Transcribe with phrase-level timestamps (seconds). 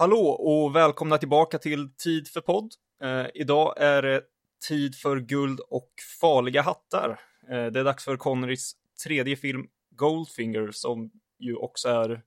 [0.00, 2.74] Hallå och välkomna tillbaka till Tid för podd.
[3.02, 4.22] Eh, idag är det
[4.68, 7.20] tid för guld och farliga hattar.
[7.50, 8.72] Eh, det är dags för Connerys
[9.04, 12.22] tredje film Goldfinger som ju också är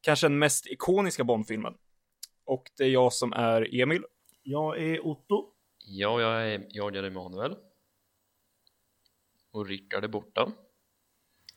[0.00, 1.74] kanske den mest ikoniska Bondfilmen.
[2.44, 4.04] Och det är jag som är Emil.
[4.42, 5.52] Jag är Otto.
[5.78, 7.56] Ja, jag är, är Emanuel.
[9.50, 10.52] Och Rickard är borta.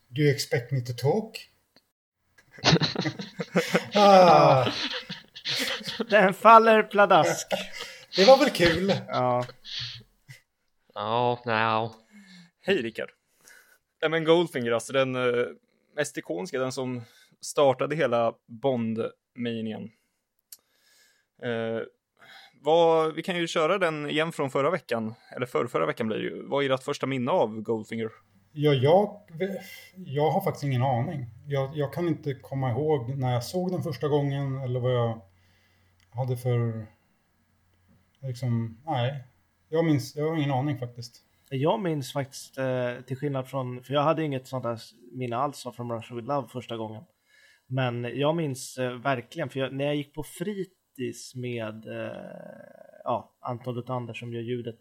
[0.08, 1.50] Do you expect me to talk?
[3.94, 4.72] ah,
[6.10, 7.48] Den faller pladask.
[8.16, 8.94] det var väl kul?
[9.08, 9.46] Ja.
[10.94, 11.90] Ja, nej.
[12.62, 13.10] Hej Rickard.
[14.00, 15.46] Ja, men Goldfinger, alltså den eh,
[15.96, 17.02] mest ikoniska, den som
[17.42, 19.92] startade hela Bond-manien.
[21.44, 21.82] Eh,
[22.62, 26.18] vad, vi kan ju köra den igen från förra veckan, eller förra, förra veckan blir
[26.18, 26.48] det ju.
[26.48, 28.10] Vad är ert första minne av Goldfinger?
[28.52, 29.22] Ja, jag,
[29.96, 31.26] jag har faktiskt ingen aning.
[31.48, 35.22] Jag, jag kan inte komma ihåg när jag såg den första gången eller vad jag
[36.16, 36.88] hade för...
[38.22, 39.24] Liksom, nej.
[39.70, 41.22] Jag minns, jag har ingen aning faktiskt.
[41.50, 44.80] Jag minns faktiskt, eh, till skillnad från, för jag hade inget sånt där
[45.12, 47.04] minne alls av From Russia With Love första gången.
[47.68, 52.12] Men jag minns eh, verkligen, för jag, när jag gick på fritids med eh,
[53.04, 54.78] ja, Anton Lutander som gör ljudet,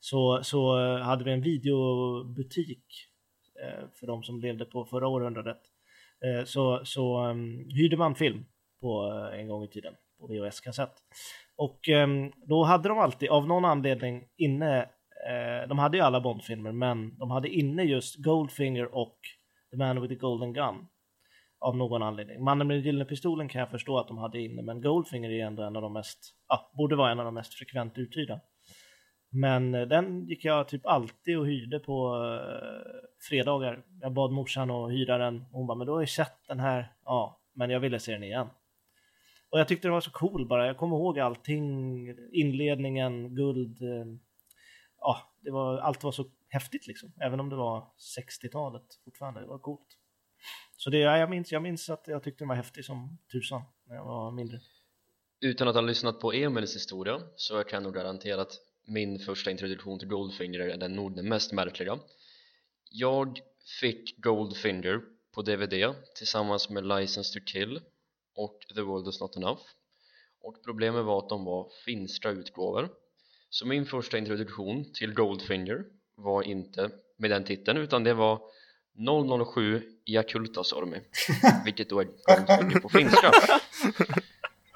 [0.00, 2.84] så, så eh, hade vi en videobutik
[3.64, 5.60] eh, för de som levde på förra århundradet.
[6.24, 8.44] Eh, så så um, hyrde man film
[8.80, 9.02] på
[9.34, 10.92] en gång i tiden på VHS-kassett.
[11.56, 14.80] Och ehm, då hade de alltid, av någon anledning, inne,
[15.28, 19.18] eh, de hade ju alla Bondfilmer, men de hade inne just Goldfinger och
[19.70, 20.86] The Man with the Golden Gun.
[21.60, 22.44] Av någon anledning.
[22.44, 25.46] Mannen med den gyllene pistolen kan jag förstå att de hade inne, men Goldfinger är
[25.46, 28.40] ändå en av de mest, ja, borde vara en av de mest frekvent uthyrda.
[29.30, 33.82] Men eh, den gick jag typ alltid och hyrde på eh, fredagar.
[34.00, 36.60] Jag bad morsan att hyra den och hon bara, men då har jag sett den
[36.60, 36.92] här.
[37.04, 38.48] Ja, men jag ville se den igen.
[39.50, 40.66] Och jag tyckte det var så cool bara.
[40.66, 43.82] Jag kommer ihåg allting, inledningen, guld.
[43.82, 44.06] Eh,
[45.00, 47.12] ja, det var, allt var så häftigt liksom.
[47.20, 47.86] Även om det var
[48.18, 49.40] 60-talet fortfarande.
[49.40, 49.98] Det var coolt.
[50.76, 53.62] Så det, ja, jag, minns, jag minns att jag tyckte den var häftig som tusan
[53.86, 54.60] när jag var mindre.
[55.40, 58.52] Utan att ha lyssnat på Emils historia så kan jag nog garantera att
[58.86, 61.98] min första introduktion till Goldfinger är den nog den mest märkliga.
[62.90, 63.40] Jag
[63.80, 65.00] fick Goldfinger
[65.34, 67.80] på DVD tillsammans med License to Kill
[68.38, 69.62] och The World Is Not Enough.
[70.42, 72.88] Och problemet var att de var finska utgåvor.
[73.50, 75.84] Så min första introduktion till Goldfinger
[76.14, 78.40] var inte med den titeln utan det var
[79.54, 81.00] 007 Jakultasormi
[81.64, 83.32] vilket då är Goldfinger på finska.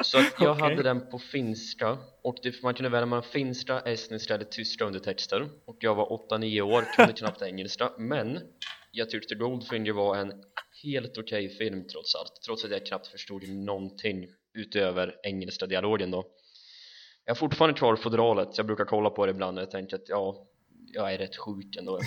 [0.03, 0.63] Så att jag Okej.
[0.63, 5.49] hade den på finska och det, man kunde välja mellan finska, estniska eller tyska undertexter.
[5.65, 7.93] Och jag var 8-9 år, kunde knappt engelska.
[7.99, 8.41] Men
[8.93, 10.33] jag tyckte Goldfinger var en
[10.83, 12.43] helt okej film trots allt.
[12.47, 16.25] Trots att jag knappt förstod någonting utöver engelska dialogen då.
[17.25, 20.09] Jag har fortfarande kvar fodralet, jag brukar kolla på det ibland och jag tänker att
[20.09, 20.47] ja,
[20.93, 22.01] jag är rätt sjuk ändå.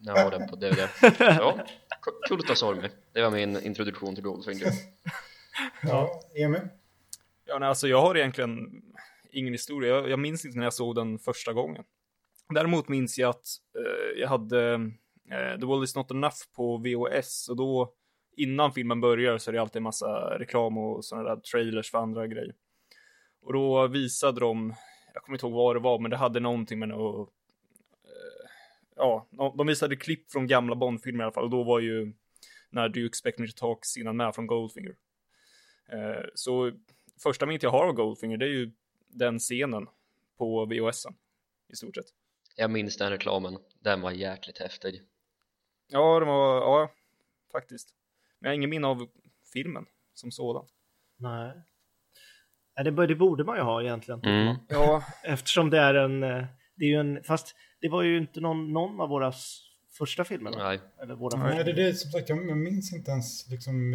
[0.00, 0.88] När jag har den på DVD
[1.18, 1.66] ja,
[2.28, 4.68] Kultasormi, det var min introduktion till Goldfinger.
[5.82, 6.60] Ja, Emil?
[7.46, 8.82] Ja, nej, alltså jag har egentligen
[9.32, 9.94] ingen historia.
[9.94, 11.84] Jag, jag minns inte när jag såg den första gången.
[12.54, 13.46] Däremot minns jag att
[13.78, 14.90] eh, jag hade
[15.30, 17.94] Eh, The World Is Not Enough på VHS och då
[18.36, 21.98] innan filmen börjar så är det alltid en massa reklam och sådana där trailers för
[21.98, 22.54] andra grejer.
[23.42, 24.74] Och då visade de,
[25.14, 27.28] jag kommer inte ihåg vad det var, men det hade någonting med något,
[28.04, 28.50] eh,
[28.96, 32.12] ja, de- visade klipp från gamla Bondfilmer i alla fall och då var ju
[32.70, 34.96] när Do You Expect Me To Talk innan med från Goldfinger.
[35.92, 36.72] Eh, så
[37.22, 38.70] första minnet jag har av Goldfinger det är ju
[39.08, 39.86] den scenen
[40.38, 41.14] på VHSen
[41.72, 42.06] i stort sett.
[42.56, 45.02] Jag minns den reklamen, den var jäkligt häftig
[45.90, 46.90] Ja, det var, ja,
[47.52, 47.88] faktiskt.
[48.38, 49.06] Men jag har ingen minne av
[49.52, 50.64] filmen som sådan.
[51.16, 51.52] Nej.
[52.84, 54.20] Det, borde man ju ha egentligen.
[54.24, 54.56] Mm.
[54.68, 56.44] Ja, Eftersom det är en, eh,
[56.74, 59.32] det är ju en, fast det var ju inte någon, någon av våra
[59.98, 60.50] första filmer.
[60.50, 61.54] Nej, Eller våra Nej.
[61.54, 63.90] Nej, det är det som sagt, jag minns inte ens liksom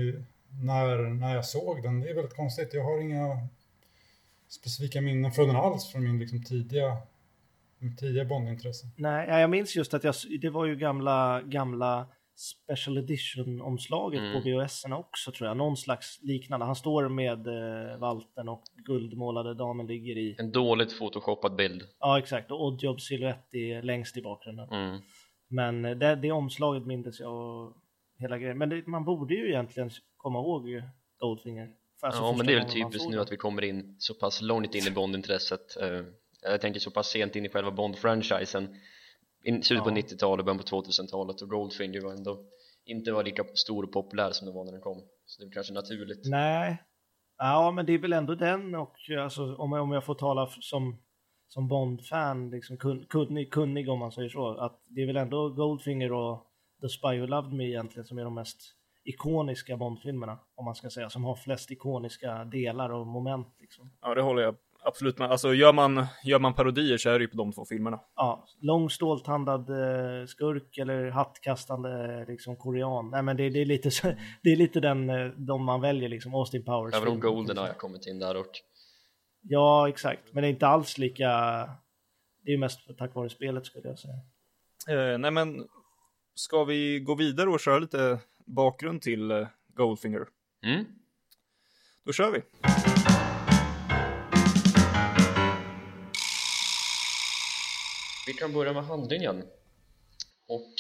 [0.64, 2.00] när, när jag såg den.
[2.00, 2.74] Det är väldigt konstigt.
[2.74, 3.48] Jag har inga
[4.48, 6.98] specifika minnen från den alls från min liksom tidiga,
[7.98, 8.86] tidiga Bondintresse.
[8.98, 14.34] Nej, ja, jag minns just att jag, det var ju gamla, gamla special edition-omslaget Mm.
[14.34, 15.58] på VHS också tror jag.
[15.58, 16.66] Någon slags liknande.
[16.66, 20.36] Han står med eh, valten och guldmålade damen ligger i.
[20.40, 22.52] en dåligt photoshoppad bild Ja, exakt.
[22.52, 24.70] Och Oddjob silhuett är längst i bakgrunden.
[24.72, 25.02] mm.
[25.48, 27.74] Men eh, det, det omslaget mindes jag och
[28.20, 28.58] hela grejen.
[28.58, 30.82] Men det, man borde ju egentligen komma ihåg
[31.20, 31.70] Goldfinger.
[32.00, 34.42] För alltså Ja men det är väl typiskt nu att vi kommer in så pass
[34.42, 36.02] långt in i Bondintresset eh,
[36.46, 38.76] Jag tänker så pass sent in i själva Bond-franchisen
[39.44, 39.96] in- Slutet på Ja.
[39.96, 42.46] 90-talet, början på 2000-talet och Goldfinger var ändå
[42.86, 45.52] inte var lika stor och populär som det var när den kom Så det är
[45.52, 46.78] kanske naturligt Nej,
[47.38, 50.48] Ja, men det är väl ändå den och alltså, om, jag, om jag får tala
[50.62, 51.02] som,
[51.48, 55.50] som Bond-fan, liksom kun, kunnig, kunnig om man säger så, att det är väl ändå
[55.50, 56.46] Goldfinger och
[56.82, 58.58] The Spy Who Loved Me egentligen som är de mest
[59.04, 63.48] ikoniska Bond-filmerna, om man ska säga, som har flest ikoniska delar och moment.
[63.60, 63.92] Liksom.
[64.02, 65.32] Ja, det håller jag absolut med.
[65.32, 68.00] Alltså gör man, gör man parodier så är det ju på de två filmerna.
[68.16, 73.10] Ja, lång ståltandad eh, skurk eller hattkastande liksom korean.
[73.10, 74.08] Nej men det, det, är lite så,
[74.44, 76.96] det är lite den, eh, de man väljer liksom, Austin Powers.
[76.96, 78.52] Även om Golden har kommit in där och...
[79.42, 80.34] Ja, exakt.
[80.34, 81.30] Men det är inte alls lika...
[82.44, 84.14] Det är mest tack vare spelet skulle jag säga.
[84.90, 85.68] Eh, nej men,
[86.36, 90.28] ska vi gå vidare och köra lite bakgrund till eh, Goldfinger?
[90.64, 90.86] Mm.
[92.06, 92.42] Då kör vi.
[98.40, 99.44] Kan börja med handlingen.
[100.48, 100.74] Och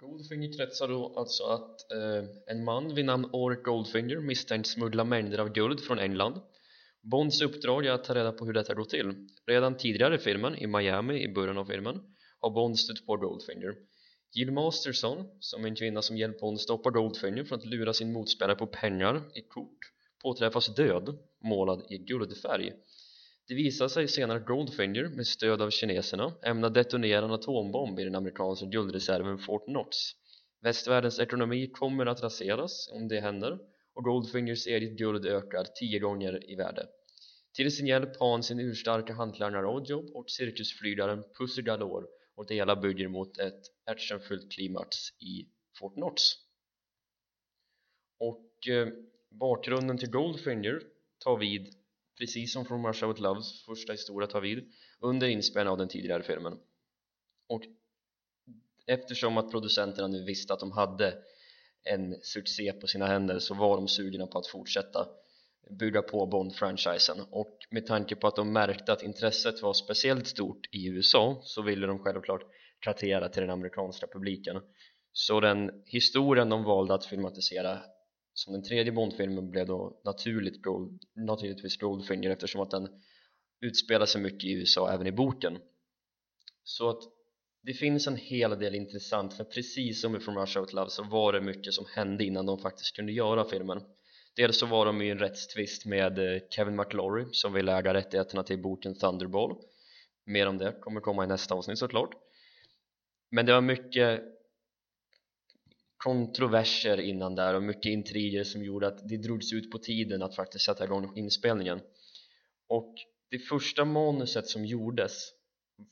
[0.00, 5.38] Goldfinger kretsar då alltså att eh, en man vid namn Oric Goldfinger misstänks smuggla mängder
[5.38, 6.40] av guld från England.
[7.02, 9.28] Bonds uppdrag är att ta reda på hur detta går till.
[9.46, 12.00] Redan tidigare i filmen, i Miami i början av filmen
[12.40, 13.74] har Bond stött på Goldfinger.
[14.32, 18.12] Jill Masterson, som är en kvinna som hjälpt Bond stoppa Goldfinger från att lura sin
[18.12, 19.92] motspelare på pengar i kort
[20.22, 22.72] påträffas död, målad i guldfärg
[23.48, 28.04] det visar sig senare att Goldfinger med stöd av kineserna ämnar detonera en atombomb i
[28.04, 29.96] den amerikanska guldreserven Fort Knox.
[30.62, 33.58] Västvärldens ekonomi kommer att raseras om det händer
[33.94, 36.86] och Goldfingers eget guld ökar tio gånger i värde.
[37.54, 42.54] Till sin hjälp har han sin urstarka hantlangare Oddjob och cirkusflygaren Pussy Galore och det
[42.54, 45.48] hela bygger mot ett actionfullt klimax i
[45.78, 46.22] Fort Knox.
[48.18, 48.88] Och eh,
[49.30, 50.80] bakgrunden till Goldfinger
[51.18, 51.77] tar vid
[52.18, 56.22] precis som från Russia With Loves första historia tar vid under inspelningen av den tidigare
[56.22, 56.58] filmen.
[57.48, 57.62] Och
[58.86, 61.18] eftersom att producenterna nu visste att de hade
[61.84, 65.08] en succé på sina händer så var de sugna på att fortsätta
[65.70, 67.20] bygga på Bond-franchisen.
[67.30, 71.62] Och med tanke på att de märkte att intresset var speciellt stort i USA så
[71.62, 72.42] ville de självklart
[72.80, 74.60] kratera till den amerikanska publiken.
[75.12, 77.82] Så den historien de valde att filmatisera
[78.38, 82.88] som den tredje Bondfilmen blev då naturligt Gold, naturligtvis Goldfinger eftersom att den
[83.60, 85.58] utspelar sig mycket i USA även i boken.
[86.64, 87.02] Så att
[87.62, 91.02] det finns en hel del intressant för precis som i From Russia With Love så
[91.02, 93.82] var det mycket som hände innan de faktiskt kunde göra filmen.
[94.36, 98.42] Dels så var de i en rättstvist med eh, Kevin McLaury som vill äga rättigheterna
[98.42, 99.56] till boken Thunderball.
[100.26, 102.10] Mer om det kommer komma i nästa avsnitt såklart.
[103.30, 104.37] Men det var mycket
[105.98, 110.36] kontroverser innan där och mycket intriger som gjorde att det drogs ut på tiden att
[110.36, 111.80] faktiskt sätta igång inspelningen.
[112.68, 112.94] Och
[113.30, 115.32] det första manuset som gjordes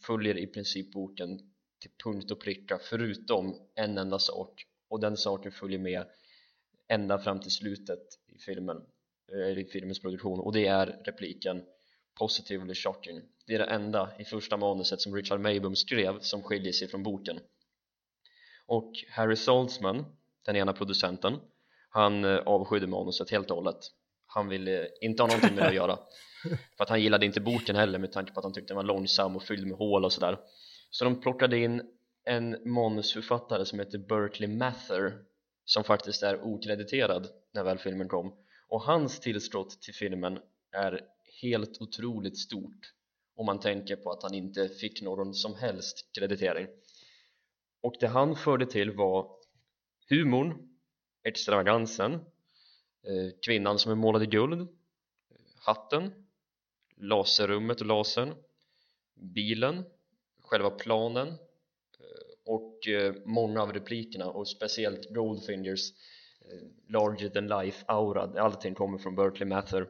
[0.07, 1.39] följer i princip boken
[1.81, 4.67] till punkt och pricka förutom en enda sak.
[4.89, 6.07] Och den saken följer med
[6.89, 8.83] ända fram till slutet i filmen
[9.57, 10.41] i filmens produktion.
[10.41, 11.63] Och det är repliken
[12.15, 13.23] positively shocking.
[13.47, 17.03] Det är det enda i första manuset som Richard Maybom skrev som skiljer sig från
[17.03, 17.41] boken
[18.67, 20.05] och Harry Saltzman,
[20.45, 21.41] den ena producenten
[21.97, 23.79] han eh, avskydde manuset helt och hållet.
[24.27, 25.99] Han ville inte ha någonting med det att göra.
[26.77, 28.85] För att han gillade inte boken heller med tanke på att han tyckte den var
[28.85, 30.39] långsam och fylld med hål och sådär.
[30.91, 31.83] Så de plockade in
[32.25, 35.19] en manusförfattare som heter Berkeley Mather
[35.65, 38.35] som faktiskt är okrediterad när väl filmen kom.
[38.69, 40.39] Och hans tillskott till filmen
[40.73, 41.01] är
[41.43, 42.93] helt otroligt stort
[43.37, 46.67] om man tänker på att han inte fick någon som helst kreditering
[47.87, 49.31] och det han förde till var
[50.09, 50.69] humorn,
[51.25, 54.69] extravagansen eh, kvinnan som är målad i guld
[55.67, 56.27] hatten
[56.97, 58.35] laserrummet och lasern
[59.15, 59.85] bilen,
[60.43, 61.35] själva planen eh,
[62.45, 65.93] och eh, många av replikerna och speciellt Goldfingers
[66.89, 69.89] larger than life aura allting kommer från Berkeley Mather.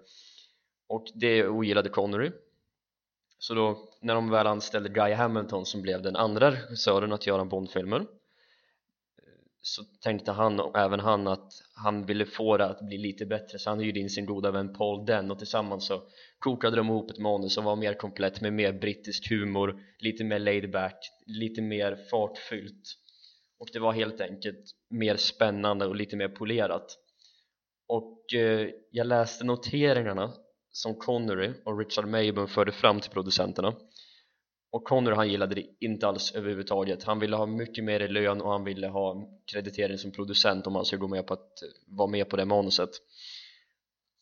[0.87, 2.31] Och det ogillade Connery
[3.39, 7.45] så då när de väl anställde Guy Hamilton som blev den andra regissören att göra
[7.45, 8.07] Bondfilmer
[9.67, 13.59] så tänkte han och även han att han ville få det att bli lite bättre.
[13.59, 16.03] Så han hyrde in sin goda vän Paul Den och tillsammans så
[16.39, 20.39] kokade de ihop ett manus som var mer komplett med mer brittisk humor lite mer
[20.39, 22.97] laid back, lite mer fartfyllt.
[23.59, 26.99] Och det var helt enkelt mer spännande och lite mer polerat.
[27.89, 30.33] Och eh, jag läste noteringarna
[30.77, 33.75] som Connery och Richard Mayburn förde fram till producenterna.
[34.71, 37.05] Och Connery han gillade det inte alls överhuvudtaget.
[37.05, 40.75] Han ville ha mycket mer i lön och han ville ha kreditering som producent om
[40.75, 42.91] han skulle gå med på att eh, vara med på det manuset.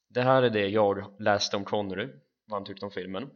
[0.08, 2.08] Det här är det jag läste om Connery
[2.46, 3.22] vad han tyckte om filmen.
[3.22, 3.28] Eh,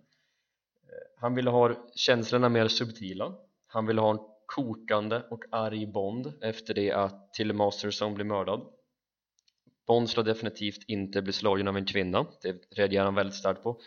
[1.21, 3.35] han ville ha känslorna mer subtila.
[3.67, 8.78] Han ville ha en kokande och arg Bond efter det att Till Masterson blev mördad.
[9.89, 12.27] Bond ska definitivt inte bli slagen av en kvinna.
[12.43, 13.81] Det reagerar han väldigt starkt på.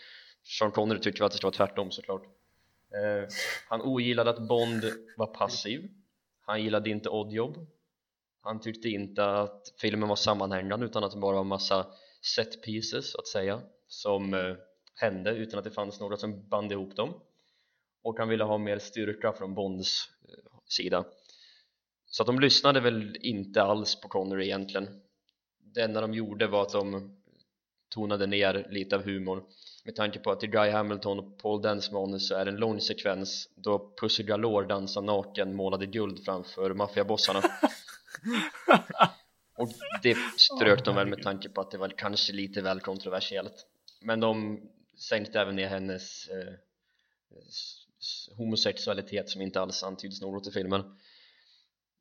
[0.43, 2.23] Sean Connery tycker att det ska vara tvärtom såklart.
[2.93, 3.27] Eh,
[3.69, 4.83] han ogillade att Bond
[5.17, 5.89] var passiv.
[6.45, 7.67] Han gillade inte oddjobb.
[8.41, 11.87] Han tyckte inte att filmen var sammanhängande utan att det bara var massa
[12.35, 14.55] set pieces så att säga som eh,
[14.95, 17.13] hände utan att det fanns några som band ihop dem.
[18.03, 21.05] Och han ville ha mer styrka från Bonds eh, sida.
[22.05, 25.01] Så att de lyssnade väl inte alls på Connery egentligen
[25.73, 27.17] det enda de gjorde var att de
[27.89, 29.43] tonade ner lite av humor
[29.85, 32.57] med tanke på att i Guy Hamilton och Paul Dance manus så är det en
[32.57, 37.41] lång sekvens då Pussy Galore dansar naken målad i guld framför maffiabossarna.
[39.57, 39.69] Och
[40.03, 43.65] det strök de väl med tanke på att det var kanske lite väl kontroversiellt.
[44.01, 44.61] Men de
[44.97, 46.53] sänkte även ner hennes eh,
[48.37, 50.97] homosexualitet som inte alls antyds något i filmen.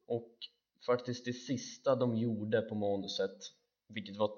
[0.06, 0.32] Och
[0.86, 3.38] faktiskt det sista de gjorde på manuset
[3.94, 4.30] vilket var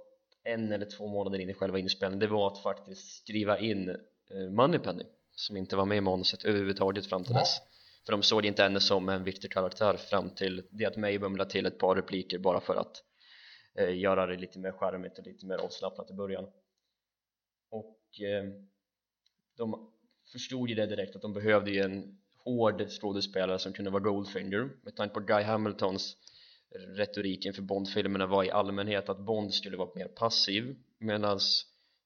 [0.44, 4.50] en eller två månader in i själva inspelningen det var att faktiskt skriva in eh,
[4.50, 5.04] Moneypenny
[5.35, 7.59] som inte var med i manuset överhuvudtaget fram till dess.
[8.06, 11.50] För de såg inte henne som en viktig karaktär fram till det att May bumlade
[11.50, 13.02] till ett par repliker bara för att
[13.78, 16.44] eh, göra det lite mer charmigt och lite mer avslappnat i början.
[17.71, 18.44] Och eh,
[19.56, 19.90] de
[20.32, 24.71] förstod ju det direkt att de behövde ju en hård skådespelare som kunde vara Goldfinger.
[24.82, 26.16] Med tanke på Guy Hamiltons
[26.75, 31.41] retorik inför Bond-filmerna var i allmänhet att Bond skulle vara mer passiv medan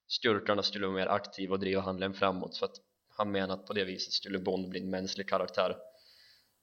[0.06, 3.72] skurkarna skulle vara mer aktiva och driva handlingen framåt för att han menar att på
[3.72, 5.76] det viset skulle Bond bli en mänsklig karaktär.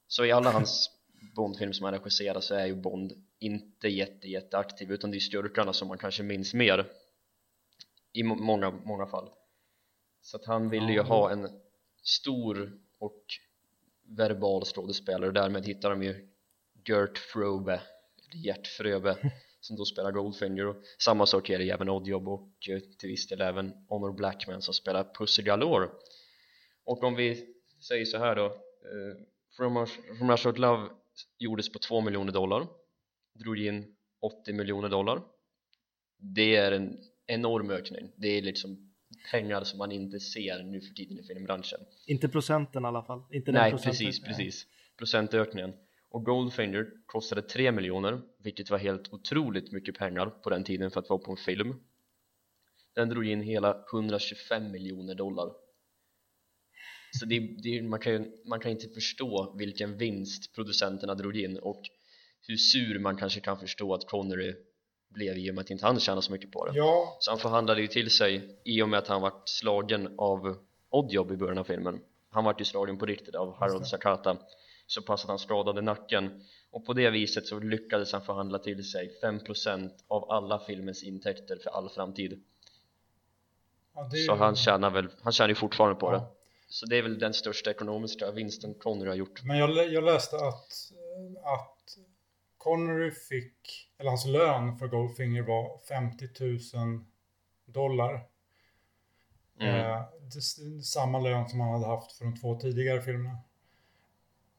[0.06, 0.90] Så i alla hans
[1.36, 5.20] Bond-filmer som han regisserar så är ju Bond inte jätte, jätte aktiv utan det är
[5.20, 6.86] skurkarna som man kanske minns mer.
[8.12, 9.30] I många, många fall.
[10.20, 11.48] Så att han ville ju ha en
[12.02, 13.24] stor och
[14.02, 16.28] verbal skådespelare och därmed hittar de ju
[16.88, 17.80] Gert Frobe
[18.34, 19.16] Gert Fröbe
[19.60, 20.66] som då spelar Goldfinger.
[20.66, 24.62] Och samma sak är det även Oddjob och eh, till viss del även Honor Blackman
[24.62, 25.88] som spelar Pussy Galore.
[26.84, 27.46] Och om vi
[27.88, 29.16] säger så här då eh,
[29.56, 29.86] From,
[30.18, 30.88] From With Love
[31.38, 32.66] gjordes på 2 miljoner dollar
[33.34, 35.22] drog in 80 miljoner dollar.
[36.18, 38.10] Det är en enorm ökning.
[38.16, 38.94] Det är liksom
[39.30, 41.80] pengar som man inte ser nu för tiden i filmbranschen.
[42.06, 43.22] Inte procenten i alla fall.
[43.30, 43.90] Inte den Nej procenten.
[43.90, 44.66] precis, precis.
[44.96, 45.72] Procentökningen
[46.14, 51.00] och Goldfinger kostade 3 miljoner vilket var helt otroligt mycket pengar på den tiden för
[51.00, 51.74] att vara på en film.
[52.94, 55.52] Den drog in hela 125 miljoner dollar.
[57.20, 61.82] Så det, det, man, kan, man kan inte förstå vilken vinst producenterna drog in och
[62.48, 64.54] hur sur man kanske kan förstå att Connery
[65.08, 66.72] blev i och med att inte han tjänade så mycket på det.
[66.74, 70.56] Ja, så han förhandlade ju till sig i och med att han vart slagen av
[70.90, 72.00] Oddjob i början av filmen.
[72.30, 74.38] Han vart ju slagen på riktigt av Harold Sakata
[74.86, 78.84] så pass att han skadade nacken och på det viset så lyckades han förhandla till
[78.90, 82.44] sig 5% av alla filmens intäkter för all framtid
[83.94, 86.34] ja det är så ju- han tjänar väl, han tjänar ju fortfarande på det Ja.
[86.68, 90.36] så det är väl den största ekonomiska vinsten Connery har gjort Men jag, jag läste
[90.36, 90.92] att,
[91.44, 91.98] att
[92.58, 96.28] Connery fick, eller hans lön för Goldfinger var 50
[96.76, 97.04] 000
[97.66, 98.26] dollar.
[99.60, 99.74] mm.
[99.74, 100.02] Eh,
[100.34, 103.38] det, samma lön som han hade haft för de två tidigare filmerna.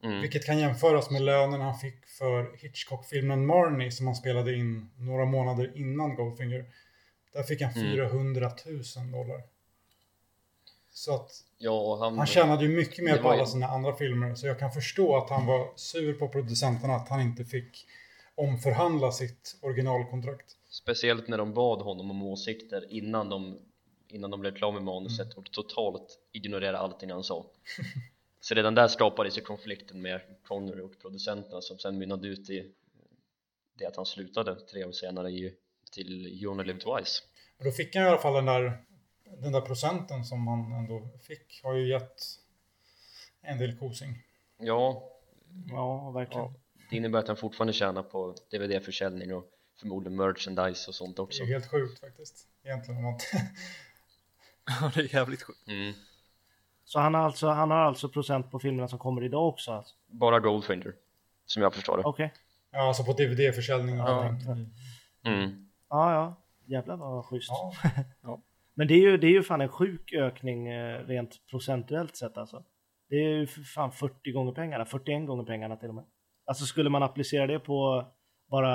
[0.06, 0.22] Mm.
[0.22, 5.26] Vilket kan jämföras med lönen han fick för Hitchcock-filmen Marnie som han spelade in några
[5.26, 6.66] månader innan Goldfinger.
[7.34, 7.92] Där fick han Mm.
[7.96, 9.44] 400 000 dollar.
[10.92, 13.96] Så att Ja, han, han tjänade ju mycket mer på var ju- alla sina andra
[13.96, 14.36] filmer.
[14.36, 17.86] Så jag kan förstå att han var sur på producenterna att han inte fick
[18.36, 20.56] omförhandla sitt originalkontrakt.
[20.70, 23.60] Speciellt när de bad honom om åsikter innan de,
[24.08, 25.38] innan de blev klara med manuset Mm.
[25.38, 27.46] och totalt ignorerade allting han sa
[28.48, 32.72] Så redan där skapades ju konflikten med Connery och producenterna som sen mynnade ut i
[33.78, 35.54] det att han slutade tre år senare i,
[35.92, 37.24] till You Only Live Twice
[37.58, 38.86] Och då fick han i alla fall den där,
[39.42, 41.64] den där procenten som han ändå fick.
[41.64, 42.22] Har ju gett
[43.42, 44.24] en del kosing.
[44.58, 45.12] Ja,
[45.70, 46.44] Ja, verkligen.
[46.44, 46.54] ja,
[46.90, 49.46] det innebär att han fortfarande tjänar på DVD-försäljning och
[49.80, 52.48] förmodligen merchandise och sånt Det också är ju helt sjukt faktiskt.
[52.64, 53.04] Egentligen
[54.66, 55.68] Ja, det är jävligt sjukt.
[55.68, 55.94] mm.
[56.86, 59.72] Så han har, alltså, han har alltså procent på filmerna som kommer idag också?
[59.72, 59.96] Alltså.
[60.08, 60.94] Bara Goldfinger,
[61.46, 62.34] som jag förstår det Okej.
[62.72, 64.25] Ja, alltså på DVD-försäljning och Ja.
[64.30, 64.74] allting.
[65.25, 65.68] mm.
[65.89, 66.36] Ja, ja.
[66.65, 67.51] Jävlar vad schysst.
[68.22, 68.42] Ja.
[68.74, 72.38] Men det är, ju, det är ju fan en sjuk ökning eh, rent procentuellt sett
[72.38, 72.63] alltså.
[73.10, 76.04] Det är ju fan 40 gånger pengarna, 41 gånger pengarna till och med.
[76.46, 78.06] Alltså skulle man applicera det på
[78.50, 78.74] bara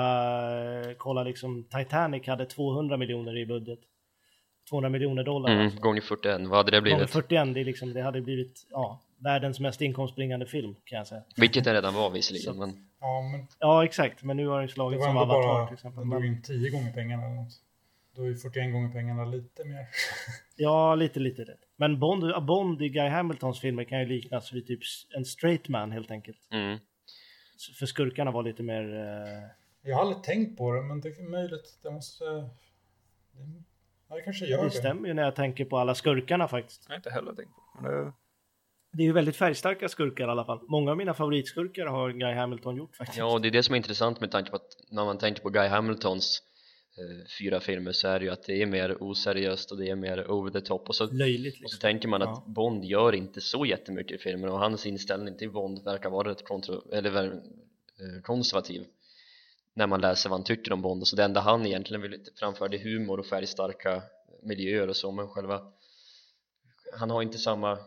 [0.81, 3.79] eh, kolla liksom Titanic hade 200 miljoner i budget.
[4.71, 5.65] 200 miljoner dollar Mm.
[5.65, 5.79] alltså.
[5.79, 7.09] Gånger 41, vad hade det Gånger blivit?
[7.09, 11.23] 41, det, är liksom, det hade blivit, ja, världens mest inkomstbringande film kan jag säga.
[11.35, 14.73] Vilket det redan var visserligen, men Ja, men Ja, exakt, men nu har den det
[14.73, 15.99] slagit var som ändå Avatar bara, till exempel.
[16.01, 17.53] den drog in 10 gånger pengarna eller något.
[18.15, 19.85] Då är ju 41 gånger pengarna lite mer.
[20.55, 21.59] ja, lite, lite rätt.
[21.77, 24.79] Men Bond, Bond i Guy Hamiltons filmer kan ju liknas vid typ
[25.17, 26.37] en straight man helt enkelt.
[26.51, 26.79] mm.
[27.79, 28.93] För skurkarna var lite mer...
[28.95, 29.49] eh,
[29.89, 31.79] Jag har aldrig tänkt på det, men det är möjligt.
[31.83, 32.23] Det måste...
[32.25, 33.63] Det,
[34.11, 34.71] ja, det kanske gör Det det.
[34.71, 36.83] stämmer ju när jag tänker på alla skurkarna faktiskt.
[36.87, 37.61] Jag har inte heller tänkt på.
[37.81, 38.13] Men det,
[38.93, 40.59] Det är ju väldigt färgstarka skurkar i alla fall.
[40.67, 43.17] Många av mina favoritskurkar har Guy Hamilton gjort faktiskt.
[43.19, 45.41] Ja, och det är det som är intressant med tanke på att när man tänker
[45.41, 46.41] på Guy Hamiltons
[46.97, 49.95] eh, fyra filmer så är det ju att det är mer oseriöst och det är
[49.95, 51.79] mer over the top och så, Löjligt och så liksom.
[51.79, 52.43] tänker man att Ja.
[52.47, 56.43] Bond gör inte så jättemycket i filmen och hans inställning till Bond verkar vara rätt
[56.47, 58.85] kontro- eller, eh, konservativ
[59.73, 62.25] när man läser vad han tycker om Bond och så det enda han egentligen vill
[62.39, 64.03] framföra det är humor och färgstarka
[64.41, 65.71] miljöer och så men själva
[66.93, 67.77] han har inte samma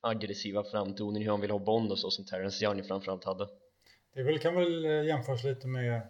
[0.00, 3.48] aggressiva framtoning hur han vill ha Bond och så som Terrence Young framförallt hade
[4.14, 6.00] Det väl, kan väl jämföras lite med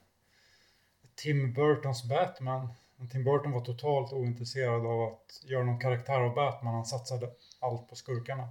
[1.15, 2.69] Tim Burtons Batman.
[3.13, 6.75] Tim Burton var totalt ointresserad av att göra någon karaktär av Batman.
[6.75, 7.31] Han satsade
[7.61, 8.49] allt på skurkarna.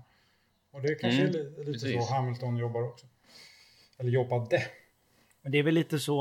[0.72, 2.08] Och det kanske Mm, är li- lite precis.
[2.08, 3.06] så Hamilton jobbar också.
[3.98, 4.62] Eller jobbade.
[5.46, 6.14] Men det är väl lite så,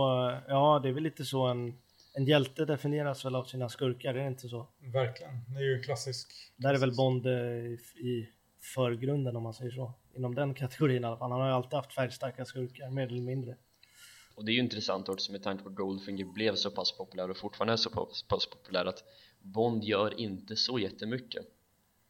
[0.49, 1.75] ja det är väl lite så en,
[2.15, 4.69] en hjälte definieras väl av sina skurkar, är det inte så?
[4.93, 5.33] Verkligen.
[5.55, 6.33] Det är ju en klassisk...
[6.57, 8.29] Där är väl klassisk- Bond eh, i, i
[8.75, 9.93] förgrunden om man säger så.
[10.17, 11.31] Inom den kategorin i alla fall.
[11.31, 13.57] Han har ju alltid haft färgstarka skurkar, mer eller mindre.
[14.35, 17.31] Och det är ju intressant också med tanke på att Goldfinger blev så pass populär
[17.31, 17.91] och fortfarande är så
[18.29, 19.05] pass populär att
[19.41, 21.47] Bond gör inte så jättemycket.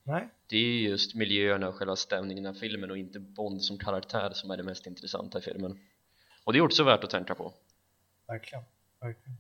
[0.03, 4.31] Nej, Det är just miljöerna och själva stämningen av filmen och inte Bond som karaktär
[4.33, 5.79] som är det mest intressanta i filmen.
[6.45, 7.53] Och det är också värt att tänka på.
[8.27, 8.65] verkligen.
[9.01, 9.39] verkligen.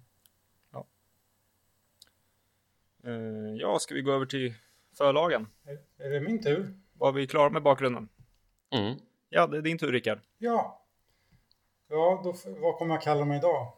[3.04, 4.54] eh, ja, ska vi gå över till
[4.98, 5.46] förlagen?
[5.64, 6.74] Är, är det min tur?
[6.92, 8.08] Var vi klara med bakgrunden?
[8.70, 8.94] Mm.
[9.28, 10.18] Ja, det är din tur Rickard.
[10.38, 10.80] Ja.
[11.88, 13.72] Ja, då, vad kommer jag kalla mig idag?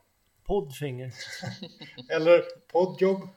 [0.44, 1.12] Poddfinger.
[2.10, 3.28] Eller poddjobb?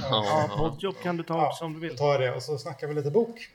[0.00, 1.96] Ja, poddjobb kan du ta Ja, också om du Då vill.
[1.96, 3.48] tar jag det och så snackar vi lite bok.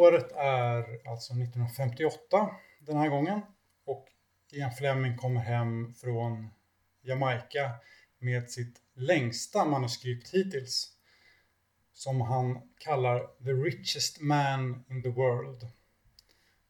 [0.00, 3.40] Året är alltså 1958 den här gången
[3.84, 4.08] och
[4.52, 6.48] Ian Fleming kommer hem från
[7.02, 7.70] Jamaica
[8.18, 10.92] med sitt längsta manuskript hittills
[11.92, 15.68] som han kallar The Richest Man in the World.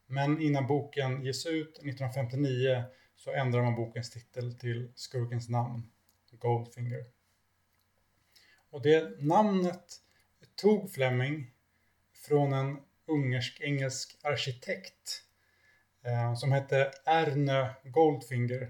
[0.07, 2.83] Men innan boken ges ut 1959
[3.15, 5.91] så ändrar man bokens titel till skurkens namn,
[6.31, 7.05] Goldfinger.
[8.69, 10.01] Och det namnet
[10.55, 11.51] tog Fleming
[12.13, 12.79] från en
[13.11, 15.21] ungersk-engelsk arkitekt
[16.05, 18.69] eh, som hette Erne Goldfinger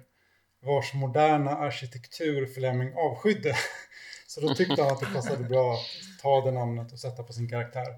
[0.62, 3.56] vars moderna arkitektur Fleming avskydde.
[4.28, 7.34] Så då tyckte han att det passade bra att ta det namnet och sätta på
[7.34, 7.96] sin karaktär.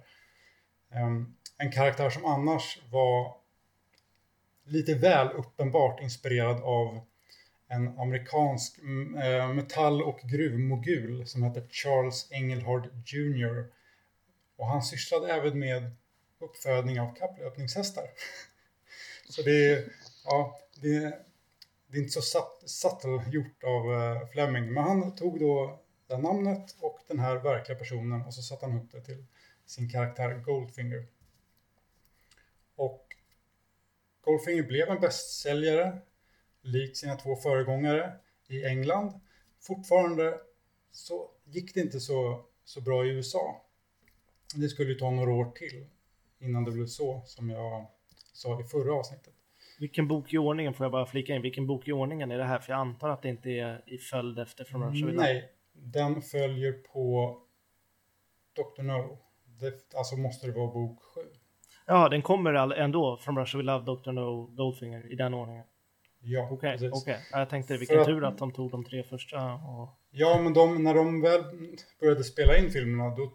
[0.91, 3.35] Ehm, En karaktär som annars var
[4.65, 7.01] lite väl uppenbart inspirerad av
[7.67, 8.79] en amerikansk
[9.23, 13.65] eh, metall och gruvmogul som hette Charles Engelhard Jr.
[14.57, 15.91] Och han sysslade även med
[16.43, 18.03] uppfödning av kapplöpningshästar.
[19.29, 19.85] Så det är,
[20.25, 20.99] ja, det,
[21.87, 24.73] det är inte så subtle gjort av eh, Fleming.
[24.73, 28.77] Men han tog då det namnet och den här verkliga personen och så satte han
[28.77, 29.25] upp det till
[29.65, 31.07] sin karaktär Goldfinger.
[32.75, 33.15] Och
[34.21, 36.01] Goldfinger blev en bästsäljare,
[36.61, 38.13] likt sina två föregångare
[38.47, 39.19] i England.
[39.59, 40.39] Fortfarande
[40.91, 43.65] så gick det inte så, så bra i USA.
[44.55, 45.85] Det skulle ju ta några år till
[46.43, 47.85] innan det blev så, som jag
[48.33, 49.33] sa i förra avsnittet.
[49.79, 51.41] Vilken bok i ordningen får jag bara flika in?
[51.41, 52.59] Vilken bok i ordningen är det här?
[52.59, 55.13] För jag antar att det inte är i följd efter with Love.
[55.13, 57.37] Nej, den följer på
[58.55, 58.81] Dr.
[58.83, 59.17] No.
[59.59, 61.21] Det, alltså måste det vara bok 7.
[61.85, 64.11] Ja, den kommer ändå From Russia with Love, Dr.
[64.11, 65.63] No, Goldfinger i den ordningen.
[66.19, 67.19] Ja, Okej, okej.
[67.31, 69.53] Ja, Jag tänkte vilken att- tur att de tog de tre första.
[69.53, 69.89] Och...
[70.11, 71.43] Ja, men de, när de väl
[71.99, 73.31] började spela in filmerna då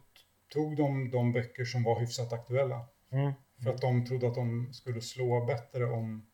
[0.52, 2.86] tog de de böcker som var hyfsat aktuella.
[3.10, 3.32] Mm.
[3.62, 6.26] För att de trodde att de skulle slå bättre om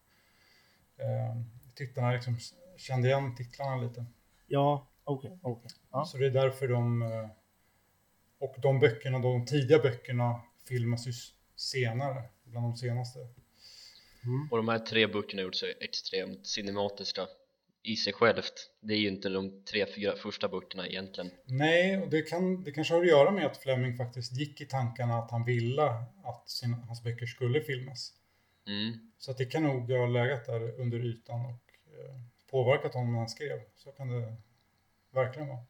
[0.97, 1.43] eh,
[1.75, 2.39] tittarna liksom
[2.77, 4.05] kände igen titlarna lite.
[4.47, 5.71] Ja, okej, okej.
[5.91, 6.05] Ja.
[6.05, 7.03] Så det är därför de...
[7.03, 7.29] eh,
[8.39, 11.13] Och de böckerna, de tidiga böckerna filmas ju
[11.57, 13.19] senare, bland de senaste.
[13.19, 14.49] Mm.
[14.51, 17.27] Och de här tre böckerna har gjort sig extremt cinematiska
[17.85, 18.71] i sig självt.
[18.81, 21.31] Det är ju inte de tre, fyra första böckerna egentligen.
[21.45, 24.67] Nej, och det, kan, det kanske har att göra med att Fleming faktiskt gick i
[24.67, 25.83] tankarna att han ville
[26.25, 28.13] att sin, hans böcker skulle filmas.
[28.67, 29.11] Mm.
[29.19, 32.21] Så att det kan nog ha legat där under ytan och eh,
[32.51, 33.61] påverkat honom när han skrev.
[33.77, 34.37] Så kan det
[35.11, 35.65] verkligen vara.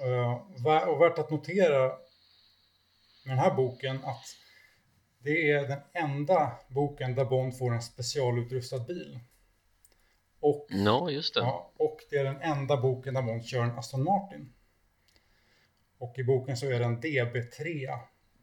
[0.00, 1.88] Uh, och värt att notera
[3.24, 4.24] med den här boken att
[5.18, 9.18] det är den enda boken där Bond får en specialutrustad bil.
[10.42, 11.40] Och, no, just det.
[11.40, 14.52] Ja, och det är den enda boken där Bond kör en Aston Martin.
[15.98, 17.88] Och i boken så är den DB3.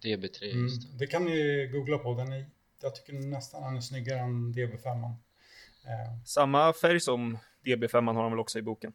[0.04, 0.98] DB3, mm, just det.
[0.98, 2.14] Det kan ni googla på.
[2.14, 2.46] Den är,
[2.82, 5.04] jag tycker nästan den är snyggare än DB5.
[5.04, 6.24] Eh.
[6.26, 8.94] Samma färg som DB5 har han väl också i boken?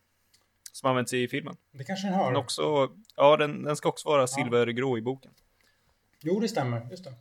[0.73, 1.57] Som används i filmen.
[1.73, 2.27] Det kanske den har.
[2.27, 5.33] Den också, ja, den, den ska också vara silvergrå i boken.
[6.23, 6.87] Jo, det stämmer.
[6.91, 7.15] Just det.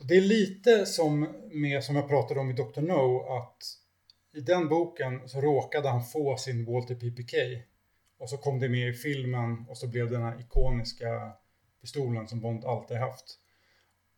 [0.00, 2.80] Det är lite som med, som jag pratade om i Dr.
[2.80, 3.78] No, att
[4.32, 7.34] i den boken så råkade han få sin Walter PPK.
[8.18, 11.32] Och så kom det med i filmen och så blev det den här ikoniska
[11.80, 13.38] pistolen som Bond alltid haft.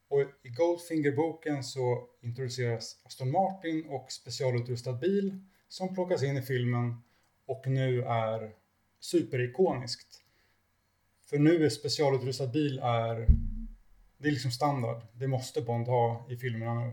[0.09, 7.03] Och i Goldfinger-boken så introduceras Aston Martin och specialutrustad bil som plockas in i filmen
[7.47, 8.55] och nu är
[9.01, 10.23] superikoniskt.
[11.31, 13.27] För nu är specialutrustad bil är,
[14.19, 15.03] det är liksom standard.
[15.13, 16.93] Det måste Bond ha i filmerna nu.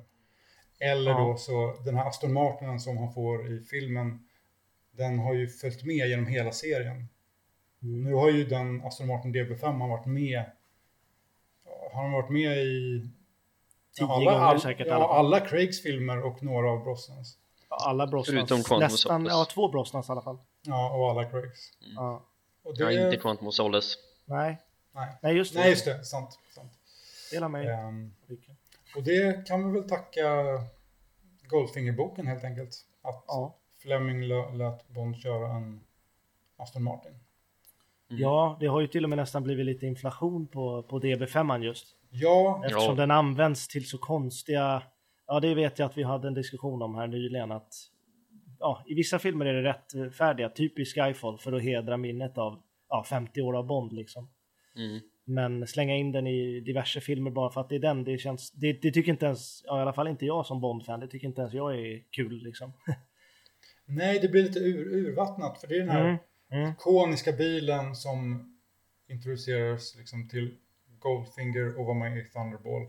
[0.79, 1.17] Eller ja.
[1.17, 4.27] då så den här Aston Martinen som han får i filmen,
[4.91, 7.07] den har ju följt med genom hela serien.
[7.81, 8.03] Mm.
[8.03, 10.43] Nu har ju den Aston Martin DB5 varit med,
[11.91, 13.09] har han varit med i
[14.01, 14.87] alla, all, säkert.
[14.87, 17.37] Ja, alla Craigs filmer och några av Brosnans.
[17.69, 18.49] Alla Brosnans.
[18.49, 20.37] Förutom Nästan, ja två Brosnans i alla fall.
[20.61, 21.71] Ja, och alla Craigs.
[21.81, 21.93] Mm.
[21.95, 22.25] Ja.
[22.63, 22.93] Och det...
[22.93, 23.97] Ja, inte Quantum of Solace.
[24.25, 24.57] Nej.
[24.91, 25.17] Nej.
[25.21, 25.59] Nej, just det.
[25.59, 26.03] Nej, just det.
[26.03, 26.39] Sant.
[26.55, 26.71] sant.
[27.31, 27.67] Dela mig.
[27.67, 28.13] Um,
[28.95, 30.23] och det kan vi väl tacka
[31.49, 32.75] Goldfinger-boken helt enkelt.
[33.01, 33.59] Att ja.
[33.81, 35.79] Fleming lät Bond köra en
[36.57, 37.11] Aston Martin.
[38.09, 38.21] Mm.
[38.21, 41.95] Ja, det har ju till och med nästan blivit lite inflation på, på DB5 just.
[42.09, 42.61] Ja.
[42.65, 42.95] Eftersom ja.
[42.95, 44.83] den används till så konstiga...
[45.27, 47.73] Ja, det vet jag att vi hade en diskussion om här nyligen att
[48.59, 52.61] ja, i vissa filmer är det rättfärdiga, typ i Skyfall, för att hedra minnet av
[52.89, 54.29] ja, 50 år av Bond liksom.
[54.75, 54.99] Mm.
[55.29, 58.51] Men slänga in den i diverse filmer bara för att det är den, det känns,
[58.51, 61.27] det, det tycker inte ens, ja, i alla fall inte jag som Bond-fan, det tycker
[61.27, 62.73] inte ens jag är kul liksom.
[63.85, 66.17] Nej, det blir lite ur, urvattnat, för det är den här mm.
[66.51, 66.71] Mm.
[66.71, 68.49] ikoniska bilen som
[69.07, 70.55] introduceras liksom till
[70.99, 72.87] Goldfinger och var med i Thunderball.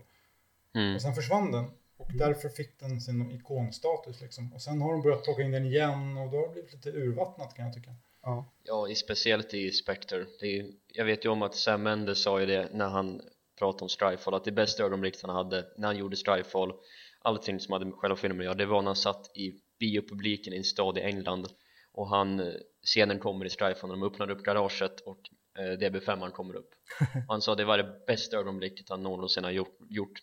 [0.75, 0.95] Mm.
[0.95, 1.65] Och sen försvann den.
[1.97, 4.53] Och därför fick den sin ikonstatus liksom.
[4.53, 6.89] Och sen har de börjat plocka in den igen och då har det blivit lite
[6.89, 7.91] urvattnat kan jag tycka.
[8.21, 10.25] Ja, ja speciellt i Spectre.
[10.41, 13.21] Är, jag vet ju om att Sam Mendes sa ju det när han
[13.57, 16.73] pratade om Strifefall att det bästa ögonblicket han hade när han gjorde Strifefall
[17.21, 20.53] allting som hade med själva filmen att göra det var när han satt i biopubliken
[20.53, 21.47] i en stad i England.
[21.91, 22.53] Och han, eh,
[22.85, 25.19] scenen kommer i Strifefall när de öppnar upp garaget och
[25.59, 26.69] eh, DB5 kommer upp.
[27.27, 30.21] Han sa det var det bästa ögonblicket han någonsin har gjort, gjort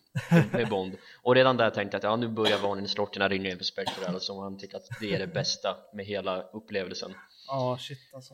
[0.51, 0.97] med Bond.
[1.21, 4.39] Och redan där tänkte jag att ja, nu börjar varningsklockorna ringa in för Spectre alltså,
[4.39, 7.13] han tycker att det är det bästa med hela upplevelsen
[7.47, 8.33] Ja, oh, shit alltså.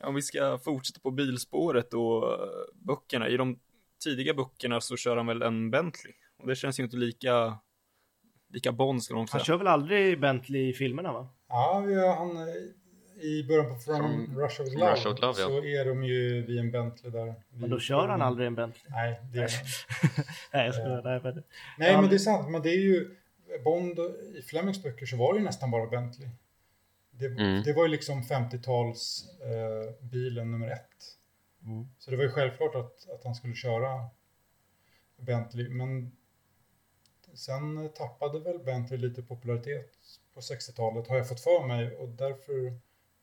[0.00, 3.28] Om vi ska fortsätta på bilspåret och uh, böckerna.
[3.28, 3.58] I de
[4.04, 6.12] tidiga böckerna så kör han väl en Bentley.
[6.38, 7.58] Och det känns ju inte lika,
[8.48, 9.38] lika Bond skulle man säga.
[9.38, 11.28] Han kör väl aldrig Bentley i filmerna va?
[11.48, 12.48] Ja, ja han,
[13.22, 15.46] i början på From, From Russia with Love, Russia with Love ja.
[15.46, 17.34] så är de ju vid en Bentley där.
[17.48, 18.92] Men då kör han aldrig en Bentley?
[18.92, 21.02] Nej, det gör han Nej, jag skojar.
[21.04, 21.42] Nej, men...
[21.78, 22.50] Nej, men det är sant.
[22.50, 23.16] Men det är ju
[23.64, 23.98] Bond
[24.38, 26.28] i Flemings böcker så var det ju nästan bara Bentley.
[27.18, 27.62] Det, mm.
[27.62, 31.16] det var ju liksom 50-tals eh, bilen nummer ett.
[31.64, 31.88] Mm.
[31.98, 34.08] Så det var ju självklart att, att han skulle köra
[35.16, 35.68] Bentley.
[35.68, 36.12] Men
[37.34, 39.92] sen tappade väl Bentley lite popularitet
[40.34, 42.78] på 60-talet har jag fått för mig och därför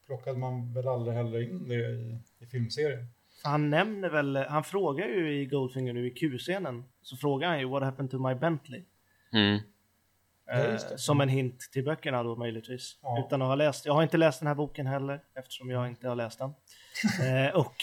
[0.05, 3.07] plockade man väl aldrig heller in det i, i filmserien.
[3.43, 7.65] Han nämner väl, han frågar ju i Goldfinger nu i Q-scenen, så frågar han ju
[7.65, 8.83] What happened to my Bentley?
[9.33, 9.59] Mm.
[10.51, 12.95] Eh, som en hint till böckerna då möjligtvis.
[13.01, 13.23] Ja.
[13.27, 13.85] Utan att ha läst.
[13.85, 16.53] Jag har inte läst den här boken heller eftersom jag inte har läst den.
[17.27, 17.75] eh, och,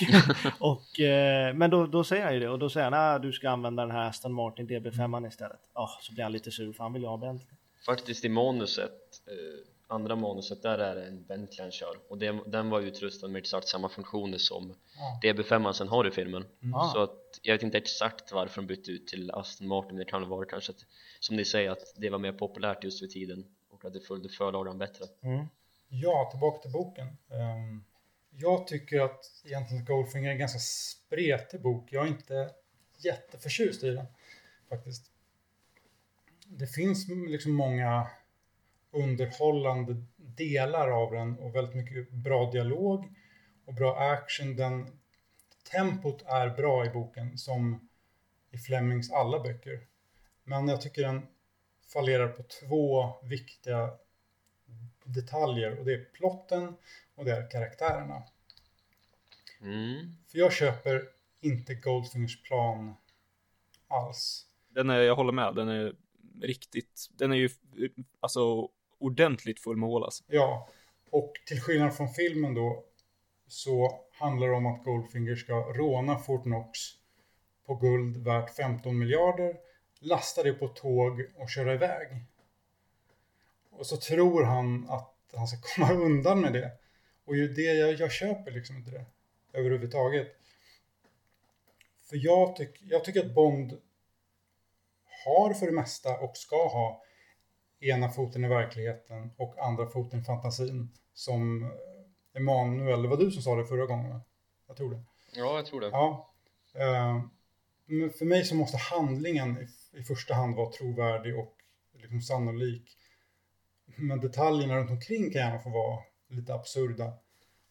[0.59, 3.19] och, eh, men då, då säger han ju det och då säger han att ah,
[3.19, 5.61] du ska använda den här Aston Martin DB5 istället.
[5.75, 7.57] Oh, så blir han lite sur för han vill ju ha Bentley.
[7.87, 8.93] Faktiskt i manuset,
[9.27, 13.29] eh, andra manuset, där är det en Bentley han kör och det, den var utrustad
[13.29, 15.29] med exakt samma funktioner som ja.
[15.29, 16.45] DB5 sen har i filmen.
[16.63, 16.81] Mm.
[16.93, 20.21] Så att jag vet inte exakt varför de bytte ut till Aston Martin, det kan
[20.21, 20.85] väl vara kanske att
[21.21, 24.29] som ni säger att det var mer populärt just vid tiden och att det följde
[24.29, 25.05] förlagan bättre.
[25.23, 25.47] Mm.
[25.89, 27.07] Ja, tillbaka till boken.
[27.07, 27.85] Um,
[28.31, 31.93] jag tycker att egentligen Goldfinger är en ganska spretig bok.
[31.93, 32.51] Jag är inte
[32.99, 34.07] jätteförtjust i den
[34.69, 35.11] faktiskt.
[36.47, 38.07] Det finns liksom många
[38.91, 43.15] underhållande delar av den och väldigt mycket bra dialog
[43.65, 44.57] och bra action.
[44.57, 44.99] Den,
[45.73, 47.89] tempot är bra i boken som
[48.51, 49.81] i Flemings alla böcker.
[50.49, 51.27] Men jag tycker den
[51.93, 53.91] fallerar på två viktiga
[55.05, 56.77] detaljer och det är plotten
[57.15, 58.23] och det är karaktärerna.
[59.61, 60.17] Mm.
[60.31, 61.09] För jag köper
[61.41, 62.95] inte Goldfingers plan
[63.89, 64.47] alls.
[64.69, 65.95] Den är, jag håller med, den är
[66.43, 67.49] riktigt, den är ju
[68.21, 70.25] alltså ordentligt full med hål alltså.
[70.27, 70.69] Ja,
[71.11, 72.85] och till skillnad från filmen då
[73.47, 76.79] så handlar det om att Goldfinger ska råna Fort Knox
[77.67, 79.57] på guld värt 15 miljarder,
[79.99, 82.09] lasta det på tåg och köra iväg.
[83.71, 86.71] Och så tror han att han ska komma undan med det.
[87.25, 89.05] Och ju det jag, jag köper liksom inte det
[89.53, 90.29] överhuvudtaget.
[92.09, 93.81] För jag, tyck, jag tycker att Bond
[95.25, 97.03] har för det mesta och ska ha
[97.81, 100.89] ena foten i verkligheten och andra foten i fantasin.
[101.15, 101.71] Som
[102.35, 104.21] Emanuel, det var du som sa det förra gången?
[104.67, 105.03] Jag tror det.
[105.33, 105.87] Ja, jag tror det.
[105.87, 106.35] Ja.
[106.75, 107.23] Eh,
[107.87, 111.55] men för mig så måste handlingen i, första hand vara trovärdig och
[111.93, 112.97] liksom sannolik.
[113.97, 115.99] Men detaljerna runt omkring kan gärna få vara
[116.29, 117.13] lite absurda.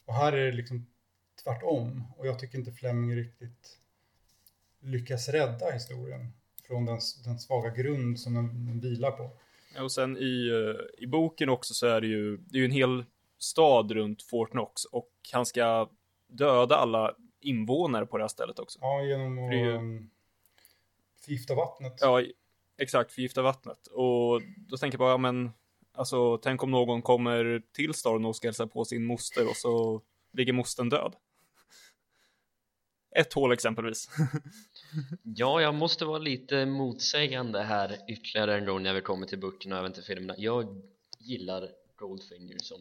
[0.06, 0.88] Och här är det liksom
[1.44, 2.04] tvärtom.
[2.18, 3.78] Och jag tycker inte Fleming riktigt
[4.80, 6.34] lyckas rädda historien
[6.68, 9.30] från den, den svaga grund som den, den vilar på.
[9.84, 12.72] Och sen i, eh, i boken också så är det ju, det är ju en
[12.72, 13.06] hel
[13.38, 15.90] stad runt Fort Knox och han ska
[16.28, 18.80] döda alla invånare på det här stället också.
[18.82, 20.10] Ja, genom att ju- um,
[21.26, 21.94] förgifta vattnet.
[22.02, 22.24] Ja,
[22.78, 23.88] exakt, förgifta vattnet.
[23.88, 25.52] Och då tänker jag bara, ja, men
[25.94, 30.02] alltså tänk om någon kommer till staden och ska hälsa på sin moster och så
[30.34, 31.16] ligger mostern död.
[33.16, 34.10] Ett hål exempelvis.
[35.24, 39.76] Ja, jag måste vara lite motsägande här ytterligare en gång när vi kommer till böckerna
[39.76, 40.36] och även till filmerna.
[40.38, 40.82] Jag
[41.20, 42.78] gillar Goldfinger som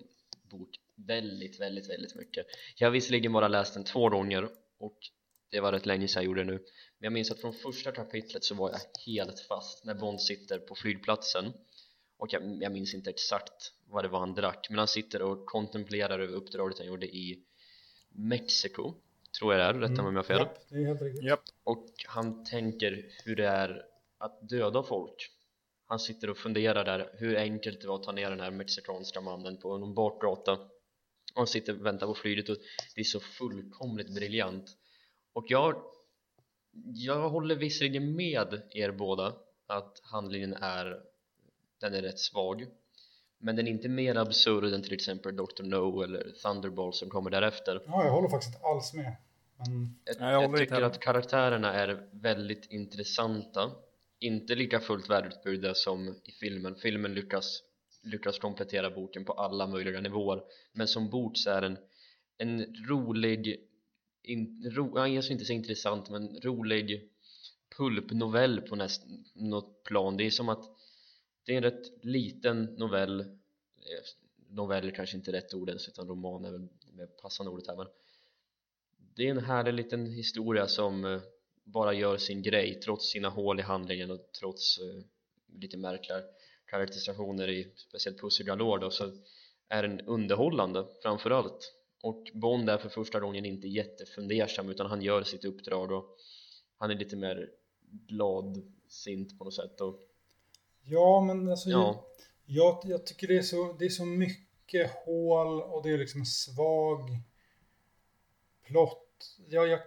[0.51, 2.47] bok väldigt, väldigt, väldigt mycket.
[2.77, 4.99] Jag har visserligen bara läst den två gånger och
[5.51, 6.65] det var rätt länge sedan jag gjorde det nu.
[6.99, 10.59] Men jag minns att från första kapitlet så var jag helt fast när Bond sitter
[10.59, 11.53] på flygplatsen.
[12.19, 15.47] Och jag, jag minns inte exakt vad det var han drack men han sitter och
[15.47, 17.43] kontemplerar över uppdraget han gjorde i
[18.09, 18.95] Mexiko
[19.39, 20.39] tror jag det är, rätta mig om jag har fel.
[20.39, 21.25] Japp, det är helt riktigt.
[21.25, 21.41] Japp.
[21.65, 23.85] och han tänker hur det är
[24.19, 25.31] att döda folk.
[25.87, 29.21] Han sitter och funderar där hur enkelt det var att ta ner den här mexikanska
[29.21, 30.53] mannen på någon bakgata.
[30.53, 32.57] Och han sitter och väntar på flyget och
[32.95, 34.77] det är så fullkomligt briljant.
[35.33, 35.83] Och jag
[36.85, 39.35] jag håller visserligen med er båda
[39.67, 41.01] att handlingen är
[41.81, 42.67] den är rätt svag
[43.39, 45.63] men den är inte mer absurd än till exempel Dr.
[45.63, 49.17] No eller Thunderball som kommer därefter Ja, jag håller faktiskt inte alls med.
[49.59, 53.71] Men jag, jag jag tycker att karaktärerna är väldigt intressanta
[54.19, 57.63] inte lika fullt välutbyggda som i filmen filmen lyckas,
[58.03, 61.79] lyckas komplettera boken på alla möjliga nivåer men som bok så är den
[62.39, 63.61] en rolig
[64.27, 67.11] in, ro, alltså inte så intressant men rolig
[67.77, 69.03] pulpnovell på näst,
[69.35, 70.17] något plan.
[70.17, 70.65] Det är som att
[71.45, 73.21] det är en rätt liten novell.
[73.21, 73.27] Eh,
[74.49, 77.77] novell är kanske inte rätt ord ens utan roman är väl mer passande ordet här
[77.77, 77.87] men
[79.15, 81.21] det är en härlig liten historia som eh,
[81.65, 85.03] bara gör sin grej trots sina hål i handlingen och trots eh,
[85.61, 86.23] lite märkliga
[86.67, 89.13] karaktärisationer i speciellt Pussy Galore då, så
[89.69, 91.76] är den underhållande framförallt
[92.07, 96.17] och Bond är för första gången inte jättefundersam utan han gör sitt uppdrag och
[96.79, 97.51] han är lite mer
[97.91, 100.01] gladsint på något sätt och
[100.83, 102.07] ja, men alltså ja,
[102.45, 106.21] jag, jag tycker det är, så, det är så mycket hål och det är liksom
[106.21, 107.11] en svag
[108.65, 109.37] plott.
[109.49, 109.81] Jag, jag,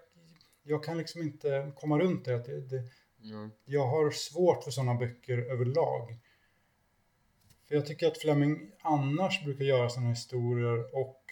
[0.63, 2.37] jag kan liksom inte komma runt det.
[2.37, 2.83] det, det
[3.21, 6.17] ja, jag har svårt för sådana böcker överlag.
[7.67, 11.23] För jag tycker att Fleming annars brukar göra sådana historier och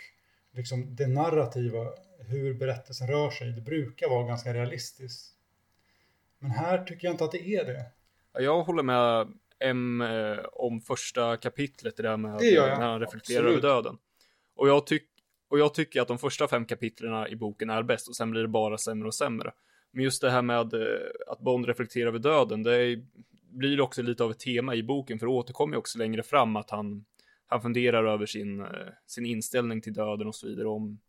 [0.58, 1.88] liksom det narrativa,
[2.20, 5.34] hur berättelsen rör sig, det brukar vara ganska realistiskt.
[6.40, 7.86] Men här tycker jag inte att det är det.
[8.34, 9.28] Ja, Jag håller med
[9.60, 13.64] M eh, om första kapitlet, det där med Det när han reflekterar Absolut.
[13.64, 13.98] över döden.
[14.56, 15.04] Och jag, tyck,
[15.50, 18.42] och jag tycker att de första fem kapitlerna i boken är bäst och sen blir
[18.42, 19.52] det bara sämre och sämre.
[19.92, 20.82] Men just det här med eh,
[21.28, 23.06] att Bond reflekterar över döden, det är,
[23.50, 26.70] blir också lite av ett tema i boken, för det återkommer också längre fram att
[26.70, 27.06] han,
[27.48, 28.68] han funderar över sin, eh,
[29.06, 31.00] sin inställning till döden och så vidare, om,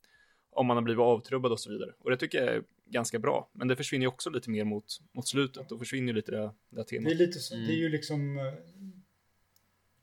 [0.51, 1.93] om han har blivit avtrubbad och så vidare.
[1.99, 4.85] Och det tycker jag är ganska bra, men det försvinner ju också lite mer mot,
[5.13, 7.05] mot slutet, då försvinner ju lite det, det här temat.
[7.05, 7.67] Det är lite så, Mm.
[7.67, 8.45] det är ju liksom eh,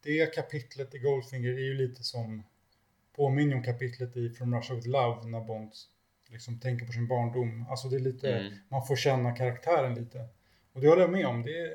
[0.01, 2.43] det kapitlet i Goldfinger är ju lite som
[3.15, 5.71] påminner om kapitlet i From Russia With Love när Bond
[6.29, 7.65] liksom tänker på sin barndom.
[7.69, 8.53] Alltså det är lite, Mm.
[8.69, 10.25] man får känna karaktären lite.
[10.73, 11.73] Och det håller jag med om, det är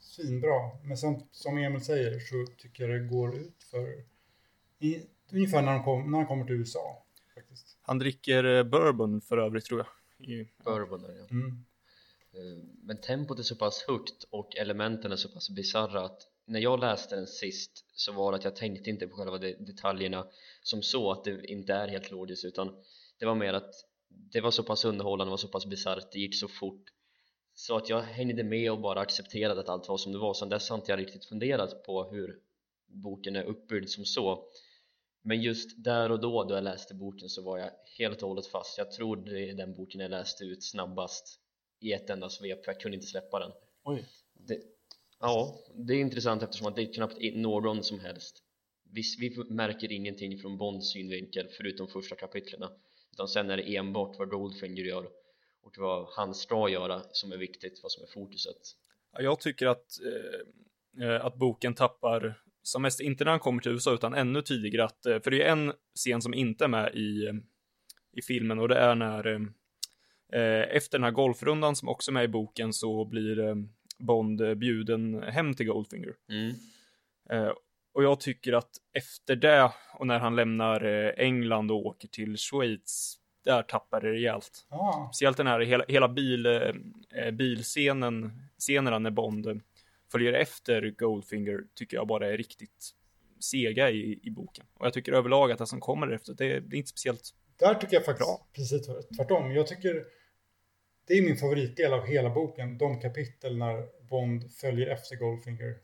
[0.00, 0.70] svinbra.
[0.84, 4.04] Men sen, som Emil säger så tycker jag det går ut för
[4.78, 7.04] i, ungefär när han, kom, när han kommer till USA.
[7.34, 7.78] Faktiskt.
[7.82, 10.28] Han dricker eh, bourbon för övrigt tror jag.
[10.28, 11.26] I, bourbon ja.
[11.30, 11.64] Mm.
[12.32, 16.60] Eh, Men tempot är så pass högt och elementen är så pass bisarra att när
[16.60, 20.26] jag läste den sist så var det att jag tänkte inte på själva de- detaljerna
[20.62, 22.76] som så att det inte är helt logiskt utan
[23.18, 23.74] det var mer att
[24.08, 26.84] det var så pass underhållande, var så pass bisarrt, det gick så fort
[27.58, 30.34] så att jag hängde med och bara accepterade att allt var som det var.
[30.34, 32.38] Sen dess har inte jag riktigt funderat på hur
[32.86, 34.44] boken är uppbyggd som så.
[35.22, 38.46] Men just där och då då jag läste boken så var jag helt och hållet
[38.46, 38.78] fast.
[38.78, 41.40] Jag tror det är den boken jag läste ut snabbast
[41.80, 43.52] i ett enda svep jag kunde inte släppa den.
[43.84, 44.04] Oj.
[44.32, 44.60] det,
[45.20, 48.42] ja, det är intressant eftersom att det är knappt någon som helst.
[48.92, 52.70] Vi, vi märker ingenting från Bonds synvinkel förutom första kapitlerna.
[53.12, 55.08] Utan sen är det enbart vad Goldfinger gör
[55.76, 58.56] och vad han ska göra som är viktigt, vad som är fokuset
[59.18, 59.86] Jag tycker att,
[61.00, 64.84] eh, att boken tappar som mest, inte när han kommer till USA utan ännu tidigare
[64.84, 67.32] att, eh, för det är en scen som inte är med i,
[68.12, 69.26] i filmen och det är när
[70.32, 73.54] eh, efter den här golfrundan som också är med i boken så blir eh,
[73.98, 76.14] Bond bjuden hem till Goldfinger.
[76.28, 76.54] mm.
[77.30, 77.52] Eh,
[77.94, 82.36] och jag tycker att efter det och när han lämnar eh, England och åker till
[82.36, 84.66] Schweiz, där tappar det rejält.
[84.70, 89.60] Ja, Speciellt den här hela, hela bil, eh, bilscenen, scenerna när Bond
[90.12, 92.90] följer efter Goldfinger tycker jag bara är riktigt
[93.40, 94.64] sega i, i boken.
[94.74, 97.74] Och jag tycker överlag att det som kommer efter, det, det är inte speciellt där
[97.74, 98.46] tycker jag faktiskt Bra.
[98.52, 99.52] precis tvärtom.
[99.52, 100.04] Jag tycker
[101.06, 102.78] det är min favoritdel av hela boken.
[102.78, 105.76] De kapitel när Bond följer efter Goldfinger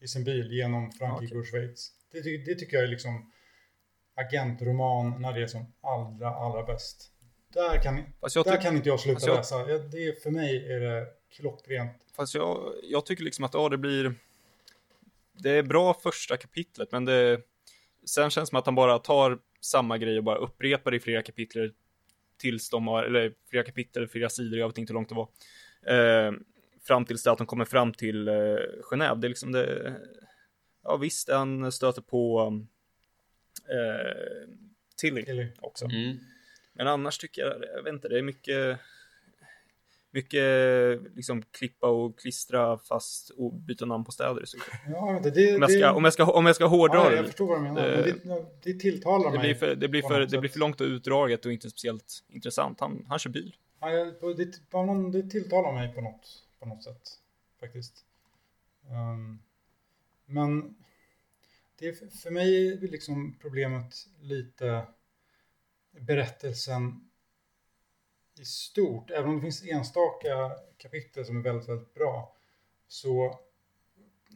[0.00, 1.92] i sin bil genom Frankrike och Schweiz.
[2.12, 3.32] Det, det tycker jag är liksom
[4.20, 7.12] agentroman när det är som allra, allra bäst.
[7.54, 9.64] Där kan, där tyck- kan inte jag sluta jag- läsa.
[9.64, 9.72] Det,
[10.08, 11.06] är- för mig är det
[11.36, 11.92] klockrent.
[12.16, 14.14] fast jag, jag tycker liksom att ja, det blir
[15.32, 17.40] det är bra första kapitlet, men det
[18.06, 21.00] sen känns det som att han bara tar samma grej och bara upprepar det i
[21.00, 21.72] flera kapitel
[22.38, 25.28] tills de har, eller flera kapitel, flera sidor, jag vet inte hur långt det var.
[25.96, 26.32] Eh,
[26.86, 28.34] fram tills det att de kommer fram till eh,
[28.90, 29.14] Genève.
[29.20, 29.94] Det är liksom det,
[30.82, 32.52] ja visst, han stöter på
[33.70, 34.48] eh,
[34.96, 35.46] Tilly Tilly.
[35.60, 35.84] också.
[35.84, 36.16] Mm.
[36.72, 38.78] Men annars tycker jag, jag vet inte, det är mycket
[40.12, 40.42] mycket
[41.16, 44.70] liksom klippa och klistra fast och byta namn på städer i stort.
[44.88, 47.10] Ja, men det, det, Om jag ska, om jag ska, om jag ska hårdra ja,
[47.10, 47.88] det jag förstår vad du menar.
[47.88, 49.46] Eh, men det, det tilltalar Det mig.
[49.48, 52.80] blir för, det blir för, det blir för långt och utdraget och inte speciellt intressant.
[52.80, 53.56] Han, han kör bil.
[53.80, 57.02] Ja, jag- det, på någon, det tilltalar mig på något, på något sätt.
[57.60, 58.04] Faktiskt.
[58.90, 59.38] Ehm,
[60.26, 60.74] men
[61.80, 64.86] det är, för- mig är liksom problemet lite
[65.90, 67.10] berättelsen
[68.40, 69.10] i stort.
[69.10, 72.36] Även om det finns enstaka kapitel som är väldigt, väldigt bra.
[72.88, 73.40] Så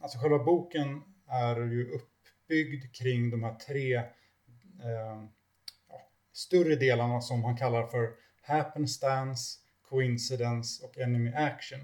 [0.00, 5.24] alltså själva boken är ju uppbyggd kring de här tre eh,
[5.88, 11.80] ja, större delarna som han kallar för happenstance, coincidence och enemy action.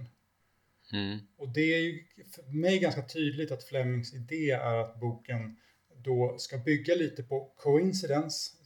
[0.92, 1.18] Mm.
[1.36, 5.56] Och det är ju för mig ganska tydligt att Flemings idé är att boken
[5.96, 8.56] då ska bygga lite på coincidence,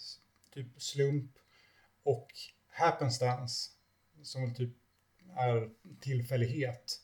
[0.55, 1.31] typ slump,
[2.03, 2.33] och
[2.69, 3.71] happenstance,
[4.23, 4.77] som väl typ
[5.37, 7.01] är tillfällighet.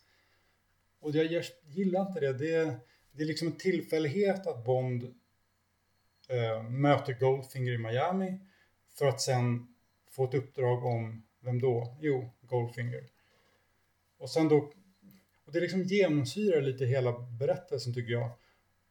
[1.01, 2.33] Och jag, jag gillar inte det.
[2.33, 2.81] det.
[3.13, 5.15] Det är liksom en tillfällighet att Bond
[6.29, 8.39] eh, möter Goldfinger i Miami
[8.99, 9.75] för att sen
[10.11, 11.97] få ett uppdrag om, vem då?
[12.01, 13.07] Jo, Goldfinger.
[14.19, 14.73] Och sen då,
[15.51, 18.31] och det liksom genomsyrar lite hela berättelsen tycker jag.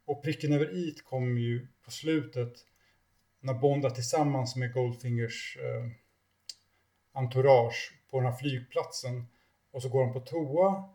[0.06, 2.54] Och pricken över i kommer ju på slutet
[3.40, 5.92] när Bond är tillsammans med Goldfingers eh,
[7.14, 9.26] entourage på den här flygplatsen.
[9.72, 10.90] Och så går han på toa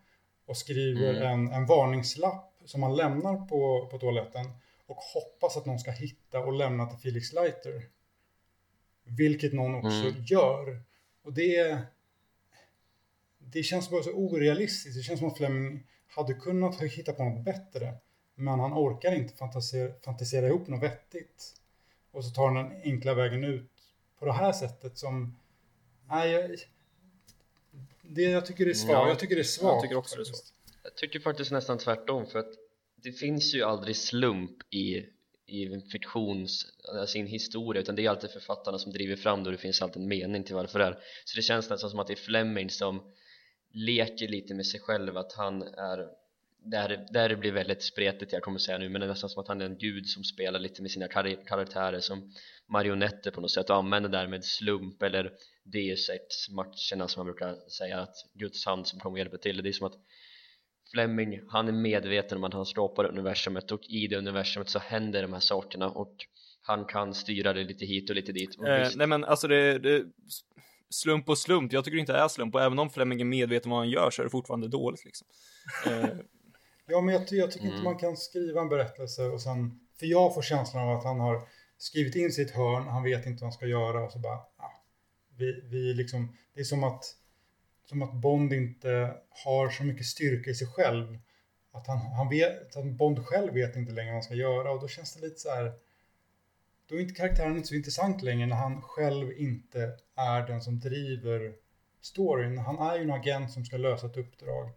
[0.47, 1.23] och skriver Mm.
[1.23, 4.47] en, en varningslapp som han lämnar på, på toaletten
[4.87, 7.83] och hoppas att någon ska hitta och lämna till Felix Leiter.
[9.05, 10.25] Vilket någon också Mm.
[10.25, 10.83] gör.
[11.23, 11.79] Och det är...
[13.53, 14.97] Det känns bara så orealistiskt.
[14.97, 17.95] Det känns som att Fleming hade kunnat hitta på något bättre.
[18.35, 21.55] Men han orkar inte fantisera, fantisera ihop något vettigt.
[22.11, 23.71] Och så tar han den enkla vägen ut
[24.19, 25.37] på det här sättet som...
[26.09, 26.51] Nej, jag,
[28.03, 28.93] det, jag tycker det är svagt.
[28.93, 29.73] Ja, jag tycker det är svagt.
[29.75, 30.55] jag tycker också det är faktiskt.
[30.83, 32.53] Jag tycker faktiskt nästan tvärtom för att
[32.97, 35.05] det finns ju aldrig slump i,
[35.47, 36.67] i en fiktions,
[36.99, 39.83] alltså en historia utan det är alltid författarna som driver fram det och det finns
[39.83, 42.17] alltid en mening till varför det är så det känns nästan som att det är
[42.17, 43.13] Fleming som
[43.75, 46.09] leker lite med sig själv att han är
[46.65, 49.43] där, där det blir väldigt spretigt jag kommer säga nu men det är nästan som
[49.43, 52.33] att han är en gud som spelar lite med sina kar- karaktärer som
[52.67, 55.33] marionetter på något sätt och använder därmed slump eller
[55.65, 59.63] Deus Ex matcherna som man brukar säga att Guds hand som kommer hjälpa till.
[59.63, 59.99] Det är som att
[60.93, 65.23] Fleming, han är medveten om att han skapar universumet och i det universumet så händer
[65.23, 66.17] de här sakerna och
[66.63, 68.59] han kan styra det lite hit och lite dit.
[68.59, 70.05] Och Eh, nej men alltså det, det,
[70.95, 73.71] slump och slump, jag tycker det inte är slump och även om Fleming är medveten
[73.71, 75.27] vad han gör så är det fortfarande dåligt liksom.
[75.87, 76.09] Eh,
[76.87, 77.73] Ja, men jag, jag tycker Mm.
[77.77, 79.81] inte man kan skriva en berättelse och sen...
[79.99, 83.41] För jag får känslan av att han har skrivit in sitt hörn, han vet inte
[83.41, 84.39] vad han ska göra och så bara...
[84.59, 84.73] Ja,
[85.37, 87.05] vi, vi liksom, det är som att,
[87.89, 89.15] som att Bond inte
[89.45, 91.19] har så mycket styrka i sig själv.
[91.73, 94.81] Att han, han vet, att Bond själv vet inte längre vad han ska göra och
[94.81, 95.73] då känns det lite så här,
[96.89, 100.81] då är inte karaktären inte så intressant längre när han själv inte är den som
[100.81, 101.53] driver
[102.03, 102.59] storyn.
[102.59, 104.71] Han är ju en agent som ska lösa ett uppdrag.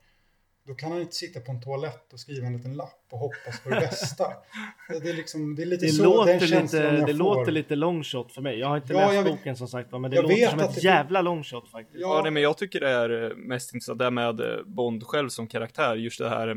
[0.67, 3.59] Då kan han inte sitta på en toalett och skriva en liten lapp och hoppas
[3.63, 4.33] på det bästa.
[5.01, 7.13] Det är, liksom, det är lite Det, så låter, den lite, jag det får.
[7.13, 8.59] låter lite long shot för mig.
[8.59, 10.59] Jag har inte Ja, läst vet- boken som sagt men det jag låter vet som
[10.59, 11.99] ett det- jävla long shot faktiskt.
[12.01, 15.03] Ja, Ja, nej, men jag tycker det är eh, mest intressant det med eh, Bond
[15.03, 16.55] själv som karaktär, just det här eh,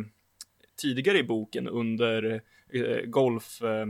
[0.83, 2.43] tidigare i boken under
[3.07, 3.87] golf, eh,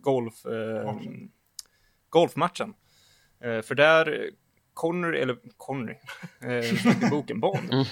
[0.00, 1.30] golf, eh, Matchen.
[2.08, 2.74] golfmatchen.
[3.40, 4.30] Eh, för där, eh,
[4.74, 5.96] Connery, eller Connery,
[6.40, 7.72] eh, i boken Bond.
[7.72, 7.84] Mm.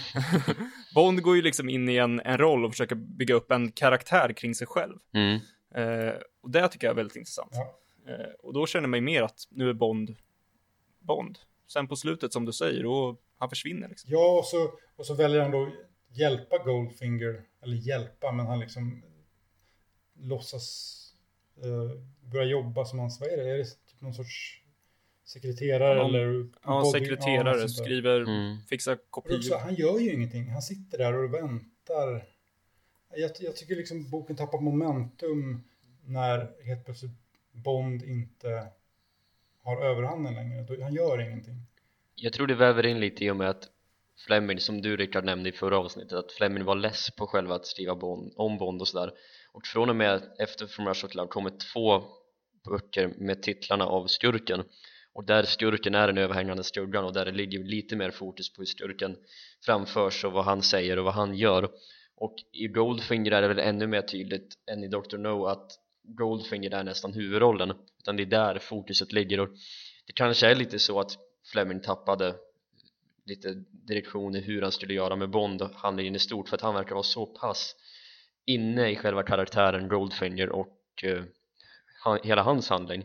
[0.95, 4.33] Bond går ju liksom in i en, en roll och försöker bygga upp en karaktär
[4.33, 4.99] kring sig själv.
[5.13, 5.41] Mm.
[5.75, 7.53] Eh, och det tycker jag är väldigt intressant.
[7.53, 7.79] Ja.
[8.13, 10.17] Eh, och då känner man ju mer att nu är Bond
[10.99, 11.39] Bond.
[11.67, 14.11] Sen på slutet som du säger, då han försvinner liksom.
[14.11, 15.71] Ja, och så, och så väljer han då
[16.09, 19.03] hjälpa Goldfinger, eller hjälpa, men han liksom
[20.15, 20.95] låtsas
[22.21, 24.63] börja jobba som hans, vad är det, är det typ någon sorts
[25.25, 26.47] sekreterare Någon- eller?
[26.65, 27.69] Ja, body- sekreterare, där.
[27.69, 28.59] skriver, Mm.
[28.71, 29.59] fixar Och också, kopior.
[29.59, 32.25] han gör ju ingenting, han sitter där och väntar.
[33.17, 35.65] Jag, jag tycker liksom boken tappar momentum
[36.07, 37.11] när helt plötsligt
[37.53, 38.67] Bond inte
[39.63, 40.83] har överhanden längre.
[40.83, 41.55] Han gör ingenting.
[42.15, 43.69] Jag tror det väver in lite i och med att
[44.27, 47.67] Fleming, som du Rickard nämnde i förra avsnittet, att Fleming var less på själva att
[47.67, 49.13] skriva Bond, om Bond och sådär.
[49.59, 52.05] Och från och med efter From Russia with Love kommer två
[52.65, 54.65] böcker med titlarna av skurken.
[55.13, 58.61] Och där skurken är den överhängande skuggan och där det ligger lite mer fokus på
[58.61, 59.17] hur skurken
[59.65, 61.71] framförs och vad han säger och vad han gör.
[62.17, 65.17] Och i Goldfinger är det väl ännu mer tydligt än i Dr.
[65.17, 69.49] No att Goldfinger är nästan huvudrollen utan det är där fokuset ligger och
[70.07, 71.19] det kanske är lite så att
[71.53, 72.35] Fleming tappade
[73.27, 76.75] lite direktion i hur han skulle göra med Bond handlingen i stort för att han
[76.75, 77.75] verkar vara så pass
[78.49, 81.23] inne i själva karaktären Goldfinger och eh,
[82.05, 83.05] han, hela hans handling.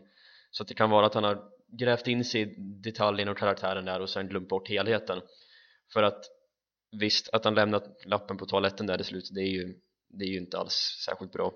[0.52, 3.86] Så att det kan vara att han har grävt in sig i detaljen och karaktären
[3.86, 5.22] där och sen glömt bort helheten.
[5.94, 6.26] För att
[6.92, 9.76] visst att han lämnat lappen på toaletten där i slutet det är ju,
[10.10, 11.54] det är ju inte alls särskilt bra.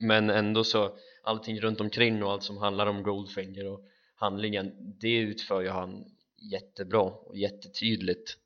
[0.00, 3.80] Men ändå så allting runt omkring och allt som handlar om Goldfinger och
[4.14, 6.04] handlingen det utför ju han
[6.52, 8.36] jättebra och jättetydligt.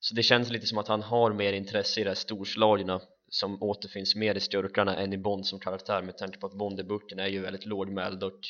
[0.00, 3.62] Så det känns lite som att han har mer intresse i det här storslagna som
[3.62, 6.84] återfinns mer i styrkorna än i Bond som karaktär med tanke på att Bond i
[6.84, 8.40] boken är ju väldigt lågmäld och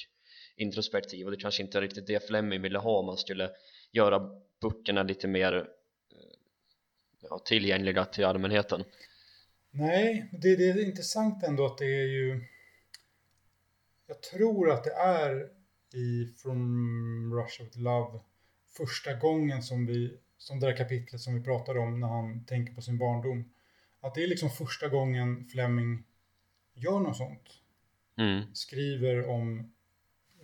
[0.57, 3.51] introspektiv och det kanske inte är riktigt det Fleming ville ha om man skulle
[3.93, 6.39] göra böckerna lite mer eh,
[7.20, 8.85] ja, tillgängliga till allmänheten
[9.79, 12.45] Nej, det, det är intressant ändå att det är ju...
[14.07, 15.51] Jag tror att det är
[15.95, 18.20] i From Rush of Love
[18.77, 22.74] första gången som vi, som det där kapitlet som vi pratade om när han tänker
[22.74, 23.53] på sin barndom.
[24.07, 26.04] Att det är liksom första gången Fleming
[26.74, 27.48] gör något sånt.
[28.18, 28.42] mm.
[28.54, 29.72] Skriver om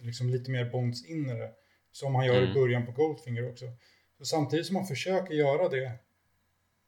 [0.00, 1.50] liksom lite mer Bonds inre.
[1.92, 2.54] Som han gör i Mm.
[2.54, 3.64] början på Goldfinger också.
[4.18, 5.92] Så samtidigt som han försöker göra det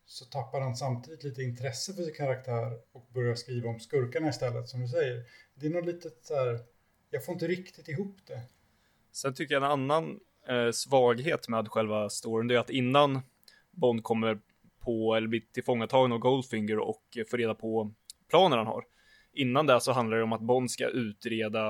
[0.07, 4.69] så tappar han samtidigt lite intresse för sin karaktär och börjar skriva om skurkarna istället,
[4.69, 5.23] som du säger.
[5.55, 6.61] Det är nog lite så här,
[7.11, 8.41] jag får inte riktigt ihop det.
[9.13, 13.21] Sen tycker jag en annan eh, svaghet med själva storyn, det är att innan
[13.71, 14.41] Bond kommer
[14.85, 17.95] på, eller blir tillfångatagen av Goldfinger och får reda på
[18.31, 18.85] planen han har.
[19.33, 21.69] Innan det så handlar det om att Bond ska utreda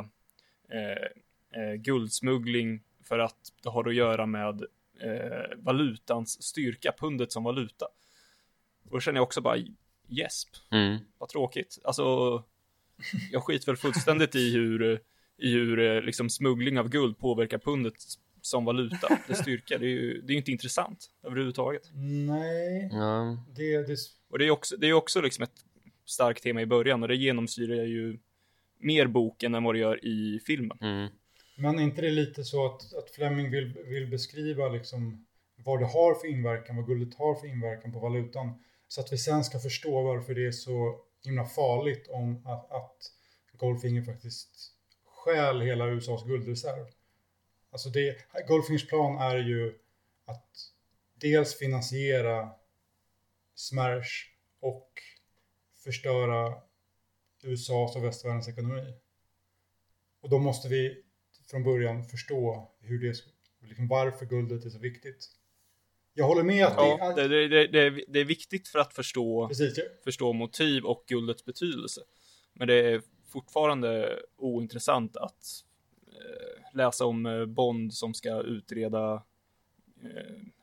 [0.69, 4.63] eh, eh, guldsmuggling för att det har att göra med
[5.01, 7.87] eh, valutans styrka, pundet som valuta.
[8.85, 9.57] Och då känner jag också bara
[10.09, 10.99] gäsp, Mm.
[11.19, 11.79] vad tråkigt.
[11.85, 12.43] Alltså,
[13.33, 15.01] jag skiter väl fullständigt i hur,
[15.37, 17.95] i hur eh, liksom smuggling av guld påverkar pundet
[18.47, 19.79] som valuta, dess styrka.
[19.79, 21.83] Det är ju det är inte intressant överhuvudtaget.
[22.27, 23.45] Nej, Ja.
[23.57, 23.97] det, det,
[24.31, 25.65] Och det är också, det är också liksom ett
[26.05, 28.19] starkt tema i början och det genomsyrar ju
[28.79, 30.79] mer boken än vad det gör i filmen.
[30.81, 31.09] Mm.
[31.57, 35.27] men är inte det lite så att, att Fleming vill, vill beskriva liksom
[35.57, 38.51] vad det har för inverkan, vad guldet har för inverkan på valutan.
[38.89, 42.97] Så att vi sen ska förstå varför det är så himla farligt om att, att
[43.53, 44.51] Goldfinger faktiskt
[45.05, 46.87] stjäl hela USAs guldreserv.
[47.75, 48.17] Alltså det,
[48.49, 49.79] Goldfingers plan är ju
[50.25, 50.51] att
[51.21, 52.51] dels finansiera
[53.55, 54.09] Smash
[54.61, 54.91] och
[55.85, 56.55] förstöra
[57.43, 58.95] USAs och västvärldens ekonomi.
[60.21, 61.03] Och då måste vi
[61.51, 63.15] från början förstå hur det,
[63.69, 65.29] liksom varför guldet är så viktigt.
[66.15, 68.95] Jag håller med att Ja, det, det, det, det, är- det är viktigt för att
[68.95, 72.01] förstå, precis, jag- förstå motiv och guldets betydelse.
[72.53, 75.47] Men det är fortfarande ointressant att
[76.07, 79.23] eh, läsa om eh, Bond som ska utreda,
[80.03, 80.11] eh,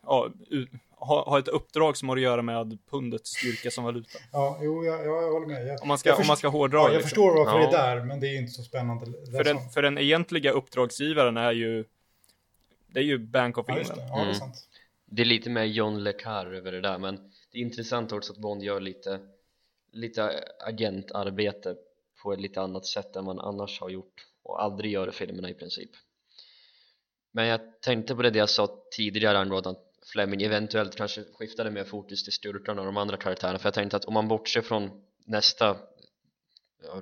[0.04, 4.20] ja, ut, ha, ha ett uppdrag som har att göra med pundets styrka som valuta.
[4.32, 5.68] Ja, jo, jag, jag håller med.
[5.68, 7.10] Jag, Om man ska, jag om man ska hårdra ja, jag liksom.
[7.10, 7.70] förstår varför Ja.
[7.72, 9.06] det är där, men det är inte så spännande.
[9.32, 11.86] För den, för den egentliga uppdragsgivaren är ju,
[12.88, 13.98] det är ju Bank of Ja, England.
[13.98, 14.02] det.
[14.08, 14.36] Ja, det är Mm.
[14.36, 14.68] sant.
[15.06, 17.16] Det är lite mer John Le Carre över det där men
[17.52, 19.20] det är intressant också att Bond gör lite
[19.94, 21.76] lite agentarbete
[22.24, 25.54] på ett lite annat sätt än man annars har gjort och aldrig gör filmerna i
[25.54, 25.90] princip.
[27.32, 31.84] Men jag tänkte på det jag sa tidigare angående att Fleming eventuellt kanske skiftade mer
[31.84, 33.60] fokus till styrkan och de andra karaktärerna.
[33.60, 34.90] För jag tänkte att om man bortser från
[35.26, 35.78] nästa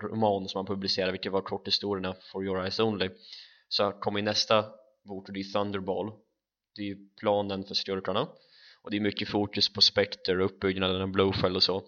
[0.01, 3.09] roman som han publicerade, vilket var korthistorierna For Your Eyes Only
[3.69, 4.65] så kommer nästa
[5.03, 6.11] bok och det är Thunderball.
[6.75, 8.27] Det är ju planen för styrkorna.
[8.81, 11.83] Och det är mycket fokus på Spectre och uppbyggnaden av Blowfell och så.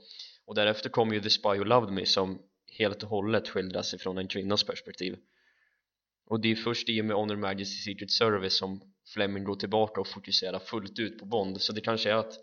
[0.46, 2.42] Och därefter kommer ju The Spy Who Loved Me som
[2.78, 5.18] helt och hållet skildras ifrån en kvinnas perspektiv
[6.32, 8.82] och det är först i och med Honor Majesty Secret Service som
[9.14, 12.34] Fleming går tillbaka och fokuserar fullt ut på Bond så det kanske är att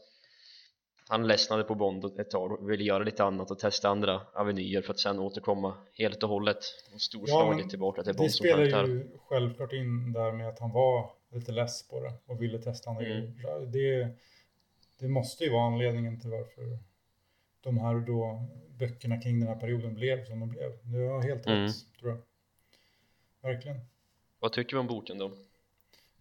[1.09, 4.83] han ledsnade på Bond ett tag och ville göra lite annat och testa andra avenyer
[4.83, 6.59] för att sen återkomma helt och hållet
[6.95, 10.49] och storslaget men tillbaka till Det Bond som spelar karaktär ju självklart in där med
[10.49, 13.21] att han var lite less på det och ville testa andra Mm.
[13.21, 13.67] grejer.
[13.67, 14.09] Det,
[14.99, 16.79] det måste ju vara anledningen till varför
[17.61, 18.47] de här då
[18.79, 20.73] böckerna kring den här perioden blev som de blev.
[20.83, 21.65] Du har helt Mm.
[21.65, 22.19] rätt, tror jag.
[23.41, 23.81] Verkligen.
[24.39, 25.33] Vad tycker du om boken då?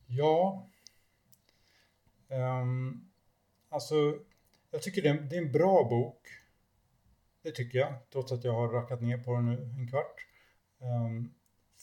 [0.07, 0.67] Ja.
[2.29, 3.09] Ehm,
[3.69, 4.19] alltså,
[4.71, 6.27] jag tycker det är, det är en bra bok.
[7.41, 10.27] Det tycker jag, trots att jag har rackat ner på den nu en kvart.
[10.79, 11.33] Ehm,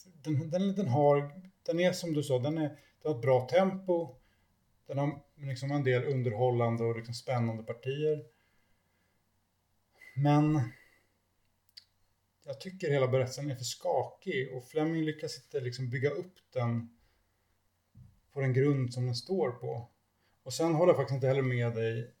[0.03, 2.69] den, den, den har, den är som du sa, den, är,
[3.01, 4.15] den har ett bra tempo.
[4.87, 8.25] Den har liksom en del underhållande och liksom spännande partier.
[10.15, 10.71] Men
[12.45, 16.89] jag tycker hela berättelsen är för skakig och Fleming lyckas inte liksom bygga upp den
[18.33, 19.89] på den grund som den står på.
[20.43, 22.11] Och sen håller jag faktiskt inte heller med dig,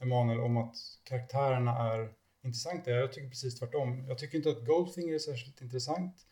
[0.00, 2.12] Emanuel, om att karaktärerna är
[2.42, 2.90] intressanta.
[2.90, 4.04] Jag tycker precis tvärtom.
[4.08, 6.26] Jag tycker inte att Goldfinger är särskilt intressant.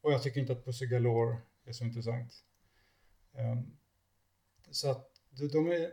[0.00, 2.44] Och jag tycker inte att Pussy Galore är så intressant.
[3.34, 3.76] Ehm,
[4.70, 5.10] så att
[5.52, 5.92] de, är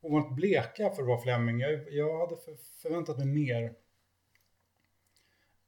[0.00, 1.60] ovanligt bleka för att vara Fleming.
[1.60, 2.36] Jag, jag hade
[2.82, 3.74] förväntat mig mer.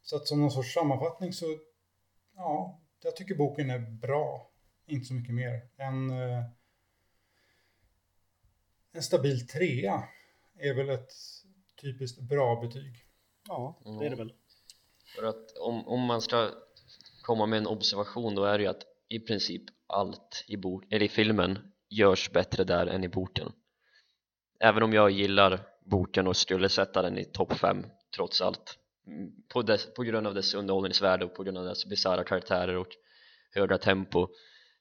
[0.07, 1.47] Så att som någon sorts sammanfattning så,
[2.35, 4.51] ja, jag tycker boken är bra.
[4.87, 5.69] Inte så mycket mer.
[5.77, 6.45] En, eh,
[8.93, 10.05] en stabil trea
[10.59, 11.13] är väl ett
[11.81, 13.05] typiskt bra betyg.
[13.49, 14.33] Ja, det är det väl.
[15.17, 16.51] För att om, om man ska
[17.23, 21.07] komma med en observation då är det ju att i princip allt i, bok, eller
[21.07, 23.53] i filmen görs bättre där än i boken
[24.61, 27.87] även om jag gillar boken och skulle sätta den i topp 5
[28.17, 28.79] trots allt
[29.49, 32.89] på, dess, på grund av dess underhållningsvärde och på grund av dess bisarra karaktärer och
[33.55, 34.29] höga tempo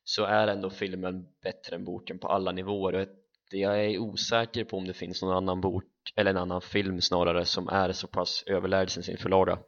[0.03, 3.07] så är ändå filmen bättre än boken på alla nivåer och
[3.51, 5.83] det- jag är osäker på om det finns någon annan bok
[6.15, 9.59] eller en annan film snarare som är så pass överlägsen sin förlaga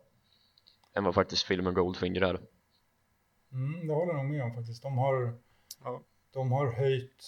[0.93, 2.39] än vad faktiskt filmen Goldfinger är
[3.51, 4.83] Mm, det håller jag nog med om faktiskt.
[4.83, 5.33] De har,
[5.83, 6.01] Ja.
[6.33, 7.23] de har höjt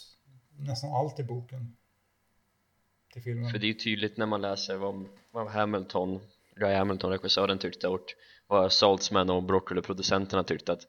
[0.57, 1.77] nästan allt i boken
[3.13, 3.51] till filmen.
[3.51, 6.19] för det är ju tydligt när man läser vad, vad Hamilton
[6.59, 8.05] Guy Hamilton, regissören tyckte och
[8.47, 10.81] vad Saltzman och Broccoli-producenterna tyckte att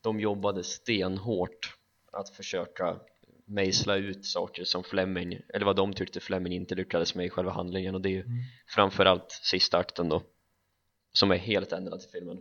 [0.00, 1.76] de jobbade stenhårt
[2.12, 2.96] att försöka
[3.44, 7.52] mejsla ut saker som Fleming, eller vad de tyckte Fleming inte lyckades med i själva
[7.52, 8.38] handlingen och det är ju Mm.
[8.66, 10.22] framförallt sista akten då
[11.12, 12.38] som är helt ändrad till filmen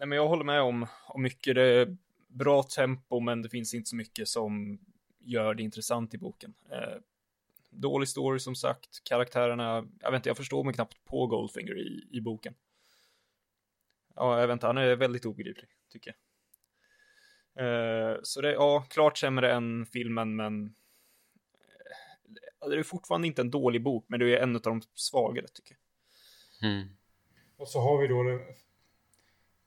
[0.00, 1.54] Nej, men jag håller med om, om mycket.
[1.54, 1.96] Det är
[2.28, 4.78] bra tempo, men det finns inte så mycket som
[5.18, 6.54] gör det intressant i boken.
[6.70, 6.96] Eh,
[7.70, 12.08] dålig story som sagt, karaktärerna, jag vet inte, jag förstår mig knappt på Goldfinger i,
[12.10, 12.54] i boken.
[14.14, 16.16] Ja, jag vet inte, han är väldigt obegriplig, tycker jag.
[17.60, 20.64] Eh, så det är, ja, klart sämre än filmen, men
[22.62, 25.46] eh, det är fortfarande inte en dålig bok, men det är en av de svagare,
[25.48, 25.76] tycker
[26.60, 26.70] jag.
[26.70, 26.88] mm.
[27.56, 28.40] Och så har vi då det,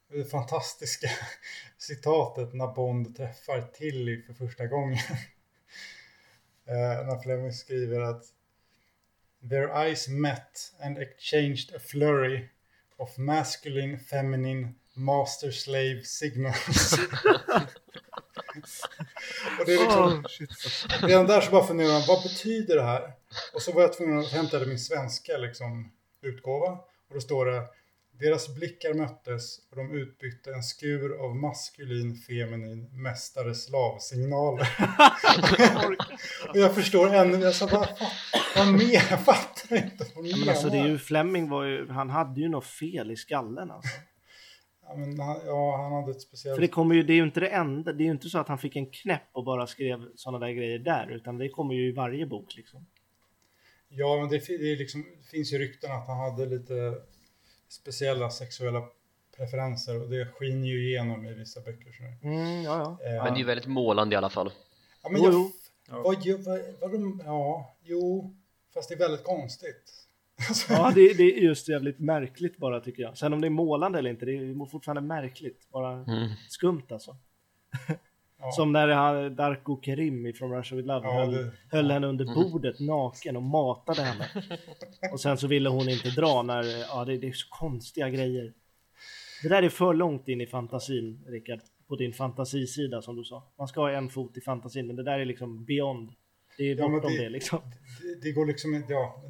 [0.08, 1.08] det fantastiska
[1.78, 4.98] citatet när Bond träffar Tilly för första gången.
[6.68, 8.24] Eh, när Fleming skriver att
[9.50, 12.50] Their eyes met and exchanged a flurry
[12.98, 16.94] of masculine, feminine, master slave signals.
[19.60, 20.24] Och det är liksom,
[21.08, 23.14] redan där så bara funderar man, vad betyder det här?
[23.54, 25.92] Och så var jag tvungen att hämta min svenska liksom,
[26.22, 26.72] utgåva.
[27.08, 27.64] Och då står det,
[28.24, 34.68] deras blickar möttes och de utbytte en skur av maskulin, feminin, mästare, slav-signaler.
[36.50, 37.88] och jag förstår ännu, jag sa, vad,
[38.56, 39.08] vad, mer?
[39.10, 40.40] Jag fattar inte vad Ja, menar.
[40.40, 43.72] men alltså det är ju, Fleming var ju, han hade ju något fel i skallen
[43.72, 43.98] alltså.
[44.88, 46.56] Ja, men han, ja, han hade ett speciellt...
[46.58, 48.40] För det kommer ju, det är ju inte det enda, det är ju inte så
[48.40, 51.74] att han fick en knäpp och bara skrev sådana där grejer där, utan det kommer
[51.74, 52.86] ju i varje bok liksom.
[53.90, 56.96] Ja, men det, det, är liksom, finns ju rykten att han hade lite
[57.74, 58.84] speciella sexuella
[59.38, 61.92] preferenser och det skiner ju igenom i vissa böcker.
[62.24, 63.08] Mm, ja, ja.
[63.10, 64.52] Eh, Men det är ju väldigt målande i alla fall.
[65.04, 65.52] ja, men Jo, jag, jo.
[65.90, 66.02] Ja.
[66.04, 68.34] Vad, vad, vad de, ja, jo,
[68.74, 70.00] fast det är väldigt konstigt.
[70.50, 73.18] Alltså, Ja, det, det är just jävligt märkligt bara tycker jag.
[73.18, 75.68] Sen om det är målande eller inte, det är fortfarande märkligt.
[75.72, 76.30] Bara Mm.
[76.50, 77.18] skumt alltså.
[78.44, 78.52] ja.
[78.52, 82.26] Som när han, Darko Kerim från Russia with Love Ja, höll, det- höll henne under
[82.26, 84.28] bordet naken och matade henne.
[85.12, 88.54] Och sen så ville hon inte dra när, ja det, det är så konstiga grejer.
[89.44, 91.60] Det där är för långt in i fantasin, Rickard.
[91.88, 93.54] På din fantasisida som du sa.
[93.58, 96.10] Man ska ha en fot i fantasin, men det där är liksom beyond.
[96.58, 97.60] Det är Ja, bortom det- det liksom.
[98.02, 99.24] det, det går liksom ja,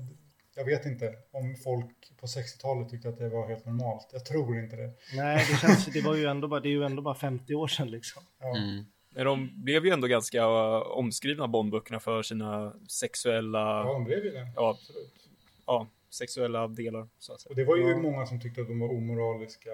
[0.55, 4.09] jag vet inte om folk på 60-talet tyckte att det var helt normalt.
[4.13, 4.91] Jag tror inte det.
[5.15, 7.67] Nej, det känns, det var ju ändå bara, det är ju ändå bara 50 år
[7.67, 8.23] sedan liksom.
[8.39, 8.57] Ja.
[8.57, 8.85] Mm.
[9.15, 14.25] Men de blev ju ändå ganska uh, omskrivna Bondböckerna för sina sexuella, ja, de blev
[14.25, 14.51] ju det.
[14.55, 15.29] ja, Absolut.
[15.65, 17.49] ja, sexuella delar så att säga.
[17.49, 17.97] Och det var ju Ja.
[17.97, 19.69] många som tyckte att de var omoraliska.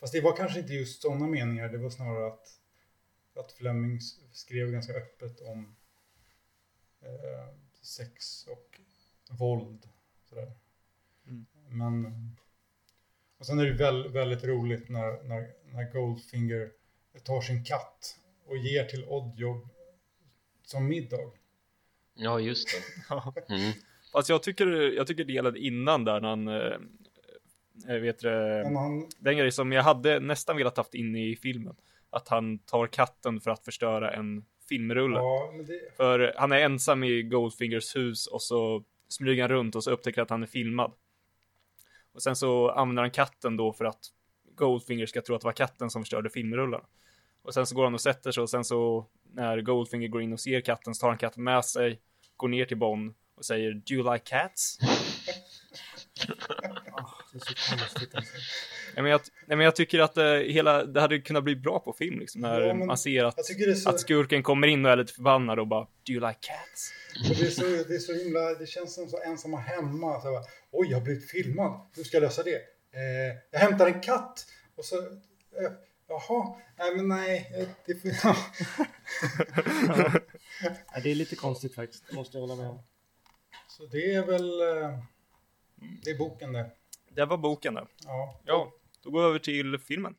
[0.00, 1.68] Fast det var kanske inte just sådana meningar.
[1.68, 2.60] Det var snarare att,
[3.36, 4.00] att Fleming
[4.32, 5.76] skrev ganska öppet om
[7.02, 8.80] eh, sex och
[9.38, 9.88] våld.
[10.28, 10.52] Sådär.
[11.26, 11.46] Mm.
[11.68, 12.06] Men...
[13.38, 16.70] Och sen är det väl, väldigt roligt när, när, när Goldfinger
[17.24, 18.16] tar sin katt
[18.46, 19.68] och ger till Oddjob
[20.62, 21.30] som middag.
[22.14, 23.14] Ja, just det.
[23.54, 23.72] Mm.
[24.12, 24.66] Fast jag tycker,
[24.96, 26.46] jag tycker delen innan där när han,
[27.86, 31.36] jag vet det, Men han, den grej som jag hade nästan velat haft in i
[31.36, 31.76] filmen.
[32.10, 35.16] Att han tar katten för att förstöra en filmrulle.
[35.16, 39.76] ja, men det, För han är ensam i Goldfingers hus och så smyger han runt
[39.76, 40.92] och så upptäcker att han är filmad.
[42.12, 44.00] Och sen så använder han katten då för att
[44.54, 46.84] Goldfinger ska tro att det var katten som förstörde filmrullarna.
[47.44, 50.32] Och sen så går han och sätter sig och sen så när Goldfinger går in
[50.32, 52.00] och ser katten så tar han katten med sig,
[52.36, 54.78] går ner till Bond och säger Do you like cats?
[57.32, 58.32] Det är så konstigt alltså.
[58.94, 61.78] Nej, men jag, nej, men jag tycker att eh, hela, det hade kunnat bli bra
[61.78, 63.90] på film liksom, när Ja, man ser att, det så...
[63.90, 66.92] att skurken kommer in och är lite förbannad och bara Do you like cats?
[67.38, 70.20] Det, är så, det är så himla, det känns som så ensamma hemma.
[70.20, 71.80] Så jag bara, Oj, jag har blivit filmad.
[71.96, 72.56] Hur ska jag lösa det?
[72.94, 74.46] Eh, jag hämtar en katt.
[74.76, 75.72] Och så, eh,
[76.08, 77.52] jaha, nej men nej.
[77.58, 78.36] eh, Det får, ja.
[80.94, 82.78] Ja, det är lite konstigt faktiskt, det måste jag hålla med om.
[83.68, 84.98] Så det är väl, eh,
[86.04, 86.70] det är boken det.
[87.08, 87.86] Det var boken där.
[88.04, 88.40] Ja.
[88.44, 90.14] Ja, då går vi över till filmen.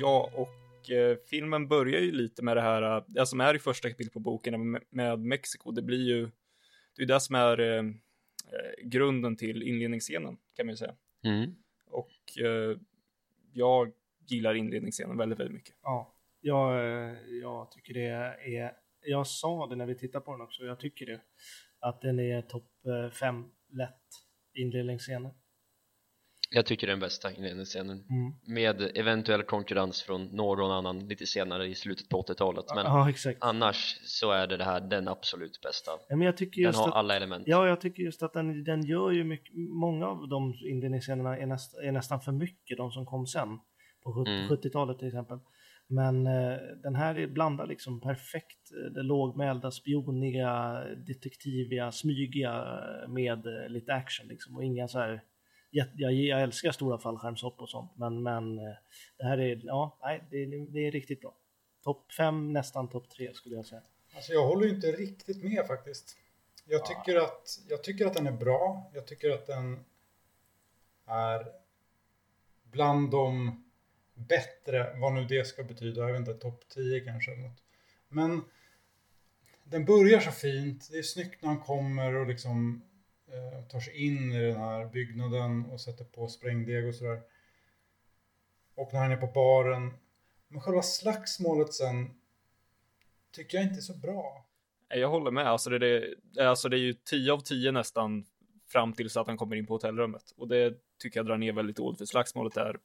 [0.00, 3.88] Ja, och eh, filmen börjar ju lite med det här, det som är i första
[3.88, 5.70] kapitlet på boken med, med Mexiko.
[5.70, 6.30] Det blir ju,
[6.98, 10.94] det är det som är eh, eh, grunden till inledningsscenen kan man ju säga.
[11.24, 11.54] Mm.
[11.86, 12.78] Och eh,
[13.52, 13.92] jag
[14.26, 15.74] gillar inledningsscenen väldigt, väldigt mycket.
[15.82, 18.08] Ja, jag, eh, jag tycker det
[18.56, 18.72] är,
[19.04, 21.20] jag sa det när vi tittade på den också, jag tycker det,
[21.80, 24.06] att den är topp eh, fem lätt
[24.54, 25.30] inledningsscener.
[26.50, 28.32] Jag tycker det är den bästa inledningsscenen Mm.
[28.46, 34.00] med eventuell konkurrens från någon annan lite senare i slutet på 80-talet men Ja, annars
[34.04, 35.90] så är det, det här den absolut bästa.
[36.08, 37.44] Ja, men jag tycker den just har att, alla element.
[37.46, 41.46] Ja, jag tycker just att den, den gör ju mycket, många av de inledningsscenerna är,
[41.46, 43.48] näst, är nästan för mycket, de som kom sen,
[44.04, 44.48] på 70, Mm.
[44.48, 45.38] 70-talet till exempel.
[45.90, 52.52] Men eh, den här är- blandar liksom perfekt eh, det lågmälda, spioniga, detektiviga, smygiga
[53.04, 54.56] eh, med eh, lite action liksom.
[54.56, 55.22] Och inga så här
[55.70, 58.74] jag, jag, jag älskar stora fallskärmshopp och sånt, men, men eh,
[59.18, 61.34] det här är, ja, nej, det, det är riktigt bra.
[61.84, 63.82] Topp fem, nästan topp tre skulle jag säga.
[64.14, 66.16] Alltså jag håller ju inte riktigt med faktiskt.
[66.66, 68.90] Jag tycker, att, jag tycker att den är bra.
[68.94, 69.84] Jag tycker att den
[71.06, 71.46] är
[72.70, 73.64] bland de
[74.14, 76.00] bättre, vad nu det ska betyda.
[76.00, 77.30] Jag vet inte, topp 10 kanske.
[77.36, 77.62] något.
[78.08, 78.44] Men
[79.64, 80.88] den börjar så fint.
[80.90, 82.82] Det är snyggt när han kommer och liksom
[83.32, 87.20] Eh, tar sig in i den här byggnaden och sätter på sprängdeg och sådär.
[88.74, 89.92] Och när han är på baren.
[90.48, 92.10] Men själva slagsmålet sen
[93.32, 94.44] tycker jag inte är så bra.
[94.88, 96.14] Jag håller med, alltså det, är-
[96.46, 98.26] alltså det är ju 10 av 10 nästan
[98.66, 100.30] fram tills att han kommer in på hotellrummet.
[100.36, 102.78] Och det tycker jag drar ner väldigt dåligt, för slagsmålet är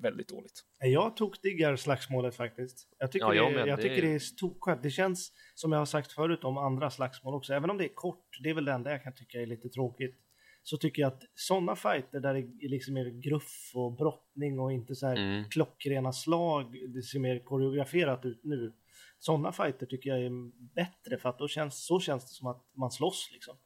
[0.00, 0.64] väldigt dåligt.
[0.80, 2.88] Jag tokdiggar slagsmålet faktiskt.
[2.98, 4.82] Jag tycker, Ja, jag det, jag Det tycker är- det är tokskönt.
[4.82, 7.54] Det känns som jag har sagt förut om andra slagsmål också.
[7.54, 9.68] Även om det är kort, det är väl det enda jag kan tycka är lite
[9.68, 10.18] tråkigt.
[10.64, 14.94] Så tycker jag att sådana fighter där det liksom är gruff och brottning och inte
[14.94, 15.44] så här Mm.
[15.50, 18.72] klockrena slag, det ser mer koreograferat ut nu.
[19.18, 20.30] Sådana fighter tycker jag är
[20.74, 23.56] bättre för att då känns, så känns det som att man slåss liksom.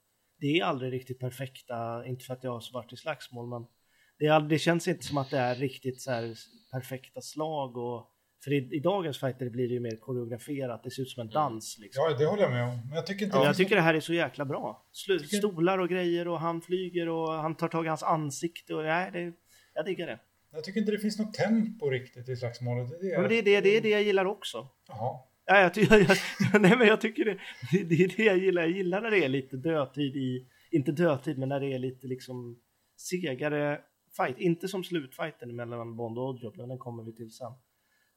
[0.40, 3.66] Det är aldrig riktigt perfekta, inte för att jag har varit i slagsmål, men
[4.18, 6.34] det, är, det känns inte som att det är riktigt så här
[6.72, 8.12] perfekta slag och
[8.44, 11.28] för i, i dagens fighter blir det ju mer koreograferat, det ser ut som en
[11.28, 12.04] dans liksom.
[12.10, 12.80] Ja, det håller jag med om.
[12.86, 13.36] Men jag tycker inte...
[13.36, 14.86] Ja, jag tycker det här är så jäkla bra.
[14.92, 18.74] Slu- Tycker- Stolar och grejer och han flyger och han tar tag i hans ansikte
[18.74, 19.32] och nej, det,
[19.74, 20.18] jag diggar det.
[20.52, 22.90] jag tycker inte det finns något tempo riktigt i slagsmålet.
[23.00, 24.68] Det är Men det är det, det är det jag gillar också.
[24.88, 25.20] Jaha.
[25.46, 26.00] Ja, jag, jag,
[26.52, 27.38] jag, nej, men jag tycker det,
[27.72, 28.62] det, det är det jag gillar.
[28.62, 32.06] Jag gillar när det är lite dödtid i, inte dödtid, men när det är lite
[32.06, 32.58] liksom
[32.96, 33.80] segare
[34.16, 34.38] fight.
[34.38, 37.52] Inte som slutfighten mellan Bond och Oddjob, men den kommer vi till sen.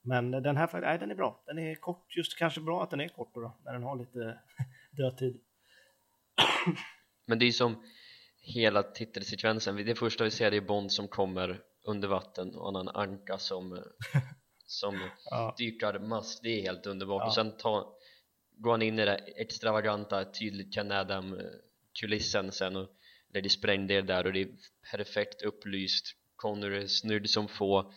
[0.01, 1.43] Men den här fighten, nej den är bra.
[1.45, 4.39] Den är kort, just kanske bra att den är kort då, när den har lite
[4.91, 5.41] dödtid.
[7.27, 7.83] Men det är som
[8.41, 12.87] hela titelsekvensen, det första vi ser det är Bond som kommer under vatten och en
[12.89, 13.83] anka som,
[14.65, 15.55] som Ja.
[15.57, 17.27] dykar mask, det är helt underbart Ja.
[17.27, 17.95] och sen ta,
[18.57, 22.89] går han in i det extravaganta, tydligt Ken Adam eh, sen och
[23.33, 24.49] där det sprängde där och det är
[24.91, 26.05] perfekt upplyst.
[26.35, 27.93] Connery är snygg som få.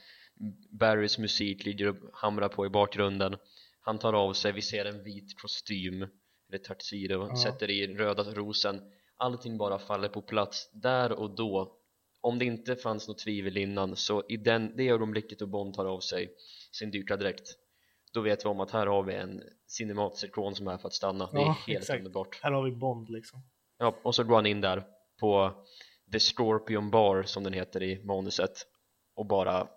[0.71, 3.37] Barrys musik ligger och hamrar på i bakgrunden.
[3.81, 6.03] Han tar av sig, vi ser en vit kostym
[6.49, 7.37] eller tuxedo, Ja.
[7.37, 8.81] sätter i röda rosen.
[9.17, 11.79] Allting bara faller på plats där och då.
[12.21, 15.87] Om det inte fanns något tvivel innan så i den, det ögonblicket då Bond tar
[15.87, 16.31] av sig
[16.73, 17.49] sin dykardräkt
[18.13, 21.31] då vet vi om att här har vi en cinematsektion som är för att stanna.
[21.33, 21.99] Det är Ja, helt exakt.
[21.99, 22.39] underbart.
[22.43, 23.41] Här har vi Bond liksom.
[23.79, 24.85] ja, och så går han in där
[25.23, 25.53] på
[26.13, 28.67] The Scorpion Bar som den heter i manuset
[29.15, 29.69] och bara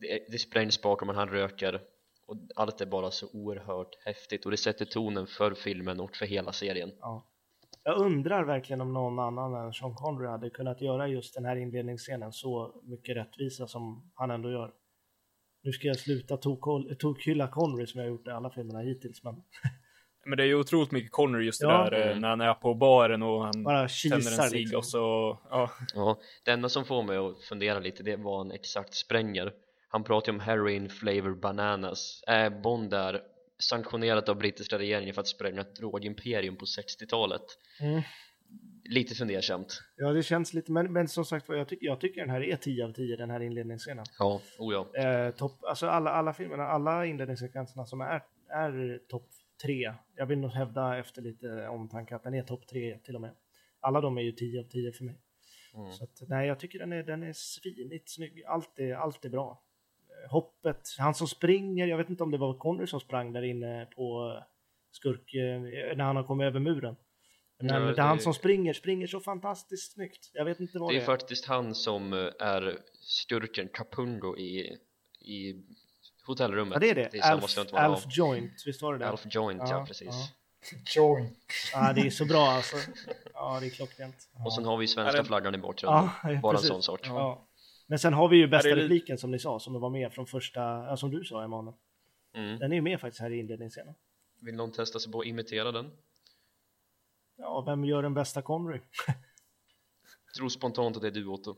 [0.00, 1.80] det, det sprängs bakom och han röker
[2.26, 6.26] och allt är bara så oerhört häftigt och det sätter tonen för filmen och för
[6.26, 7.26] hela serien Ja.
[7.82, 11.56] Jag undrar verkligen om någon annan än Sean Connery hade kunnat göra just den här
[11.56, 14.72] inledningsscenen så mycket rättvisa som han ändå gör.
[15.62, 16.36] Nu ska jag sluta
[16.98, 19.34] tokhylla Connery som jag har gjort i alla filmerna hittills, men
[20.26, 21.90] Men det är ju otroligt mycket Connery just det Ja.
[21.90, 22.18] där eh, Mm.
[22.20, 24.78] när han är på baren och han bara tänder en cigg liksom.
[24.78, 25.70] och så, ja.
[25.94, 29.52] Ja, det enda som får mig att fundera lite det vad han exakt spränger
[29.88, 33.20] Han pratar ju om heroin flavor bananas Är Bond där
[33.58, 37.42] sanktionerat av brittiska regeringen för att spränga ett drogimperium på 60-talet?
[37.80, 38.02] Mm.
[38.88, 42.30] Lite fundersamt Ja, det känns lite, men, men som sagt jag, tycker jag tycker den
[42.30, 44.04] här är 10 av 10, den här inledningsscenen.
[44.18, 49.28] Ja, oh ja Eh, topp, alltså alla, alla filmerna, alla inledningssekvenserna som är, är topp
[49.62, 49.94] tre.
[50.16, 53.34] Jag vill nog hävda efter lite omtanke att den är topp tre till och med.
[53.80, 55.14] Alla de är ju 10 av 10 för mig.
[55.74, 55.92] Mm.
[55.92, 58.44] Så att, nej, jag tycker den är, den är svinigt snygg.
[58.46, 59.62] Allt är, allt är bra.
[60.30, 63.86] Hoppet, han som springer, jag vet inte om det var Connery som sprang där inne
[63.96, 64.38] på
[64.90, 65.60] skurk, eh,
[65.96, 66.96] när han har kommit över muren.
[67.58, 70.30] Men Ja, det, det- han som springer, springer så fantastiskt snyggt.
[70.34, 71.06] Jag vet inte vad Det det är är.
[71.06, 74.76] faktiskt han som eh, är skurken Capungo i,
[75.20, 75.62] i
[76.26, 77.08] hotellrummet Ja, det är det.
[77.12, 77.72] Det är Alf.
[77.72, 79.08] Alf Joint, visst var det det?
[79.08, 80.28] Alf Joint, ja, Ja, precis ja.
[80.96, 81.38] Joint.
[81.72, 82.76] Ja, det är så bra alltså.
[83.34, 84.28] Ja, det är klockrent.
[84.44, 86.70] Och sen har vi svenska flaggan i bakgrunden Ja, Bara precis.
[86.70, 87.46] en sån sak Ja.
[87.86, 90.60] Men sen har vi ju bästa repliken som ni sa, som var med från första,
[90.60, 91.74] ja, som du sa Emanuel.
[92.34, 92.58] mm.
[92.58, 93.94] Den är ju med faktiskt här i inledningsscenen.
[94.40, 95.90] Vill någon testa sig på att imitera den?
[97.36, 98.80] Ja, vem gör den bästa Connery?
[100.36, 101.56] Tror spontant att det är du Otto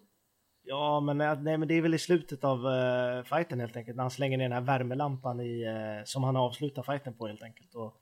[0.70, 4.04] Ja, men, nej, men det är väl i slutet av uh, fighten helt enkelt, när
[4.04, 7.74] han slänger ner den här värmelampan i, eh, som han avslutar fighten på helt enkelt.
[7.74, 7.94] Och,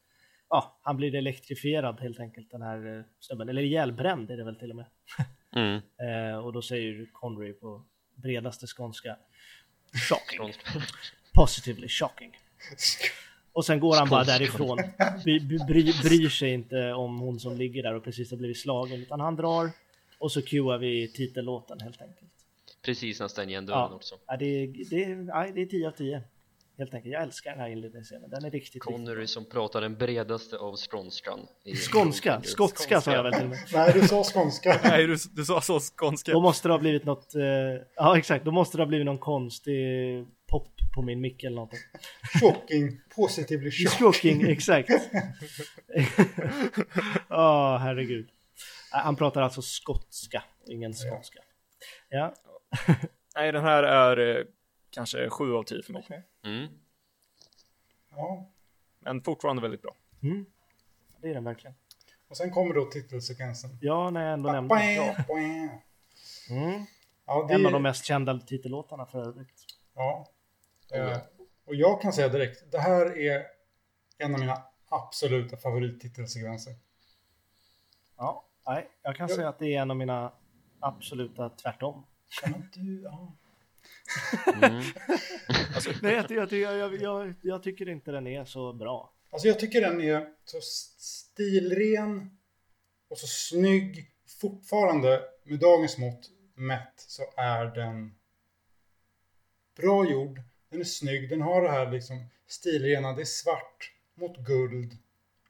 [0.49, 3.49] ja, han blir elektrifierad helt enkelt, den här uh, snubben.
[3.49, 4.87] Eller ihjälbränd är det väl till och med.
[5.57, 5.75] mm.
[5.77, 9.17] Eh, och då säger Connery på bredaste skånska
[10.09, 10.53] Shocking.
[11.35, 12.37] Positively shocking.
[13.53, 14.79] Och sen går han bara därifrån.
[15.25, 19.01] Bry, bry, bryr sig inte om hon som ligger där och precis har blivit slagen.
[19.01, 19.71] Utan han drar
[20.19, 22.36] och så cuear vi titellåten helt enkelt.
[22.87, 23.95] Precis när han stänger igen dörren Ja.
[23.95, 26.23] också Ja, det, är, det, nej, det är 10 av 10.
[26.79, 27.13] Helt enkelt.
[27.13, 28.31] Jag älskar den här inledningsscenen.
[28.31, 31.41] Den är riktigt, riktigt Connery som pratar den bredaste av skånskan
[31.93, 33.59] Skånska, skotska sa jag väl till och med.
[33.73, 34.81] Nej, du sa skånska.
[34.85, 36.33] Nej, du, du sa så skånska.
[36.33, 37.43] Då måste det ha blivit något, eh,
[37.97, 41.79] ja exakt, då måste det ha blivit någon konstig pop på min mick eller någonting.
[42.41, 43.01] Shocking.
[43.17, 43.99] Positively shocking.
[44.13, 44.91] Shocking, exakt.
[47.29, 48.29] Ja, herregud.
[48.95, 51.39] Äh, Han pratar alltså skotska, ingen skånska.
[52.09, 52.35] Ja,
[53.37, 54.45] Nej, den här är eh,
[54.91, 56.23] kanske 7 av 10 för mig.
[56.45, 56.69] mm.
[58.11, 58.51] Ja.
[58.99, 59.97] Men fortfarande väldigt bra.
[60.23, 60.47] mm.
[61.21, 61.77] det är den verkligen.
[62.29, 63.79] Och sen kommer då titelsekvensen.
[63.81, 64.93] Ja, när jag ändå nämnde.
[64.95, 65.15] Ja.
[66.51, 66.87] Mm.
[67.27, 69.65] Ja, det, En av de mest kända titellåtarna för övrigt.
[69.95, 70.27] Ja.
[70.93, 71.19] Eh,
[71.65, 73.47] och jag kan säga direkt, det här är
[74.19, 76.75] en av mina absoluta favorittitelsekvenser.
[78.17, 79.37] Ja, nej, jag kan Ja.
[79.37, 80.33] säga att det är en av mina
[80.81, 82.07] absoluta tvärtom.
[82.43, 83.37] Ja, men du, ja.
[84.47, 84.83] Mm.
[86.03, 89.13] Nej, jag, jag, jag, jag, jag tycker inte den är så bra.
[89.31, 92.39] Alltså jag tycker den är så stilren
[93.09, 94.11] och så snygg.
[94.41, 98.15] Fortfarande med dagens mått mätt så är den
[99.77, 100.41] bra gjord.
[100.69, 101.29] Den är snygg.
[101.29, 103.13] Den har det här liksom stilrena.
[103.13, 104.99] Det är svart mot guld.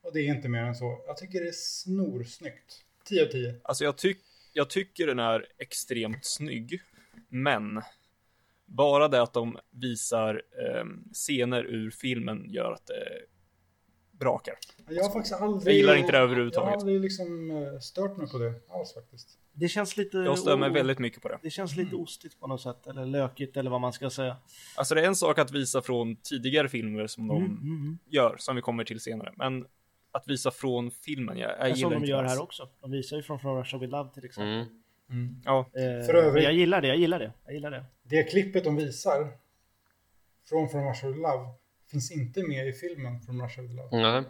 [0.02, 1.04] Och det är inte mer än så.
[1.06, 2.84] Jag tycker det är snorsnyggt.
[3.04, 3.60] 10 av 10.
[3.62, 4.18] Alltså jag, tyck,
[4.56, 6.80] jag tycker den är extremt snygg,
[7.28, 7.82] men
[8.66, 13.04] bara det att de visar eh, scener ur filmen gör att det
[14.18, 14.54] brakar.
[14.88, 15.74] Jag har faktiskt aldrig...
[15.74, 16.66] Jag gillar inte det överhuvudtaget.
[16.66, 19.38] Jag har aldrig liksom eh, stört mig på det alls faktiskt.
[19.52, 20.18] Det känns lite...
[20.18, 21.38] Jag stör mig väldigt mycket på det.
[21.42, 24.36] Det känns lite ostigt på något sätt, eller lökigt eller vad man ska säga.
[24.76, 27.98] Alltså det är en sak att visa från tidigare filmer som de Mm, mm, mm.
[28.06, 29.32] gör, som vi kommer till senare.
[29.36, 29.66] Men
[30.16, 32.68] att visa från filmen, jag, jag Som gillar de inte gör här också.
[32.80, 34.66] De visar ju från From Russia With Love till exempel.
[35.10, 35.42] Mm.
[35.44, 37.32] Ja, Eh, För övrigt- Jag gillar det, jag gillar det.
[37.44, 37.84] Jag gillar det.
[38.02, 39.38] Det klippet de visar
[40.48, 41.48] från From Russia With Love
[41.90, 43.88] finns inte med i filmen From Russia With Love.
[43.92, 44.22] Nej.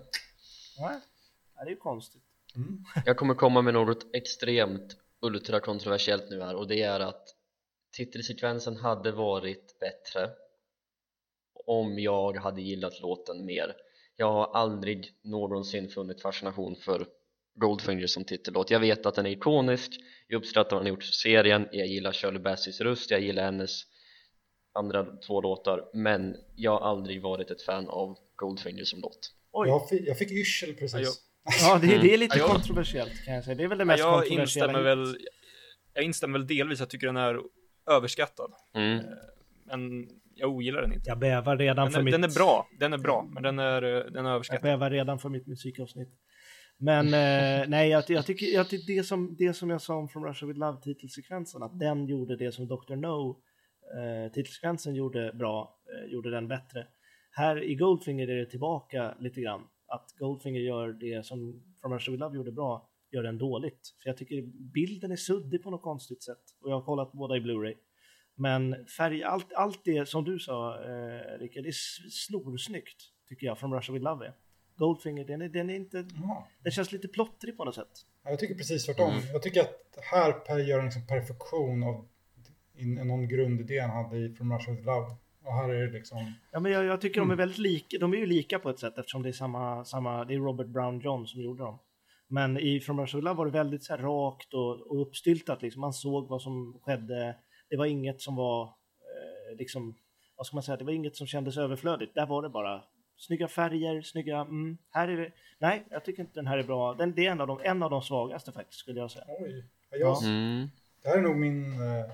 [0.80, 1.00] Nej,
[1.56, 2.22] Ja, det är ju konstigt.
[2.56, 2.84] Mm.
[3.06, 7.28] Jag kommer komma med något extremt ultra kontroversiellt nu här och det är att
[7.96, 10.30] titelsekvensen hade varit bättre
[11.66, 13.74] om jag hade gillat låten mer
[14.16, 17.06] jag har aldrig någonsin funnit fascination för
[17.54, 19.92] Goldfinger som titellåt jag vet att den är ikonisk
[20.28, 23.44] jag uppskattar vad han har gjort för serien jag gillar Shirley Bassey's röst jag gillar
[23.44, 23.82] hennes
[24.74, 29.68] andra två låtar men jag har aldrig varit ett fan av Goldfinger som låt Oj.
[29.68, 31.00] Jag, fick, jag fick yrsel precis.
[31.00, 31.12] Ja,
[31.60, 33.54] Ja, det, det är lite Ja, kontroversiellt kan jag säga.
[33.54, 35.18] Det är väl det mest jag kontroversiella instämmer väl,
[35.94, 37.40] jag instämmer väl delvis, jag tycker den är
[37.90, 38.52] överskattad.
[38.74, 39.04] mm.
[39.64, 41.08] Men jag ogillar den inte.
[41.08, 42.12] Jag bävar redan för Den är, mitt...
[42.12, 44.62] den är bra, den är bra, men den är, eh, den är Jag överskattad.
[44.62, 46.08] bävar redan för mitt musikavsnitt.
[46.78, 50.08] Men eh, nej, jag, jag tycker jag, tycker det, som, det som jag sa om
[50.08, 52.94] From Russia With Love titelsekvensen, att den gjorde det som Dr.
[52.94, 53.40] No
[53.96, 56.86] eh, titelsekvensen gjorde bra, eh, gjorde den bättre.
[57.30, 59.62] Här i Goldfinger är det tillbaka lite grann.
[59.88, 63.94] Att Goldfinger gör det som From Russia With Love gjorde bra, gör den dåligt.
[64.02, 66.42] För jag tycker bilden är suddig på något konstigt sätt.
[66.60, 67.74] Och jag har kollat båda i Blu-ray.
[68.38, 73.58] Men färg, allt, allt det som du sa, eh, Rickard, det är snorsnyggt tycker jag,
[73.58, 74.32] From Russia With Love är.
[74.76, 76.48] Goldfinger, den är, den är inte, Ja.
[76.62, 78.06] den känns lite plottrig på något sätt.
[78.24, 79.10] Ja, Jag tycker precis tvärtom.
[79.10, 79.22] Mm.
[79.32, 82.08] Jag tycker att här Per gör en liksom perfektion av
[82.74, 85.06] in, någon grundidé han hade i From Russia With Love.
[85.44, 86.32] Och här är det liksom...
[86.52, 88.78] Ja, men jag, jag tycker de är väldigt lika, de är ju lika på ett
[88.78, 91.78] sätt eftersom det är samma, samma det är Robert Brown John som gjorde dem.
[92.28, 95.62] Men i From Russia With Love var det väldigt så här rakt och, och uppstyltat
[95.62, 95.80] liksom.
[95.80, 97.36] Man såg vad som skedde.
[97.70, 99.94] Det var inget som var eh, liksom,
[100.36, 102.14] vad ska man säga, det var inget som kändes överflödigt.
[102.14, 102.82] Där var det bara
[103.16, 106.94] snygga färger, snygga, mm, här är det, nej, jag tycker inte den här är bra.
[106.94, 109.24] Den, det är en av, de, en av de svagaste faktiskt skulle jag säga.
[109.28, 109.64] Oj.
[109.90, 110.68] Ja, Jag, Mm.
[111.02, 111.72] Det här är nog min...
[111.72, 112.06] Eh,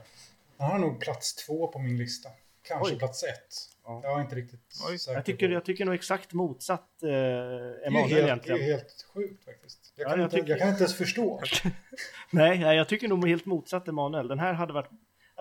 [0.57, 2.29] den har nog plats två på min lista.
[2.63, 2.99] Kanske Oj.
[2.99, 3.55] plats ett.
[3.85, 4.01] Ja.
[4.05, 4.99] Jag är inte riktigt Oj.
[4.99, 5.53] säker Jag tycker, på.
[5.55, 8.61] jag tycker nog exakt motsatt eh, det är Emanuel helt, det egentligen.
[8.61, 9.93] är helt sjukt faktiskt.
[9.97, 11.41] Jag Ja, kan, jag inte, tycker- jag kan inte ens förstå.
[12.31, 14.29] Nej, nej, jag tycker nog helt motsatt Emanuel.
[14.29, 14.91] Den här hade varit,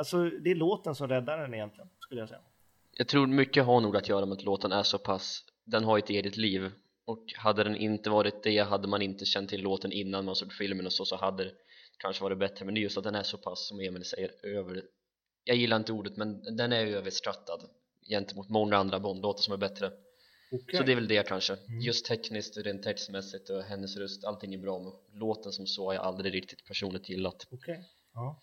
[0.01, 2.41] alltså det är låten som räddar den egentligen, skulle jag säga.
[2.97, 5.97] Jag tror mycket har nog att göra med att låten är så pass Den har
[5.97, 6.71] ett eget liv
[7.05, 10.53] och hade den inte varit det hade man inte känt till låten innan man såg
[10.53, 11.51] filmen och så så hade det
[11.97, 14.45] kanske varit bättre men det är just att den är så pass som Emil säger
[14.45, 14.83] över
[15.43, 17.69] Jag gillar inte ordet men den är överskattad
[18.09, 19.91] gentemot många andra Bond-låtar som är bättre
[20.51, 20.77] Okej.
[20.77, 24.57] så det är väl det kanske just tekniskt, rent textmässigt och hennes röst allting är
[24.57, 27.83] bra men låten som så har jag aldrig riktigt personligt gillat Okej.
[28.13, 28.41] Ja.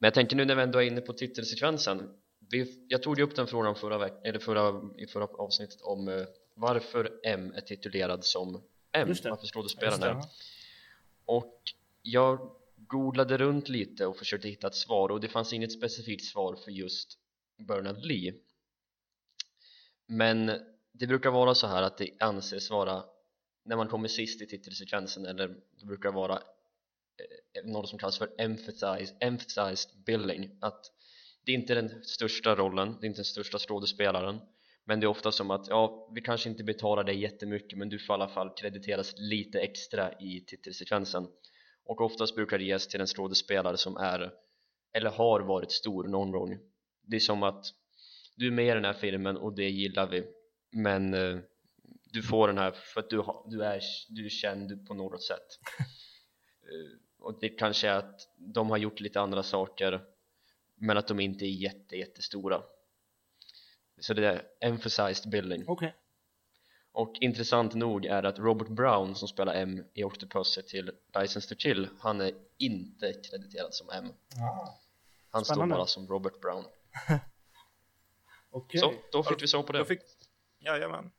[0.00, 2.14] Men jag tänker nu när vi ändå är inne på titelsekvensen.
[2.50, 6.08] Vi, Jag tog ju upp den frågan förra veck- eller förra, i förra avsnittet om
[6.08, 6.24] eh,
[6.54, 9.30] varför M är titulerad som M, Just det.
[9.30, 10.24] varför skådespelaren är.
[11.24, 11.62] och
[12.02, 16.56] jag googlade runt lite och försökte hitta ett svar och det fanns inget specifikt svar
[16.56, 17.18] för just
[17.58, 18.34] Bernard Lee.
[20.06, 20.46] Men
[20.92, 23.04] det brukar vara så här att det anses vara
[23.64, 25.48] när man kommer sist i titelsekvensen eller
[25.80, 26.42] det brukar vara
[27.64, 30.58] något som kallas för emphasized, emphasized billing.
[30.60, 30.80] Att
[31.44, 34.40] det är inte den största rollen, det är inte den största skådespelaren
[34.90, 37.98] men det är ofta som att ja, vi kanske inte betalar dig jättemycket men du
[37.98, 41.26] får i alla fall krediteras lite extra i titelsekvensen.
[41.84, 44.32] Och oftast brukar det ges till en skådespelare som är
[44.92, 46.58] eller har varit stor någon gång.
[47.02, 47.64] Det är som att
[48.36, 50.24] du är med i den här filmen och det gillar vi
[50.72, 51.38] men eh,
[52.12, 55.22] du får den här för att du, har, du, är, du är känd på något
[55.22, 55.46] sätt.
[56.62, 60.04] Eh, och det kanske är att de har gjort lite andra saker
[60.74, 62.62] men att de inte är jätte, jättestora
[64.00, 65.94] så det är emphasized billing Okej.
[66.92, 70.90] och intressant nog är att Robert Brown som spelar M i Octopussy till
[71.20, 74.78] License to Kill han är inte krediterad som M Ja.
[75.30, 76.64] han står bara som Robert Brown
[78.50, 78.80] Okej.
[78.80, 79.84] Så, då fick vi svar på det.
[79.84, 80.00] Fick...
[80.58, 81.10] Jajamän.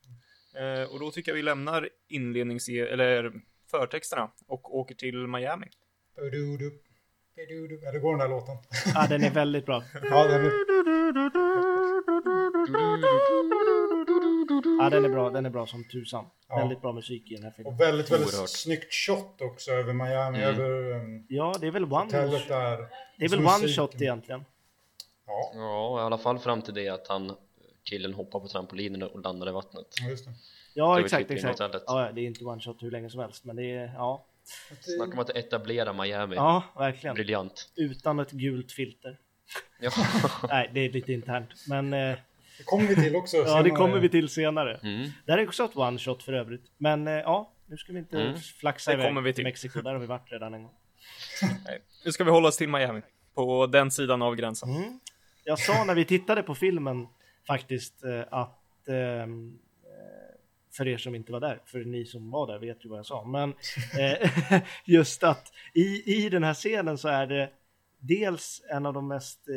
[0.53, 2.69] Eh, och då tycker jag vi lämnar inlednings...
[2.69, 3.41] eller
[3.71, 5.67] förtexterna och åker till Miami.
[6.15, 8.57] Ja, det går den där låten.
[8.95, 9.83] Ja, den är väldigt bra.
[10.09, 10.51] Ja, den är...
[14.79, 15.29] Ja, den är bra.
[15.29, 16.25] Den är bra som tusan.
[16.47, 16.55] Ja.
[16.57, 17.73] Väldigt bra musik i den här filmen.
[17.73, 18.49] Och väldigt, väldigt Oerhört.
[18.49, 20.49] snyggt shot också över Miami, Mm.
[20.49, 22.27] över um, Ja, det är väl one, där.
[23.17, 24.45] det är väl Så one shot egentligen.
[25.27, 27.31] Ja, Ja, i alla fall fram till det att han,
[27.83, 29.87] killen hoppar på trampolinen och landar i vattnet.
[30.09, 30.31] just det.
[30.73, 31.59] Ja, vi exakt, exakt.
[31.59, 34.25] Ja, ja, det är inte one shot hur länge som helst, men det är, ja.
[34.79, 36.35] Snacka om att etablera Miami.
[36.35, 37.13] Ja, verkligen.
[37.15, 37.69] Briljant.
[37.75, 39.17] Utan ett gult filter.
[39.79, 39.91] Ja.
[40.49, 42.17] Nej, det är lite internt, men eh,
[42.57, 43.37] Det kommer vi till också.
[43.47, 44.79] ja, det kommer vi till senare.
[44.83, 45.09] Mm.
[45.25, 46.71] Det här är också ett one shot för övrigt.
[46.77, 48.39] Men eh, ja, nu ska vi inte Mm.
[48.39, 49.43] flaxa Det iväg kommer vi till.
[49.43, 49.81] Mexiko.
[49.81, 50.75] Där har vi varit redan en gång.
[51.65, 51.81] Nej.
[52.05, 53.01] Nu ska vi hålla oss till Miami.
[53.33, 54.69] På den sidan av gränsen.
[54.69, 54.99] Mm.
[55.43, 57.07] Jag sa när vi tittade på filmen
[57.47, 59.70] faktiskt eh, att ehm, eh,
[60.71, 63.05] för er som inte var där, för ni som var där vet ju vad jag
[63.05, 63.49] sa, men
[63.99, 67.49] eh, just att i, i den här scenen så är det
[67.99, 69.55] dels en av de mest, eh,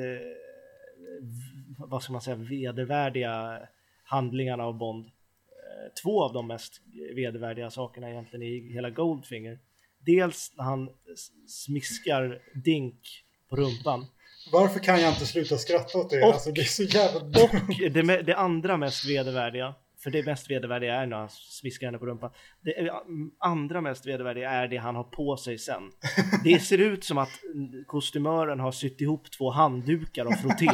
[1.78, 3.60] vad ska man säga, vedervärdiga
[4.04, 5.06] handlingarna av Bond.
[5.06, 6.80] Eh, två av de mest
[7.14, 9.58] vedervärdiga sakerna egentligen i hela Goldfinger.
[9.98, 10.88] Dels när han
[11.48, 14.06] smiskar Dink på rumpan.
[14.52, 16.22] Varför kan jag inte sluta skratta åt det?
[16.22, 17.64] Och- alltså det är så jävla dumt.
[17.84, 21.98] Och det, det andra mest vedervärdiga, för det mest vedervärdiga är när han sviskar henne
[21.98, 22.30] på rumpan.
[22.64, 22.90] Det är-
[23.38, 25.82] andra mest vedervärdiga är det han har på sig sen.
[26.44, 27.30] Det ser ut som att
[27.86, 30.68] kostymören har sytt ihop två handdukar av frotté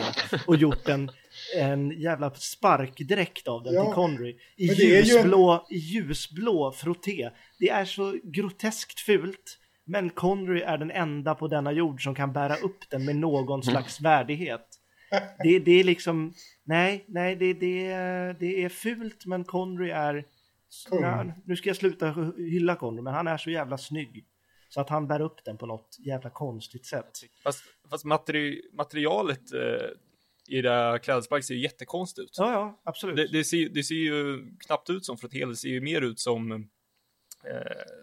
[0.46, 1.10] och gjort en,
[1.58, 4.36] en jävla sparkdräkt av den Ja, till Connery.
[4.56, 7.30] I ju en- ljusblå, ljusblå frotté.
[7.58, 9.56] Det är så groteskt fult.
[9.84, 13.62] Men Connery är den enda på denna jord som kan bära upp den med någon
[13.62, 14.66] slags värdighet.
[15.42, 16.34] Det, det är liksom,
[16.64, 17.92] nej, nej, det, det,
[18.40, 20.24] det är fult men Connery är,
[20.90, 24.26] nej, nu ska jag sluta hylla Connery, men han är så jävla snygg.
[24.68, 27.10] Så att han bär upp den på något jävla konstigt sätt.
[27.42, 29.90] Fast, fast materi materialet eh,
[30.48, 32.34] i det här klädesplagget ser ju jättekonstigt ut.
[32.38, 33.16] Ja, ja, absolut.
[33.16, 36.20] Det, det, ser, det ser ju knappt ut som frotté, det ser ju mer ut
[36.20, 36.68] som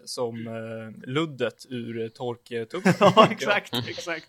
[0.04, 2.94] som eh, luddet ur torktubben.
[3.00, 4.28] ja, exakt, exakt.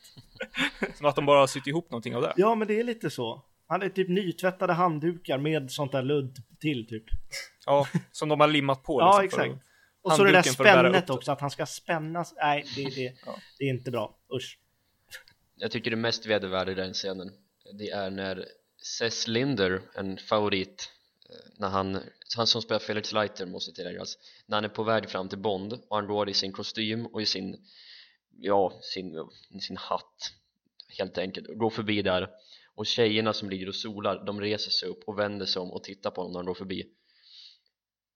[0.96, 2.34] Som att de bara har sytt ihop någonting av det.
[2.38, 3.46] Ja, men det är lite så.
[3.68, 7.04] Han är typ nytvättade handdukar med sånt där ludd till typ.
[7.66, 9.02] Ja, som de har limmat på.
[9.02, 9.66] Ja, liksom, för exakt.
[10.02, 12.34] Och så det där spännet också, att han ska spännas.
[12.38, 13.40] Nej, det, det, Ja.
[13.58, 14.16] det är inte bra.
[14.36, 14.60] Usch.
[15.56, 17.32] Jag tycker det mest vedervärdiga i den scenen
[17.80, 18.46] Det är när
[19.00, 20.99] Cess Linder, en favorit eh,
[21.58, 22.00] när han,
[22.38, 25.40] han som spelar Felix Leiter måste tilläggas alltså, när han är på väg fram till
[25.40, 27.66] Bond och han går i sin kostym och i sin
[28.42, 29.30] ja, sin,
[29.62, 30.34] sin hatt
[30.98, 32.30] helt enkelt, går förbi där
[32.76, 35.84] och tjejerna som ligger och solar de reser sig upp och vänder sig om och
[35.84, 36.84] tittar på honom när han går förbi.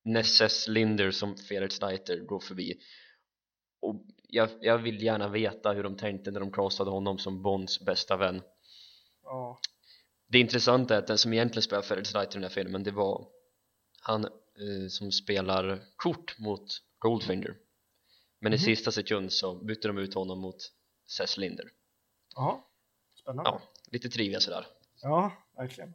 [0.04, 2.80] Nesses Linder som Felix Leiter går förbi.
[3.82, 7.86] Och jag, jag vill gärna veta hur de tänkte när de castade honom som Bonds
[7.86, 8.42] bästa vän.
[9.24, 9.60] Ja
[10.34, 12.92] det intressanta är att den som egentligen spelar Felix Leiter i den här filmen det
[12.92, 13.28] var
[14.02, 16.66] han eh, som spelar kort mot
[17.00, 17.56] Goldfinger
[18.40, 18.60] men i Mhm.
[18.60, 20.56] sista sekund så bytte de ut honom mot
[21.18, 21.66] Cess Linder
[22.36, 22.60] Jaha.
[23.16, 23.50] Spännande.
[23.50, 23.62] ja,
[23.92, 24.66] lite trivia sådär
[25.02, 25.94] Ja, verkligen.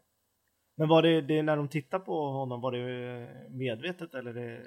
[0.75, 4.67] Men var det, det när de tittar på honom, var det medvetet eller det,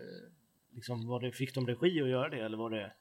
[0.75, 2.93] liksom, var det, fick de regi att göra det eller var det?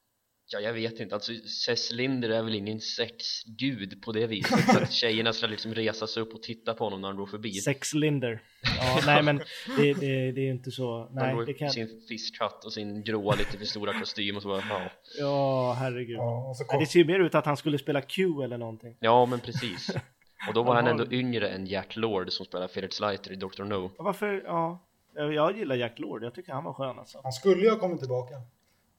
[0.52, 4.78] Ja jag vet inte, alltså Cess Linder är väl ingen sexgud på det viset så
[4.82, 7.52] att tjejerna ska liksom resa sig upp och titta på honom när han går förbi
[7.52, 8.42] Sex Linder.
[8.78, 9.36] Ja, nej men
[9.76, 10.98] det, det, det är inte så.
[10.98, 14.42] han Nej, går det kan sin fiskhatt och sin gråa lite för stora kostym och
[14.42, 14.90] så bara, ja.
[15.18, 16.16] Ja, herregud.
[16.16, 18.58] Ja, så Nej, kom, det ser ju mer ut att han skulle spela Q eller
[18.58, 18.96] någonting.
[19.00, 19.90] ja men precis
[20.48, 23.36] och då var han Han ändå yngre än Jack Lord som spelar Felix Leiter i
[23.36, 23.62] Dr.
[23.64, 24.42] No Varför?
[24.46, 26.24] Ja, jag gillar Jack Lord.
[26.24, 27.20] Jag tycker han var skön alltså.
[27.22, 28.34] han skulle ju ha kommit tillbaka.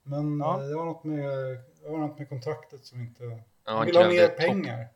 [0.04, 0.62] Men Ja.
[0.62, 1.24] eh, det, var något med,
[1.84, 3.24] det var något med kontraktet som inte...
[3.24, 3.42] ja,
[3.78, 4.88] han ville ha mer pengar.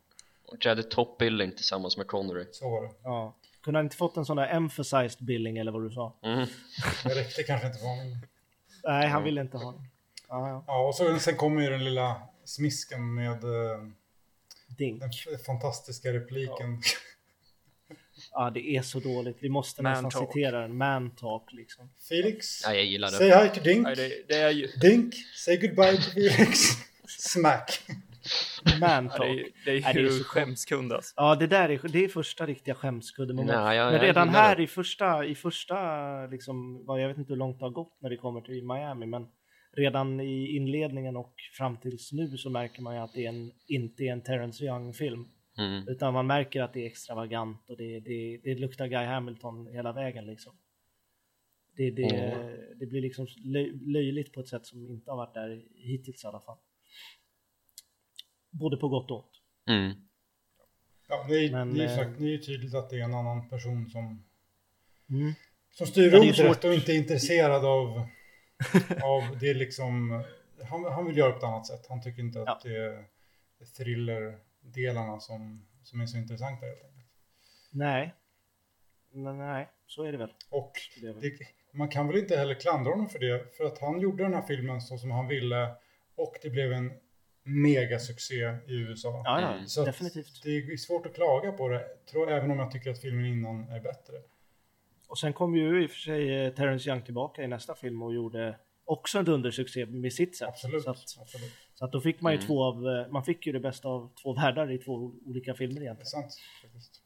[0.50, 2.90] han krävde top billing tillsammans med Connery Så var det.
[3.04, 3.36] Ja.
[3.64, 6.16] Kunde han inte fått en sån där emphasized billing eller vad du sa?
[6.24, 6.48] mm.
[7.04, 8.18] Det räckte kanske inte för honom.
[8.84, 9.82] Nej, han ville inte ha den.
[10.30, 10.64] Ja, ja.
[10.68, 13.80] Ja, och så, sen kommer ju den lilla smisken med eh,
[14.78, 15.02] Dink.
[15.02, 16.82] den fantastiska repliken.
[16.84, 17.00] Ja,
[18.54, 19.38] det är så dåligt.
[19.40, 20.32] Vi måste Man nästan talk.
[20.34, 20.78] citera den.
[20.78, 21.90] Man talk liksom.
[22.10, 23.84] Felix, ja, jag gillar say det hi to Dink.
[23.84, 24.68] Nej, det, det är ju...
[24.68, 26.60] Dink, say goodbye to Felix.
[27.08, 27.82] Smack.
[28.80, 29.20] Man Ja, talk.
[29.28, 31.14] det, är, det är Nej, det är ju så skämskund alltså.
[31.18, 33.52] Ja, det där är, det är första riktiga skämskuddemoment.
[33.58, 34.64] Nej, jag- Men redan här det.
[34.64, 35.76] i första, i första
[36.26, 39.26] liksom, jag vet inte hur långt det har gått när det kommer till Miami, men
[39.78, 43.52] redan i inledningen och fram tills nu så märker man ju att det är en,
[43.68, 45.26] inte är en Terrence Young-film.
[45.58, 45.88] Mm.
[45.88, 49.94] Utan man märker att det är extravagant och det, det, det luktar Guy Hamilton hela
[49.94, 50.58] vägen liksom.
[51.76, 52.80] Det, det, Mm.
[52.80, 56.28] det blir liksom löj, löjligt på ett sätt som inte har varit där hittills i
[56.28, 56.58] alla fall.
[58.50, 59.32] Både på gott och ont.
[59.70, 59.94] Mm.
[61.08, 63.04] Ja, det, är, Men, det, är eh, sagt, det är ju tydligt att det är
[63.04, 64.24] en annan person som,
[65.10, 65.34] Mm.
[65.72, 68.08] som styr är rodret och inte är intresserad av,
[69.04, 70.24] av det liksom.
[70.70, 71.86] Han, han vill göra på ett annat sätt.
[71.90, 72.60] Han tycker inte att Ja.
[72.64, 73.06] det är
[74.74, 77.08] thriller-delarna som, som är så intressanta helt enkelt.
[77.72, 78.14] Nej.
[79.12, 80.34] Men nej, så är det väl.
[80.50, 81.22] Och Det är väl.
[81.22, 81.32] det,
[81.72, 84.42] man kan väl inte heller klandra honom för det, för att han gjorde den här
[84.42, 85.76] filmen så som han ville
[86.16, 86.92] och det blev en
[87.44, 89.22] megasuccé i USA.
[89.26, 89.68] Ja, ja Mm.
[89.68, 90.44] Så definitivt.
[90.44, 93.70] Det är svårt att klaga på det, tror, även om jag tycker att filmen innan
[93.70, 94.14] är bättre.
[95.08, 98.04] Och sen kom ju i och för sig eh, Terrence Young tillbaka i nästa film
[98.04, 98.56] och gjorde
[98.86, 100.48] också en dundersuccé med sitt sätt.
[100.48, 100.84] Absolut.
[100.84, 101.52] Så att, absolut.
[101.74, 102.48] så att då fick man ju Mm.
[102.48, 105.74] två av, eh, man fick ju det bästa av två världar i två olika filmer
[105.76, 106.06] Det är egentligen.
[106.08, 106.38] sant.
[106.62, 107.02] Faktiskt.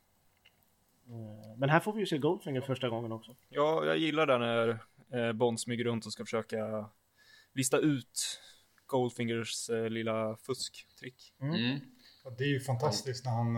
[1.08, 3.36] Eh, Men här får vi ju se Goldfinger första gången också.
[3.50, 4.80] Ja, jag gillar det när
[5.28, 6.90] eh, Bond smyger runt och ska försöka
[7.54, 8.40] lista ut
[8.86, 11.34] Goldfingers lilla fusktrick.
[11.42, 11.80] Mm.
[12.24, 13.54] Och det är ju fantastiskt när han,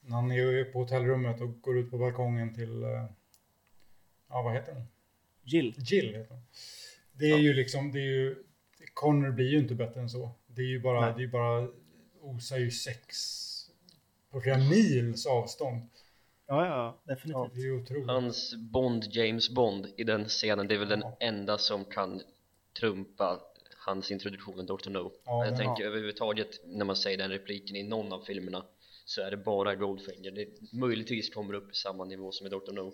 [0.00, 2.82] när han är på hotellrummet och går ut på balkongen till,
[4.28, 4.82] ja vad heter hon?
[5.42, 5.74] Jill.
[5.78, 6.42] Jill heter hon.
[7.18, 8.36] Det är ju liksom, det är ju,
[8.94, 10.30] Connor blir ju inte bättre än så.
[10.46, 11.14] Det är ju bara, Nej.
[11.16, 11.68] det är bara,
[12.20, 13.16] osar ju sex
[14.30, 15.82] på flera mils avstånd.
[16.46, 17.32] Ja, ja, definitivt.
[17.32, 18.06] Ja, det är ju otroligt.
[18.06, 21.16] Hans Bond, James Bond i den scenen, det är väl den Ja.
[21.20, 22.20] enda som kan
[22.80, 23.40] trumpa
[23.86, 24.90] hans introduktion av Dr.
[24.90, 25.12] No.
[25.24, 28.64] Ja, jag tänker överhuvudtaget när man säger den repliken i någon av filmerna
[29.04, 30.30] så är det bara Goldfinger.
[30.30, 32.72] Det möjligtvis kommer upp i samma nivå som i Dr.
[32.72, 32.92] No.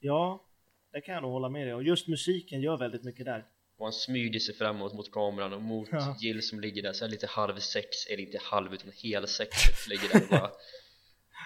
[0.00, 0.44] Ja,
[0.92, 3.46] det kan jag nog hålla med dig Och just musiken gör väldigt mycket där.
[3.76, 6.16] Och han smyger sig framåt mot kameran och mot Ja.
[6.20, 9.26] Jill som ligger där så är det lite halv sex, eller inte halv utan hel
[9.28, 10.50] sexet ligger där och bara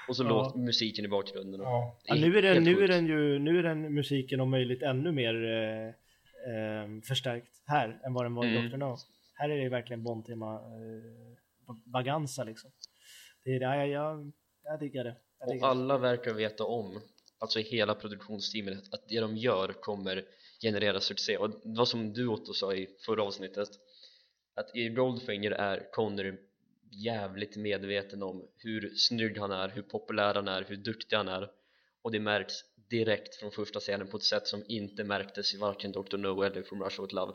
[0.08, 0.28] och så Ja.
[0.28, 3.58] låter musiken i bakgrunden och Ja, Ja, nu är den, nu är den ju, nu
[3.58, 5.86] är den musiken om möjligt ännu mer eh,
[6.54, 8.70] eh, förstärkt här än vad den var i Mm.
[8.70, 8.76] Dr.
[8.76, 8.96] No.
[9.34, 12.70] Här är det verkligen Bond-tema eh, vaganza liksom.
[13.44, 14.32] Det är det, jag, jag,
[14.64, 15.16] jag diggar det.
[15.40, 15.70] Jag Och diggar det.
[15.70, 17.00] alla verkar veta om,
[17.38, 20.24] alltså i hela produktionsteamet, att det de gör kommer
[20.62, 21.36] generera succé.
[21.36, 23.68] Och det var som du Otto sa i förra avsnittet,
[24.54, 26.38] att i Goldfinger är Connor
[26.90, 31.50] jävligt medveten om hur snygg han är, hur populär han är, hur duktig han är.
[32.02, 32.54] Och det märks
[32.90, 36.16] direkt från första scenen på ett sätt som inte märktes i varken Dr.
[36.16, 37.32] No eller From Russia With Love.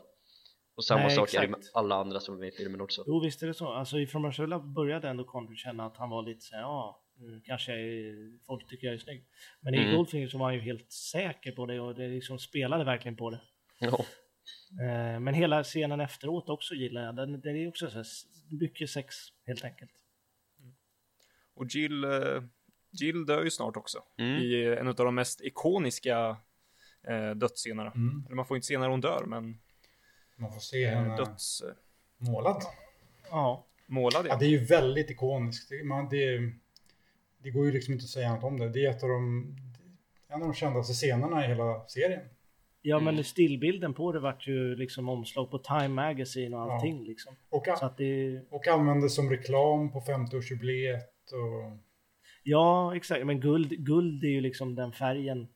[0.76, 1.76] Och samma Nej, sak är det med exakt.
[1.76, 3.04] alla andra som är med i filmen också.
[3.06, 3.68] Jo visst är det så.
[3.68, 7.03] Alltså i From Russia Love började ändå Connery känna att han var lite såhär, ja,
[7.44, 9.24] kanske jag är, folk tycker jag är snygg.
[9.60, 9.96] Men i Mm.
[9.96, 13.30] Goldfinger så var han ju helt säker på det och det liksom spelade verkligen på
[13.30, 13.40] det.
[13.78, 14.04] Ja,
[14.80, 17.16] Eh, Men hela scenen efteråt också gillar jag.
[17.16, 18.06] Den, det är också så här,
[18.50, 19.90] mycket sex helt enkelt.
[21.54, 22.42] Och Jill, eh,
[22.90, 23.98] Jill dör ju snart också.
[24.18, 24.42] Mm.
[24.42, 26.36] I en av de mest ikoniska
[27.08, 27.90] eh, dödsscenerna.
[27.92, 28.22] mm.
[28.26, 29.58] Eller man får inte se när hon dör, men
[30.36, 31.62] man får se henne döds...
[32.16, 32.62] Målad.
[33.30, 34.36] Ja, målad Ja, ja.
[34.38, 35.68] det är ju väldigt ikoniskt.
[35.68, 36.52] Det, man, det,
[37.44, 38.68] det går ju liksom inte att säga något om det.
[38.68, 39.54] Det är ett av de,
[40.28, 42.20] en av de kändaste scenerna i hela serien.
[42.82, 43.14] ja Mm.
[43.14, 46.74] men stillbilden på det vart ju liksom omslag på Time Magazine och Ja.
[46.74, 47.34] allting liksom.
[47.50, 51.00] Och, Så att det, och användes som reklam på 50-årsjubileet.
[51.32, 51.78] Och,
[52.42, 55.48] ja exakt, men guld, guld är ju liksom den färgen,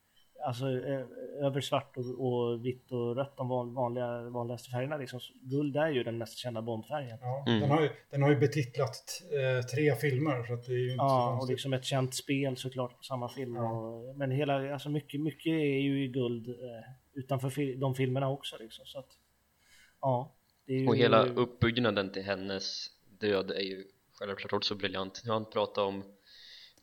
[0.44, 1.06] alltså eh,
[1.46, 5.20] över svart och, och vitt och rött, de van- vanliga, vanligaste färgerna liksom.
[5.20, 7.18] Så Guld är ju den mest kända Bondfärgen.
[7.20, 7.60] ja, Mm.
[7.60, 10.44] den, har ju, den har ju betitlat eh, tre filmer.
[10.46, 11.54] Så att det är ju inte så Ja, och konstigt.
[11.54, 13.54] liksom ett känt spel såklart på samma film.
[13.56, 13.72] Ja.
[13.72, 16.54] Och, men hela, alltså mycket, mycket är ju i guld eh,
[17.14, 18.86] utanför fi- de filmerna också liksom.
[18.86, 19.08] Så att,
[20.00, 20.34] ja.
[20.66, 22.86] Det är ju, Och hela uppbyggnaden till hennes
[23.20, 23.84] död är ju
[24.18, 25.22] självklart också briljant.
[25.24, 26.04] Hur han pratar om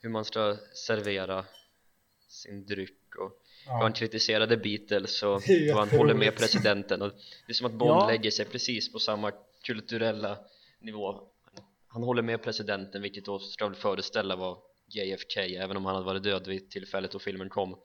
[0.01, 0.57] hur man ska
[0.87, 1.45] servera
[2.27, 3.31] sin dryck och
[3.65, 7.01] hur han ja, kritiserade Beatles och hur han håller med presidenten.
[7.01, 7.11] Och
[7.45, 8.07] det är som att Bond Ja.
[8.07, 9.31] lägger sig precis på samma
[9.63, 10.37] kulturella
[10.79, 11.21] nivå.
[11.87, 16.05] Han håller med presidenten vilket då ska väl föreställa var JFK även om han hade
[16.05, 17.79] varit död vid tillfället då filmen kom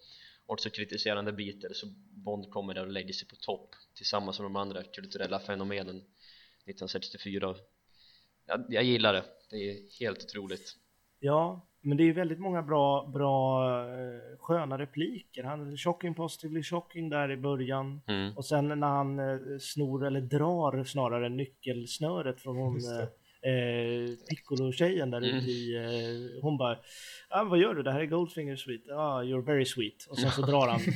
[0.46, 1.82] och så kritiserar han The Beatles.
[1.82, 5.96] Och Bond kommer där och lägger sig på topp tillsammans med de andra kulturella fenomenen
[5.96, 7.54] 1964
[8.46, 10.76] jag, jag gillar det, det är helt otroligt.
[11.18, 15.42] Ja, men det är väldigt många bra, bra eh, sköna repliker.
[15.44, 18.00] Han shocking positively shocking där i början.
[18.06, 18.36] mm.
[18.36, 25.10] Och sen när han eh, snor, eller drar snarare nyckelsnöret från hon eh, eh, Piccolo-tjejen
[25.10, 25.36] där Mm.
[25.36, 26.78] i, eh, hon bara,
[27.28, 27.82] ah, vad gör du?
[27.82, 28.90] Det här är Goldfinger Sweet.
[28.90, 30.06] Ah, you're very sweet.
[30.10, 30.80] Och sen så drar han.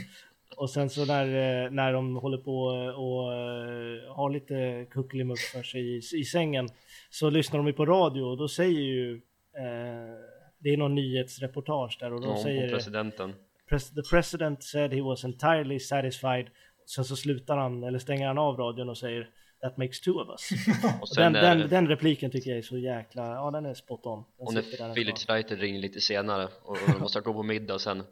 [0.57, 2.65] Och sen så när, när de håller på
[2.97, 3.23] och
[4.15, 6.69] har lite kuckelimuck för sig i, i sängen
[7.11, 9.15] så lyssnar de ju på radio och då säger ju
[9.57, 10.34] eh,
[10.65, 13.35] det är någon nyhetsreportage där och de Om säger presidenten.
[13.71, 16.47] "Pres- The president said he was entirely satisfied.
[16.87, 19.31] Sen så slutar han, eller stänger han av radion och säger
[19.63, 20.51] That makes two of us.
[21.01, 24.25] Och den, den, den repliken tycker jag är så jäkla, ja den är spot on.
[24.39, 25.33] Den och när Philip ska.
[25.33, 28.03] Schreiter ringer lite senare och, och måste gå på middag sen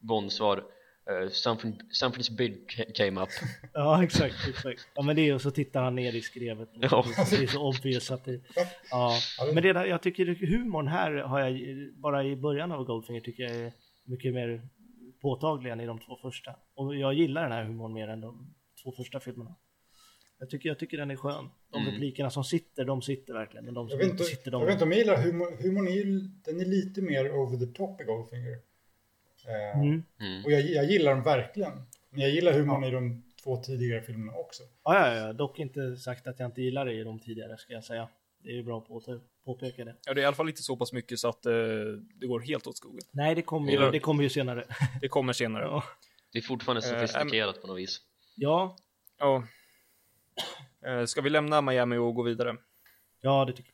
[0.00, 0.64] Bond svar
[1.10, 3.28] eh, something, Something's big ca- came up
[3.74, 4.88] Ja exakt, exakt.
[4.94, 6.68] Ja men det är och så tittar han ner i skrevet.
[6.74, 7.04] Ja.
[7.30, 8.40] Det är så obvious att det,
[8.90, 9.18] ja.
[9.54, 11.58] Men det där, jag tycker humorn här har jag
[11.94, 13.72] bara i början av Goldfinger tycker jag är
[14.04, 14.68] mycket mer
[15.22, 16.56] påtaglig än i de två första.
[16.74, 19.54] Och jag gillar den här humorn mer än de två första filmerna.
[20.38, 21.48] Jag tycker, jag tycker den är skön.
[21.72, 21.92] De Mm.
[21.94, 23.64] replikerna som sitter, de sitter verkligen.
[23.64, 24.66] Men de Jag som vet, inte inte, sitter, jag de...
[24.66, 27.72] vet inte om jag gillar humor, humorn är ju, den är lite mer over the
[27.72, 28.56] top i Goldfinger.
[29.48, 30.02] Eh, Mm.
[30.20, 30.44] mm.
[30.44, 31.72] Och jag, jag gillar den verkligen.
[32.10, 34.62] Men jag gillar humorn i de två tidigare filmerna också.
[34.84, 37.72] Ja, ja, ja, dock inte sagt att jag inte gillar det i de tidigare ska
[37.72, 38.08] jag säga.
[38.42, 39.04] Det är ju bra på att
[39.44, 39.94] påpeka det.
[40.06, 41.52] Ja, det är i alla fall inte så pass mycket så att eh,
[42.20, 43.00] det går helt åt skogen.
[43.10, 44.64] Nej, det kommer ju, det kommer ju senare.
[45.00, 45.64] Det kommer senare.
[45.64, 45.84] Ja.
[46.32, 48.00] Det är fortfarande Eh, sofistikerat på något vis
[48.34, 48.76] Ja,
[49.18, 49.44] Ja.
[50.86, 52.56] Eh, Ska vi lämna Miami och gå vidare?
[53.20, 53.72] ja det tycker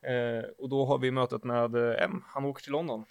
[0.00, 0.38] jag.
[0.38, 2.22] Eh, och då har vi mötet med M.
[2.26, 3.04] Han åker till London.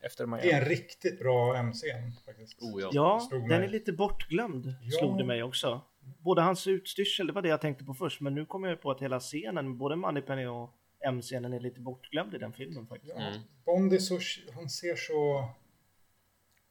[0.00, 0.50] Efter Det är Miami.
[0.52, 2.62] en riktigt bra MC-scen faktiskt.
[2.62, 3.64] Oh ja, Ja, den mig.
[3.64, 4.98] är lite bortglömd, Ja.
[4.98, 5.80] slog det mig också.
[6.18, 8.90] Både hans utstyrsel, det var det jag tänkte på först, men nu kommer jag på
[8.90, 10.70] att hela scenen, både Moneypenny och
[11.04, 13.12] M-scenen är lite bortglömd i den filmen faktiskt.
[13.16, 13.40] Ja, Mm.
[13.64, 14.18] Bond är så,
[14.54, 15.48] han ser så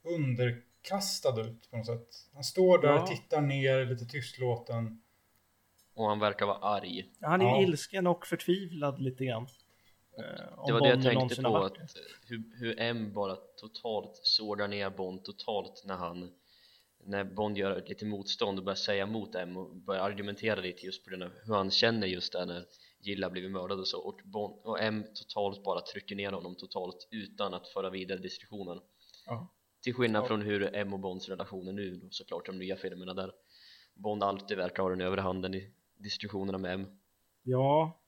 [0.03, 2.07] underkastad ut på något sätt.
[2.33, 3.07] Han står där, Ja.
[3.07, 5.01] tittar ner, lite tystlåten.
[5.93, 7.61] och han verkar vara arg Han är Ja.
[7.61, 9.47] ilsken och förtvivlad lite grann.
[10.17, 11.77] Eh, Det var det jag tänkte på, att
[12.27, 16.31] hur, hur M bara totalt sågar ner Bond totalt när han
[17.03, 21.03] när Bond gör lite motstånd och börjar säga emot M och börjar argumentera lite just
[21.03, 22.65] på grund av hur han känner just där när
[22.99, 27.07] Gilla blivit mördad och så och, Bond, och M totalt bara trycker ner honom totalt
[27.11, 28.79] utan att föra vidare diskussionen
[29.25, 29.47] Ja.
[29.81, 30.27] till skillnad Ja.
[30.27, 33.31] från hur M och Bonds relation är nu såklart de nya filmerna där
[33.93, 36.87] Bond alltid verkar ha den övre handen i diskussionerna med M
[37.43, 38.00] Ja.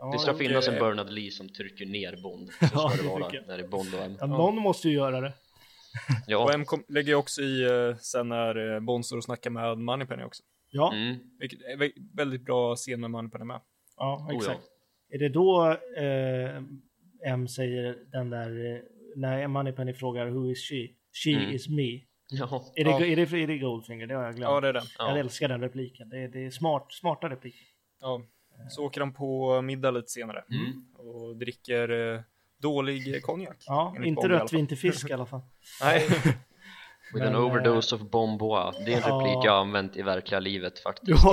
[0.00, 2.92] Ja det ska finnas en det- Bernard Lee som trycker ner Bond så ska Ja,
[2.96, 5.32] det det vara när det är Bond och M Ja, någon måste ju göra det.
[6.26, 9.24] Ja, Och M kom, lägger ju också i eh, sen när eh, Bond står och
[9.24, 10.42] snackar med Moneypenny också.
[10.70, 11.16] Ja, mm.
[11.40, 13.60] Vilket är vä- väldigt bra scen med Moneypenny med.
[13.96, 14.36] ja Oh, ja.
[14.36, 14.60] exakt.
[15.12, 16.62] Är det då eh,
[17.32, 18.80] M säger den där, eh,
[19.16, 20.88] när Moneypenny frågar Who is she?
[21.24, 21.50] She Mm.
[21.54, 22.00] is me.
[22.32, 23.04] Ja, Är det, Ja.
[23.06, 24.06] är, det, är det Goldfinger?
[24.06, 24.50] Det har jag glömt.
[24.50, 24.82] Ja, det är den.
[24.98, 25.18] Jag ja.
[25.18, 26.08] älskar den repliken.
[26.08, 27.60] Det är, det är smart, smarta repliker.
[28.00, 28.22] Ja.
[28.68, 30.44] Så åker han på middag lite senare.
[30.50, 30.72] Mm.
[30.98, 32.20] Och dricker eh,
[32.62, 33.56] dålig eh, konjak.
[33.66, 35.40] Ja, inte rött vin till fisk i alla fall.
[35.82, 36.08] Nej.
[37.14, 40.40] With Men, an overdose of bomboa Det är en replik jag har använt i verkliga
[40.40, 41.24] livet faktiskt.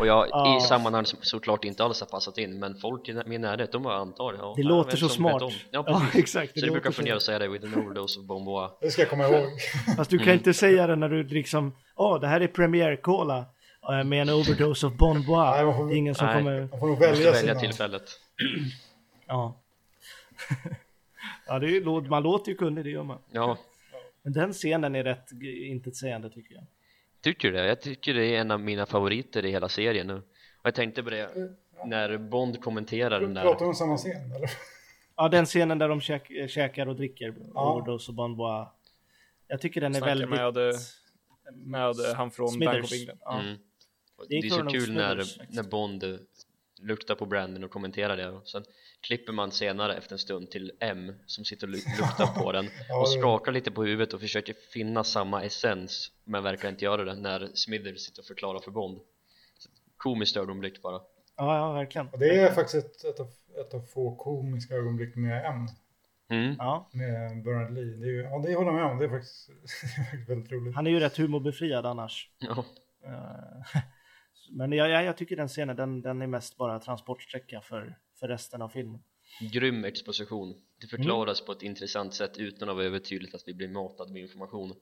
[0.00, 0.56] Och jag Ja.
[0.56, 3.82] i sammanhang som såklart inte alls har passat in Men folk i min närhet, de
[3.82, 5.42] bara antar ja, Det låter så smart.
[5.42, 5.50] om.
[5.70, 6.60] Ja, exakt.
[6.60, 9.10] Så det brukar fundera och säga det with an overdose of bomboa Det ska jag
[9.10, 9.44] komma ihåg.
[9.96, 10.38] Fast du kan Mm.
[10.38, 13.44] inte säga det när du liksom, åh det här är Premier Cola eh,
[13.88, 15.54] med en overdose of Bon Bois.
[15.56, 16.36] Nej, man får- Det är ingen som Nej.
[16.36, 17.60] kommer, Man får nog Jag måste välja, välja sina...
[17.60, 18.02] tillfället
[19.26, 19.54] ja.
[21.46, 23.18] ja, det är, ju- man låter ju kunnig, det gör man.
[23.30, 23.58] Ja,
[24.22, 26.64] Men den scenen är rätt intetsägande tycker jag.
[27.20, 27.66] tycker du det?
[27.66, 30.22] Jag tycker det är en av mina favoriter i hela serien nu Och
[30.62, 31.30] jag tänkte på det
[31.84, 34.50] när Bond kommenterar den Pratar där om samma scen eller?
[35.16, 37.72] Ja, den scenen där de käk, käkar och dricker Ja.
[37.72, 38.68] overdose of Bon Bois.
[39.48, 40.28] Jag tycker den är Snackar väldigt...
[40.30, 40.74] med,
[41.54, 42.72] med han från Smithers.
[42.74, 43.18] Bank of England.
[43.24, 43.40] Ja.
[43.40, 43.56] mm.
[44.28, 46.18] Det är Det är så kul när, när Bond
[46.80, 48.64] luktar på Brandon och kommenterar det och sen
[49.00, 52.66] klipper man senare efter en stund till M som sitter och lu- luktar på den
[53.00, 57.14] och skakar lite på huvudet och försöker finna samma essens men verkar inte göra det
[57.14, 59.00] när Smithers sitter och förklarar för Bond
[59.96, 61.00] Komiskt ögonblick bara
[61.36, 62.08] Ja, ja, verkligen.
[62.08, 63.26] Och det är faktiskt ett, ett, av,
[63.60, 65.66] ett av få komiska ögonblick med M.
[66.30, 66.54] mm.
[66.58, 67.84] Ja, Med Bernard Lee.
[67.96, 68.98] Det är ju, ja, det håller jag med om.
[68.98, 69.46] Det är faktiskt,
[69.92, 70.74] det är faktiskt väldigt roligt.
[70.74, 72.30] han är ju rätt humorbefriad annars.
[72.38, 72.64] Ja,
[73.04, 73.80] Eh,
[74.50, 78.28] Men jag, jag, jag tycker den scenen, den, den är mest bara transportsträcka för, för
[78.28, 79.02] resten av filmen.
[79.52, 83.68] grym exposition Det förklaras på ett intressant sätt utan att vara övertydligt att vi blir
[83.68, 84.74] matade med information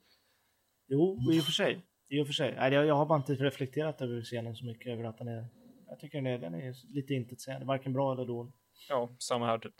[0.89, 1.83] Jo, i och för sig.
[2.09, 2.55] I och för sig.
[2.57, 5.47] Nej, jag, jag har bara inte reflekterat över scenen så mycket över att den är...
[5.89, 8.53] Jag tycker den är, den är lite intetsägande, varken bra eller dålig.
[8.89, 9.59] Ja, samma här.
[9.59, 9.79] typ.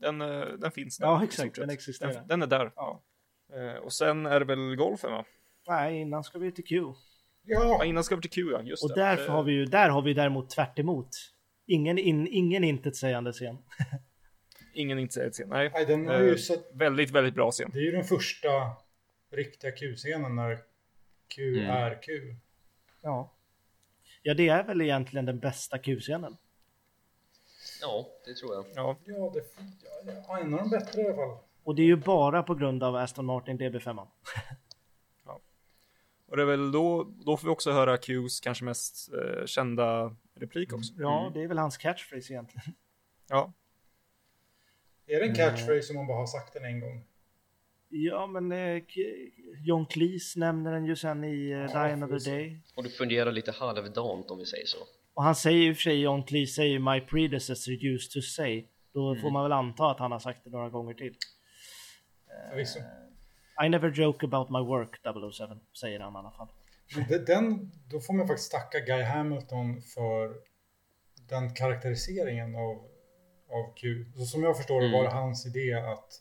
[0.00, 1.06] Den, eh, den finns där.
[1.06, 2.12] Ja, exakt, den existerar.
[2.12, 2.72] Den, den är där.
[2.76, 3.02] Ja.
[3.52, 5.24] Eh, Och sen är det väl golfen va?
[5.68, 6.92] Nej, innan ska vi till Q.
[7.46, 8.94] Ja, Ja, innan ska vi till Q ja, just Och det.
[9.00, 11.08] därför Eh, har vi ju, där har vi däremot tvärt emot.
[11.66, 13.58] Ingen, in, ingen intetsägande scen.
[14.74, 15.48] Ingen inte säger scen.
[15.48, 15.70] Nej.
[15.74, 17.70] nej, den har Eh, ju sett, Väldigt, väldigt bra scen.
[17.72, 18.48] det är ju den första
[19.32, 20.58] riktiga Q-scenen när
[21.34, 21.70] Q Mm.
[21.70, 22.12] är Q.
[23.02, 23.34] Ja.
[24.22, 26.36] Ja, det är väl egentligen den bästa Q-scenen.
[27.80, 28.64] Ja, det tror jag.
[28.74, 29.40] Ja, Ja, det,
[30.06, 31.38] ja, ja, en av de bättre i alla fall.
[31.64, 34.06] Och det är ju bara på grund av Aston Martin DB5.
[36.34, 40.16] och det är väl då, då får vi också höra Qs kanske mest eh, kända
[40.36, 40.92] replik också.
[40.98, 42.74] Ja, det är väl hans catchphrase egentligen.
[43.28, 43.52] Ja,
[45.06, 47.04] Är det en catchphrase som man bara har sagt den en gång?
[47.88, 48.82] Ja, men eh,
[49.64, 52.30] John Cleese nämner den ju sen i eh, Ja, Die Another.
[52.30, 52.60] Day.
[52.74, 54.78] Och det fungerar lite halvdant om vi säger så.
[55.14, 58.66] Och han säger ju för sig, John Cleese säger My predecessor used to say.
[58.94, 59.22] Då Mm.
[59.22, 61.16] får man väl anta att han har sagt det några gånger till.
[62.50, 62.78] Förvisso.
[63.64, 65.00] I never joke about my work
[65.32, 65.44] 007,
[65.80, 66.48] säger han i alla fall.
[67.26, 70.34] Den, då får man faktiskt tacka Guy Hamilton för
[71.28, 72.76] den karaktäriseringen av,
[73.48, 74.04] av Q.
[74.16, 76.12] Så som jag förstår det var det hans idé att,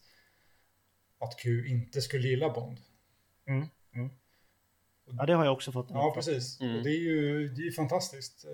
[1.19, 2.77] att Q inte skulle gilla Bond.
[3.47, 3.68] Mm.
[3.95, 4.10] Mm.
[5.18, 5.89] Ja, det har jag också fått.
[5.89, 6.61] en Ja, precis.
[6.61, 6.77] Mm.
[6.77, 8.45] Och det är ju det är fantastiskt.
[8.45, 8.51] eh,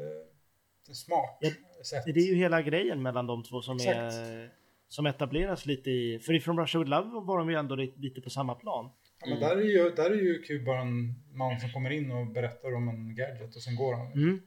[0.85, 1.49] Det är smart Ja,
[1.84, 2.03] sätt.
[2.06, 3.97] Det är ju hela grejen mellan de två som, Exakt.
[3.97, 4.51] är,
[4.90, 6.20] som etableras lite i...
[6.20, 8.90] För i From Russia With Love var de ju ändå li- lite på samma plan.
[9.22, 12.11] Ja, men där, är ju, där är ju Q bara en man som kommer in
[12.11, 14.11] och berättar om en gadget och sen går han.
[14.11, 14.41] Mm.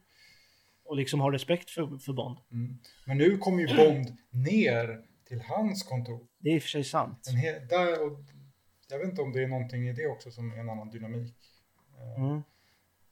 [0.85, 2.37] Och liksom har respekt för, för Bond.
[2.51, 2.77] Mm.
[3.05, 6.19] Men nu kommer ju Bond ner till hans kontor.
[6.39, 7.27] Det är i och för sig sant.
[7.69, 8.19] Där, och
[8.89, 11.33] jag vet inte om det är någonting i det också som är en annan dynamik.
[12.17, 12.41] Eh, Mm.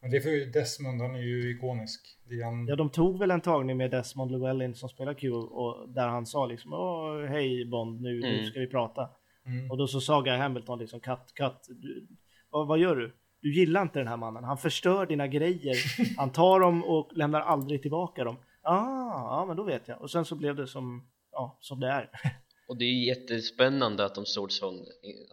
[0.01, 2.01] Men det är för Desmond, han är ju ikonisk.
[2.29, 5.31] Det är han, Ja, de tog väl en tagning med Desmond Llewellyn som spelar Q
[5.31, 8.45] och där han sa liksom Åh, hej Bond, nu, nu Mm.
[8.45, 9.09] ska vi prata.
[9.45, 11.67] mm, Och då så sa Guy Hamilton liksom cut, cut.
[11.69, 12.07] Du,
[12.49, 13.13] vad, vad gör du?
[13.41, 14.43] Du gillar inte den här mannen.
[14.43, 15.75] Han förstör dina grejer.
[16.17, 18.35] Han tar dem och lämnar aldrig tillbaka dem.
[18.61, 20.01] Ah, ja, men då vet jag.
[20.01, 22.09] Och sen så blev det som, ja, som det är.
[22.67, 24.75] Och det är jättespännande att de såg, sån,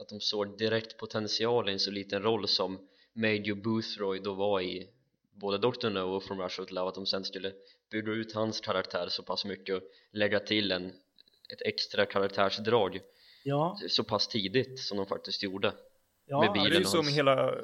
[0.01, 2.79] att de såg direkt potential i en så liten roll som
[3.19, 4.89] Major Boothroyd då var i
[5.35, 5.91] både Dr.
[5.91, 7.53] No och From Russia With Love att de sen skulle
[7.91, 9.83] bygga ut hans karaktär så pass mycket och
[10.13, 10.87] lägga till en,
[11.53, 13.01] ett extra karaktärsdrag
[13.45, 15.73] Ja, så pass tidigt som de faktiskt gjorde
[16.27, 17.55] ja, Med Ja, det är bilen ju och som hans- hela,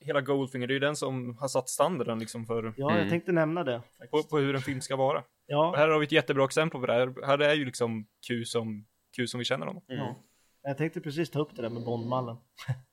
[0.00, 3.08] hela Goldfinger, det är ju den som har satt standarden liksom för ja jag Mm.
[3.08, 3.82] tänkte nämna det.
[4.10, 5.18] på, på hur en film ska vara.
[5.18, 7.26] Och Ja, här har vi ett jättebra exempel på det här.
[7.26, 8.86] Här är ju liksom Q som,
[9.16, 9.82] Q som vi känner honom.
[9.86, 10.16] ja.
[10.62, 12.36] Jag tänkte precis ta upp det där med Bondmallen.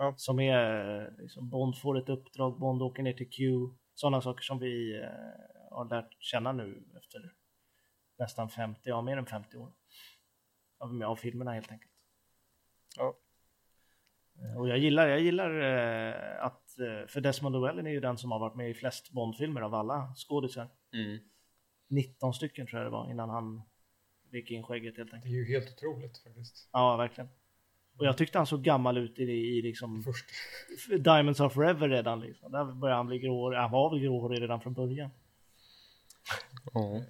[0.00, 0.14] Ja.
[0.16, 3.44] Som är, liksom, Bond får ett uppdrag, Bond åker ner till Q.
[3.94, 5.08] Sådana saker som vi eh,
[5.70, 7.32] har lärt känna nu efter
[8.18, 9.72] nästan 50, ja mer än 50 år.
[10.78, 11.92] Av, av filmerna helt enkelt.
[12.96, 13.16] Ja.
[14.42, 18.18] Eh, Och jag gillar, jag gillar eh, att, eh, för Desmond Llewellyn är ju den
[18.18, 20.68] som har varit med i flest Bondfilmer av alla skådisar.
[20.92, 21.18] mm.
[21.88, 23.62] 19 stycken tror jag det var innan han
[24.30, 25.32] fick in skägget helt det enkelt.
[25.32, 26.68] är ju helt otroligt faktiskt.
[26.72, 27.30] Ja, verkligen.
[28.00, 30.24] Och jag tyckte han såg gammal ut i, i liksom Först.
[31.04, 32.52] Diamonds of Forever redan liksom.
[32.52, 33.58] Där började han bli gråhårig.
[33.58, 35.10] Han var väl gråhårig redan från början.
[36.74, 37.02] Ja.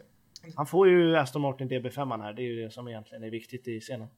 [0.57, 2.33] Han får ju Aston Martin DB5 här.
[2.33, 4.09] Det är ju det som egentligen är viktigt i scenen.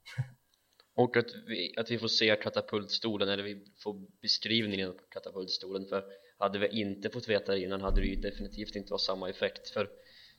[0.95, 6.05] Och att vi, att vi får se katapultstolen eller vi får beskrivningen av katapultstolen för
[6.39, 9.71] hade vi inte fått veta det innan hade det ju definitivt inte varit samma effekt
[9.71, 9.89] för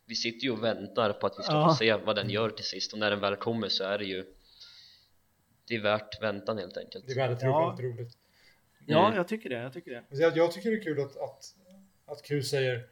[0.05, 1.69] vi sitter ju och väntar på att vi ska Ja.
[1.69, 4.05] få se vad den gör till sist och när den väl kommer så är det
[4.05, 4.26] ju
[5.68, 7.68] det är värt väntan helt enkelt Det är väldigt, Ja.
[7.68, 8.18] väldigt roligt.
[8.85, 9.18] Ja, Mm.
[9.18, 9.56] jag tycker det.
[9.56, 10.03] Jag tycker det.
[10.10, 11.56] Jag, jag tycker det är kul att, att,
[12.06, 12.88] att Q säger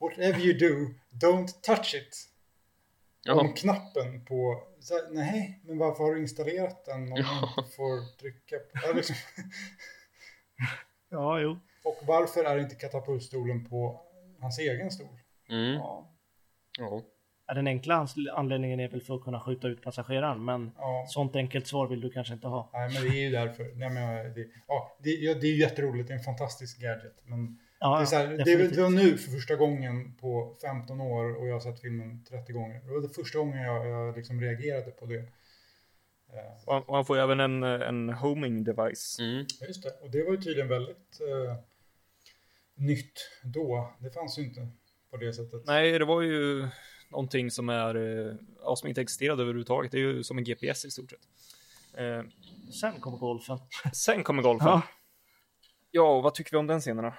[0.00, 0.94] Whatever you do,
[1.26, 2.28] don't touch it.
[3.32, 4.62] Om ja, knappen på...
[4.80, 7.52] Så här, nej, men varför har du installerat den om Ja.
[7.56, 8.70] du inte får trycka på...
[8.86, 9.16] Ja, liksom.
[11.08, 11.58] Ja, jo.
[11.84, 14.00] Och varför är inte katapultstolen på
[14.40, 15.18] hans egen stol?
[15.48, 15.72] mm.
[15.74, 16.14] Ja.
[16.78, 17.02] ja.
[17.48, 21.36] Ja, Den enkla anledningen är väl för att kunna skjuta ut passageraren, men Ja, sånt
[21.36, 22.70] enkelt svar vill du kanske inte ha.
[22.72, 23.64] nej, men det är ju därför.
[23.74, 27.14] Nej, men, det, ja, det, ja, det är ju jätteroligt, det är en fantastisk gadget.
[27.24, 30.56] Men Ja, det, är så här, det, är- det var nu för första gången på
[30.62, 32.80] 15 år och jag har sett filmen 30 gånger.
[32.84, 35.18] Det var det första gången jag, jag liksom reagerade på det.
[35.18, 39.18] Eh, Och han, och han får ju även en, en homing device.
[39.20, 39.46] Mm.
[39.60, 41.56] Ja, Just det, och det var ju tydligen väldigt eh,
[42.74, 43.92] nytt då.
[43.98, 44.68] Det fanns ju inte
[45.10, 45.62] på det sättet.
[45.66, 46.68] Nej, det var ju
[47.08, 49.92] någonting som är, eh, ja, som inte existerade överhuvudtaget.
[49.92, 51.28] Det är ju som en GPS i stort sett.
[51.94, 52.22] Eh,
[52.80, 53.58] Sen kommer golfen.
[53.92, 54.68] sen kommer golfen.
[54.68, 54.82] Ja,
[55.90, 57.14] Ja, och vad tycker vi om den scenen då?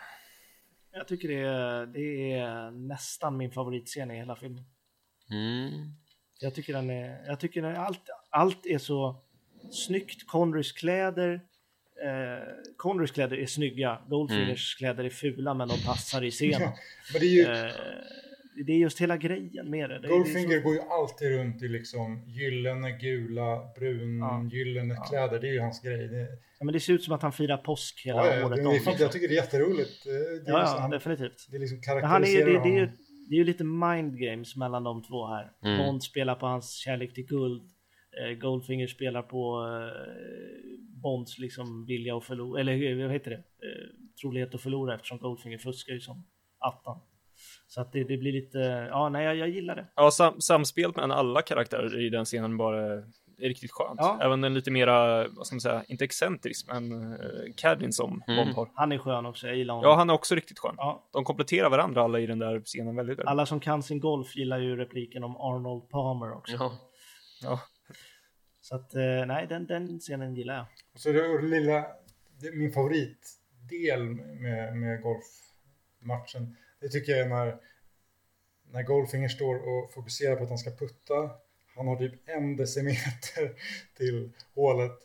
[0.91, 4.63] jag tycker det är, det är nästan min favoritscen i hela filmen.
[5.31, 5.93] Mm.
[6.39, 9.15] Jag tycker den är, jag tycker den, allt, allt är så
[9.71, 10.27] snyggt.
[10.27, 11.41] Conrys kläder,
[12.03, 12.47] eh,
[12.77, 14.01] Conrys kläder är snygga.
[14.07, 16.71] Goldfingers kläder är fula men de passar i scenen.
[17.13, 17.71] Men det är ju, eh,
[18.65, 19.99] det är just hela grejen med det.
[19.99, 24.49] det, Goldfinger så, går ju alltid runt i liksom gyllene, gula, brun, Ja.
[24.51, 25.39] gyllene kläder.
[25.39, 26.07] Det är ju hans grej.
[26.07, 26.27] Det,
[26.59, 28.67] ja, men det ser ut som att han firar påsk hela ja, ja, året det,
[28.67, 28.73] om.
[28.73, 28.93] liksom.
[28.99, 30.03] Jag tycker det är jätteroligt.
[30.03, 31.47] Det, det, är Ja, liksom, ja, han, definitivt.
[31.51, 32.91] det är liksom han är, det, karaktäriserar det, är
[33.29, 35.51] det är ju lite mind games mellan de två här.
[35.63, 35.77] Mm.
[35.77, 37.63] Bond spelar på hans kärlek till guld.
[38.21, 43.37] Eh, Goldfinger spelar på eh, Bonds liksom vilja att förlora, eller eh, vad heter det?
[43.37, 43.87] Eh,
[44.21, 46.25] trolighet att förlora eftersom Goldfinger fuskar ju som
[46.59, 46.99] attan.
[47.67, 48.59] Så att det, det blir lite,
[48.91, 49.85] ja nej jag, jag gillar det.
[49.95, 52.83] Ja, sam samspelet mellan alla karaktärer i den scenen bara
[53.39, 53.99] är riktigt skönt.
[54.01, 54.19] Ja.
[54.21, 58.45] Även den lite mera, vad ska man säga, inte excentrisk, men uh, Cadin som Mm.
[58.45, 58.69] Bond har.
[58.75, 59.89] Han är skön också, jag gillar honom.
[59.89, 60.75] Ja, han är också riktigt skön.
[60.77, 63.27] Ja, De kompletterar varandra alla i den där scenen väldigt väl.
[63.27, 66.55] alla som kan sin golf gillar ju repliken om Arnold Palmer också.
[66.59, 66.71] Ja,
[67.43, 67.59] Ja.
[68.61, 70.65] Så att eh, nej, den, den scenen gillar jag.
[70.93, 71.85] Och så är det lilla,
[72.41, 77.57] det, min favoritdel med, med golfmatchen, det tycker jag är när,
[78.71, 81.31] när Goldfinger står och fokuserar på att han ska putta.
[81.75, 83.55] Han har typ en decimeter
[83.97, 84.99] till hålet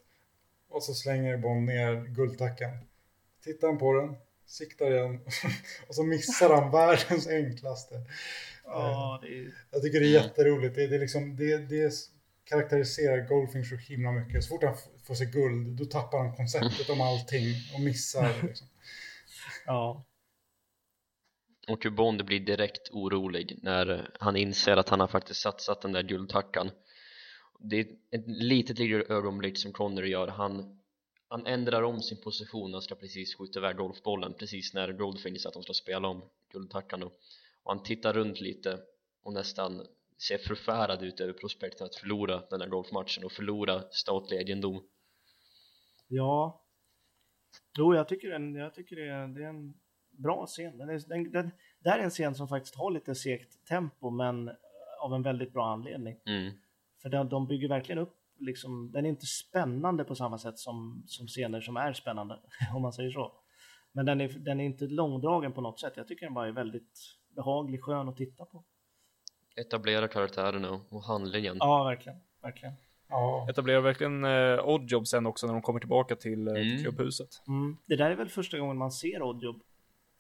[0.69, 2.71] och så slänger Bond ner guldtackan.
[3.45, 4.17] Tittar han på den,
[4.47, 5.21] siktar igen
[5.89, 7.95] och så missar han världens enklaste.
[8.65, 9.55] Ja, det är...
[9.71, 10.75] Jag tycker det är jätteroligt.
[10.75, 11.93] Det, det, är liksom, det, det
[12.45, 14.45] karaktäriserar Goldfinger så himla mycket.
[14.45, 18.43] Så fort han får sig guld, då tappar han konceptet om allting och missar.
[18.43, 18.67] Liksom.
[19.67, 20.05] ja
[21.69, 25.93] och hur Bond blir direkt orolig när han inser att han har faktiskt satsat den
[25.93, 26.71] där guldtackan
[27.63, 30.81] det är ett litet litet ögonblick som Connery gör han,
[31.29, 35.55] han ändrar om sin position han ska precis skjuta iväg golfbollen precis när Goldfinger att
[35.55, 36.23] de ska spela om
[36.53, 37.07] guldtackan då.
[37.63, 38.79] och han tittar runt lite
[39.23, 39.87] och nästan
[40.19, 44.83] ser förfärad ut över prospekten att förlora den där golfmatchen och förlora statlig egendom
[46.09, 46.63] Ja.
[47.79, 49.75] Jo, jag tycker, den, jag tycker det, är, det är en
[50.13, 50.79] bra scen.
[50.79, 51.51] Den är, den, den,
[51.83, 54.55] det här är en scen som faktiskt har lite segt tempo, men eh,
[55.01, 56.17] av en väldigt bra anledning.
[56.27, 56.53] mm.
[57.03, 61.03] För de, de bygger verkligen upp, liksom, den är inte spännande på samma sätt som,
[61.07, 62.39] som scener som är spännande,
[62.75, 63.33] om man säger så.
[63.93, 65.93] Men den är, den är inte långdragen på något sätt.
[65.97, 66.99] Jag tycker den bara är väldigt
[67.37, 68.65] behaglig, skön att titta på.
[69.57, 72.19] etablera karaktärerna och handlingen Ja, verkligen.
[72.43, 72.75] verkligen.
[73.09, 76.83] Ja, Etablerar verkligen eh, Oddjob sen också när de kommer tillbaka till, eh, till Mm.
[76.83, 77.29] klubbhuset.
[77.49, 77.77] Mm.
[77.87, 79.61] Det där är väl första gången man ser Oddjob.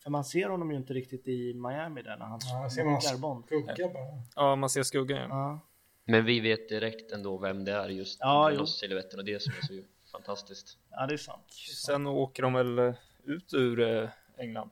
[0.03, 3.03] För man ser honom ju inte riktigt i Miami där när han ja ser man
[3.03, 4.23] skugga bara.
[4.37, 5.19] Ja, man ser skuggan.
[5.21, 5.29] Ja.
[5.29, 5.61] Ja.
[6.05, 9.67] Men vi vet direkt ändå vem det är just Ja, siluetten och det som är
[9.67, 11.43] så fantastiskt ja, det är sant.
[11.49, 11.95] Det är sant.
[11.95, 14.09] Sen åker de väl eh, ut ur eh,
[14.39, 14.71] England.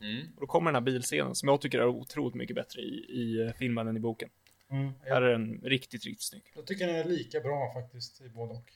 [0.00, 0.26] mm.
[0.34, 3.46] Och då kommer den här bilscenen som jag tycker är otroligt mycket bättre i, i
[3.46, 4.28] eh, filmen än i boken.
[4.70, 4.92] Mm.
[5.00, 6.42] Här är den riktigt, riktigt snygg.
[6.54, 8.70] Jag tycker den är lika bra faktiskt i både och.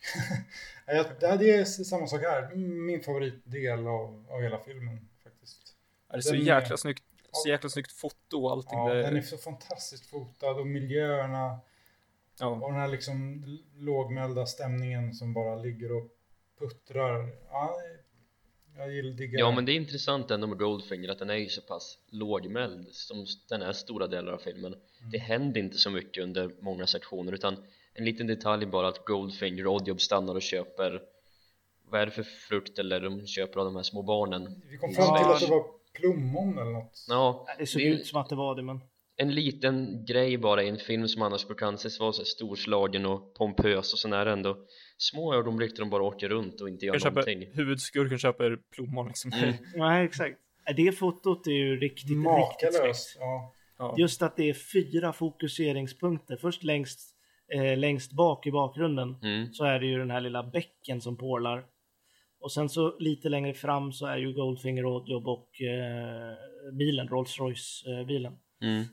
[1.39, 2.55] Det är samma sak här.
[2.86, 5.09] Min favoritdel av, av hela filmen
[6.16, 8.78] är så Den är- jäkla snyggt, så jäkla snyggt foto och allting.
[8.78, 11.59] Ja, det, den är så fantastiskt fotad och miljöerna
[12.40, 12.47] ja.
[12.47, 13.44] och den här liksom
[13.76, 16.09] lågmälda stämningen som bara ligger och
[16.59, 17.28] puttrar.
[17.51, 17.76] Ja,
[18.76, 21.60] jag gillar Ja men det är intressant ändå med Goldfinger att den är ju så
[21.60, 24.74] pass lågmäld som den är stora delar av filmen
[25.12, 27.56] Det händer inte så mycket under många sektioner utan
[27.94, 31.02] en liten detalj bara att Goldfinger och Oddjob stannar och köper
[31.90, 34.93] vad är det för frukt eller de köper av de här små barnen Vi kom
[34.93, 35.66] fram till att det var
[36.01, 37.05] plommon eller något.
[37.09, 38.81] Ja, Det såg det är ut som att det var det, men
[39.18, 43.35] en liten grej bara i en film som annars brukar anses vara så storslagen och
[43.35, 44.56] pompös och sen är ändå
[44.98, 49.06] små ögonblick där de bara åker runt och inte gör köper, någonting huvudskurken köper plommon
[49.06, 49.32] liksom.
[49.32, 49.55] Mm.
[49.74, 50.39] nej, exakt.
[50.77, 53.12] Det fotot är ju riktigt, riktigt Makalöst.
[53.12, 53.16] snyggt.
[53.20, 53.52] Ja.
[53.78, 53.94] Ja.
[53.98, 56.36] Just att det är fyra fokuseringspunkter.
[56.36, 57.01] Först längst,
[57.55, 59.52] eh, längst bak i bakgrunden Mm.
[59.52, 61.64] så är det ju den här lilla bäcken som porlar.
[62.47, 67.39] Och sen så lite längre fram så är ju Goldfinger, Oddjob och eh, bilen, Rolls
[67.39, 68.32] Royce eh, bilen.
[68.62, 68.85] Mm.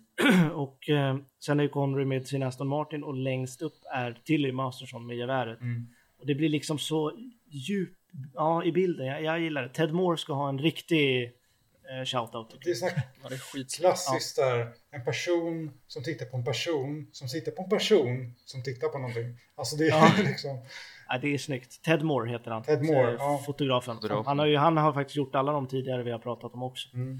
[0.54, 4.52] och eh, sen är ju Connery med sin Aston Martin och längst upp är Tilly
[4.52, 5.62] Masterson med geväret.
[5.62, 5.88] Mm.
[6.20, 7.12] Och det blir liksom så
[7.52, 7.98] djup
[8.34, 9.06] ja, i bilden.
[9.06, 9.70] Jag, jag gillar det.
[9.70, 12.58] Ted Moore ska ha en riktig eh, shoutout.
[12.64, 12.90] Det är sån
[13.24, 13.76] Ja, det är skit.
[13.76, 14.74] klassiskt där.
[14.92, 18.98] En person som tittar på en person som sitter på en person som tittar på
[18.98, 19.40] någonting.
[19.56, 20.12] Alltså det är Ja.
[20.24, 20.66] liksom...
[21.14, 21.82] Ja, det är snyggt.
[21.82, 22.64] Ted Moore heter han.
[22.64, 23.44] Ted Moore, Eh, ja.
[23.46, 23.96] Fotografen.
[23.96, 24.26] Fotografen.
[24.26, 26.90] Han, har ju, han har faktiskt gjort alla de tidigare vi har pratat om också.
[26.94, 27.18] Mm.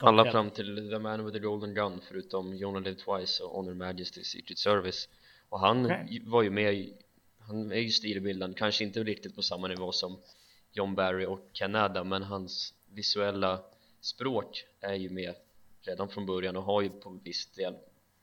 [0.00, 3.74] Alla fram till The Man with the Golden Gun förutom Only Live Twice och Honor
[3.74, 5.08] Majesty's Secret Service
[5.48, 6.22] och han Okej.
[6.26, 6.94] var ju med i,
[7.38, 10.18] han är ju stilbildande, kanske inte riktigt på samma nivå som
[10.72, 13.60] John Barry och Canada men hans visuella
[14.00, 15.34] språk är ju med
[15.80, 17.74] redan från början och har ju på viss del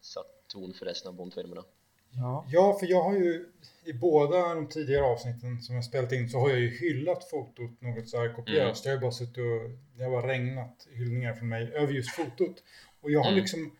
[0.02, 1.64] satt ton för resten av Bondfilmerna
[2.12, 2.46] Ja.
[2.50, 3.46] Ja, för jag har ju
[3.86, 7.82] i båda de tidigare avsnitten som jag spelat in så har jag ju hyllat fotot
[7.82, 8.62] något så här kopierat.
[8.62, 8.76] Mm.
[8.86, 12.64] Jag har bara suttit och det har bara regnat hyllningar från mig över just fotot.
[13.02, 13.40] Och jag har Mm.
[13.40, 13.72] liksom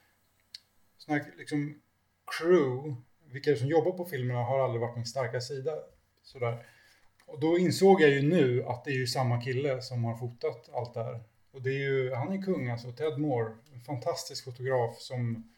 [0.98, 1.82] sån här liksom
[2.40, 2.96] crew,
[3.32, 5.72] vilka som jobbar på filmerna har aldrig varit min starka sida.
[6.24, 6.66] Sådär.
[7.26, 10.70] Och då insåg jag ju nu att det är ju samma kille som har fotat
[10.74, 11.20] allt det här.
[11.52, 15.50] Och det är ju, han är kung alltså, Ted Moore, en fantastisk fotograf som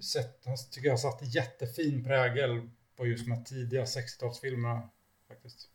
[0.00, 4.80] sett, han tycker jag har satt jättefin prägel på just de här tidiga 60-talsfilmerna
[5.28, 5.68] faktiskt.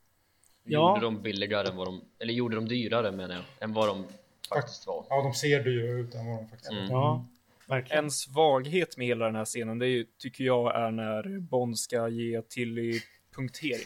[0.63, 0.89] Ja.
[0.89, 4.05] Gjorde de billigare än vad de, eller gjorde de dyrare menar jag, än vad de
[4.49, 5.05] faktiskt var.
[5.09, 6.71] Ja, de ser dyrare ut än vad de faktiskt.
[6.71, 6.91] Mm.
[6.91, 7.25] Ja,
[7.67, 8.03] verkligen.
[8.05, 11.79] En svaghet med hela den här scenen, det är, ju- tycker jag är när Bond
[11.79, 13.01] ska ge Tilly
[13.35, 13.85] punktering.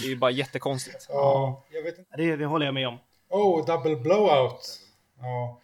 [0.00, 1.06] Det är ju bara jättekonstigt.
[1.08, 2.16] Ja, jag vet inte.
[2.16, 2.98] Det, det håller jag med om.
[3.28, 4.80] Oh, double blowout.
[5.18, 5.60] Ja.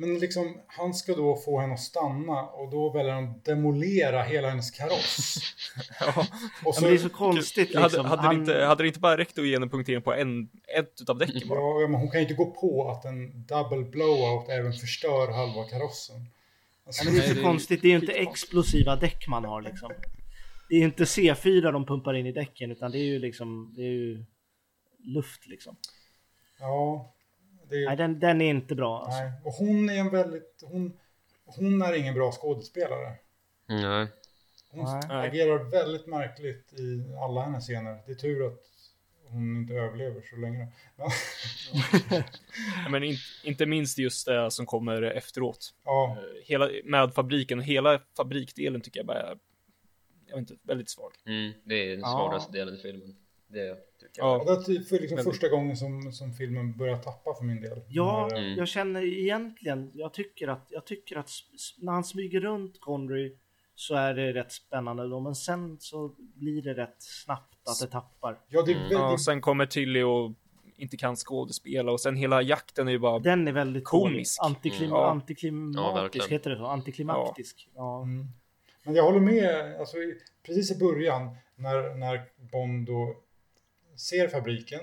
[0.00, 4.22] Men liksom, han ska då få henne att stanna och då väljer han att demolera
[4.22, 5.36] hela hennes kaross.
[6.00, 6.06] Ja.
[6.16, 6.26] Och
[6.64, 8.04] Ja, så, men det är så konstigt Hade, liksom.
[8.06, 10.48] hade, det Han- inte, hade det inte bara räckt att ge en punktering på en,
[10.78, 11.58] ett utav däcken bara?
[11.82, 15.64] ja, men hon kan ju inte gå på att en double blowout även förstör halva
[15.64, 16.16] karossen.
[16.86, 17.82] Alltså, Ja, men det är så det är konstigt.
[17.82, 19.90] Det är ju inte explosiva däck man har liksom.
[20.68, 23.82] Det är inte C4 de pumpar in i däcken utan det är ju liksom, det
[23.82, 24.24] är ju
[24.98, 25.76] luft liksom.
[26.60, 27.14] ja,
[27.70, 29.20] det Nej, är, den, den är inte bra alltså.
[29.20, 29.32] nej.
[29.44, 30.98] Och hon är en väldigt, hon,
[31.44, 33.14] hon är ingen bra skådespelare.
[33.66, 34.06] Nej.
[34.70, 35.28] Hon Nej.
[35.28, 37.98] agerar väldigt märkligt i alla hennes scener.
[38.06, 38.60] Det är tur att
[39.26, 40.66] hon inte överlever så länge.
[40.96, 41.10] Men,
[42.84, 45.74] Ja, Men in, inte minst just det som kommer efteråt.
[45.84, 49.38] ja, Eh, Hela, med fabriken, hela fabrikdelen tycker jag bara är,
[50.26, 51.12] jag vet inte, väldigt svag.
[51.26, 52.06] Mm, det är den Ja.
[52.06, 53.16] svagaste delen i filmen.
[53.52, 54.40] Det tycker jag.
[54.46, 54.62] Ja.
[54.66, 57.80] Det är för liksom Men- första gången som, som filmen börjar tappa för min del.
[57.88, 58.58] Ja, eh, Mm.
[58.58, 61.30] jag känner egentligen, jag tycker att, jag tycker att
[61.78, 63.36] när han smyger runt Connery
[63.74, 67.86] så är det rätt spännande då, men sen så blir det rätt snabbt att det
[67.92, 68.38] tappar.
[68.48, 68.82] Ja, det är Mm.
[68.82, 68.98] väldigt...
[68.98, 70.32] Ja, och sen kommer Tilly och
[70.76, 74.38] inte kan skådespela och sen hela jakten är ju bara, Den är väldigt Komisk.
[74.42, 74.90] Antiklim, Mm.
[74.96, 75.10] Ja.
[75.10, 76.66] Antiklimatisk, Ja, heter det så?
[76.66, 77.68] Antiklimaktisk.
[77.74, 78.02] Ja.
[78.02, 78.26] Mm.
[78.84, 79.96] Men jag håller med, alltså,
[80.46, 82.22] precis i början när, när
[82.52, 83.16] Bond då
[84.00, 84.80] ser fabriken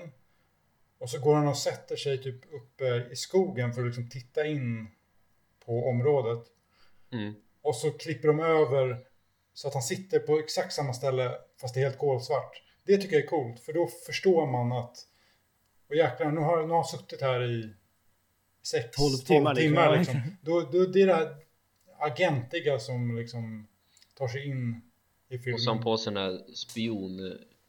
[0.98, 4.46] och så går han och sätter sig typ uppe i skogen för att liksom titta
[4.46, 4.88] in
[5.64, 6.46] på området.
[7.12, 7.34] Mm.
[7.62, 8.98] Och så klipper de över
[9.54, 12.62] så att han sitter på exakt samma ställe fast det är helt kolsvart.
[12.84, 14.96] Det tycker jag är coolt för då förstår man att
[15.88, 17.74] och jäklar, nu har, nu har jag suttit här i
[18.62, 19.68] sex, 12 timmar, liksom.
[19.68, 20.20] timmar liksom.
[20.40, 21.36] Då, då, det är det här
[21.98, 23.68] agentiga som liksom
[24.14, 24.82] tar sig in
[25.28, 25.54] i filmen.
[25.54, 26.54] Och han på sig den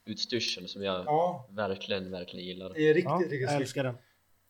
[0.08, 2.74] här spionutstyrseln som jag Ja, verkligen, verkligen gillar.
[2.74, 3.96] det är riktigt, Ja, riktigt jag älskar den.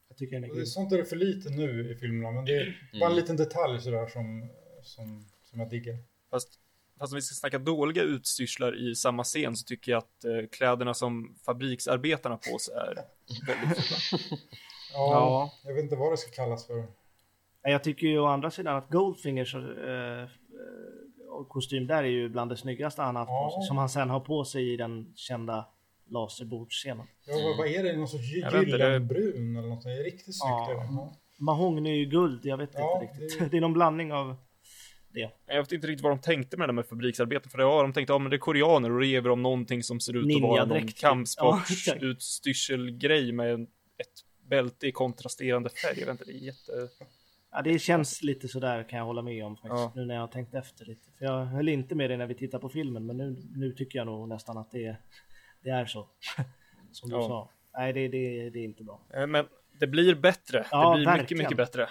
[0.08, 0.68] Jag tycker den är Och det är kul.
[0.68, 3.16] Sånt är det för lite nu i filmerna, men det är bara en Mm.
[3.16, 4.50] liten detalj sådär som,
[4.84, 5.98] som, som jag diggar.
[6.30, 6.60] fast,
[7.00, 10.48] fast om vi ska snacka dåliga utstyrslar i samma scen så tycker jag att eh,
[10.52, 12.96] kläderna som fabriksarbetarna på sig är
[13.48, 14.20] väldigt fula.
[14.94, 15.54] Ja, Ja.
[15.64, 16.88] jag vet inte vad det ska kallas för.
[17.62, 20.30] Jag tycker ju å andra sidan att Goldfingers eh, eh,
[21.46, 23.62] kostym där är ju bland det snyggaste han har haft på Ja.
[23.62, 23.68] sig.
[23.68, 25.68] Som han sen har på sig i den kända
[26.10, 27.08] laserbordsscenen.
[27.28, 27.98] Ja, vad, vad är det?
[27.98, 29.84] Någon sorts det- gyllenbrun eller något?
[29.84, 30.40] Det är riktigt snyggt.
[30.42, 30.72] Ja.
[30.72, 30.88] är det.
[31.44, 33.40] Mahogny är ju guld, jag vet Ja, inte riktigt.
[33.40, 33.56] det Det...
[33.56, 34.36] är- är någon blandning av
[35.14, 35.32] det.
[35.48, 38.14] Jag vet inte riktigt vad de tänkte med det med fabriksarbete, för ja, de tänkte,
[38.14, 40.42] ja men det är koreaner och då ger vi dem någonting som ser ut att
[40.42, 40.98] vara någon typ.
[40.98, 43.62] kampsportsutstyrselgrej med
[43.98, 46.00] ett bälte i kontrasterande färg.
[46.00, 46.72] Jag vet inte, det är jätte...
[47.52, 49.72] Ja, det känns lite sådär kan jag hålla med om faktiskt.
[49.74, 49.92] Ja.
[49.96, 51.12] Nu när jag har tänkt efter lite.
[51.18, 54.00] För jag höll inte med det när vi tittade på filmen, men nu, nu tycker
[54.00, 54.96] jag nog nästan att det,
[55.64, 56.08] det är så.
[56.92, 57.22] Som du Ja.
[57.28, 57.50] sa.
[57.74, 59.02] Nej, det, det, det är inte bra.
[59.14, 59.48] Eh, Men
[59.80, 60.66] det blir bättre.
[60.72, 61.44] Ja, det blir mycket, verkligen.
[61.44, 61.90] mycket bättre.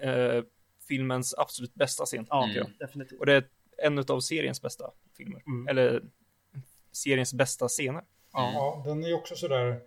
[0.00, 0.44] Eh,
[0.88, 2.26] filmens absolut bästa scen.
[2.30, 2.66] Ja, jag.
[2.78, 3.20] definitivt.
[3.20, 3.44] Och det är
[3.78, 5.42] en av seriens bästa filmer.
[5.46, 5.68] Mm.
[5.68, 6.02] Eller
[6.92, 8.02] seriens bästa scener.
[8.32, 8.52] Ja.
[8.54, 9.80] Ja, den är ju också sådär...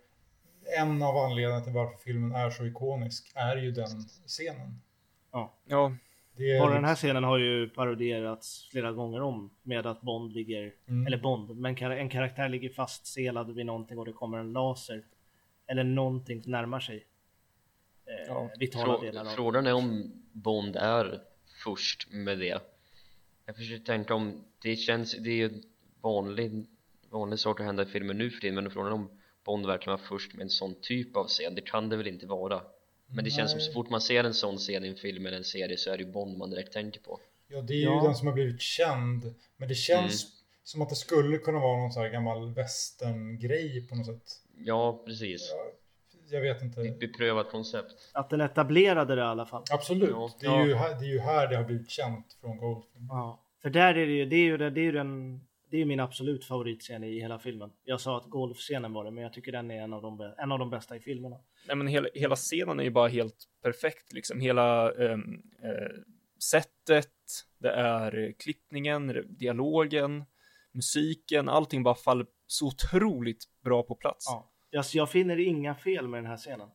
[0.78, 3.86] En av anledningarna till varför filmen är så ikonisk är ju den
[4.26, 4.80] scenen.
[5.66, 5.92] Ja,
[6.36, 10.32] Det är Bara den här scenen har ju parodierats flera gånger om med att Bond
[10.32, 11.06] ligger, Mm.
[11.06, 15.02] eller Bond, men en karaktär ligger fastselad vid någonting och det kommer en laser.
[15.66, 16.96] Eller någonting närmar sig.
[18.06, 19.26] Eh, Ja, vitala Frå- delar av.
[19.26, 21.20] Frågan är om Bond är
[21.64, 22.58] först med det.
[23.46, 25.62] Jag försöker tänka om det känns, det är ju en
[26.00, 26.66] vanlig,
[27.10, 29.10] vanlig sak att hända i filmer nu för tiden men frågan är om
[29.44, 32.26] Bond verkligen var först med en sån typ av scen, det kan det väl inte
[32.26, 32.60] vara.
[33.10, 33.66] Men det känns som Nej.
[33.66, 35.96] så fort man ser en sån scen i en film eller en serie så är
[35.98, 37.20] det ju Bond man direkt tänker på.
[37.48, 38.02] Ja, det är ju Ja.
[38.04, 39.34] den som har blivit känd.
[39.56, 40.32] Men det känns Mm.
[40.64, 44.40] som att det skulle kunna vara någon sån här gammal västerngrej på något sätt.
[44.56, 45.50] Ja, precis.
[45.52, 46.80] Ja, jag vet inte.
[46.80, 47.94] Ett beprövat koncept.
[48.12, 49.64] Att den etablerade det i alla fall.
[49.70, 50.10] Absolut.
[50.10, 50.30] Ja.
[50.40, 53.06] Det, är ju här, det är ju här det har blivit känt från Goldfilm.
[53.08, 53.44] Ja.
[53.62, 55.40] För där är det ju, det är ju, det, det är ju den,
[55.70, 57.70] det är min absolut favoritscen i hela filmen.
[57.84, 60.52] Jag sa att golfscenen var det, men jag tycker den är en av de, en
[60.52, 61.36] av de bästa i filmerna.
[61.66, 64.40] nej men hela, hela scenen är ju bara helt perfekt liksom.
[64.40, 65.18] Hela eh,
[66.50, 67.12] sättet,
[67.58, 70.24] det är eh, klippningen, dialogen,
[70.72, 74.26] musiken, allting bara faller så otroligt bra på plats.
[74.28, 74.52] Ja.
[74.70, 76.68] Jag, jag finner inga fel med den här scenen.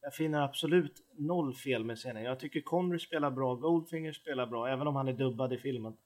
[0.00, 2.22] Jag finner absolut noll fel med scenen.
[2.22, 5.96] Jag tycker Connery spelar bra, Goldfinger spelar bra, även om han är dubbad i filmen.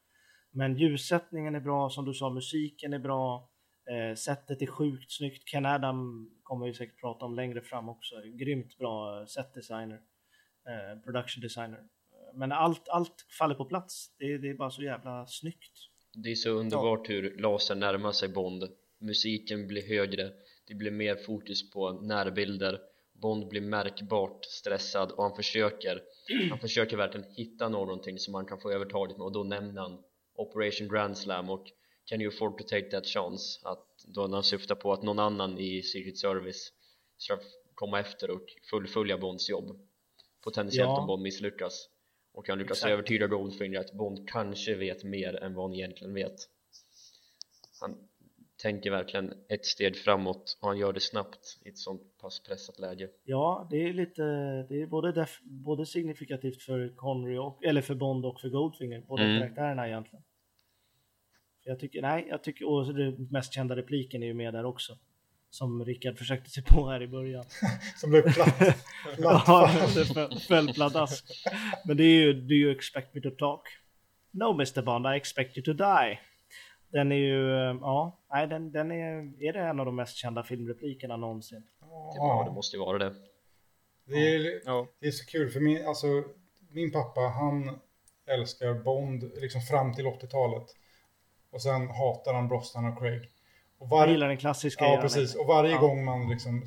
[0.51, 3.51] Men ljussättningen är bra, som du sa, musiken är bra,
[3.91, 5.49] eh, sättet är sjukt snyggt.
[5.49, 8.15] Ken Adam kommer vi säkert prata om längre fram också.
[8.39, 10.01] Grymt bra eh, setdesigner,
[10.69, 11.79] eh, production designer.
[11.79, 14.17] Eh, men allt, allt faller på plats.
[14.19, 15.73] Det, det är bara så jävla snyggt.
[16.15, 18.65] Det är så underbart hur laser närmar sig Bond
[19.01, 20.33] musiken blir högre
[20.67, 22.81] det blir mer fokus på närbilder
[23.13, 26.03] Bond blir märkbart stressad och han försöker
[26.51, 29.99] han försöker verkligen hitta någonting som han kan få övertaget med och då nämner han
[30.39, 31.67] Operation Grand Slam och
[32.05, 33.61] Can you afford to take that chance?
[33.69, 36.73] Att då när han syftar på att någon annan i Secret Service
[37.17, 37.39] ska
[37.75, 39.79] komma efter och fullfölja Bonds jobb
[40.45, 41.01] potentiellt Ja.
[41.01, 41.89] om Bond misslyckas
[42.33, 42.93] och han lyckas Exakt.
[42.93, 46.35] övertyga Goldfinger att Bond kanske vet mer än vad han egentligen vet
[47.81, 47.97] han
[48.63, 52.79] tänker verkligen ett steg framåt och han gör det snabbt i ett sånt pass pressat
[52.79, 54.23] läge Ja, det är lite,
[54.69, 59.23] det är både, både signifikativt för Connery och, eller för Bond och för Goldfinger, båda
[59.23, 59.41] Mm.
[59.41, 60.23] karaktärerna egentligen.
[61.69, 64.99] Jag tycker, nej, jag tycker, och den mest kända repliken är ju med där också.
[65.51, 67.45] Som Rickard försökte sig på här i början.
[67.97, 68.59] Som blev platt.
[69.17, 71.25] platt Ja, det föll- föll pladask.
[71.87, 73.61] Men det är ju Do you expect me to talk?
[74.31, 76.19] No Mr Bond, I expect you to die.
[76.93, 80.17] Den är ju, eh, ja, nej den, den är, är det en av de mest
[80.17, 81.63] kända filmreplikerna någonsin.
[82.17, 83.15] ja, det måste ju vara det
[84.07, 84.87] Det är, Ja.
[85.01, 86.07] det är så kul för min, alltså,
[86.71, 87.79] min pappa han
[88.27, 90.67] älskar Bond liksom fram till 80-talet.
[91.51, 93.31] Och sen hatar han Brosnan och Craig.
[93.79, 95.35] Och Jag varje, gillar den klassiska ja, precis.
[95.35, 95.79] Och varje Ja.
[95.81, 96.65] gång man liksom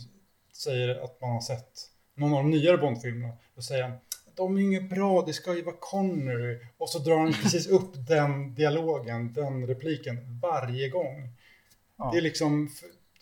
[0.54, 1.72] säger att man har sett
[2.14, 3.98] någon av de nyare Bond-filmerna, då säger han
[4.36, 6.60] de är inget bra, det ska ju vara Connery.
[6.78, 11.30] Och så drar han precis upp den dialogen, den repliken, varje gång.
[11.98, 12.10] Ja.
[12.12, 12.70] Det är liksom,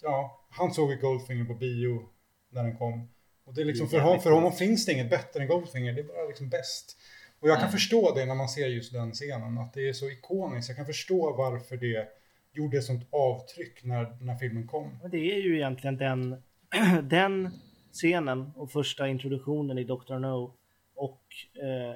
[0.01, 2.09] ja, han såg ju Goldfinger på bio
[2.49, 3.09] när den kom.
[3.45, 6.01] Och det är liksom, för, jävligt för honom finns det inget bättre än Goldfinger, det
[6.01, 6.97] är bara liksom bäst.
[7.39, 10.09] Och jag kan förstå det när man ser just den scenen, att det är så
[10.09, 10.69] ikoniskt.
[10.69, 12.07] Jag kan förstå varför det
[12.53, 14.99] gjorde sånt avtryck när, när filmen kom.
[15.01, 16.43] Men det är ju egentligen den,
[17.09, 17.49] den
[17.91, 20.17] scenen och första introduktionen i Dr.
[20.17, 20.53] No
[20.95, 21.23] och
[21.63, 21.95] eh,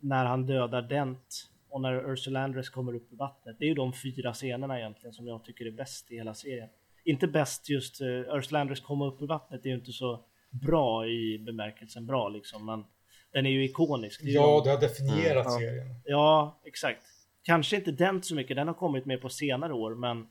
[0.00, 3.56] när han dödar Dent och när Ursula Andress kommer upp i vattnet.
[3.58, 6.68] Det är ju de fyra scenerna egentligen som jag tycker är bäst i hela serien.
[7.04, 10.24] Inte bäst just uh, Ursula Andress komma upp i vattnet, det är ju inte så
[10.50, 12.84] bra i bemärkelsen bra liksom, men
[13.32, 14.20] den är ju ikonisk.
[14.20, 15.68] Det är ju Ja, de- det har definierat Mm, ja.
[15.70, 15.94] serien.
[16.04, 17.00] Ja, exakt.
[17.42, 20.26] Kanske inte Dent så mycket, den har kommit mer på senare år, men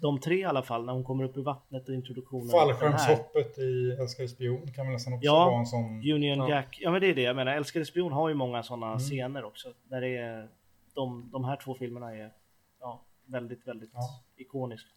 [0.00, 2.46] de tre i alla fall, när hon kommer upp i vattnet och introduktionen.
[2.48, 2.50] den.
[2.76, 5.44] Fallskärmshoppet i Älskade spion kan väl nästan också Ja.
[5.46, 5.84] vara en sån...
[6.12, 6.48] Union Ja.
[6.48, 7.52] Jack, ja men det är det jag menar.
[7.52, 8.98] Älskade spion har ju många sådana Mm.
[8.98, 9.68] scener också.
[9.84, 10.48] Där det är,
[10.94, 12.32] de, de här två filmerna är
[12.80, 14.22] ja, väldigt, väldigt Ja.
[14.36, 14.88] ikoniska.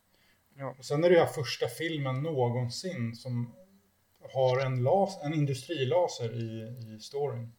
[0.78, 3.54] Och sen är det ju här första filmen någonsin som
[4.34, 7.52] har en, las, en industrilaser i, i storyn.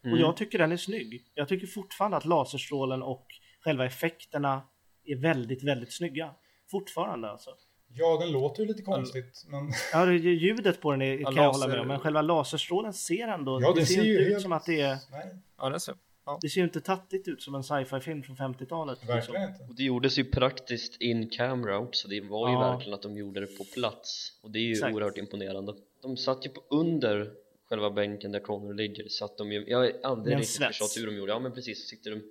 [0.00, 0.18] Och Mm.
[0.20, 1.24] jag tycker den är snygg.
[1.34, 3.26] Jag tycker fortfarande att laserstrålen och
[3.60, 4.62] själva effekterna
[5.04, 6.30] är väldigt, väldigt snygga.
[6.70, 7.50] Fortfarande alltså.
[7.96, 11.36] Ja, den låter ju lite konstigt, men Ja, det- ljudet på den är, Ja, kan
[11.36, 14.02] jag laser- hålla med om, men själva laserstrålen ser ändå, ja, det det ser ser
[14.02, 14.42] ju inte ut helt...
[14.42, 15.94] som att det är, Nej, Ja, det ser.
[16.40, 18.98] det ser ju inte tattigt ut som en sci-fi film från 50-talet.
[18.98, 19.14] liksom.
[19.14, 19.62] verkligen inte.
[19.64, 22.60] Och det gjordes ju praktiskt in camera också, det var ju Ja.
[22.72, 24.94] verkligen att de gjorde det på plats och det är ju Exakt.
[24.94, 25.74] oerhört imponerande
[26.04, 27.34] De satt ju på under
[27.68, 30.78] själva bänken där Connor ligger, satt de ju, jag har aldrig riktigt svets.
[30.78, 32.22] förstått hur de gjorde, ja men precis, så sitter de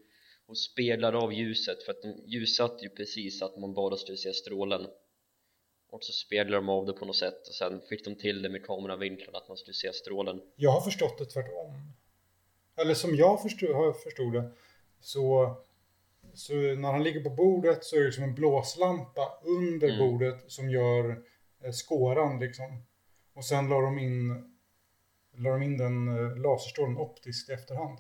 [0.46, 4.18] och speglar av ljuset för att de ljussatte ju precis så att man bara skulle
[4.18, 4.88] se strålen
[5.90, 8.50] och så speglar de av det på något sätt och sen fick de till det
[8.50, 11.74] med kameravinklarna att man skulle se strålen Jag har förstått det tvärtom.
[12.78, 14.52] Eller som jag förstod, har förstod det,
[15.02, 15.56] så,
[16.34, 20.00] så när han ligger på bordet så är det som en blåslampa under Mm.
[20.00, 21.24] bordet som gör
[21.64, 22.84] eh, skåran liksom.
[23.34, 24.30] Och sen la de in,
[25.38, 27.98] la de in den eh, laserstrålen optiskt i efterhand.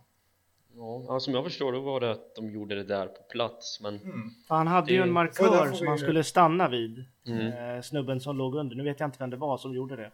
[0.75, 3.79] Ja, ja, som jag förstår det var det att de gjorde det där på plats
[3.81, 4.29] men Mm.
[4.47, 7.05] Han hade Det- ju en markör som han skulle stanna vid.
[7.27, 7.75] Mm.
[7.75, 8.75] Eh, snubben som låg under.
[8.75, 10.11] Nu vet jag inte vem det var som gjorde det.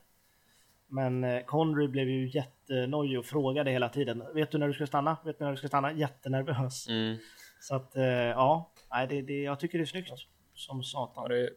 [0.88, 4.24] Men eh, Connery blev ju jättenojig och frågade hela tiden.
[4.34, 5.18] Vet du när du ska stanna?
[5.26, 5.91] Vet du när du ska stanna?
[5.91, 6.88] Jättenervös.
[6.90, 7.18] mm.
[7.62, 7.91] Så att
[8.36, 10.12] ja, nej, det, det, jag tycker det är snyggt.
[10.54, 11.30] Som Ja, satan.
[11.30, 11.50] det är,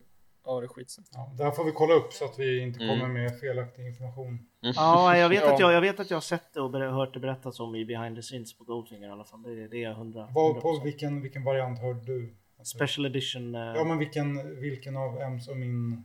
[0.44, 1.10] ja, det är skitsnyggt.
[1.12, 2.98] Ja, där får vi kolla upp så att vi inte Mm.
[3.00, 4.38] kommer med felaktig information.
[4.60, 5.54] Ja, jag vet, Ja.
[5.54, 7.84] att jag, jag vet att jag har sett det och hört det berättas om i
[7.84, 9.42] behind the scenes på Goldfinger i alla fall.
[9.42, 10.28] Det, det är jag hundra.
[10.34, 10.84] Vad, på 100%.
[10.84, 12.34] vilken, vilken variant hörde du?
[12.58, 13.54] Alltså, Special edition.
[13.54, 16.04] Eh, Ja, men vilken, vilken av Ems och min?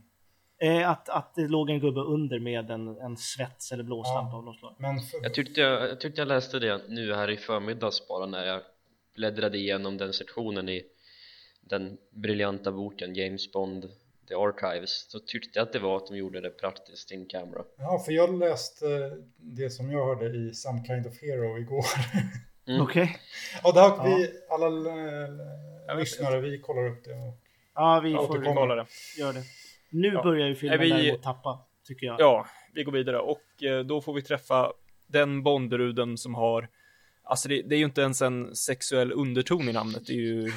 [0.60, 4.38] eh, att, att det låg en gubbe under med en, en svets eller blåslampa Ja.
[4.38, 4.74] av något slag.
[4.78, 8.26] Men för, Jag tyckte jag, jag tyckte jag läste det nu här i förmiddags bara
[8.26, 8.60] när jag
[9.14, 10.82] bläddrade igenom den sektionen i
[11.60, 13.88] den briljanta boken James Bond
[14.28, 17.62] The Archives så tyckte jag att det var att de gjorde det praktiskt in camera
[17.78, 18.86] Ja, för jag läste
[19.36, 21.84] det som jag hörde i Some Kind of Hero igår.
[22.68, 22.80] Mm.
[22.82, 23.16] Okej.
[23.62, 24.16] Ja, det har Ja.
[24.16, 24.66] vi, alla
[25.92, 27.12] eh, lyssnare, vi kollar upp det.
[27.12, 27.38] Och,
[27.74, 28.86] Ja, vi Ja, får vi kollar det.
[29.18, 29.42] göra det.
[29.90, 30.22] Nu Ja.
[30.22, 32.20] börjar ju filmen vi- däremot tappa, tycker jag.
[32.20, 34.72] Ja, vi går vidare och eh, då får vi träffa
[35.06, 36.68] den Bondbruden som har
[37.30, 40.52] Alltså det, det är ju inte ens en sexuell underton i namnet, det är ju...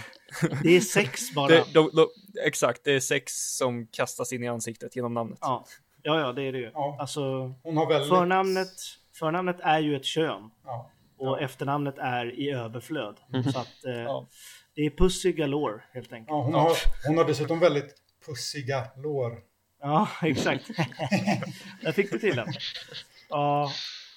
[0.64, 1.48] Det är sex bara.
[1.74, 2.10] Då, då,
[2.46, 5.38] exakt, det är sex som kastas in i ansiktet genom namnet.
[5.42, 5.66] Ja.
[6.02, 6.72] ja, ja, det är det ju.
[6.74, 6.98] Ja.
[7.00, 7.22] Alltså,
[7.64, 8.10] hon har väldigt...
[8.10, 8.72] förnamnet,
[9.14, 10.90] förnamnet är ju ett kön Ja.
[11.18, 13.18] och efternamnet är i överflöd.
[13.54, 14.28] Så att eh, Ja.
[14.76, 16.30] det är Pussy Galore helt enkelt.
[16.30, 16.72] Ja, hon, har,
[17.08, 17.96] hon har dessutom väldigt
[18.26, 19.40] pussiga lår.
[19.82, 20.68] Ja, exakt.
[21.84, 22.48] Där fick du till den.
[23.30, 23.72] Ja,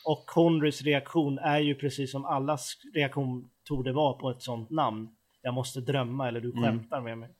[0.05, 5.09] och Conrys reaktion är ju precis som allas reaktion torde vara på ett sånt namn.
[5.43, 7.31] Jag måste drömma eller du skämtar med mig.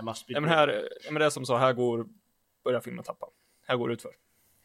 [0.00, 2.06] I must be Ja, men här, ja, men det är som så, här går,
[2.64, 3.26] börjar filmen tappa.
[3.66, 4.10] Här går det utför.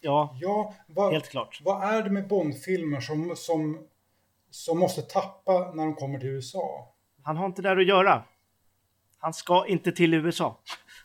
[0.01, 1.61] Ja, Ja, vad, helt klart.
[1.63, 3.87] vad är det med Bondfilmer som, som,
[4.49, 6.95] som måste tappa när de kommer till USA?
[7.23, 8.23] Han har inte där att göra.
[9.19, 10.59] Han ska inte till USA.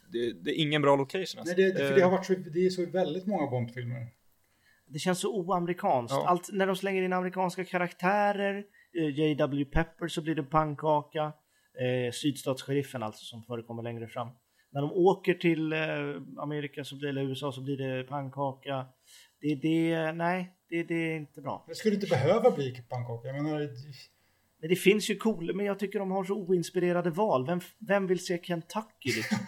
[0.09, 1.55] Det, det är ingen bra location alltså.
[1.57, 4.07] Nej, det, för Eh, det har varit så, det är så i väldigt många Bondfilmer.
[4.87, 6.15] Det känns så oamerikanskt.
[6.17, 6.27] Ja.
[6.27, 8.65] Allt, när de slänger in amerikanska karaktärer,
[8.95, 9.65] eh, J.W.
[9.65, 11.33] Pepper så blir det pannkaka.
[11.81, 14.29] Eh, sydstatssheriffen alltså som förekommer längre fram.
[14.71, 15.79] När de åker till eh,
[16.39, 18.87] Amerika så blir, eller USA så blir det pannkaka.
[19.41, 21.65] Det, det, nej, det, det är inte bra.
[21.69, 23.29] Det skulle inte behöva bli pannkaka.
[23.29, 23.59] Jag menar,
[24.61, 27.47] Men det finns ju cool, men jag tycker de har så oinspirerade val.
[27.47, 29.39] Vem, vem vill se Kentucky liksom?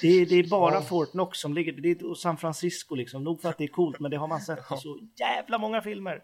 [0.00, 0.82] Det är, det är bara Ja.
[0.82, 3.24] Fort Knox som ligger, det är och San Francisco liksom.
[3.24, 5.82] Nog för att det är coolt, men det har man sett i så jävla många
[5.82, 6.22] filmer.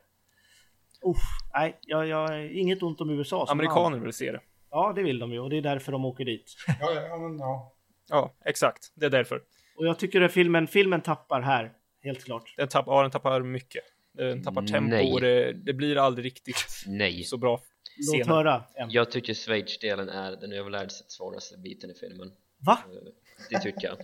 [1.03, 1.23] Uff,
[1.55, 3.47] nej, jag, jag, inget ont om USA.
[3.49, 4.41] Amerikaner vill se det.
[4.71, 6.55] Ja, det vill de ju och det är därför de åker dit.
[6.81, 7.75] ja, ja, men, ja.
[8.09, 8.93] Ja, exakt.
[8.95, 9.43] Det är därför.
[9.77, 11.73] Och jag tycker att filmen, filmen tappar här,
[12.03, 12.55] helt klart.
[12.57, 13.85] Den tappar, ja, den tappar mycket.
[14.13, 15.13] Den tappar tempo Nej.
[15.13, 17.51] och det, det blir aldrig riktigt Nej, så bra
[17.97, 18.35] Låt scener.
[18.37, 18.91] höra en.
[18.91, 22.79] jag tycker Schweiz-delen är den överlägset svåraste biten i filmen Va?
[22.87, 23.13] Eh,
[23.51, 23.97] Det tycker jag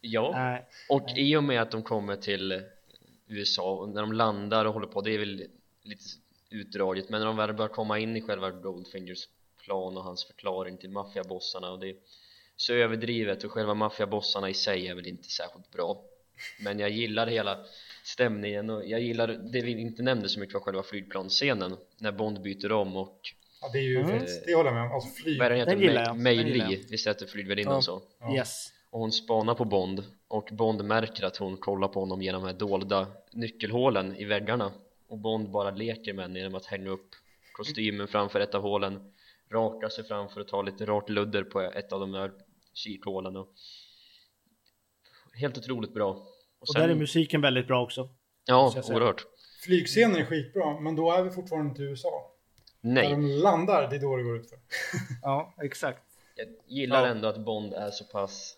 [0.00, 2.62] Ja, Nej, och i och med att de kommer till
[3.28, 5.46] USA och när de landar och håller på, det är väl
[5.82, 6.04] lite
[6.50, 9.28] utdraget men när de väl börjar komma in i själva Goldfingers
[9.66, 11.96] plan och hans förklaring till maffiabossarna och det är
[12.56, 16.02] så överdrivet och själva maffiabossarna i sig är väl inte särskilt bra
[16.60, 17.58] men jag gillar hela
[18.04, 22.42] stämningen och jag gillar det vi inte nämnde så mycket var själva flygplansscenen när Bond
[22.42, 23.20] byter om och
[23.60, 24.24] ja det är ju, Mm.
[24.46, 24.92] det håller jag med om.
[24.92, 25.38] Alltså flyg.
[25.38, 25.82] vad är det Den heter?
[25.82, 26.16] gillar jag.
[26.16, 27.82] Mei- Mei Den gillar Li, visst heter flygvärdinnan Ja.
[27.82, 28.02] så?
[28.20, 28.34] Ja.
[28.36, 28.72] yes.
[28.90, 32.46] och hon spanar på Bond och Bond märker att hon kollar på honom genom de
[32.48, 34.72] här dolda nyckelhålen i väggarna
[35.08, 37.08] och Bond bara leker med henne genom att hänga upp
[37.52, 39.12] kostymen framför ett av hålen
[39.52, 42.32] raka sig fram för att ta lite rart ludder på ett av de där
[42.74, 43.48] kikhålen och
[45.34, 48.08] helt otroligt bra och Och där är musiken väldigt bra också.
[48.44, 49.26] ja, oerhört
[49.64, 52.32] Flygscenen är skitbra, men då är vi fortfarande inte i USA.
[52.80, 54.58] När nej, de landar, det är då det går ut för.
[55.22, 56.02] Ja, exakt.
[56.34, 57.06] jag gillar Ja.
[57.10, 58.56] ändå att Bond är så pass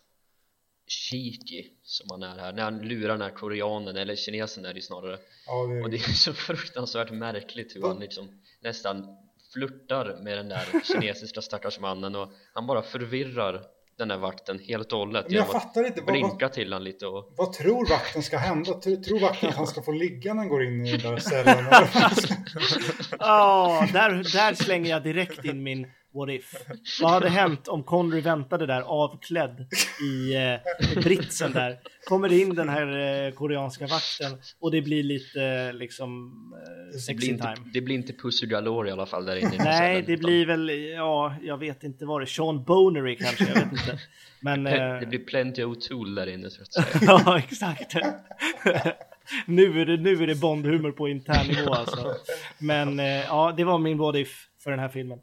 [0.86, 4.78] cheeky som han är här när han lurar den här koreanen eller kinesen är det
[4.78, 9.16] ju snarare Ja, det Och det är, är så fruktansvärt märkligt hur han liksom nästan
[9.58, 13.62] flörtar med den där kinesiska stackars mannen och han bara förvirrar
[13.98, 16.00] den där vakten helt och hållet men jag genom att fattar inte.
[16.00, 18.72] Vad, vad, blinka till han lite och vad tror vakten ska hända?
[18.72, 21.64] Tror, vakten att han ska få ligga när han går in i den där cellen?
[23.18, 25.86] Ja, där, där slänger jag direkt in min
[26.18, 26.54] what if.
[27.00, 29.66] Vad hade hänt om Connery väntade där avklädd
[30.02, 31.78] i eh, britsen där?
[32.08, 36.90] Kommer in den här eh, koreanska vakten och det blir lite eh, liksom eh, det
[36.90, 37.70] blir, sexy inte, time.
[37.74, 40.46] det blir inte Pussy Galore i alla fall där inne i Nej, det utan blir
[40.46, 42.26] väl, ja, jag vet inte vad det är.
[42.26, 43.98] Sean Bonery kanske, jag vet inte.
[44.40, 44.66] Men...
[44.66, 47.94] eh, det blir plenty O'Toole där inne så att säga ja, exakt.
[49.46, 52.14] nu, är det, nu är det Bond-humor på intern nivå alltså.
[52.58, 55.18] Men eh, ja, det var min what if för den här filmen.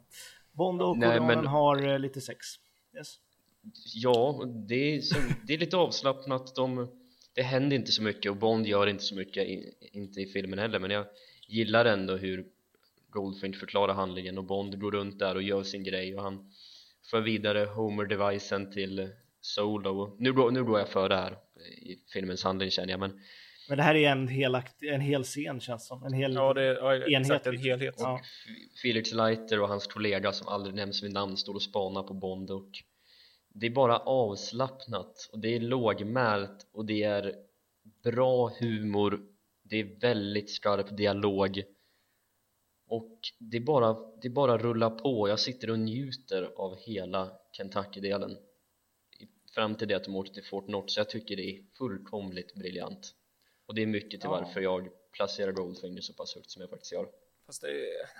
[0.56, 2.46] Bond och Nej, men- har eh, lite sex.
[2.96, 3.16] Yes.
[3.94, 5.16] Ja, det är, så,
[5.46, 6.88] det är lite avslappnat de,
[7.34, 10.58] Det händer inte så mycket och Bond gör inte så mycket i, Inte i filmen
[10.58, 11.06] heller men jag
[11.48, 12.46] gillar ändå hur
[13.10, 16.52] Goldfinch förklarar handlingen och Bond går runt där och gör sin grej och han
[17.10, 19.08] för vidare Homer-devicen till
[19.40, 21.38] Solo nu, går- nu går jag för det här
[21.82, 23.20] i filmens handling känner jag men
[23.68, 26.04] Men det här är en hel, en hel scen känns som.
[26.04, 27.46] En hel Ja, det ja, exakt enhet.
[27.46, 27.70] en liksom.
[27.70, 27.94] helhet.
[27.98, 28.20] Ja.
[28.82, 32.50] Felix Leiter och hans kollega som aldrig nämns vid namn står och spanar på Bond
[32.50, 32.70] och
[33.48, 37.34] det är bara avslappnat och det är lågmält och det är
[38.02, 39.20] bra humor
[39.62, 41.62] det är väldigt skarp dialog
[42.88, 47.32] och det är bara, det är bara rulla på jag sitter och njuter av hela
[47.52, 48.36] Kentucky-delen
[49.54, 52.54] fram till det att de åkte till Fort Knox så jag tycker det är fullkomligt
[52.54, 53.14] briljant
[53.66, 54.30] och det är mycket till Ja.
[54.30, 57.06] varför jag placerar Goldfinger så pass högt som jag faktiskt gör
[57.46, 57.68] Fast det,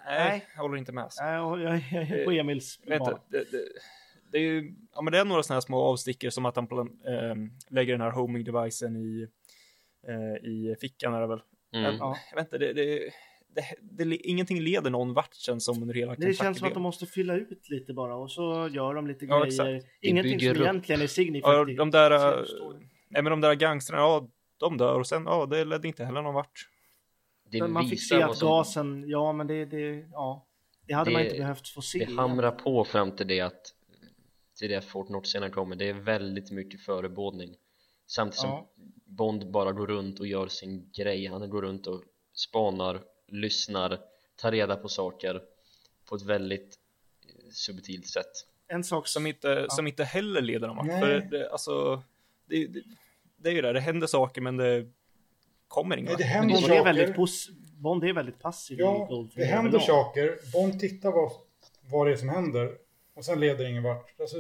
[0.07, 0.47] nej, Nej.
[0.55, 1.05] jag håller inte med.
[1.05, 1.23] Alltså.
[1.25, 3.65] Nej, jag, jag, jag är på Emils vet inte, det, det,
[4.33, 6.67] det är ju, ja men det är några sådana här små avstickare som att han
[6.67, 9.29] plan, ehm, lägger den här homing devicen i,
[10.09, 11.41] eh, i fickan är det väl.
[11.73, 11.83] mm.
[11.83, 12.17] Men, Ja.
[12.31, 13.11] Jag vet inte, det, det,
[13.55, 16.83] det, det, ingenting leder någon vart känns som under hela Det känns som att de
[16.83, 19.47] måste fylla ut lite bara och så gör de lite Ja, grejer.
[19.47, 19.87] exakt.
[20.01, 20.57] Det Ingenting som upp.
[20.57, 21.77] egentligen är Ja, signifikativt.
[21.79, 22.89] de där, äh, storyn.
[23.09, 26.23] nej men de där gangstrarna, ja, de dör och sen, ja, det ledde inte heller
[26.23, 26.69] någon vart.
[27.51, 30.47] det Men man fick se att som- gasen, ja men det, det, ja.
[30.87, 31.99] Det hade man Det- inte behövt få se.
[32.05, 33.73] det hamrar på fram till det att
[34.59, 37.57] till det att Fort Knox senare kommer det är väldigt mycket förebådning
[38.07, 38.69] samtidigt som Ja.
[39.05, 42.03] Bond bara går runt och gör sin grej han går runt och
[42.35, 43.99] spanar, lyssnar
[44.37, 45.43] tar reda på saker
[46.09, 46.79] på ett väldigt
[47.29, 48.31] eh, subtilt sätt
[48.69, 50.87] En sak Som inte, som inte heller leder någon vart.
[50.87, 51.01] Nej.
[51.01, 52.03] För det, alltså,
[52.47, 52.83] det, det,
[53.37, 54.87] det är ju det, det händer saker men det
[55.69, 56.85] kommer ingen Nej, det händer det Bond är, saker.
[56.85, 57.49] väldigt pos-
[57.79, 59.83] Bond är väldigt passiv Ja, det händer överlag.
[59.83, 60.39] saker.
[60.53, 61.33] Bond tittar vad,
[61.91, 62.73] vad det är som händer
[63.15, 64.21] och sen leder ingen vart.
[64.21, 64.37] Alltså,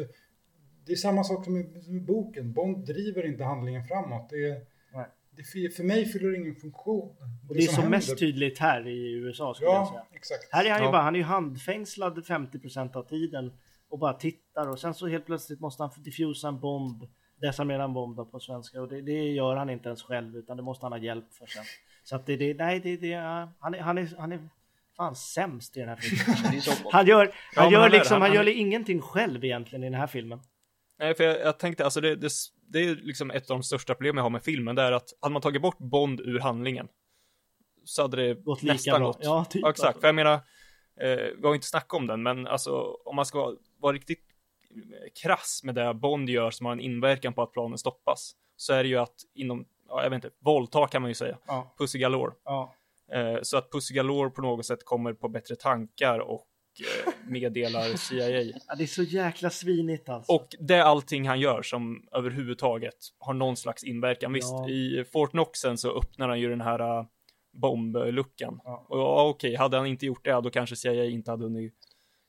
[0.86, 2.52] det är samma sak som i, som i boken.
[2.52, 4.31] Bond driver inte handlingen framåt.
[4.31, 4.60] Det, är,
[4.93, 5.06] Nej.
[5.31, 7.16] det, för mig fyller det ingen funktion.
[7.48, 10.01] Och det är som som mest tydligt här i USA skulle jag säga.
[10.10, 10.48] Ja, exakt.
[10.52, 10.93] Här är han ju Ja.
[10.93, 13.52] bara, han är ju handfängslad 50% av tiden
[13.89, 17.02] och bara tittar och sen så helt plötsligt måste han diffusa en bomb,
[17.41, 20.57] desarmera en bomb då på svenska och det, det gör han inte ens själv utan
[20.57, 21.65] det måste han ha hjälp för sen.
[22.05, 23.15] Så att det, det nej det, det
[23.61, 24.49] han är, han är, han är
[24.97, 26.61] fan sämst i den här filmen.
[26.93, 30.01] Han gör, han gör han liksom, han, Han- gör han- ingenting själv egentligen i den
[30.01, 30.41] här filmen.
[30.99, 32.29] Nej, för jag, jag tänkte, alltså det, det,
[32.69, 35.09] det är liksom ett av de största problemen jag har med filmen, det är att
[35.21, 36.89] hade man tagit bort Bond ur handlingen
[37.85, 39.07] så hade det Gått lika nästan bra.
[39.09, 39.19] gått.
[39.23, 40.01] Ja, typ Ja, exakt, alltså.
[40.01, 40.35] för jag menar,
[41.01, 44.23] eh, vi har inte snackat om den, men alltså om man ska vara, vara riktigt
[45.22, 48.82] krass med det Bond gör som har en inverkan på att planen stoppas, så är
[48.82, 51.98] det ju att inom, ja, jag vet inte, våldta kan man ju säga, Ja, Pussy
[51.98, 52.32] Galore.
[52.44, 52.74] ja.
[53.12, 56.47] Eh, så att Pussy Galore på något sätt kommer på bättre tankar och
[57.06, 58.40] eh, meddelar CIA.
[58.66, 60.32] ja, det är så jäkla svinigt alltså.
[60.32, 64.32] Och det är allting han gör som överhuvudtaget har någon slags inverkan.
[64.32, 67.06] Visst, i Fort Knoxen så öppnar han ju den här uh,
[67.52, 68.60] bombluckan.
[68.64, 68.86] Ja.
[68.88, 71.74] Och ja, okej, hade han inte gjort det, då kanske CIA inte hade hunnit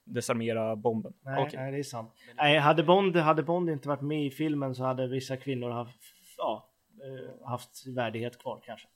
[0.08, 1.14] desarmera bomben.
[1.26, 1.60] Nej, Okej.
[1.60, 2.12] nej, det är sant.
[2.36, 5.98] Nej, hade Bond, hade Bond inte varit med i filmen så hade vissa kvinnor haft,
[6.38, 6.70] ja,
[7.04, 8.88] eh, haft värdighet kvar kanske.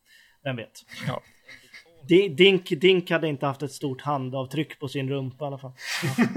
[0.44, 0.72] Vem vet?
[1.08, 1.22] Ja.
[2.08, 5.74] Di- Dink, Dink hade inte haft ett stort handavtryck på sin rumpa i alla fall.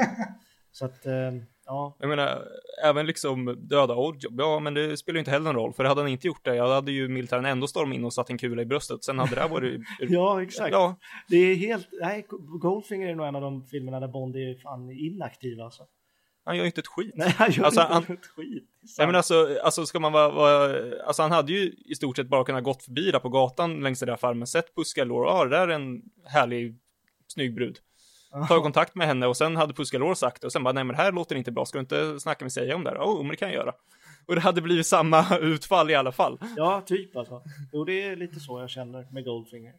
[0.72, 1.32] så att, eh,
[1.66, 1.96] ja.
[1.98, 2.42] Jag menar,
[2.84, 6.00] även liksom döda Oddjob, ja men det spelar ju inte heller någon roll, för hade
[6.00, 8.38] han inte gjort det, ja, då hade ju militären ändå stormat in och satt en
[8.38, 9.80] kula i bröstet, sen hade det här varit...
[10.00, 10.72] Ja, exakt.
[10.72, 10.96] Ja,
[11.28, 12.26] Det är helt, nej,
[12.60, 15.82] Goldfinger är nog en av de filmerna där Bond är fan inaktiv alltså.
[16.44, 17.12] han gör ju inte ett skit.
[17.14, 18.64] Nej, han gör Alltså, inte han- ett skit.
[18.98, 20.76] Nej men alltså, alltså ska man vara, vara,
[21.06, 24.00] alltså han hade ju i stort sett bara kunnat gått förbi där på gatan längs
[24.00, 26.76] den där farmen, sett Puskalor, ja det där är en härlig,
[27.26, 27.78] snygg brud.
[28.48, 30.96] Ta kontakt med henne och sen hade Puskalor sagt det och sen bara, nej men
[30.96, 32.96] det här låter inte bra, ska du inte snacka med sig om det här?
[33.00, 33.72] Jo, men det kan jag göra.
[34.26, 36.38] Och det hade blivit samma utfall i alla fall.
[36.56, 37.42] Ja, typ alltså.
[37.72, 39.74] Jo, det är lite så jag känner med Goldfinger.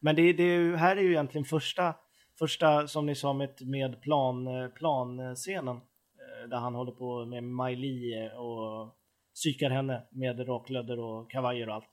[0.00, 1.94] Men det, det här är ju egentligen första,
[2.38, 5.76] första som ni sa med, med plan, eh, planscenen.
[5.76, 8.94] eh, Där han håller på med Miley eh, och
[9.34, 11.88] psykar henne med raklödder och kavajer och allt.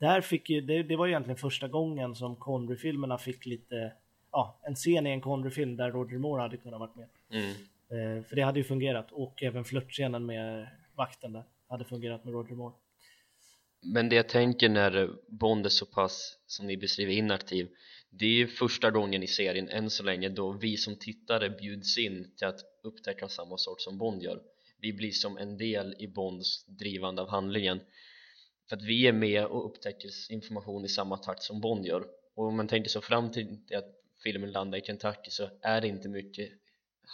[0.00, 3.92] Där fick ju, det, det var ju egentligen första gången som Connery-filmerna fick lite,
[4.32, 7.08] ja, en scen i en Connery-film där Roger Moore hade kunnat varit med.
[7.30, 7.50] mm.
[7.90, 12.34] Eh, För det hade ju fungerat och även flörtscenen med vakten där hade fungerat med
[12.34, 12.74] Roger Moore.
[13.80, 17.68] Men det jag tänker när Bond är så pass, som ni beskriver, inaktiv
[18.10, 21.98] det är ju första gången i serien än så länge då vi som tittare bjuds
[21.98, 24.40] in till att upptäcka samma sort som Bond gör
[24.80, 27.80] vi blir som en del i Bonds drivande av handlingen
[28.68, 32.46] för att vi är med och upptäcker information i samma takt som Bond gör och
[32.46, 36.08] om man tänker så fram till att filmen landar i Kentucky så är det inte
[36.08, 36.48] mycket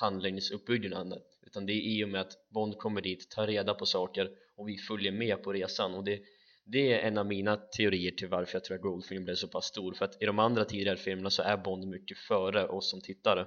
[0.00, 4.30] handlingsuppbyggnad utan det är i och med att Bond kommer dit, tar reda på saker
[4.56, 5.94] och vi följer med på resan.
[5.94, 6.22] Och det,
[6.64, 9.64] det är en av mina teorier till varför jag tror att Goldfinger blev så pass
[9.64, 9.94] stor.
[9.94, 13.46] För att i de andra tidigare filmerna så är Bond mycket före oss som tittare.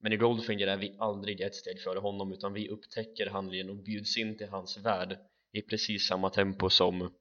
[0.00, 3.76] Men i Goldfinger är vi aldrig ett steg före honom utan vi upptäcker handlingen och
[3.76, 5.18] bjuds in till hans värld
[5.52, 7.14] i precis samma tempo som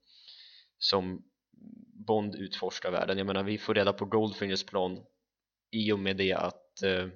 [0.78, 1.24] som
[2.08, 3.18] Bond utforskar världen.
[3.18, 5.06] Jag menar vi får reda på Goldfingers plan
[5.72, 7.08] i och med det att eh,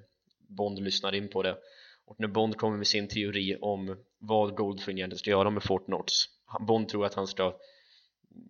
[0.48, 1.56] Bond lyssnar in på det
[2.04, 5.84] och när Bond kommer med sin teori om vad Goldfinger egentligen ska göra med Fort
[5.84, 6.12] Knox
[6.60, 7.56] Bond tror att han ska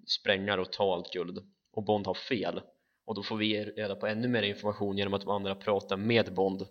[0.07, 1.39] spränga och ta allt guld
[1.73, 2.61] och Bond har fel
[3.05, 6.35] och då får vi reda på ännu mer information genom att de andra pratar med
[6.35, 6.66] Bond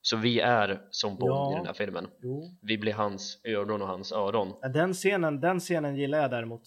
[0.00, 1.52] Så vi är som Bond Ja.
[1.52, 2.08] i den här filmen.
[2.22, 2.56] Jo.
[2.62, 4.54] Vi blir hans ögon och hans öron.
[4.72, 6.62] Den scenen, den scenen gillar jag däremot.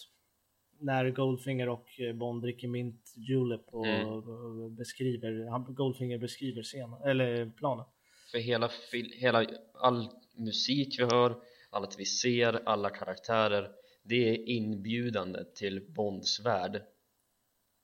[0.79, 4.75] När Goldfinger och eh, Bond dricker mint julep och Mm.
[4.75, 7.85] beskriver, Goldfinger beskriver scenen, eller planen.
[8.31, 8.69] För hela,
[9.13, 11.35] hela all musik vi hör,
[11.69, 13.71] allt vi ser, alla karaktärer
[14.03, 16.81] det är inbjudande till Bonds värld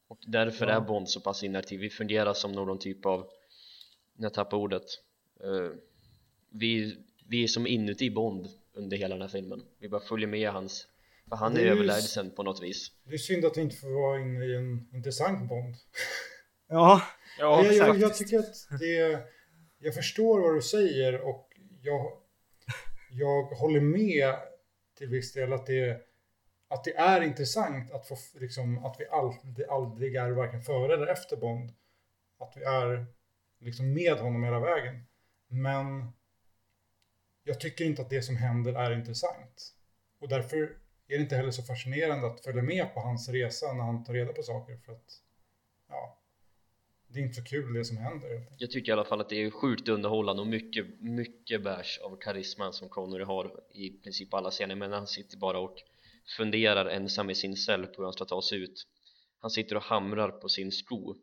[0.07, 0.73] och därför Ja.
[0.73, 3.30] är Bond så pass inaktiv, vi fungerar som någon typ av
[4.18, 4.84] jag tappar ordet
[5.43, 5.72] Eh,
[6.49, 6.97] vi,
[7.27, 10.88] vi är som inuti Bond under hela den här filmen vi bara följer med hans
[11.31, 14.19] för han är överlägsen på något vis Det är synd att vi inte får vara
[14.19, 15.75] inne i en intressant Bond.
[16.67, 17.01] Ja,
[17.39, 19.27] Ja, jag, jag, jag tycker att det...
[19.79, 21.49] Jag förstår vad du säger och
[21.81, 22.11] jag,
[23.11, 24.35] jag håller med
[24.97, 26.01] till viss del att det,
[26.67, 31.07] att det är intressant att, få, liksom, att vi aldrig, aldrig är varken före eller
[31.07, 31.71] efter Bond.
[32.39, 33.05] Att vi är
[33.59, 35.03] liksom med honom hela vägen.
[35.47, 36.11] Men
[37.43, 39.73] jag tycker inte att det som händer är intressant.
[40.19, 40.80] Och därför
[41.13, 44.13] är det inte heller så fascinerande att följa med på hans resa när han tar
[44.13, 44.77] reda på saker.
[44.85, 45.21] För att,
[45.89, 46.17] ja,
[47.07, 48.45] det är inte så kul det som händer.
[48.57, 52.17] Jag tycker i alla fall att det är sjukt underhållande och mycket, mycket bärs av
[52.21, 55.75] karisman som Connery har i princip alla scener men han sitter bara och
[56.38, 58.88] funderar ensam i sin cell på hur han ska ta sig ut
[59.39, 61.15] han sitter och hamrar på sin sko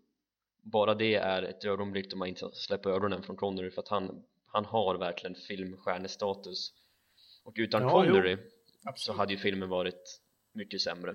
[0.63, 4.25] bara det är ett ögonblick då man inte släpper ögonen från Connery för att han,
[4.47, 6.73] han har verkligen filmstjärnestatus
[7.45, 8.43] och utan Ja, Connery så
[8.85, 9.19] absolut.
[9.19, 10.21] hade ju filmen varit
[10.55, 11.15] mycket sämre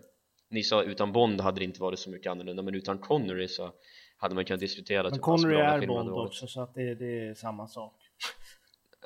[0.54, 3.72] ni sa utan Bond hade det inte varit så mycket annorlunda men utan Connery så
[4.18, 7.34] hade man kunnat diskutera Men typ Connery är Bond också så att det, det är
[7.34, 7.94] samma sak.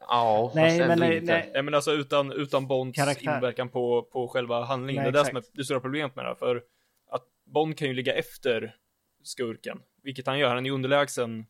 [0.08, 1.34] Ja, Nej, fast men ändå nej, inte.
[1.34, 1.50] nej.
[1.54, 3.36] Nej men alltså utan, utan Bonds Karaktär.
[3.36, 5.04] inverkan på, på själva handlingen.
[5.04, 5.58] Nej, det är det som är exakt.
[5.58, 6.36] det stora problemet med det här.
[6.36, 6.64] För
[7.10, 8.76] att Bond kan ju ligga efter
[9.24, 9.82] skurken.
[10.04, 10.50] Vilket han gör.
[10.50, 11.46] Han är ju underlägsen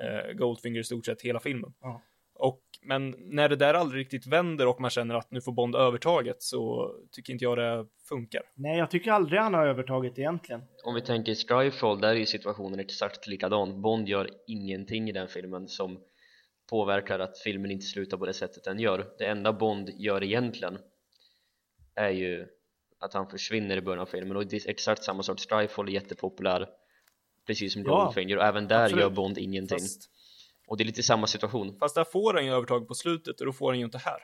[0.00, 1.74] eh, Goldfinger i stort sett hela filmen.
[1.80, 2.02] Ja.
[2.82, 6.42] Men när det där aldrig riktigt vänder och man känner att nu får Bond övertaget
[6.42, 8.42] så tycker inte jag det funkar.
[8.54, 10.62] Nej, jag tycker aldrig han har övertaget egentligen.
[10.84, 15.28] Om vi tänker Skyfall, där är ju situationen exakt likadan Bond gör ingenting i den
[15.28, 15.98] filmen som
[16.70, 20.78] påverkar att filmen inte slutar på det sättet den gör Det enda Bond gör egentligen
[21.94, 22.46] är ju
[22.98, 25.92] att han försvinner i början av filmen och det är exakt samma sak Skyfall är
[25.92, 26.68] jättepopulär
[27.46, 29.02] precis som Ja, Goldfinger och även där absolut.
[29.02, 30.10] gör Bond ingenting Fast,
[30.66, 33.46] och det är lite samma situation fast där får han ju övertag på slutet och
[33.46, 34.18] då får han ju inte här.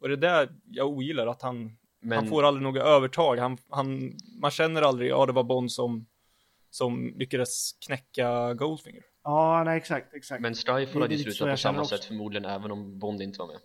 [0.00, 3.36] Och det är där jag ogillar att han, men han får aldrig några övertag.
[3.36, 6.06] Han, han, man känner aldrig, ja det var Bond som,
[6.70, 9.02] som lyckades knäcka Goldfinger.
[9.24, 10.42] Ja, nej exakt, exakt.
[10.42, 11.96] Men Skyfall hade ju slutat på samma också.
[11.96, 13.58] sätt förmodligen även om Bond inte var med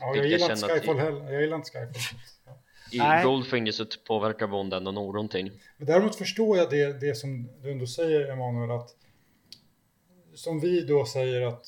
[0.00, 1.32] Ja, jag gillar inte Skyfall heller.
[1.32, 2.18] Jag gillar inte Skyfall.
[2.92, 3.24] I Nej.
[3.24, 7.86] Goldfinger så påverkar Bond ändå någonting Men däremot förstår jag det, det som du ändå
[7.86, 8.90] säger Emanuel att
[10.34, 11.66] som vi då säger att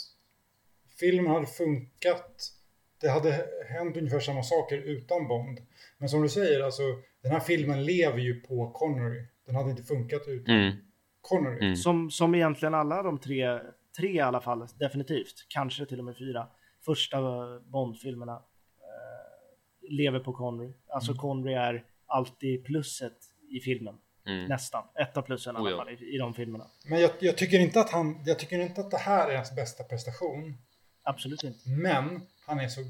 [0.98, 2.52] filmen hade funkat
[3.00, 5.60] det hade hänt ungefär samma saker utan Bond.
[5.98, 6.82] Men som du säger, alltså
[7.22, 9.26] den här filmen lever ju på Connery.
[9.46, 10.76] Den hade inte funkat utan mm.
[11.20, 11.64] Connery.
[11.64, 11.76] Mm.
[11.76, 13.60] Som, som egentligen alla de tre,
[13.98, 16.48] tre i alla fall, definitivt, kanske till och med fyra,
[16.84, 17.18] första
[17.60, 20.72] Bond-filmerna eh, lever på Connery.
[20.88, 23.16] Alltså Connery är alltid plusset
[23.50, 23.98] i filmen.
[24.26, 24.44] Mm.
[24.48, 24.84] Nästan.
[25.00, 25.76] Ett av plussen i Oh, alla ja.
[25.76, 26.64] fall i, i de filmerna.
[26.84, 29.56] Men jag, jag, tycker inte att han, jag tycker inte att det här är hans
[29.56, 30.54] bästa prestation.
[31.02, 31.68] Absolut inte.
[31.68, 32.80] Men han är så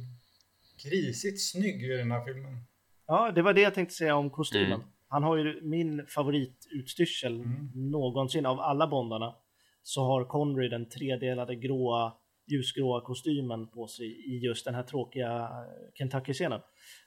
[0.85, 2.59] grisigt snygg i den här filmen.
[3.07, 4.73] Ja, det var det jag tänkte säga om kostymen.
[4.73, 4.87] Mm.
[5.09, 7.71] Han har ju min favoritutstyrsel Mm.
[7.75, 9.35] någonsin av alla Bondarna.
[9.83, 12.13] Så har Connery den tredelade gråa,
[12.47, 16.61] ljusgråa kostymen på sig i just den här tråkiga eh, Kentucky-scenen.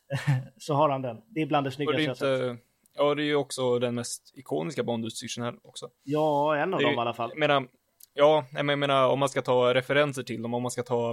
[0.58, 1.22] så har han den.
[1.28, 2.69] Det är bland det snyggaste jag sett.
[2.96, 5.90] Ja det är ju också den mest ikoniska Bond-utstyrseln här också.
[6.04, 7.30] Ja, en av dem ju- i alla fall.
[7.30, 7.68] Jag menar,
[8.14, 11.12] ja, men jag menar om man ska ta referenser till dem, om man ska ta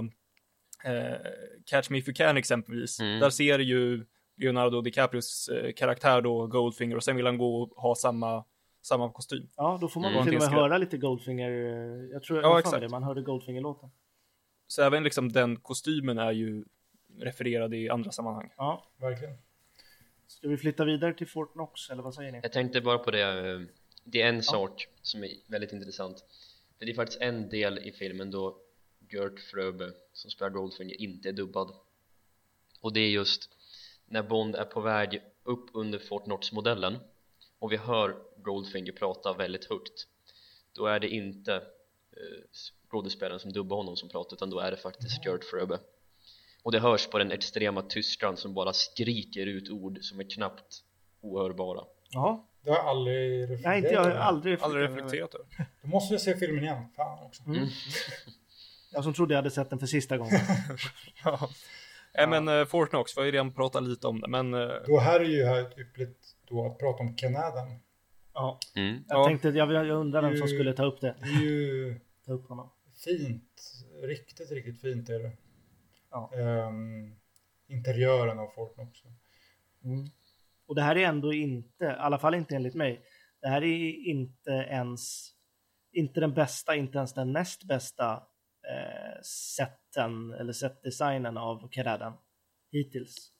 [0.85, 1.17] eh,
[1.65, 2.99] Catch Me If You Can exempelvis.
[2.99, 3.19] Mm.
[3.19, 4.05] Där ser ju
[4.37, 8.43] Leonardo DiCaprios eh, karaktär då Goldfinger och sen vill han gå och ha samma,
[8.81, 9.49] samma kostym.
[9.55, 10.23] Ja, då får man Mm.
[10.25, 11.51] till och med höra lite Goldfinger.
[11.51, 13.89] eh, Jag tror Ja, jag det, man hörde Goldfinger-låten.
[14.67, 16.65] Så även liksom den kostymen är ju
[17.21, 18.49] refererad i andra sammanhang.
[18.57, 18.83] Ja.
[18.99, 19.33] Verkligen.
[20.27, 22.39] Ska vi flytta vidare till Fort Knox, eller vad säger ni?
[22.43, 23.61] Jag tänkte bara på det, eh,
[24.03, 26.23] det är en sak som är väldigt intressant.
[26.77, 28.57] Det är faktiskt en del i filmen då
[29.09, 31.75] Gert Fröbe som spelar Goldfinger inte är dubbad.
[32.81, 33.49] Och det är just
[34.05, 36.97] när Bond är på väg upp under Fort Knox-modellen
[37.59, 40.07] och vi hör Goldfinger prata väldigt högt
[40.73, 41.53] då är det inte
[42.11, 42.43] eh,
[42.89, 45.79] skådespelaren som dubbar honom som pratar utan då är det faktiskt Gert Fröbe
[46.67, 50.83] och det hörs på den extrema tyskan som bara skriker ut ord som är knappt
[51.21, 55.45] ohörbara Ja, Det har jag aldrig reflekterat nej, inte jag har aldrig Aldrig reflekterat över.
[55.45, 55.71] reflekterat över.
[55.81, 56.83] Då måste jag se filmen igen.
[56.95, 57.43] Fan också.
[57.43, 57.67] Mm.
[58.93, 60.39] Jag som trodde jag hade sett den för sista gången.
[61.23, 61.49] ja.
[62.13, 62.27] ja.
[62.27, 64.53] men uh, Fortnox, vi har ju redan pratat lite om det, men...
[64.53, 64.71] Uh...
[64.87, 67.67] Då här är ju här ypperligt då att prata om Ken Adam.
[68.33, 68.59] Ja.
[68.75, 69.03] Mm.
[69.07, 69.25] Jag ja.
[69.25, 71.15] tänkte, jag, jag undrar vem som skulle ta upp det.
[71.19, 72.69] Det är ju ta upp honom.
[73.05, 73.61] fint.
[74.03, 75.31] Riktigt, riktigt fint är det.
[76.09, 76.31] Ja.
[76.33, 77.15] Um,
[77.67, 78.99] interiören av Fortnox.
[79.83, 80.05] Mm.
[80.67, 83.01] Och det här är ändå inte, i alla fall inte enligt mig,
[83.41, 85.31] det här är inte ens,
[85.91, 88.13] inte den bästa, inte ens den näst bästa
[88.67, 89.21] eh,
[89.55, 92.13] sätten eller setdesignen av Keradan
[92.71, 93.33] hittills.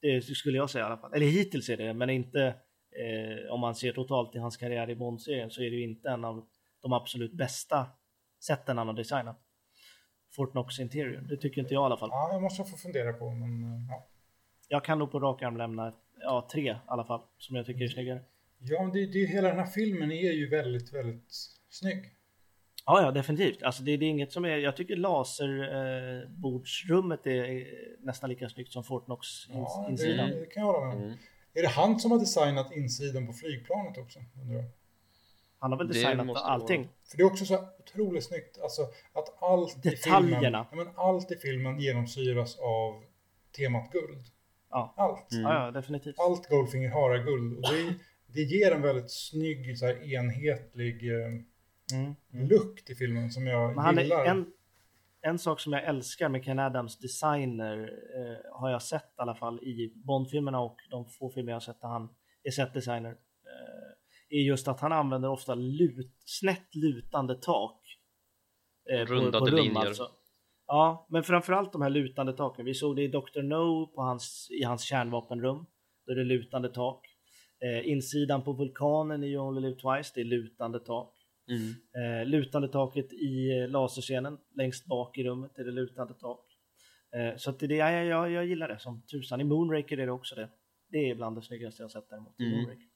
[0.00, 1.14] Det skulle jag säga i alla fall.
[1.14, 2.54] Eller hittills är det, men inte
[2.90, 6.08] eh, om man ser totalt i hans karriär i Bond-serien så är det ju inte
[6.10, 6.46] en av
[6.82, 7.86] de absolut bästa
[8.44, 9.40] sätten han har designat.
[10.30, 12.08] Fortnox Interior, det tycker inte jag i alla fall.
[12.12, 14.06] Ja, jag måste få fundera på, men ja.
[14.68, 17.84] Jag kan nog på rak arm lämna ja, tre i alla fall, som jag tycker
[17.84, 18.22] är snyggare.
[18.58, 21.34] Ja, det, det, hela den här filmen är ju väldigt, väldigt
[21.70, 22.04] snygg.
[22.86, 23.62] Ja, ja, definitivt.
[23.62, 27.66] Alltså det, det är inget som är, jag tycker laserbordsrummet eh, är
[28.00, 30.30] nästan lika snyggt som Fortnox ja, insidan.
[30.30, 31.12] Det, det kan jag hålla med mm.
[31.54, 34.18] Är det han som har designat insidan på flygplanet också?
[34.42, 34.64] Undrar
[35.60, 36.88] Han har väl designat allting?
[37.10, 38.82] För det är också så otroligt snyggt, alltså
[39.12, 40.38] att allt Detaljerna.
[40.38, 43.04] i filmen, ja, men allt i filmen genomsyras av
[43.56, 44.26] temat guld.
[44.70, 44.94] Ja.
[44.96, 45.32] Allt.
[45.32, 45.42] Mm.
[45.42, 46.14] Ja, ja, definitivt.
[46.18, 47.56] Allt Goldfinger har är guld.
[47.56, 47.94] Och det,
[48.26, 51.26] det ger en väldigt snygg, så här, enhetlig eh,
[51.92, 52.14] mm.
[52.32, 52.48] Mm.
[52.48, 54.24] look till filmen som jag Men gillar.
[54.24, 54.46] En,
[55.22, 59.34] en sak som jag älskar med Ken Adams designer eh, har jag sett i alla
[59.34, 62.08] fall i Bondfilmerna och de få filmer jag har sett där han
[62.44, 63.10] är setdesigner.
[63.10, 63.16] Eh,
[64.30, 67.80] är just att han använder ofta lut, snett lutande tak.
[68.92, 69.86] Eh, Rundade på, på rum, linjer.
[69.86, 70.08] Alltså.
[70.66, 72.64] Ja, men framförallt de här lutande taken.
[72.64, 73.42] Vi såg det i Dr.
[73.42, 75.66] No på hans, i hans kärnvapenrum.
[76.06, 77.06] Då är det lutande tak.
[77.64, 81.14] Eh, insidan på vulkanen i You Only Live Twice, det är lutande tak.
[81.50, 82.20] Mm.
[82.20, 86.46] Eh, lutande taket i eh, laserscenen längst bak i rummet är det lutande tak.
[87.16, 89.40] Eh, så att det, jag, jag, jag gillar det som tusan.
[89.40, 90.48] I Moonraker är det också det.
[90.90, 92.38] Det är bland det snyggaste jag sett däremot.
[92.40, 92.52] Mm.
[92.52, 92.89] Moonraker.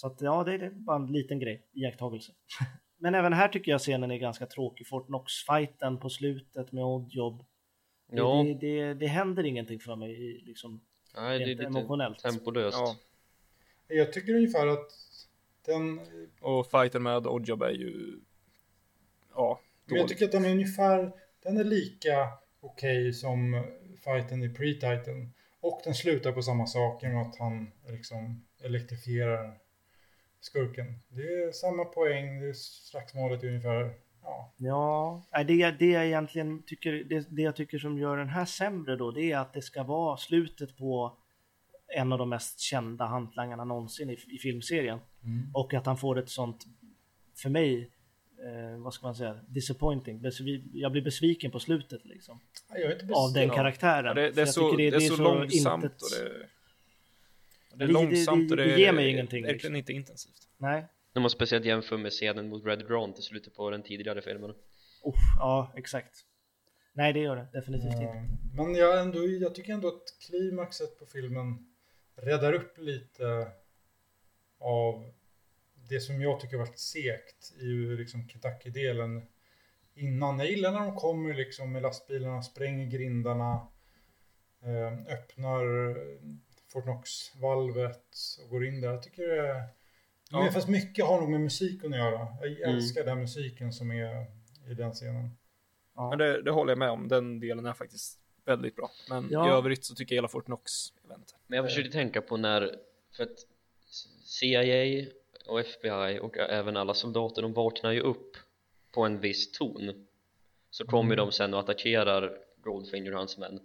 [0.00, 2.32] Så att ja, det är bara en liten grej, iakttagelse.
[2.98, 4.86] Men även här tycker jag scenen är ganska tråkig.
[4.86, 7.44] Fortnox-fighten på slutet med Oddjob.
[8.10, 8.44] Ja.
[8.46, 10.80] Det, det, det, händer ingenting för mig liksom,
[11.16, 12.18] Nej, det är lite emotionellt.
[12.18, 12.78] tempolöst.
[12.78, 12.96] Ja.
[13.88, 14.90] Jag tycker ungefär att
[15.66, 16.00] den...
[16.40, 18.20] Och fighten med Oddjob är ju...
[19.34, 20.00] Ja, dålig.
[20.00, 21.12] Jag tycker att den är ungefär...
[21.42, 22.28] Den är lika
[22.60, 23.64] okej okay som
[24.04, 25.32] fighten i pre-titan.
[25.60, 29.58] Och den slutar på samma sak genom att han liksom elektrifierar
[30.40, 30.86] skurken.
[31.08, 33.94] Det är samma poäng, det är slagsmålet ungefär.
[34.22, 38.44] Ja, ja det, det jag egentligen tycker, det, det jag tycker som gör den här
[38.44, 41.18] sämre då, det är att det ska vara slutet på
[41.96, 44.98] en av de mest kända hantlangarna någonsin i, i filmserien.
[45.24, 45.50] Mm.
[45.54, 46.66] Och att han får ett sånt,
[47.36, 47.90] för mig,
[48.44, 50.22] eh, vad ska man säga, disappointing.
[50.72, 52.40] Jag blir besviken på slutet liksom.
[53.14, 54.04] av den karaktären.
[54.04, 56.02] Ja, det, det, är så, det, det, är så, så långsamt intet...
[56.02, 56.48] och det
[57.78, 59.42] det är långsamt och det, det ger mig ingenting.
[59.42, 59.76] Verkligen liksom.
[59.76, 60.48] inte intensivt.
[60.56, 60.86] Nej.
[61.12, 64.50] När man speciellt jämför med scenen mot Red Dawn till slutet på den tidigare filmen.
[65.02, 66.24] Oh, ja, exakt.
[66.92, 68.36] Nej, det gör det definitivt ja, inte.
[68.54, 71.66] Men jag, ändå, jag tycker ändå att klimaxet på filmen
[72.16, 73.52] räddar upp lite
[74.58, 75.12] av
[75.88, 79.22] det som jag tycker varit segt i liksom Kentucky-delen
[79.94, 80.38] innan.
[80.38, 83.68] Jag gillar när de kommer liksom med lastbilarna, spränger grindarna,
[84.62, 85.96] eh, öppnar
[86.68, 88.88] Fortnox-valvet och går in där.
[88.88, 89.62] Jag tycker det är...
[90.30, 90.42] Ja.
[90.42, 92.28] Men fast mycket har nog med musiken att göra.
[92.40, 92.76] Jag mm.
[92.76, 93.14] älskar mm.
[93.14, 94.26] den musiken som är
[94.70, 95.30] i den scenen.
[95.94, 97.08] Ja, Men det, det, håller jag med om.
[97.08, 98.90] Den delen är faktiskt väldigt bra.
[99.10, 99.48] Men ja.
[99.48, 100.72] i övrigt så tycker jag hela Fortnox,
[101.02, 101.34] inte.
[101.46, 102.76] Men jag försökte tänka på när,
[103.16, 103.46] för att
[104.24, 105.06] CIA
[105.46, 108.36] och FBI och även alla soldater, de vaknar ju upp
[108.92, 110.06] på en viss ton.
[110.70, 111.26] Så kommer mm.
[111.26, 113.60] de sen och attackerar Goldfinger och hans män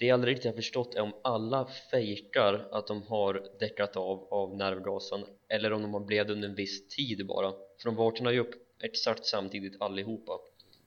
[0.00, 4.28] det jag aldrig riktigt har förstått är om alla fejkar att de har däckat av
[4.30, 7.50] av nervgasen eller om de har blivit under en viss tid bara.
[7.52, 10.32] För de vaknar ju upp exakt samtidigt allihopa.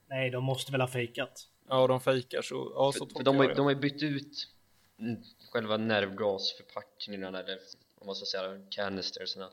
[0.06, 1.48] Nej, de måste väl ha fejkat.
[1.68, 4.48] Ja, de fejkar så, ja, så för, för de, har, de har ju bytt ut
[5.50, 7.58] själva nervgasförpackningarna eller
[7.98, 9.50] om man ska säga canistersna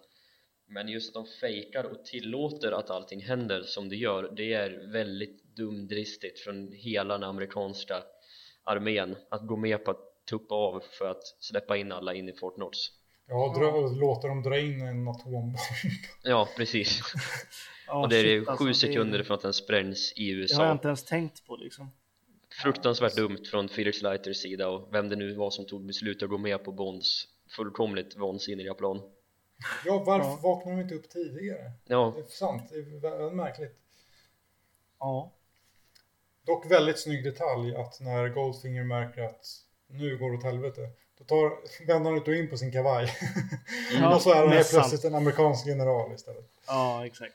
[0.68, 4.92] men just att de fejkar och tillåter att allting händer som det gör det är
[4.92, 8.04] väldigt dumdristigt från hela den amerikanska
[8.72, 12.34] armén att gå med på att tuppa av för att släppa in alla in i
[12.34, 12.78] Fort Knox.
[13.28, 15.56] Ja, dra, låta dem dra in en atombomb?
[16.24, 17.02] Ja, precis.
[17.88, 19.24] Ja, Och det är shit, sju alltså, sekunder det...
[19.24, 21.92] från att den sprängs i USA Det har jag inte ens tänkt på liksom.
[22.64, 26.30] Fruktansvärt dumt från Felix Leiters sida och vem det nu var som tog beslut att
[26.30, 29.02] gå med på Bonds fullkomligt vansinniga plan.
[29.86, 30.40] Ja, varför ja.
[30.44, 31.72] vaknade de inte upp tidigare?
[31.88, 32.14] Ja.
[32.16, 33.78] Det är sant, det är väldigt märkligt.
[35.00, 35.32] Ja
[36.46, 39.46] Dock väldigt snygg detalj att när Goldfinger märker att
[39.88, 40.82] nu går det åt helvete.
[41.18, 41.52] Då tar,
[41.88, 43.10] vänder han ut och in på sin kavaj.
[43.94, 46.46] Ja, och så är han helt plötsligt en amerikansk general istället.
[46.68, 47.34] Ja, exakt.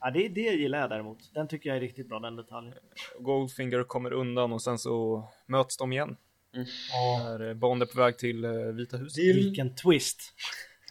[0.00, 1.18] Ja, det, det gillar jag däremot.
[1.34, 2.74] Den tycker jag är riktigt bra, den detaljen.
[3.18, 6.16] Goldfinger kommer undan och sen så möts de igen.
[6.92, 7.28] Ja.
[7.38, 9.24] När Bond är på väg till eh, Vita huset.
[9.24, 10.20] Vilken twist.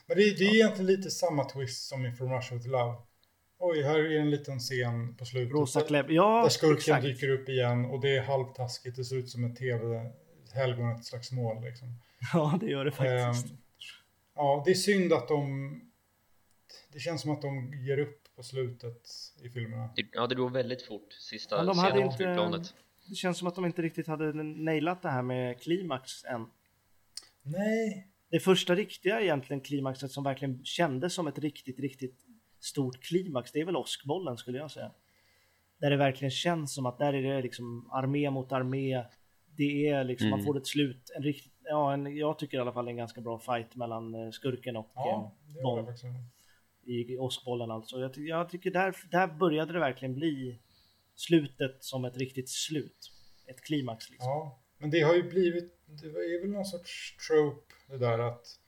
[0.08, 2.96] men det, det är egentligen lite samma twist som i From Russia with Love.
[3.61, 5.53] Oj, här är en liten scen på slutet.
[5.53, 6.11] Rosa där- kläbb.
[6.11, 7.03] Ja, Där skurken exakt.
[7.03, 8.95] dyker upp igen och det är halvtaskigt.
[8.95, 11.88] Det ser ut som ett tv-helgon, ett slags mål liksom.
[12.34, 13.52] Ja, det gör det faktiskt.
[13.52, 13.57] Ehm,
[14.36, 15.81] ja, det är synd att de...
[16.94, 19.02] Det känns som att de ger upp på slutet
[19.44, 19.90] i filmerna.
[19.95, 22.73] Det, ja, det går väldigt fort, sista Men de hade scenen på flygplanet.
[23.10, 26.45] Det känns som att de inte riktigt hade nailat det här med klimax än.
[27.41, 32.19] Nej, Det första riktiga egentligen klimaxet som verkligen kändes som ett riktigt, riktigt
[32.60, 34.91] stort klimax, det är väl åskbollen skulle jag säga.
[35.80, 39.03] Där det verkligen känns som att där är det liksom armé mot armé.
[39.57, 40.45] Det är liksom, man Mm.
[40.45, 43.40] får ett slut, en riktigt, ja, en, jag tycker i alla fall en ganska bra
[43.40, 45.88] fight mellan eh, skurken och ja, eh, Bond
[46.84, 47.99] i åskbollen alltså.
[47.99, 50.60] Jag, ty jag tycker där, där började det verkligen bli
[51.15, 53.11] slutet som ett riktigt slut.
[53.48, 54.30] Ett klimax liksom.
[54.30, 58.59] Ja, men det har ju blivit, det är väl någon sorts trope det där att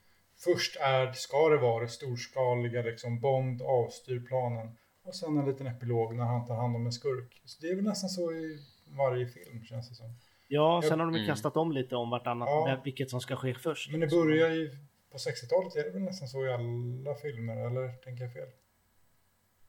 [0.44, 5.66] först är, ska det vara det storskaliga liksom, Bond avstyr planen och sen en liten
[5.66, 7.42] epilog när han tar hand om en skurk.
[7.44, 10.14] Så det är väl nästan så i varje film känns det som.
[10.48, 11.28] Ja, sen har de ju Mm.
[11.34, 12.80] kastat om lite om vartannat, Ja.
[12.84, 13.90] vilket som ska ske först.
[13.90, 14.70] Men det börjar ju,
[15.12, 18.48] på 60-talet är det väl nästan så i alla filmer, eller tänker jag fel?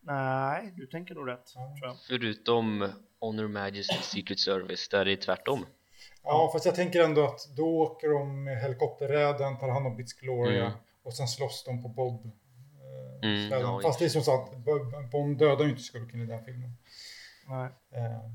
[0.02, 1.52] Nej, du tänker nog rätt.
[1.56, 1.76] Ja.
[1.80, 1.98] Tror jag.
[2.08, 2.90] Förutom
[3.20, 5.66] Honor Majesty Secret Service, där det är tvärtom.
[6.24, 10.14] Ja, fast jag tänker ändå att då åker de med helikopterräden, tar hand om Bits
[10.14, 10.78] Gloria Mm.
[11.04, 12.26] och sen slåss de på Bob.
[12.26, 16.26] Eh, Mm, ja, Fast det är som sagt, Bo- Bond dödar ju inte skurken i
[16.26, 16.78] den filmen.
[17.48, 17.70] Nej.
[17.96, 18.30] Eh,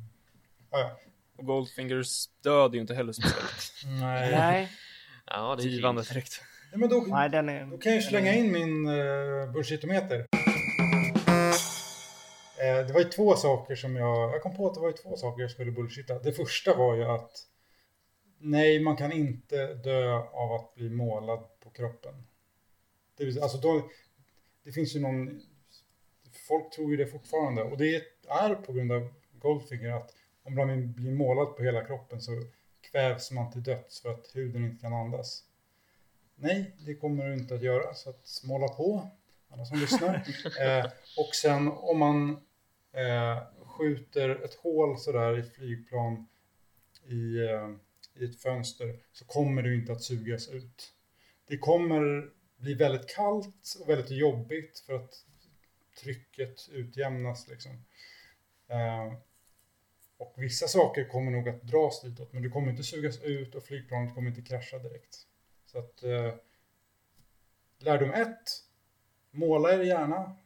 [0.70, 0.98] ja, ja.
[1.38, 4.30] Och Goldfingers död är ju inte heller speciellt Nej.
[4.30, 4.68] Nej,
[5.26, 6.42] Ja, det är givande direkt.
[6.72, 7.66] Nej, men då, nej, den är...
[7.66, 10.26] då kan jag slänga in min uh, bullshitometer.
[12.60, 14.34] Eh, det var ju två saker som jag...
[14.34, 16.18] Jag kom på att det var ju två saker jag skulle bullshitta.
[16.18, 17.30] Det första var ju att
[18.38, 22.14] nej, man kan inte dö av att bli målad på kroppen.
[23.16, 23.90] Det, vill alltså då,
[24.62, 25.42] det finns ju någon...
[26.48, 27.62] Folk tror ju det fortfarande.
[27.62, 32.20] Och det är på grund av Goldfinger att om man blir målad på hela kroppen
[32.20, 32.32] så
[32.80, 35.44] kvävs man till döds för att huden inte kan andas.
[36.36, 39.10] Nej, det kommer du inte att göra, så att måla på,
[39.48, 40.14] alla som lyssnar.
[40.60, 40.84] eh,
[41.18, 42.30] och sen om man
[42.92, 46.26] eh, skjuter ett hål sådär i flygplan
[47.06, 47.68] i, eh,
[48.18, 50.94] i ett fönster så kommer du inte att sugas ut.
[51.46, 55.14] Det kommer bli väldigt kallt och väldigt jobbigt för att
[56.02, 57.84] trycket utjämnas liksom.
[58.68, 59.12] Eh,
[60.16, 63.62] och vissa saker kommer nog att dras ditåt, men du kommer inte sugas ut och
[63.62, 65.26] flygplanet kommer inte krascha direkt.
[65.66, 66.34] Så att eh,
[67.78, 68.44] lärdom ett,
[69.30, 70.36] måla er gärna.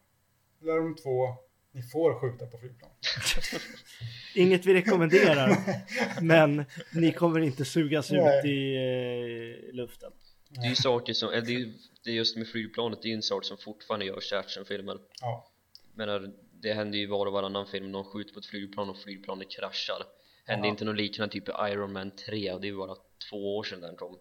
[0.59, 1.35] Lärdom två,
[1.73, 2.91] ni får skjuta på flygplan.
[4.35, 5.57] Inget vi rekommenderar,
[6.21, 8.39] men ni kommer inte sugas Nej.
[8.39, 10.11] ut i eh, luften.
[10.49, 11.73] Det är ju saker som, det är,
[12.03, 14.97] det är just med flygplanet, det är ju en sak som fortfarande görs i actionfilmer.
[15.21, 15.51] Ja,
[15.95, 18.97] Men det händer ju i var och varannan film, någon skjuter på ett flygplan och
[18.97, 20.03] flygplanet kraschar.
[20.45, 20.71] Hände Ja.
[20.71, 22.95] inte något liknande typ i Iron Man 3 och det är ju bara
[23.29, 24.17] två år sedan den kom.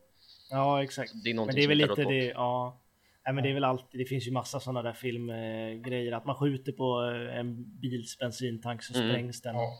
[0.50, 1.12] Ja, exakt.
[1.24, 2.81] Det är Men det är väl lite det, ja.
[3.24, 6.36] Nej, men det är väl alltid, det finns ju massa sådana där filmgrejer, att man
[6.36, 9.08] skjuter på eh, en bils bensintank så Mm.
[9.10, 9.54] sprängs den.
[9.54, 9.78] ja.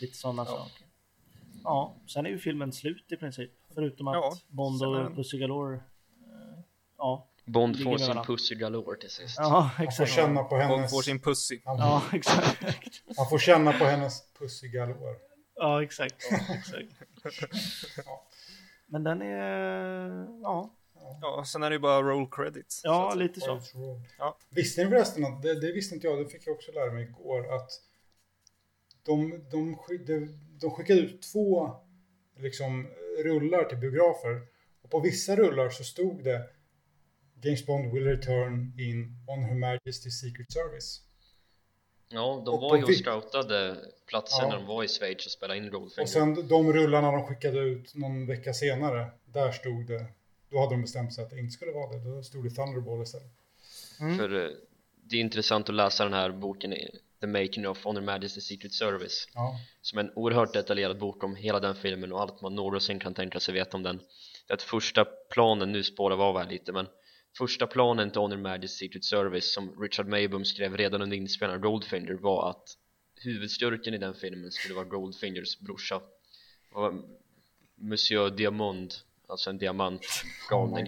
[0.00, 0.46] Lite sådana Ja.
[0.50, 0.86] saker.
[1.64, 3.50] Ja, sen är ju filmen slut i princip.
[3.74, 5.82] Förutom att Ja, Bond och den- Pussy Galore, eh,
[6.98, 7.28] ja.
[7.46, 9.34] Bond får sin pussy galore till sist.
[9.38, 10.12] Ja, Man får exakt.
[10.12, 10.90] känna på Bond hennes...
[10.90, 11.60] får sin pussy.
[11.64, 12.62] man, Ja, exakt.
[13.16, 15.14] man får känna på hennes pussy galore.
[15.54, 16.16] Ja, exakt.
[16.30, 16.92] Ja, exakt.
[18.06, 18.26] Ja.
[18.86, 20.70] Men den är, ja,
[21.20, 22.80] Ja, sen är det ju bara roll credits.
[22.80, 23.22] så ja säga.
[23.24, 23.60] lite så.
[24.18, 24.38] Ja.
[24.50, 27.02] Visste ni förresten att, det, det visste inte jag, det fick jag också lära mig
[27.04, 27.70] igår, att
[29.02, 31.70] de, de, de, de skickade ut två
[32.36, 32.88] liksom,
[33.24, 34.40] rullar till biografer.
[34.82, 36.48] Och på vissa rullar så stod det
[37.42, 41.00] James Bond will return in on Her Majesty's Secret Service.
[42.08, 43.76] Ja, de Och var ju och scoutade
[44.06, 44.48] platsen Ja.
[44.48, 46.02] när de var i Schweiz och spelade in Goldfinger.
[46.02, 50.06] Och sen de rullarna de skickade ut någon vecka senare, där stod det,
[50.52, 53.02] då hade de bestämt sig att det inte skulle vara det, då stod det Thunderball
[53.02, 53.32] istället.
[54.00, 54.18] Mm.
[54.18, 54.50] För eh,
[55.04, 56.74] det är intressant att läsa den här boken
[57.20, 59.28] The Making of Honor Majesty's Secret Service.
[59.34, 62.98] Ja, som är en oerhört detaljerad bok om hela den filmen och allt man någonsin
[62.98, 63.96] kan tänka sig veta om den.
[64.46, 66.86] Det är att första planen, nu spårar vi av här lite men
[67.38, 71.70] första planen till Honor Majesty's Secret Service som Richard Maybaum skrev redan under inspelningen av
[71.70, 72.76] Goldfinger var att
[73.24, 76.00] huvudskurken i den filmen skulle vara Goldfingers brorsa.
[76.72, 76.92] Och
[77.74, 78.94] Monsieur Diamond
[79.32, 80.86] alltså en diamantgalning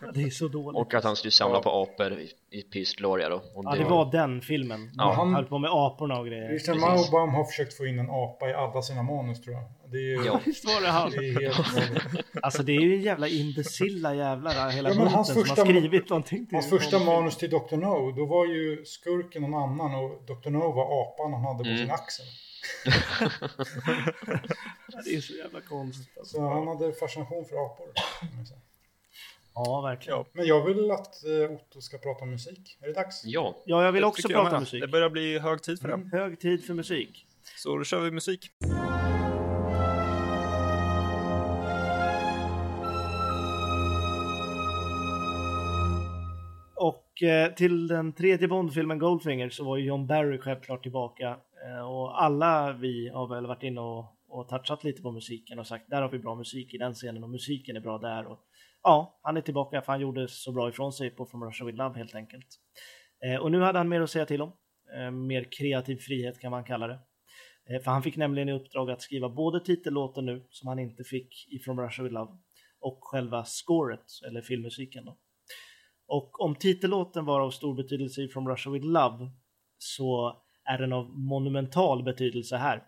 [0.00, 0.10] Ja.
[0.14, 0.78] Det är så dåligt.
[0.80, 3.84] och att han skulle samla på apor i, i Peace Gloria då och Ja, det
[3.84, 4.90] var den filmen.
[4.96, 5.12] Ja.
[5.16, 6.48] Han höll på med aporna och grejer.
[6.48, 6.80] Christian.
[6.80, 9.64] Maubaum har försökt få in en apa i alla sina manus tror jag.
[9.92, 10.40] Det är, Ja.
[10.46, 11.10] Visst var det han?
[11.10, 11.54] det är.
[12.42, 16.08] Alltså det är ju en jävla imbecilla jävlar hela Ja, hans som har första- skrivit
[16.10, 17.76] någonting till Hans första manus till Dr.
[17.76, 20.50] No, då var ju skurken någon annan och Dr.
[20.50, 21.78] No var apan han hade på Mm.
[21.78, 22.26] sin axel.
[25.04, 26.18] Det är så jävla konstigt.
[26.18, 26.36] Alltså.
[26.36, 27.86] Så han hade fascination för apor.
[29.54, 30.18] Ja, verkligen.
[30.18, 30.26] Ja.
[30.32, 32.78] Men jag vill att eh, Otto ska prata om musik.
[32.80, 33.22] Är det dags?
[33.24, 34.60] ja, Ja, jag vill Det också prata med.
[34.60, 34.80] musik.
[34.82, 35.94] Det börjar bli hög tid för det.
[35.94, 36.10] Mm.
[36.12, 37.26] Hög tid för musik.
[37.56, 38.50] Så då kör vi musik.
[46.74, 51.36] Och eh, till den tredje Bondfilmen Goldfinger så var ju John Barry självklart tillbaka.
[51.66, 55.66] Eh, och alla vi har väl varit inne och, och touchat lite på musiken och
[55.66, 58.26] sagt där har vi bra musik i den scenen och musiken är bra där.
[58.26, 58.40] Och,
[58.82, 61.78] ja, han är tillbaka för han gjorde så bra ifrån sig på From Russia With
[61.78, 62.46] Love helt enkelt.
[63.24, 64.52] Eh, och nu hade han mer att säga till om.
[64.96, 67.00] Eh, mer kreativ frihet kan man kalla det.
[67.84, 71.48] För han fick nämligen i uppdrag att skriva både titellåten nu, som han inte fick
[71.48, 72.32] i From Russia With Love,
[72.80, 75.18] och själva scoret, eller filmmusiken då.
[76.06, 79.30] Och om titellåten var av stor betydelse i From Russia With Love
[79.78, 82.82] så är den av monumental betydelse här.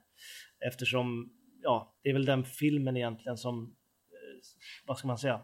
[0.67, 1.33] Eftersom,
[1.63, 4.41] ja, det är väl den filmen egentligen som, eh,
[4.87, 5.41] vad ska man säga,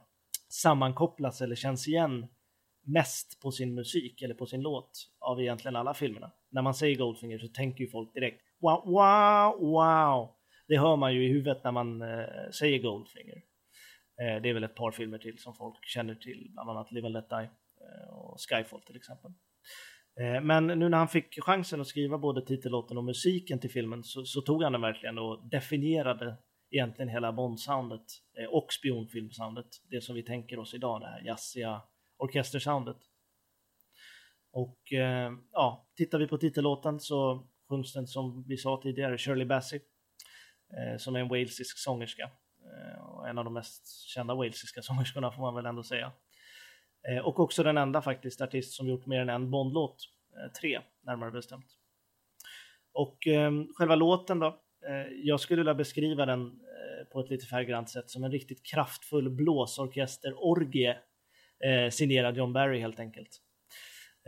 [0.49, 2.27] sammankopplas eller känns igen
[2.87, 4.91] mest på sin musik eller på sin låt
[5.21, 6.31] av egentligen alla filmerna.
[6.51, 10.35] När man säger Goldfinger så tänker ju folk direkt wow, wow, wow.
[10.69, 13.43] Det hör man ju i huvudet när man eh, säger Goldfinger.
[14.21, 17.07] Eh, det är väl ett par filmer till som folk känner till, bland annat Live
[17.07, 17.51] and Let Die
[17.81, 19.33] eh, och Skyfall till exempel.
[20.21, 24.05] Eh, men nu när han fick chansen att skriva både titellåten och musiken till filmen
[24.05, 26.37] så, så tog han den verkligen och definierade
[26.71, 28.07] egentligen hela Bond-soundet
[28.39, 29.67] eh, och spionfilmsoundet.
[29.91, 31.83] Det som vi tänker oss idag, det här jazziga
[32.17, 32.97] orkestersoundet.
[34.53, 39.47] Och eh, ja, tittar vi på titellåten så sjungs den som vi sa tidigare, Shirley
[39.47, 39.81] Bassey,
[40.99, 42.31] som är en walesisk sångerska.
[43.01, 46.13] Och en av de mest kända walesiska sångerskorna får man väl ändå säga.
[47.09, 49.97] Eh, och också den enda faktiskt artist som gjort mer än en Bondlåt,
[50.37, 51.67] eh, tre närmare bestämt.
[52.93, 54.47] Och eh, själva låten då,
[54.89, 56.61] eh, jag skulle vilja beskriva den
[57.13, 60.97] på ett lite färggrant sätt som en riktigt kraftfull blåsorkesterorgie
[61.65, 63.41] eh, signerad John Barry helt enkelt.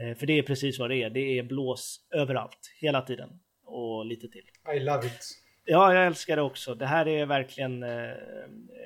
[0.00, 4.06] Eh, för det är precis vad det är, det är blås överallt, hela tiden och
[4.06, 4.44] lite till.
[4.74, 5.28] I love it.
[5.64, 6.74] Ja, jag älskar det också.
[6.74, 8.14] Det här är verkligen eh,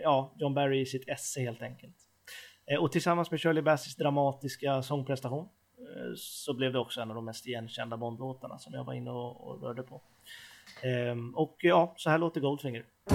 [0.02, 1.96] ja, John Barry i sitt esse helt enkelt.
[2.66, 7.14] Eh, och tillsammans med Shirley Basseys dramatiska sångprestation eh, så blev det också en av
[7.14, 10.02] de mest igenkända Bondlåtarna som jag var inne och, och rörde på.
[10.82, 12.80] Ehm, och ja, så här låter Goldfinger.
[12.80, 13.13] Goldfinger.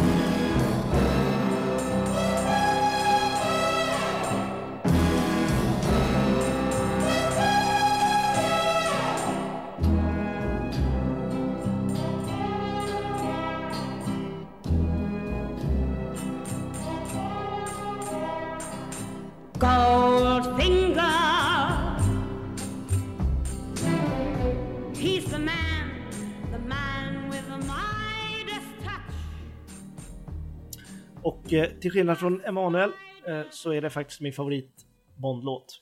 [31.49, 32.91] Och eh, till skillnad från Emanuel
[33.25, 34.85] eh, så är det faktiskt min favorit
[35.15, 35.81] Bondlåt.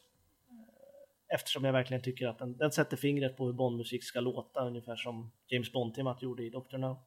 [0.49, 4.67] Eh, Eftersom jag verkligen tycker att den, den sätter fingret på hur Bondmusik ska låta,
[4.67, 6.77] ungefär som James Bond-temat gjorde i Dr.
[6.77, 7.03] No.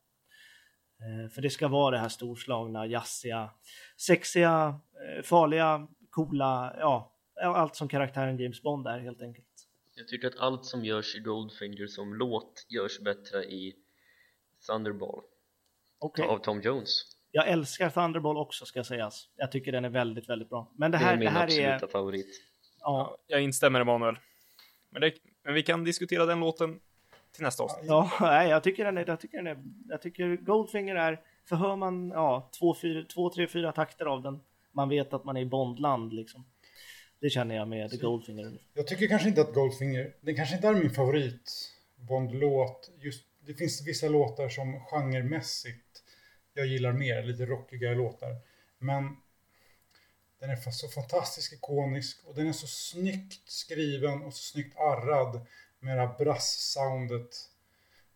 [1.35, 3.51] För det ska vara det här storslagna, jazziga,
[3.97, 4.81] sexiga,
[5.23, 7.13] farliga, coola, ja,
[7.43, 9.69] allt som karaktären James Bond är helt enkelt.
[9.95, 13.77] jag tycker att allt som görs i Goldfinger som låt görs bättre i
[14.67, 15.23] Thunderball
[15.99, 16.27] Okej.
[16.27, 19.29] av Tom Jones Jag älskar Thunderball också ska sägas.
[19.37, 20.73] Jag tycker den är väldigt, väldigt bra.
[20.77, 21.87] Men det det här, är det min här absoluta är...
[21.87, 22.51] favorit
[22.81, 24.19] Ja, Jag instämmer Emanuel.
[24.91, 26.81] Men, det, men vi kan diskutera den låten
[27.35, 27.87] till nästa avsnitt.
[27.89, 31.57] Ja, nej, jag tycker den är, jag tycker den är, jag tycker Goldfinger är, för
[31.57, 34.41] hör man, ja, två, fyra, två, tre, fyra takter av den,
[34.73, 36.45] man vet att man är i Bondland liksom.
[37.21, 38.59] Det känner jag med The Goldfinger.
[38.75, 41.53] Jag tycker kanske inte att Goldfinger, den kanske inte är min favorit
[41.97, 42.91] Bond-låt.
[42.99, 45.90] Just, det finns vissa låtar som genremässigt
[46.61, 48.37] jag gillar mer, lite rockigare låtar.
[48.79, 49.17] Men
[50.41, 55.47] den är så fantastiskt ikonisk och den är så snyggt skriven och så snyggt arrad
[55.79, 57.37] med det här brass-soundet.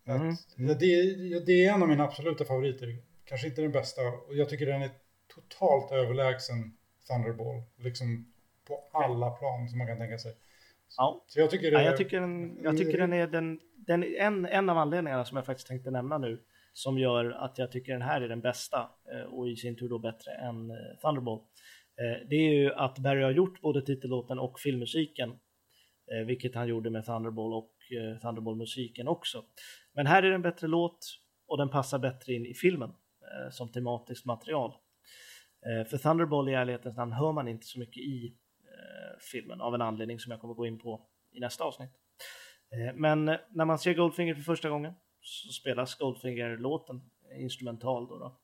[0.05, 0.37] Mhm.
[0.57, 0.87] Ja, det,
[1.47, 2.97] det är en av mina absoluta favoriter.
[3.25, 4.03] Kanske inte den bästa.
[4.03, 4.91] Och jag tycker den är
[5.35, 6.77] totalt överlägsen
[7.09, 7.62] Thunderball.
[7.77, 8.33] Liksom
[8.65, 10.35] på alla plan som man kan tänka sig.
[10.97, 14.05] Ja, Så jag tycker det ja jag tycker, den, jag tycker den är den, den
[14.05, 16.41] en, en av anledningarna som jag faktiskt tänkte nämna nu
[16.75, 19.89] som gör att jag tycker den här är den bästa eh, och i sin tur
[19.89, 21.39] då bättre än eh, Thunderball.
[22.01, 25.39] Eh, det är ju att Barry har gjort både titellåten och filmmusiken,
[26.27, 27.73] vilket han gjorde med Thunderball och
[28.23, 29.45] Thunderball-musiken också.
[29.95, 30.99] Men här är det en bättre låt
[31.47, 32.93] och den passar bättre in i filmen
[33.51, 34.75] som tematiskt material.
[35.91, 38.37] För Thunderball i ärlighetens namn hör man inte så mycket i
[39.33, 41.93] filmen av en anledning som jag kommer gå in på i nästa avsnitt.
[42.95, 44.95] Men när man ser Goldfinger för första gången
[45.25, 48.41] så spelas Goldfinger-låten instrumental då, då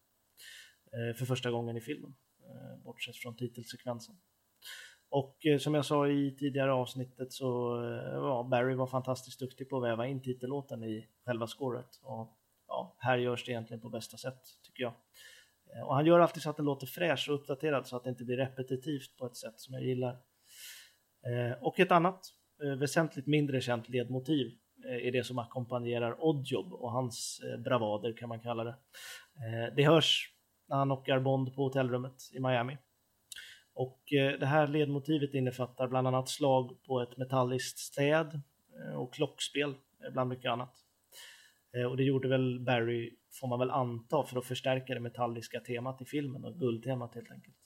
[0.98, 4.15] eh, för första gången i filmen, eh, bortsett från titelsekvensen.
[5.09, 7.81] Och eh, som jag sa i tidigare avsnittet så
[8.12, 12.01] ja, Barry var fantastiskt duktig på att väva in titellåten i själva scoret.
[12.02, 14.94] Och ja, här görs det egentligen på bästa sätt tycker jag.
[15.86, 18.24] Och han gör alltid så att den låter fräsch och uppdaterad så att det inte
[18.24, 20.19] blir repetitivt på ett sätt som jag gillar.
[21.61, 22.27] Och ett annat
[22.78, 28.28] väsentligt mindre känt ledmotiv Eh, är det som ackompanjerar Oddjob och hans eh, bravader kan
[28.28, 28.74] man kalla det.
[29.36, 30.32] Eh, det hörs
[30.69, 32.78] när han knockar Bond på hotellrummet i Miami.
[33.74, 38.40] Och det här ledmotivet innefattar bland annat slag på ett metalliskt städ
[38.97, 39.74] och klockspel
[40.12, 40.74] bland mycket annat.
[41.89, 46.02] Och det gjorde väl Barry, får man väl anta, för att förstärka det metalliska temat
[46.02, 47.57] i filmen och guldtemat helt enkelt.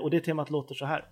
[0.00, 1.04] Och det temat låter så här.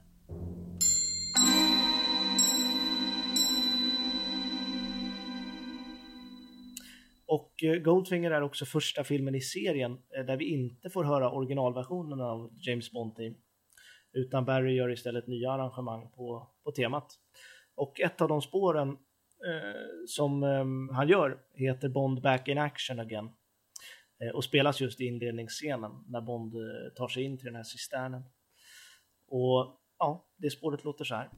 [7.34, 11.30] Och eh, Goldfinger är också första filmen i serien eh, där vi inte får höra
[11.30, 13.34] originalversionen av James Bond Team.
[14.12, 17.12] Utan Barry gör istället nya arrangemang på, på temat.
[17.74, 18.88] Och ett av de spåren
[19.46, 23.30] eh, som eh, han gör heter Bond Back in Action Again.
[24.20, 27.62] Eh, och spelas just i inledningsscenen när Bond eh, tar sig in till den här
[27.62, 28.22] cisternen.
[29.28, 31.30] Och ja, det spåret låter så här.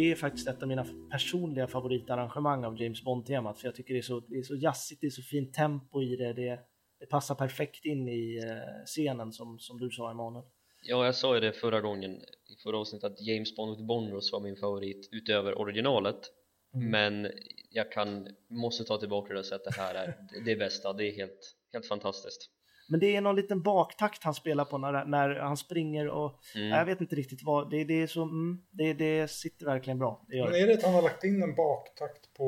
[0.00, 3.58] Det är faktiskt ett av mina personliga favoritarrangemang av James Bond-temat.
[3.58, 6.02] För jag tycker det är så, det är så jazzigt, det är så fint tempo
[6.02, 6.32] i det.
[6.32, 6.58] Det,
[7.00, 10.44] det passar perfekt in i eh, scenen som, som du sa Emanuel.
[10.82, 12.10] Ja, jag sa ju det förra gången
[12.46, 16.32] i förra avsnittet att James Bond with Bonros var min favorit utöver originalet
[16.74, 16.90] Mm.
[16.90, 17.32] men
[17.70, 20.14] jag kan, måste ta tillbaka det och säga att det här är
[20.44, 22.50] det bästa, det är helt, helt fantastiskt
[22.88, 26.68] Men det är någon liten baktakt han spelar på när, när han springer och Mm.
[26.68, 30.24] jag vet inte riktigt vad, det, det är så, mm, det, det sitter verkligen bra.
[30.28, 30.60] Det gör Men det.
[30.60, 32.44] är det att han har lagt in en baktakt på...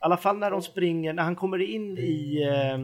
[0.00, 2.78] I alla fall när de springer, när han kommer in i, eh,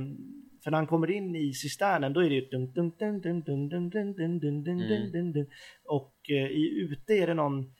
[0.64, 3.40] för när han kommer in i cisternen då är det ju dun, dun, dun, dun,
[3.42, 5.46] dun, dun, dun, dun, dun, dun, dun, dun, dun.
[5.84, 7.74] och eh, i ute är det någon,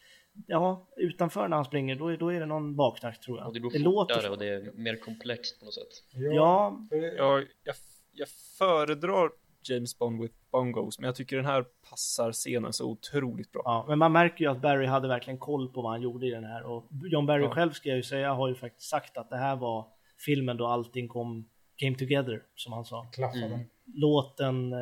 [0.47, 3.47] ja utanför när han springer då är, då är det någon baktakt tror jag.
[3.47, 4.33] och det går låter fortare så.
[4.33, 5.89] och det är mer komplext på något sätt
[6.35, 7.75] Ja, det- Jag, jag,
[8.15, 8.29] jag
[8.59, 9.31] föredrar
[9.69, 13.63] James Bond with bongos, men jag tycker den här passar scenen så otroligt bra.
[13.65, 16.31] Ja, men man märker ju att Barry hade verkligen koll på vad han gjorde i
[16.31, 17.51] den här och John Barry Ja.
[17.51, 19.87] själv ska jag ju säga har ju faktiskt sagt att det här var
[20.27, 23.05] filmen då allting kom came together som han sa.
[23.13, 23.45] klaffade.
[23.47, 23.61] Mm.
[23.95, 24.79] Låten, eh,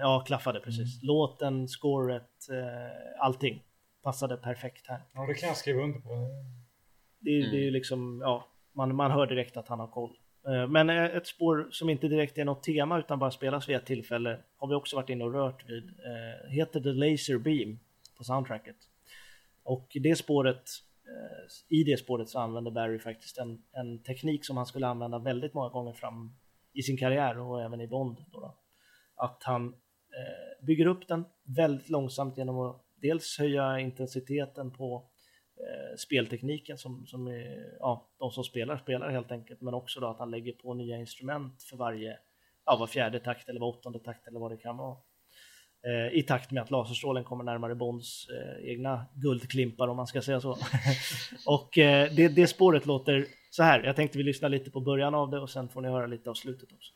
[0.00, 1.02] ja klaffade precis.
[1.02, 3.62] Låten, scoret, eh, allting
[4.02, 5.00] passade perfekt här.
[5.14, 6.08] Ja, det kan jag skriva under på.
[7.20, 10.16] Det, är- det är ju liksom, ja, man, man hör direkt att han har koll.
[10.48, 13.76] Eh, men eh, ett spår som inte direkt är något tema utan bara spelas vid
[13.76, 15.84] ett tillfälle har vi också varit inne och rört vid.
[15.84, 17.78] Eh, heter The Laser Beam
[18.16, 18.76] på soundtracket.
[19.62, 20.62] Och det spåret,
[21.68, 25.54] i det spåret så använder Barry faktiskt en, en teknik som han skulle använda väldigt
[25.54, 26.36] många gånger fram
[26.72, 28.16] i sin karriär och även i Bond.
[28.32, 28.58] Då då.
[29.16, 29.74] Att han
[30.62, 31.24] bygger upp den
[31.56, 35.10] väldigt långsamt genom att dels höja intensiteten på
[35.56, 40.06] Eh, speltekniken som, som är, ja, de som spelar spelar helt enkelt, men också då
[40.06, 42.18] att han lägger på nya instrument för varje,
[42.66, 44.96] ja, var fjärde takt eller var åttonde takt eller vad det kan vara.
[45.86, 50.22] Eh, I takt med att laserstrålen kommer närmare Bonds eh, egna guldklimpar om man ska
[50.22, 50.50] säga så.
[51.46, 53.82] och eh, det, det spåret låter så här.
[53.82, 56.30] Jag tänkte vi lyssnar lite på början av det och sen får ni höra lite
[56.30, 56.92] av slutet också.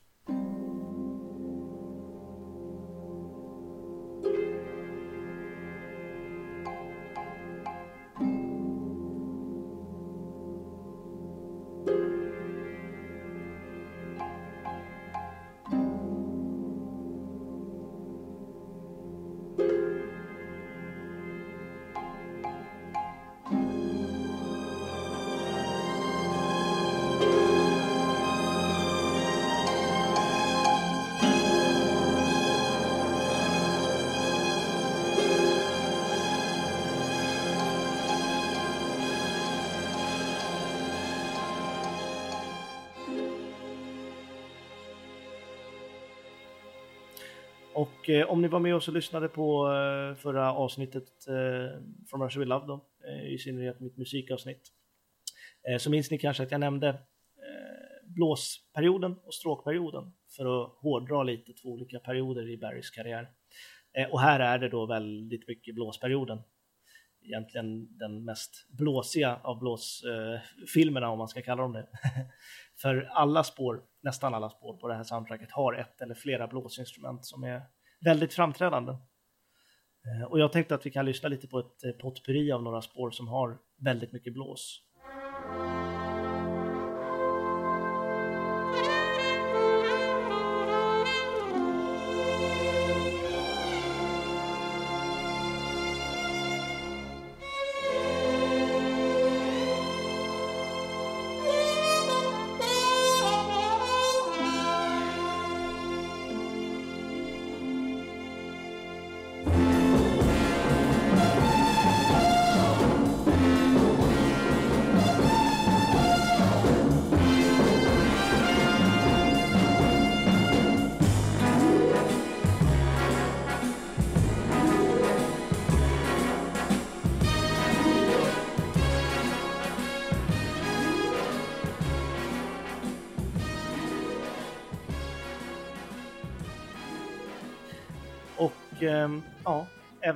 [48.09, 51.81] Och eh, om ni var med oss och lyssnade på eh, förra avsnittet eh,
[52.11, 54.73] från Russia We Love då, eh, i synnerhet mitt musikavsnitt,
[55.69, 56.95] eh, så minns ni kanske att jag nämnde eh,
[58.05, 63.31] blåsperioden och stråkperioden för att hårdra lite två olika perioder i Barrys karriär.
[63.93, 66.39] Eh, och här är det då väldigt mycket blåsperioden.
[67.23, 71.87] Egentligen den mest blåsiga av blåsfilmerna eh, om man ska kalla dem det.
[72.83, 77.27] För alla spår, nästan alla spår på det här soundtracket har ett eller flera blåsinstrument
[77.27, 77.63] som är
[78.05, 78.93] väldigt framträdande.
[78.93, 82.83] Eh, och jag tänkte att vi kan lyssna lite på ett eh, potpurri av några
[82.83, 84.83] spår som har väldigt mycket blås.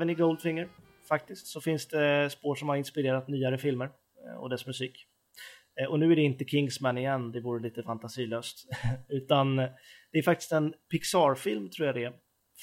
[0.02, 0.68] Även i Goldfinger
[1.08, 3.90] faktiskt så finns det spår som har inspirerat nyare filmer
[4.26, 5.06] eh, och dess musik.
[5.80, 8.68] Eh, Och nu är det inte Kingsman igen, det vore lite fantasilöst,
[9.08, 9.70] utan eh,
[10.12, 12.12] det är faktiskt en Pixar-film tror jag det är,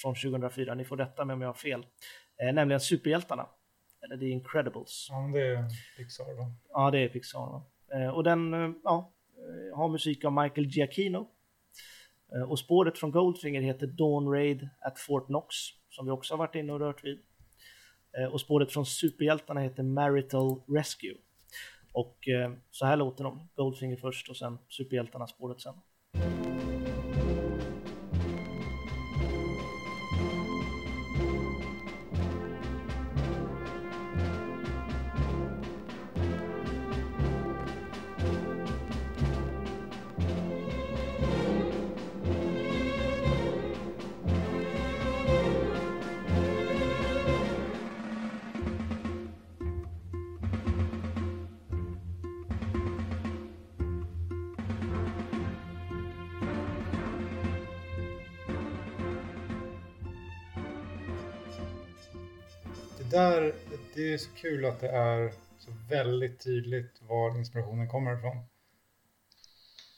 [0.01, 1.85] från 2004, ni får rätta mig om jag har fel,
[2.53, 3.47] nämligen Superhjältarna,
[4.01, 5.07] eller The Incredibles.
[5.09, 5.65] Ja, det är
[5.97, 6.51] Pixar va?
[6.69, 7.39] Ja, det är Pixar.
[7.39, 7.63] Va?
[8.13, 8.51] Och den
[8.83, 9.13] ja,
[9.75, 11.27] har musik av Michael Giacchino.
[12.47, 15.55] Och spåret från Goldfinger heter Dawn Raid at Fort Knox,
[15.89, 17.19] som vi också har varit inne och rört vid.
[18.19, 21.15] Eh, och spåret från Superhjältarna heter Marital Rescue.
[21.91, 23.49] Och eh, så här låter de.
[23.55, 25.73] Goldfinger först och sen Superhjältarna spåret sen.
[63.09, 63.53] där,
[63.95, 68.37] det är så kul att det är så väldigt tydligt var inspirationen kommer ifrån.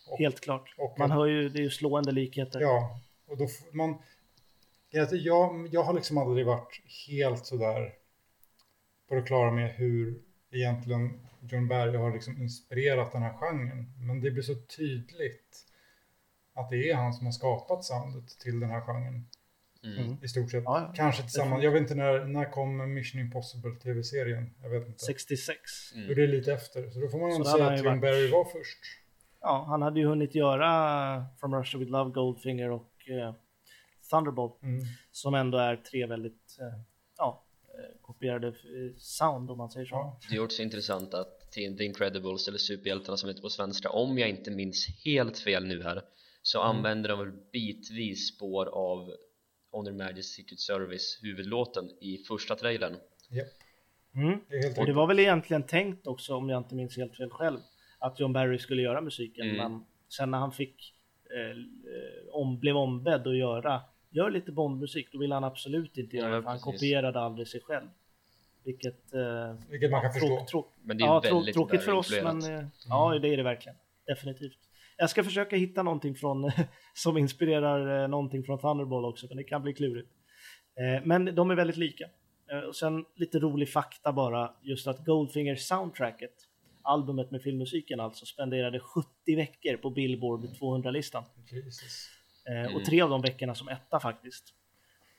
[0.08, 0.76] Och- Helt klart.
[0.78, 2.62] och- Man hör ju, det är ju slående likheter.
[2.62, 3.96] Ja, och då man...
[4.90, 5.14] Jag,
[5.72, 7.94] jag, har liksom aldrig varit helt sådär
[9.08, 10.22] på det klara med hur
[10.52, 13.94] egentligen John Barry har liksom inspirerat den här genren.
[14.08, 15.66] Men det blir så tydligt
[16.54, 19.28] att det är han som har skapat soundet till den här genren.
[19.84, 20.18] Mm.
[20.24, 20.64] I stort sett.
[20.64, 20.94] Ja.
[20.95, 21.64] Kanske tillsammans.
[21.64, 24.49] Jag vet inte när, när kom Mission Impossible tv-serien?
[24.62, 25.06] Jag vet inte.
[25.06, 25.58] 66.
[25.95, 26.10] Mm.
[26.10, 26.90] Och det är lite efter.
[26.90, 28.80] Så då får man ändå säga att varit- Barry var först.
[29.41, 33.34] Ja, han hade ju hunnit göra From Russia With Love, Goldfinger och eh,
[34.10, 34.64] Thunderbolt.
[34.64, 34.82] Mm.
[35.12, 36.80] som ändå är tre väldigt eh,
[37.18, 38.53] ja, eh, kopierade eh,
[38.98, 39.95] sound om man säger så.
[39.95, 40.20] Ja.
[40.30, 44.30] Det är också intressant att The Incredibles eller Superhjältarna som heter på svenska om jag
[44.30, 46.02] inte minns helt fel nu här
[46.41, 46.76] så Mm.
[46.78, 49.12] använder de väl bitvis spår av
[49.72, 52.95] On Their Majesty's Secret Service huvudlåten i första trailern
[53.30, 53.48] Japp,
[54.15, 54.39] Mm.
[54.49, 57.60] det Och det var väl egentligen tänkt också, om jag inte minns helt fel själv,
[57.99, 59.57] att John Barry skulle göra musiken, Mm.
[59.57, 60.93] men sen när han fick
[61.30, 61.57] eh,
[62.31, 66.35] om, blev ombedd att göra, gör lite Bondmusik, då ville han absolut inte göra Ja,
[66.35, 67.88] det, för han kopierade aldrig sig själv.
[68.64, 70.27] Vilket eh, Vilket man kan förstå.
[70.27, 73.38] tråk, tråk, Men det är ja, väldigt tråkigt för oss, men eh, ja, det är
[73.38, 73.77] det verkligen.
[74.07, 74.57] Definitivt.
[75.02, 76.52] Jag ska försöka hitta någonting från,
[76.94, 80.10] som inspirerar eh, någonting från Thunderball också, men det kan bli klurigt.
[80.80, 82.10] Eh, men de är väldigt lika.
[82.52, 86.34] Eh, och sen lite rolig fakta bara, just att Goldfinger soundtracket,
[86.82, 91.23] albumet med filmmusiken alltså, spenderade 70 veckor på Billboard 200-listan.
[91.52, 92.10] Jesus.
[92.49, 92.76] Eh, Mm.
[92.76, 94.53] Och tre av de veckorna som etta faktiskt.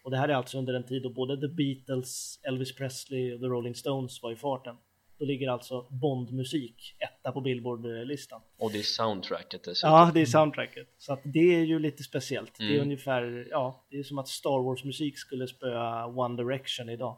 [0.05, 3.41] Och det här är alltså under en tid då både The Beatles, Elvis Presley och
[3.41, 4.77] The Rolling Stones var i farten.
[5.23, 8.41] Då ligger alltså Bond-musik etta på Billboard-listan.
[8.59, 10.89] och det är soundtracket dessutom Ja, det är soundtracket.
[10.99, 12.53] Så att det är ju lite speciellt.
[12.59, 12.83] Det är Mm.
[12.83, 17.17] ungefär, ja, det är som att Star Wars-musik skulle spöa One Direction idag.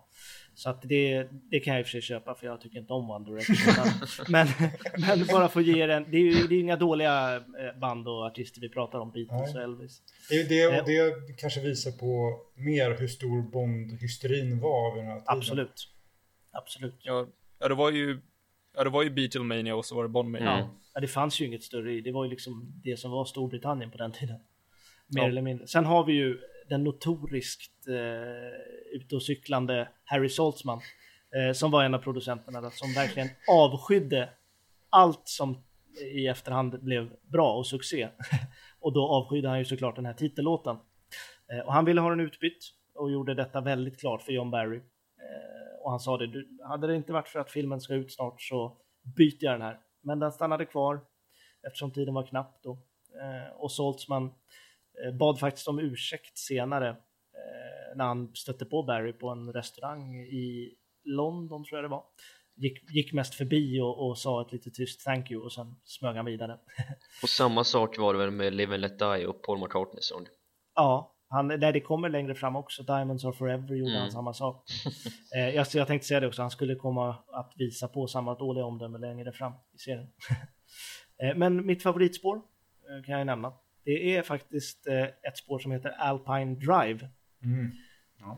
[0.54, 2.92] Så att det, det kan jag i och för sig köpa för jag tycker inte
[2.92, 3.56] om One Direction.
[4.28, 4.46] men,
[4.98, 7.36] men, men bara för att ge er en, det är ju det är inga dåliga
[7.36, 9.64] eh, band och artister vi pratar om, Beatles Nej.
[9.64, 10.02] och Elvis.
[10.30, 10.78] Det, det, Eh.
[10.78, 15.38] och det kanske visar på mer hur stor Bond-hysterin var vid den här tiden.
[15.38, 15.88] Absolut.
[16.52, 16.94] Absolut.
[17.02, 17.26] Ja,
[17.58, 18.20] ja, det var ju,
[18.76, 20.52] ja, det var ju Beatlemania och så var det Bondmania.
[20.52, 20.68] Mm.
[20.94, 22.00] Ja, det fanns ju inget större.
[22.00, 24.36] Det var ju liksom det som var Storbritannien på den tiden.
[25.06, 25.28] Mer Ja.
[25.28, 25.66] eller mindre.
[25.66, 30.80] Sen har vi ju den notoriskt eh, ute och cyklande Harry Saltzman.
[31.36, 34.28] Eh, som var en av producenterna där, som verkligen avskydde
[34.90, 35.58] allt som
[36.14, 38.08] i efterhand blev bra och succé.
[38.80, 40.76] och då avskydde han ju såklart den här titellåten.
[41.52, 42.64] Eh, och han ville ha den utbytt
[42.94, 44.76] och gjorde detta väldigt klart för John Barry.
[44.76, 44.82] Eh,
[45.84, 48.42] och han sa det, du, hade det inte varit för att filmen ska ut snart
[48.42, 48.76] så
[49.16, 49.80] byter jag den här.
[50.00, 51.00] Men den stannade kvar
[51.66, 52.72] eftersom tiden var knapp då.
[53.20, 54.24] Eh, och Saltzman
[55.04, 60.16] eh, bad faktiskt om ursäkt senare eh, när han stötte på Barry på en restaurang
[60.16, 60.74] i
[61.04, 62.04] London tror jag det var.
[62.56, 66.16] Gick, gick mest förbi och, och sa ett lite tyst thank you och sen smög
[66.16, 66.58] han vidare.
[67.22, 70.26] Och samma sak var det väl med Live and Let Die och Paul McCartneys sång
[70.74, 72.82] Ja, han, där det kommer längre fram också.
[72.82, 74.02] Diamonds are forever gjorde Mm.
[74.02, 74.64] han samma sak.
[75.36, 78.64] Eh, jag, jag tänkte säga det också, han skulle komma att visa på samma dåliga
[78.64, 80.06] omdöme längre fram i serien.
[81.22, 83.52] eh, men mitt favoritspår eh, kan jag nämna.
[83.84, 87.08] Det är faktiskt eh, ett spår som heter Alpine Drive.
[87.42, 87.70] Mm.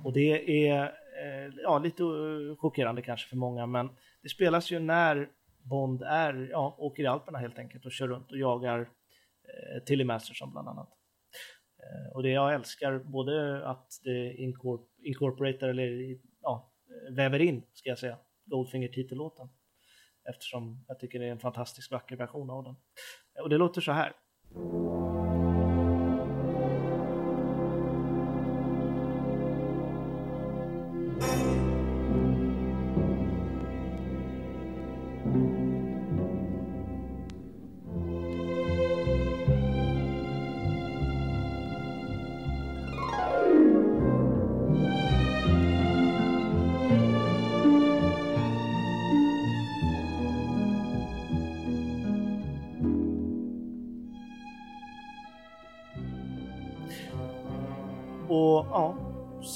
[0.05, 3.89] Och det är eh, ja, lite eh, chockerande kanske för många, men
[4.23, 5.28] det spelas ju när
[5.62, 10.05] Bond är, ja, åker i Alperna helt enkelt och kör runt och jagar eh, Tilly
[10.05, 10.89] Masterson bland annat.
[11.87, 16.73] Eh, och det jag älskar både att det incorp incorporatar eller ja,
[17.11, 19.49] väver in, ska jag säga, Goldfinger-titellåten.
[20.29, 22.77] Eftersom jag tycker det är en fantastiskt vacker version av den.
[23.43, 24.13] Och det låter så här.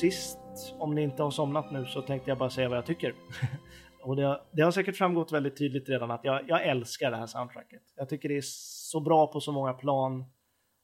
[0.01, 0.39] Sist,
[0.79, 3.15] om ni inte har somnat nu, så tänkte jag bara säga vad jag tycker.
[4.03, 7.27] Och det, det har säkert framgått väldigt tydligt redan att jag, jag älskar det här
[7.27, 7.83] soundtracket.
[7.97, 8.45] Jag tycker det är
[8.91, 10.25] så bra på så många plan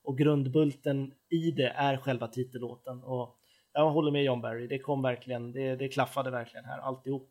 [0.04, 3.02] och grundbulten i det är själva titellåten.
[3.02, 3.36] Och
[3.72, 7.30] jag håller med John Barry, det kom verkligen, det, det klaffade verkligen här alltihop.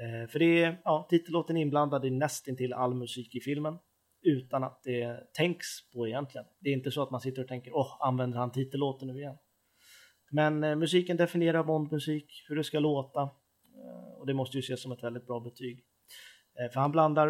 [0.00, 3.78] Eh, för det är, ja, titellåten är inblandad i nästintill all musik i filmen
[4.22, 6.46] utan att det tänks på egentligen.
[6.60, 9.36] Det är inte så att man sitter och tänker, åh, använder han titellåten nu igen?
[10.36, 13.20] Men eh, musiken definierar Bondmusik, hur det ska låta.
[13.22, 15.84] Eh, och det måste ju ses som ett väldigt bra betyg.
[16.60, 17.28] Eh, för han blandar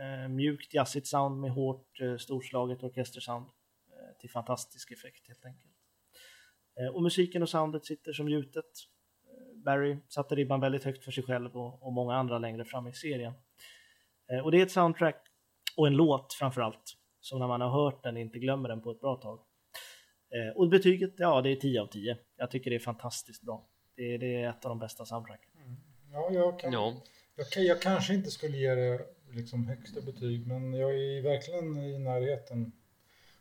[0.00, 5.74] eh, mjukt jazzigt sound med hårt eh, storslaget orkestersound eh, till fantastisk effekt helt enkelt.
[6.80, 8.64] Eh, och musiken och soundet sitter som gjutet.
[8.64, 12.86] Eh, Barry satte ribban väldigt högt för sig själv och, och många andra längre fram
[12.86, 13.32] i serien.
[14.32, 15.26] Eh, och det är ett soundtrack
[15.76, 18.90] och en låt framför allt som när man har hört den inte glömmer den på
[18.90, 19.49] ett bra tag.
[20.30, 22.16] Eh, och betyget, ja det är 10 av 10.
[22.36, 23.66] Jag tycker det är fantastiskt bra.
[23.96, 25.50] Det är, det är ett av de bästa soundtracken.
[26.12, 27.02] Ja, jag, kan, Ja,
[27.36, 29.00] jag, kan, jag kanske inte skulle ge det
[29.30, 32.72] liksom högsta betyg, men jag är verkligen i närheten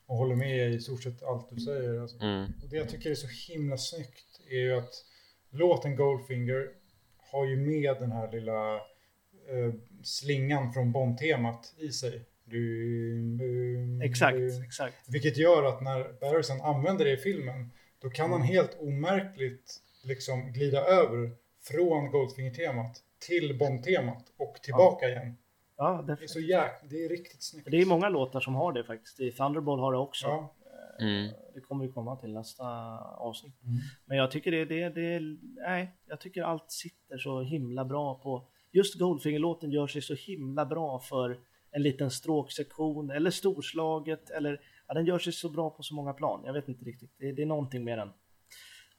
[0.05, 2.01] och håller med i stort sett allt du säger.
[2.01, 2.17] Alltså.
[2.17, 2.51] mm.
[2.63, 5.05] Och det jag tycker är så himla snyggt är ju att
[5.49, 6.69] låten Goldfinger
[7.17, 12.25] har ju med den här lilla eh, slingan från Bond-temat i sig.
[12.49, 14.63] Du, du, Exakt, du.
[14.65, 14.95] exakt.
[15.07, 17.71] Vilket gör att när Barrison använder det i filmen,
[18.01, 21.31] då kan han helt omärkligt liksom glida över
[21.63, 22.97] från Goldfinger-temat
[23.27, 25.37] till Bond-temat och tillbaka igen.
[25.77, 26.71] Ja, Det är så jäk...
[26.89, 27.67] Det är riktigt snyggt.
[27.71, 29.19] Det är många låtar som har det faktiskt.
[29.19, 30.27] I Thunderball har det också.
[30.27, 30.55] Ja.
[30.99, 31.31] Mm.
[31.53, 32.65] Det kommer vi komma till nästa
[32.99, 33.63] avsnitt.
[33.63, 33.77] Mm.
[34.05, 35.19] Men jag tycker det, det, det,
[35.67, 40.65] nej, jag tycker allt sitter så himla bra på, just Goldfinger-låten gör sig så himla
[40.65, 41.37] bra för
[41.71, 46.13] en liten stråksektion eller storslaget eller, ja den gör sig så bra på så många
[46.13, 46.41] plan.
[46.45, 48.09] Jag vet inte riktigt, det, det är någonting med den.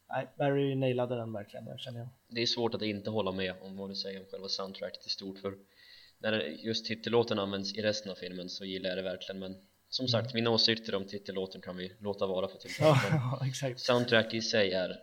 [0.08, 2.08] Nej, Barry nailade den verkligen, det känner jag.
[2.28, 5.10] Det är svårt att inte hålla med om vad du säger om själva soundtracket i
[5.10, 5.55] stort för
[6.18, 9.57] när just titellåten används i resten av filmen så gillar jag det verkligen men
[9.89, 13.81] som sagt, mina åsikter om titellåten kan vi låta vara för tillfället Ja, exakt.
[13.81, 14.97] soundtrack i sig är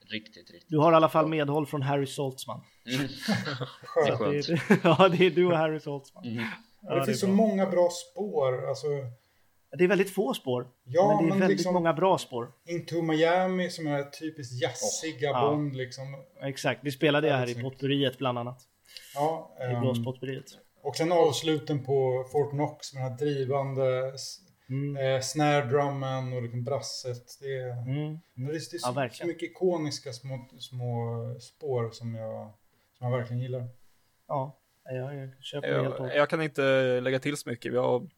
[0.00, 2.60] riktigt, riktigt Du har i alla fall medhåll från Harry Saltzman.
[2.86, 3.00] mm.
[3.94, 6.24] Det är skönt ja, det är du och Harry Saltzman.
[6.24, 6.44] Mm.
[6.82, 7.34] Ja, det är finns så bra.
[7.36, 8.68] många bra spår.
[8.68, 8.86] Alltså,
[9.78, 12.52] Det är väldigt få spår, Ja, men det är men väldigt liksom- många bra spår.
[12.68, 15.50] Into Miami som är typiskt jazziga Ja.
[15.50, 16.04] Bond liksom.
[16.42, 18.60] Exakt, vi spelade det här i potpurriet bland annat.
[19.14, 20.44] Ja, I ehm, blåspotpurriet.
[20.82, 24.12] och sen avsluten på Fort Knox med den här drivande
[24.68, 24.96] Mm.
[25.16, 27.22] eh, snare drummen och liksom brasset.
[27.40, 28.18] Det är, Mm.
[28.34, 31.06] det är, det är så, Ja, så mycket ikoniska små, små
[31.40, 32.52] spår som jag,
[32.98, 33.68] som jag verkligen gillar.
[34.28, 36.16] Ja, jag, jag köper det helt och Jag, hållet.
[36.16, 37.72] jag kan inte lägga till så mycket.
[37.74, 38.08] Jag, har-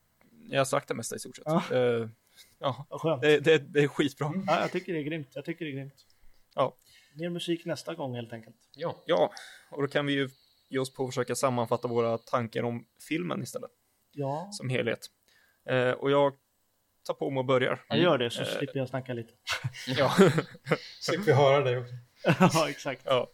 [0.51, 1.45] jag har sagt det mesta i stort sett.
[1.47, 1.63] Ja.
[1.73, 2.09] Eh,
[2.59, 3.23] ja, skönt.
[3.23, 4.27] det, det, det är skitbra.
[4.27, 4.45] Mm.
[4.47, 5.29] Ja, jag tycker det är grymt.
[5.35, 5.95] Jag tycker det är grymt.
[6.55, 6.77] Ja.
[7.15, 8.57] Mer musik nästa gång helt enkelt.
[8.77, 9.33] Ja, Ja,
[9.71, 10.29] och då kan vi ju
[10.69, 13.71] ge oss på att försöka sammanfatta våra tankar om filmen istället,
[14.13, 15.07] Ja, som helhet.
[15.69, 16.33] Eh, och jag
[17.07, 17.85] tar på mig och börjar.
[17.89, 18.49] jag gör det så Eh.
[18.49, 19.33] slipper jag snacka lite.
[19.87, 20.15] Ja.
[21.01, 21.95] Slipper vi höra dig också.
[22.59, 23.03] ja, exakt.
[23.05, 23.31] Ja.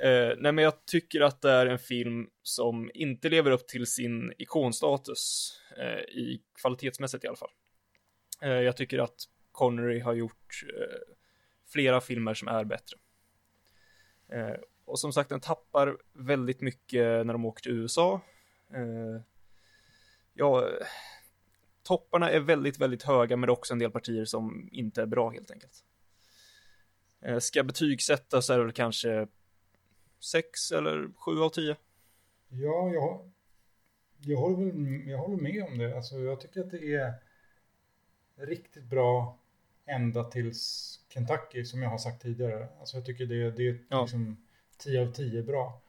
[0.00, 3.86] Eh, nej, men jag tycker att det är en film som inte lever upp till
[3.86, 7.50] sin ikonstatus, eh, i kvalitetsmässigt i alla fall.
[8.42, 9.16] Eh, jag tycker att
[9.52, 11.14] Connery har gjort eh,
[11.72, 12.96] flera filmer som är bättre.
[14.32, 18.20] Eh, och som sagt, den tappar väldigt mycket när de åker till USA.
[18.74, 19.22] Eh,
[20.34, 20.68] ja,
[21.82, 25.06] topparna är väldigt, väldigt höga, men det är också en del partier som inte är
[25.06, 25.84] bra helt enkelt.
[27.24, 29.26] Eh, Ska jag betygsätta så är det väl kanske
[30.20, 31.76] 6 eller 7 av 10.
[32.48, 33.30] Ja, jag,
[34.20, 35.96] jag, håller jag håller med om det.
[35.96, 37.14] Alltså, jag tycker att det är
[38.36, 39.38] riktigt bra
[39.86, 42.68] ända tills Kentucky, som jag har sagt tidigare.
[42.80, 44.02] Alltså, jag tycker det, det är Ja.
[44.02, 44.44] liksom
[44.78, 45.80] 10 av 10 bra.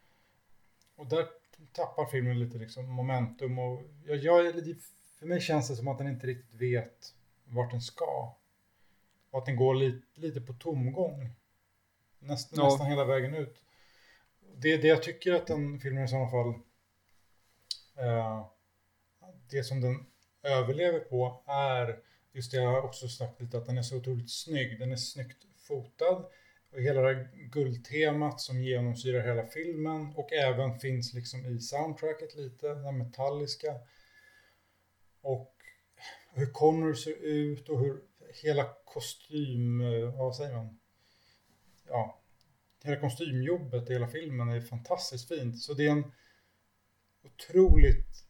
[0.95, 1.27] Och där
[1.71, 3.59] tappar filmen lite liksom momentum.
[3.59, 4.53] Och jag, jag,
[5.19, 7.13] för mig känns det som att den inte riktigt vet
[7.45, 8.33] vart den ska.
[9.31, 11.29] Och att den går lite, lite på tomgång.
[12.19, 12.63] Näst, Ja.
[12.63, 13.63] Nästan hela vägen ut.
[14.61, 16.53] Det, det jag tycker att den filmen i sådana fall
[17.97, 18.47] eh,
[19.49, 20.05] det som den
[20.43, 21.99] överlever på är
[22.31, 24.79] just det jag har också sagt lite att den är så otroligt snygg.
[24.79, 26.25] Den är snyggt fotad
[26.71, 32.35] och hela det här guldtemat som genomsyrar hela filmen och även finns liksom i soundtracket
[32.35, 33.75] lite, det metalliska.
[35.21, 35.55] Och
[36.33, 38.01] hur Connor ser ut och hur
[38.43, 40.79] hela kostym, eh, vad säger man?
[41.87, 42.18] Ja,
[42.83, 45.59] hela kostymjobbet i hela filmen är fantastiskt fint.
[45.61, 46.11] Så det är en
[47.23, 48.25] otroligt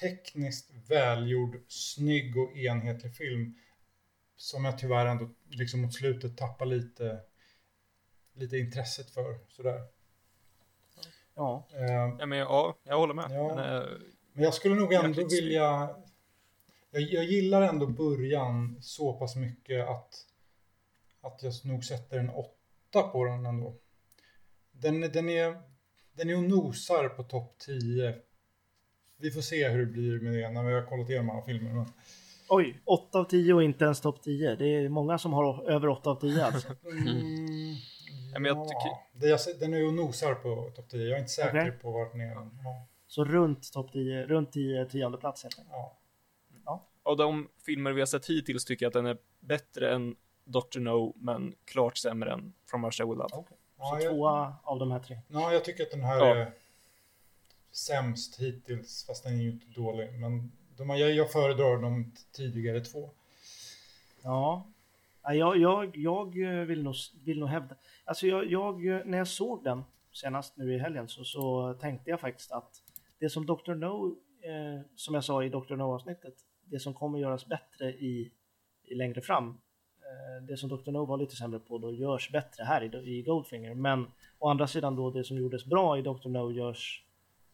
[0.00, 3.54] tekniskt välgjord, snygg och enhetlig film.
[4.36, 7.20] Som jag tyvärr ändå liksom mot slutet tappar lite,
[8.34, 9.38] lite intresset för.
[9.48, 9.86] Sådär.
[11.34, 13.26] Ja, Eh, Ja, men ja, jag håller med.
[13.30, 13.54] Ja.
[13.54, 13.88] Men, eh,
[14.32, 15.30] Men jag skulle nog ändå snygg.
[15.30, 15.96] vilja...
[16.90, 20.14] Jag, jag gillar ändå början så pass mycket att,
[21.20, 22.57] att jag nog sätter en åtta
[22.92, 23.74] på den ändå.
[24.72, 25.56] Den, den, är,
[26.12, 28.14] den är och nosar på topp 10.
[29.20, 31.72] Vi får se hur det blir med det när vi har kollat igenom alla filmer.
[31.72, 31.86] Men,
[32.48, 34.54] oj, 8 av 10 och inte ens topp 10.
[34.56, 36.68] Det är många som har över 8 av 10 alltså.
[36.84, 37.74] mm,
[38.32, 38.56] Ja, men jag
[39.20, 41.00] ja, tycker- den är och nosar på topp 10.
[41.02, 41.70] Jag är inte säker Okej.
[41.82, 42.34] på vart den är.
[42.34, 45.74] Ja, Så runt topp 10, runt 10, tionde plats helt enkelt.
[46.64, 46.88] ja.
[47.02, 50.16] av de filmer vi har sett hittills tycker jag att den är bättre än
[50.48, 50.78] Dr.
[50.80, 53.44] No, men klart sämre än From Russia With Love.
[53.78, 55.18] Ja, Så tvåa av de här tre.
[55.28, 56.34] Ja, jag tycker att den här Ja.
[56.36, 56.52] är
[57.72, 60.12] sämst hittills, fast den är ju inte dålig.
[60.12, 63.10] Men de, jag, jag föredrar de tidigare två.
[64.22, 64.66] Ja,
[65.22, 66.34] Ja, jag, jag, jag
[66.66, 66.94] vill, nog,
[67.24, 71.24] vill nog hävda, alltså jag, jag, när jag såg den senast nu i helgen så,
[71.24, 72.82] så tänkte jag faktiskt att
[73.18, 73.74] det som Dr.
[73.74, 75.76] No, eh, som jag sa i Dr.
[75.76, 78.32] No avsnittet, det som kommer göras bättre i,
[78.84, 79.54] i längre fram, eh,
[80.48, 80.90] det som Dr.
[80.90, 84.06] No var lite sämre på då görs bättre här i, i Goldfinger, men
[84.38, 86.28] å andra sidan då det som gjordes bra i Dr.
[86.28, 87.04] No görs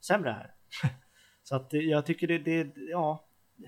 [0.00, 0.54] sämre här.
[1.42, 3.24] så att jag tycker det, det, ja,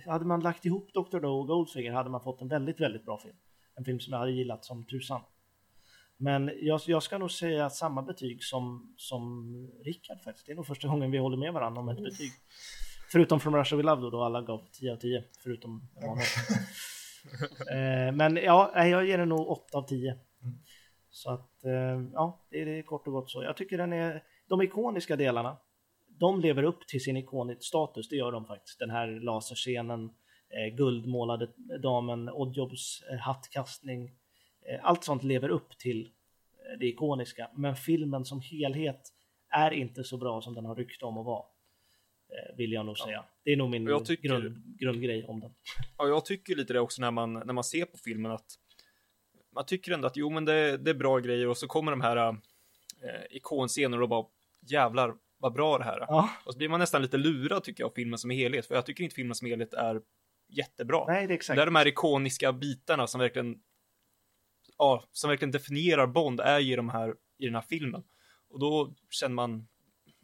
[0.06, 1.20] hade man lagt ihop Dr.
[1.20, 3.36] No och Goldfinger hade man fått en väldigt, väldigt bra film.
[3.74, 5.20] En film som jag hade gillat som tusan.
[6.16, 9.46] Men jag, jag ska nog säga samma betyg som, som
[9.84, 10.46] Rickard faktiskt.
[10.46, 12.30] Det är nog första gången vi håller med varandra om ett betyg.
[13.12, 15.24] Förutom From Russia With Love då, då alla gav 10 av 10.
[15.42, 16.26] Förutom Emanuel.
[17.70, 20.18] eh, Men ja, jag ger den nog 8 av 10.
[21.10, 23.42] Så att, eh, ja, det är, det är kort och gott så.
[23.42, 25.56] Jag tycker den är, de ikoniska delarna,
[26.08, 28.78] de lever upp till sin ikonisk status, det gör de faktiskt.
[28.78, 30.04] Den här laserscenen,
[30.50, 31.48] eh, guldmålade
[31.82, 34.10] damen, Oddjobs eh, hattkastning.
[34.82, 36.10] Allt sånt lever upp till
[36.80, 37.50] det ikoniska.
[37.56, 39.00] Men filmen som helhet
[39.50, 41.44] är inte så bra som den har rykte om att vara.
[42.28, 43.24] Eh, vill jag nog säga.
[43.44, 45.54] Det är nog min tycker- grund, grundgrej om den.
[45.98, 48.46] Ja, jag tycker lite det också när man, när man ser på filmen att
[49.54, 52.00] man tycker ändå att jo, men det, det är bra grejer och så kommer de
[52.00, 52.34] här eh,
[53.30, 54.26] ikonscener och bara
[54.66, 56.06] jävlar vad bra det här är.
[56.08, 58.74] Ja, Och så blir man nästan lite lurad tycker jag av filmen som helhet, för
[58.74, 60.00] jag tycker inte filmen som helhet är
[60.48, 61.04] jättebra.
[61.06, 61.56] Nej, det är exakt.
[61.56, 63.56] Det är de här ikoniska bitarna som verkligen,
[64.78, 68.04] ja, som verkligen definierar Bond är ju de här, i den här filmen.
[68.48, 69.68] Och då känner man,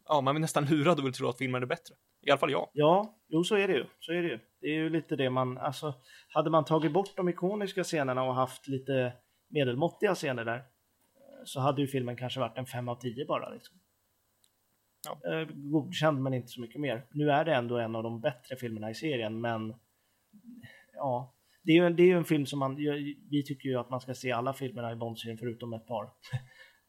[0.09, 1.95] ja, man är nästan lurad och vill tro att filmen är bättre.
[2.27, 2.69] I alla fall jag.
[2.73, 3.87] Ja, jo så är det ju.
[4.01, 4.39] Så är det ju.
[4.61, 5.95] Det är ju lite det man, alltså,
[6.29, 9.13] hade man tagit bort de ikoniska scenerna och haft lite
[9.49, 10.65] medelmåttiga scener där
[11.45, 13.51] så hade ju filmen kanske varit en 5 av 10 bara.
[13.51, 13.77] Liksom.
[15.05, 15.31] Ja.
[15.33, 17.07] Eh, Godkänd men inte så mycket mer.
[17.11, 19.75] Nu är det ändå en av de bättre filmerna i serien men
[20.95, 22.77] ja, det är ju, det är ju en film som man,
[23.31, 26.05] vi tycker ju att man ska se alla filmerna i Bond-serien förutom ett par.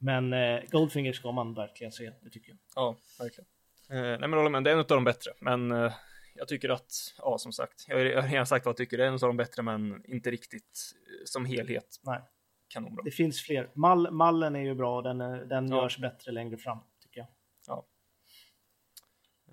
[0.04, 2.58] Men eh, Goldfinger ska man verkligen se, det tycker jag.
[2.76, 3.48] Ja, verkligen.
[3.90, 5.32] Eh, nej men håller med, det är en av de bättre.
[5.40, 5.94] Men eh,
[6.36, 8.98] jag tycker att, ja som sagt, jag har jag har redan sagt vad jag tycker,
[8.98, 12.22] det är en av de bättre men inte riktigt eh, som helhet Nej,
[12.68, 13.04] kanonbra.
[13.04, 13.70] det finns fler.
[13.74, 15.82] Mall, mallen är ju bra, den, är- den Ja.
[15.84, 17.28] görs bättre längre fram, tycker jag.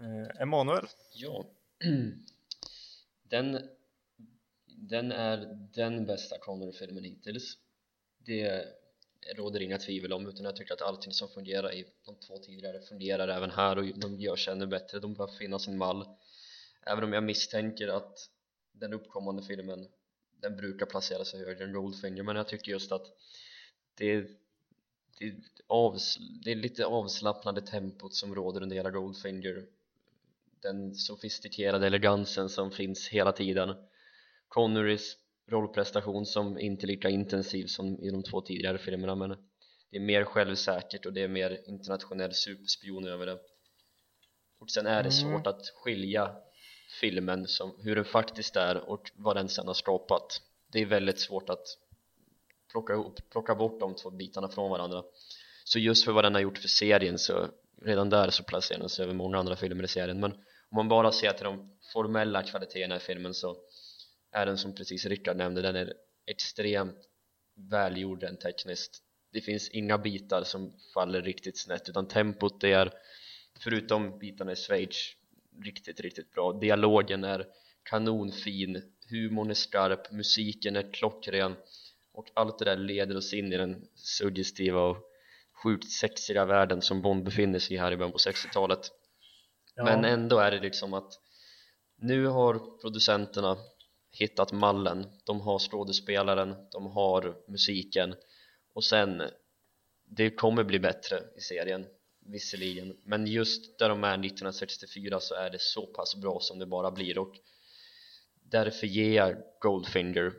[0.00, 1.44] Eh, Emanuel, Ja,
[3.22, 3.68] den,
[4.66, 5.36] den är
[5.74, 7.58] den bästa Connor-filmen hittills.
[8.18, 8.64] Det
[9.36, 12.80] råder inga tvivel om utan jag tycker att allting som fungerar i de två tidigare
[12.80, 16.06] fungerar även här och de görs ännu bättre, de bör finna sin mall.
[16.82, 18.30] Även om jag misstänker att
[18.72, 19.88] den uppkommande filmen
[20.40, 23.06] den brukar placera sig högre än Goldfinger men jag tycker just att
[23.94, 24.20] det,
[25.18, 25.34] det,
[25.66, 29.66] avs, det är lite avslappnade tempot som råder under hela Goldfinger.
[30.60, 33.74] Den sofistikerade elegansen som finns hela tiden.
[34.48, 35.16] Connerys
[35.50, 39.36] rollprestation som inte är lika intensiv som i de två tidigare filmerna men
[39.90, 43.38] det är mer självsäkert och det är mer internationell superspion över det.
[44.60, 46.36] Och sen är det svårt att skilja
[47.00, 50.42] filmen som hur den faktiskt är och vad den sen har skapat.
[50.72, 51.64] Det är väldigt svårt att
[52.70, 55.02] plocka, ihop, plocka bort de två bitarna från varandra.
[55.64, 57.48] Så just för vad den har gjort för serien så
[57.82, 60.20] redan där så placerar den sig över många andra filmer i serien.
[60.20, 63.56] Men om man bara ser till de formella kvaliteterna i filmen så
[64.32, 65.94] är den som precis Rickard nämnde den är
[66.26, 66.96] extremt
[67.54, 69.02] välgjord rent tekniskt.
[69.32, 72.92] Det finns inga bitar som faller riktigt snett utan tempot det är
[73.60, 75.16] förutom bitarna i Schweiz
[75.64, 76.52] riktigt riktigt bra.
[76.52, 77.46] Dialogen är
[77.82, 81.56] kanonfin humorn är skarp musiken är klockren
[82.12, 84.96] och allt det där leder oss in i den suggestiva och
[85.62, 88.90] sjukt sexiga världen som Bond befinner sig i här i början på 60-talet
[89.74, 91.12] Ja, men ändå är det liksom att
[91.96, 93.56] nu har producenterna
[94.12, 95.06] hittat mallen.
[95.24, 98.14] De har skådespelaren, de har musiken.
[98.72, 99.22] Och sen
[100.04, 101.86] det kommer bli bättre i serien
[102.26, 102.96] visserligen.
[103.04, 106.90] Men just där de är 1964 så är det så pass bra som det bara
[106.90, 107.18] blir.
[107.18, 107.34] Och
[108.42, 110.32] därför ger jag Goldfinger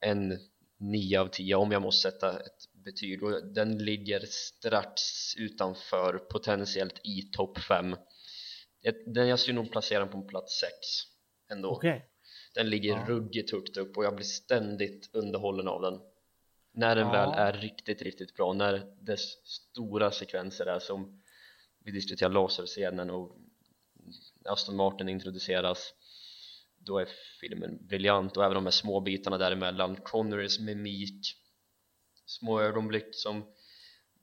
[0.00, 0.38] en
[0.76, 3.22] 9 av 10 om jag måste sätta ett betyg.
[3.22, 5.02] Och den ligger strax
[5.36, 7.96] utanför potentiellt i topp 5
[8.80, 10.72] Jag- den jag skulle nog placera den på plats 6
[11.50, 11.70] ändå.
[11.70, 12.04] Okej
[12.54, 13.04] den ligger Ja.
[13.08, 16.00] ruggigt högt upp och jag blir ständigt underhållen av den
[16.72, 17.12] när den Ja.
[17.12, 21.22] väl är riktigt riktigt bra när dess stora sekvenser är som
[21.84, 23.36] vi diskuterar laserscenen och
[24.44, 25.94] Aston Martin introduceras
[26.78, 27.08] då är
[27.40, 31.36] filmen briljant och även de här små bitarna däremellan Connerys mimik
[32.26, 33.44] små ögonblick som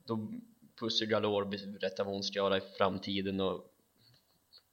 [0.04, 0.32] då
[0.80, 3.72] Pussy Galore berättar vad hon ska göra i framtiden och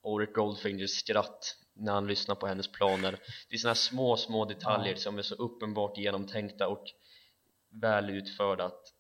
[0.04, 3.20] Ulrich Goldfingers skratt när han lyssnar på hennes planer.
[3.50, 6.86] Det är här små små detaljer som är så uppenbart genomtänkta och
[7.70, 8.94] väl utförda att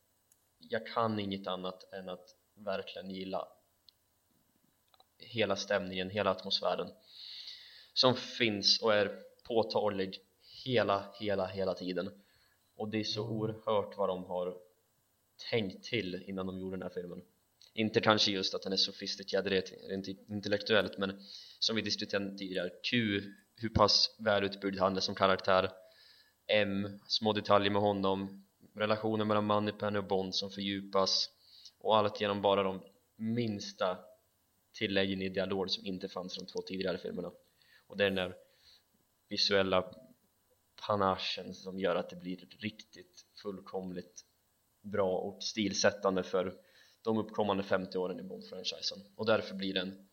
[0.59, 3.47] jag kan inget annat än att verkligen gilla
[5.17, 6.89] hela stämningen, hela atmosfären
[7.93, 10.19] som finns och är påtaglig
[10.65, 12.23] hela, hela, hela tiden.
[12.75, 14.57] Och det är så oerhört vad de har
[15.49, 17.21] tänkt till innan de gjorde den här filmen
[17.73, 21.21] inte kanske just att den är sofistikerad rent intellektuellt men
[21.59, 23.21] som vi diskuterade tidigare Q,
[23.55, 25.71] hur pass välutbyggd han är som karaktär.
[26.47, 28.45] M, små detaljer med honom
[28.75, 31.29] relationen mellan Moneypenny och Bond som fördjupas
[31.79, 32.83] och allt genom bara de
[33.15, 33.97] minsta
[34.73, 37.31] tilläggen i dialog som inte fanns i de två tidigare filmerna.
[37.87, 38.35] Och det är den där
[39.29, 39.93] visuella
[40.87, 44.25] panachen som gör att det blir riktigt fullkomligt
[44.81, 46.57] bra och stilsättande för
[47.03, 50.07] de uppkommande 50 åren i Bond-franchisen och därför blir den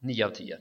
[0.00, 0.58] 9 av 10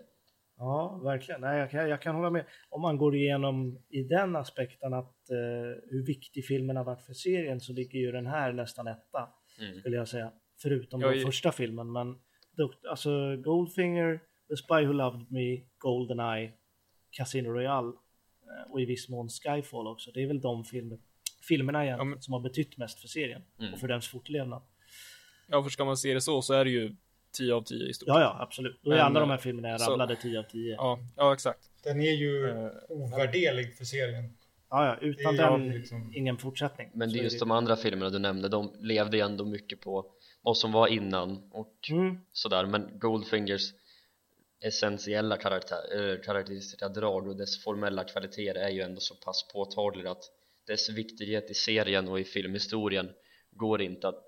[0.57, 1.41] Ja, verkligen.
[1.41, 2.45] Nej, jag, kan, jag kan hålla med.
[2.69, 7.13] Om man går igenom i den aspekten att eh, hur viktig filmen har varit för
[7.13, 9.79] serien så ligger ju den här nästan etta, mm.
[9.79, 10.31] skulle jag säga.
[10.61, 11.91] Förutom Jag den är- första filmen.
[11.91, 12.15] Men
[12.89, 16.51] alltså Goldfinger, The Spy Who Loved Me, Goldeneye,
[17.11, 20.11] Casino Royale eh, och i viss mån Skyfall också.
[20.11, 20.99] Det är väl de filmer,
[21.47, 23.73] filmerna egentligen men- som har betytt mest för serien Mm.
[23.73, 24.61] och för dens fortlevnad.
[25.47, 26.95] Ja, för ska man se det så så är det ju
[27.37, 28.07] 10 av 10 i stort.
[28.07, 28.79] Ja, ja, absolut.
[28.81, 30.75] Då är alla de eh, här filmerna jag rabblade 10 av 10.
[30.75, 31.59] ja, ja exakt.
[31.83, 34.37] Den är ju Eh, ovärderlig för serien.
[34.69, 36.89] Ja, ja, utan den, liksom- ingen fortsättning.
[36.93, 37.45] Men det är just det.
[37.45, 40.05] de andra filmerna du nämnde, de levde ju ändå mycket på
[40.41, 42.17] vad som var innan och Mm.
[42.31, 43.71] sådär men Goldfingers
[44.61, 45.77] essentiella karaktär,
[46.13, 50.23] äh, karaktäristiska drag och dess formella kvaliteter är ju ändå så pass påtagliga att
[50.67, 53.09] dess viktighet i serien och i filmhistorien
[53.51, 54.24] går inte att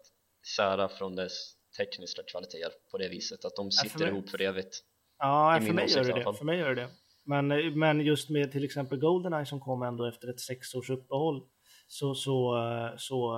[0.56, 4.42] sära från dess tekniska kvaliteter på det viset att de för sitter mig- ihop för
[4.42, 4.84] evigt
[5.20, 6.34] Ja, för mig, gör det det.
[6.38, 6.90] för mig gör det det.
[7.24, 7.48] Men,
[7.80, 11.48] men just med till exempel Goldeneye som kom ändå efter ett sex års uppehåll
[11.88, 12.58] så, så,
[12.98, 13.36] så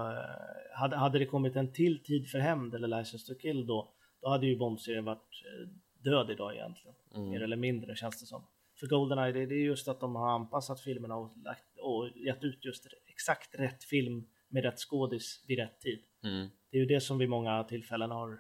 [0.76, 4.30] hade, hade det kommit en till tid för hämnd eller License to Kill då, då
[4.30, 5.70] hade ju Bond-serien varit eh,
[6.04, 6.96] död idag egentligen.
[7.16, 7.30] Mm.
[7.30, 8.48] Mer eller mindre känns det som.
[8.80, 12.44] För Goldeneye, det, det är just att de har anpassat filmerna och, lagt, och gett
[12.44, 16.00] ut just exakt rätt film med rätt skådis vid rätt tid.
[16.24, 16.50] mm.
[16.72, 18.38] Det är ju det som vid många tillfällen har,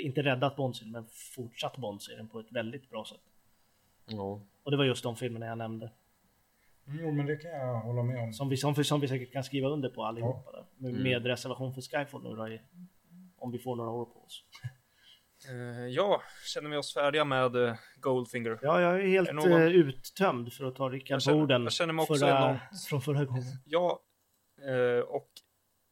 [0.00, 3.20] inte räddat Bond-serien, men fortsatt Bond-serien på ett väldigt bra sätt.
[4.06, 4.40] Ja.
[4.62, 5.90] Och det var just de filmerna jag nämnde.
[6.86, 8.32] Mm, Jo, men det kan jag hålla med om.
[8.32, 10.52] Som vi, som, som vi säkert kan skriva under på allihopa.
[10.52, 10.64] Där.
[10.76, 12.60] Med, med reservation för Skyfall nu då, i,
[13.36, 14.44] om vi får några år på oss.
[15.48, 16.22] Eh, ja,
[16.54, 18.58] känner vi oss färdiga med eh, Goldfinger?
[18.62, 21.72] Ja, jag är helt Är någon- eh, uttömd för att ta Rickard på orden jag
[21.72, 23.42] känner mig också förra, enormt- från förra gången.
[23.64, 24.00] Ja,
[25.08, 25.28] och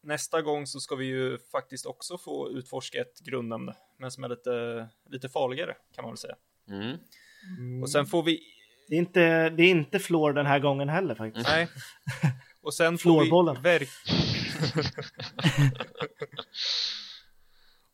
[0.08, 4.28] nästa gång så ska vi ju faktiskt också få utforska ett grundämne, men som är
[4.28, 6.36] lite, lite farligare kan man väl säga.
[6.68, 7.82] Mm.
[7.82, 8.40] Och sen får vi,
[8.88, 11.48] Det är, inte, det är inte Floor den här gången heller faktiskt.
[11.48, 11.68] nej,
[12.62, 13.24] och sen får
[13.56, 13.88] vi verk...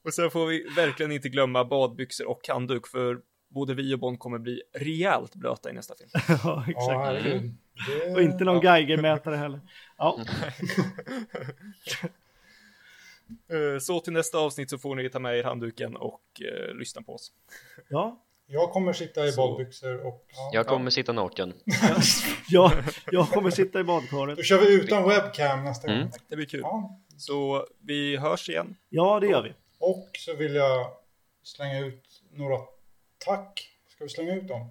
[0.05, 3.21] och sen får vi verkligen inte glömma badbyxor och handduk, för
[3.55, 6.11] både vi och Bond kommer bli rejält blöta i nästa film.
[6.15, 6.99] ja, Ja, exakt.
[7.07, 7.55] herregud.
[7.87, 9.61] Det- Och inte någon Geigermätare heller.
[9.99, 10.21] Ja,
[13.51, 17.03] Eh, Så till nästa avsnitt så får ni ta med er handduken och eh, lyssna
[17.03, 17.33] på oss.
[17.89, 20.27] ja, Jag kommer sitta i Så- badbyxor och...
[20.29, 20.51] Ja.
[20.53, 21.53] Jag kommer sitta naken
[22.49, 22.73] ja,
[23.11, 24.37] jag kommer sitta i badkaret.
[24.37, 26.01] Då kör vi utan webcam nästa Mm.
[26.03, 26.13] gång.
[26.29, 26.61] Det blir kul.
[26.63, 27.01] Ja.
[27.19, 28.77] Så vi hörs igen.
[28.89, 29.53] Ja, det gör vi.
[29.79, 30.91] Och så vill jag
[31.43, 32.59] slänga ut några
[33.19, 33.69] tack.
[33.89, 34.71] Ska vi slänga ut dem?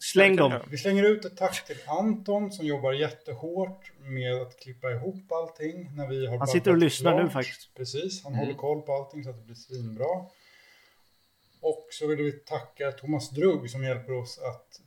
[0.00, 0.52] Släng dem.
[0.70, 5.96] Vi slänger ut ett tack till Anton som jobbar jättehårt med att klippa ihop allting
[5.96, 7.32] när vi har Han sitter och lyssnar nu klart.
[7.32, 7.74] faktiskt.
[7.74, 8.44] Precis, han Mm.
[8.46, 10.06] håller koll på allting så att det blir svinbra.
[11.60, 14.80] Och så vill vi tacka Thomas Drugg som hjälper oss att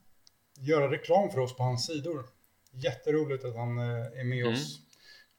[0.58, 2.26] göra reklam för oss på hans sidor.
[2.72, 3.84] Jätteroligt att han eh,
[4.20, 4.54] är med Mm.
[4.54, 4.80] oss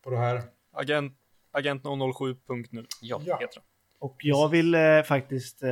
[0.03, 0.43] på det här.
[0.73, 1.19] Agent,
[1.51, 3.39] agent 007.nu Ja, Ja.
[3.41, 3.65] heter han.
[4.03, 5.69] Och jag vill eh, faktiskt, eh,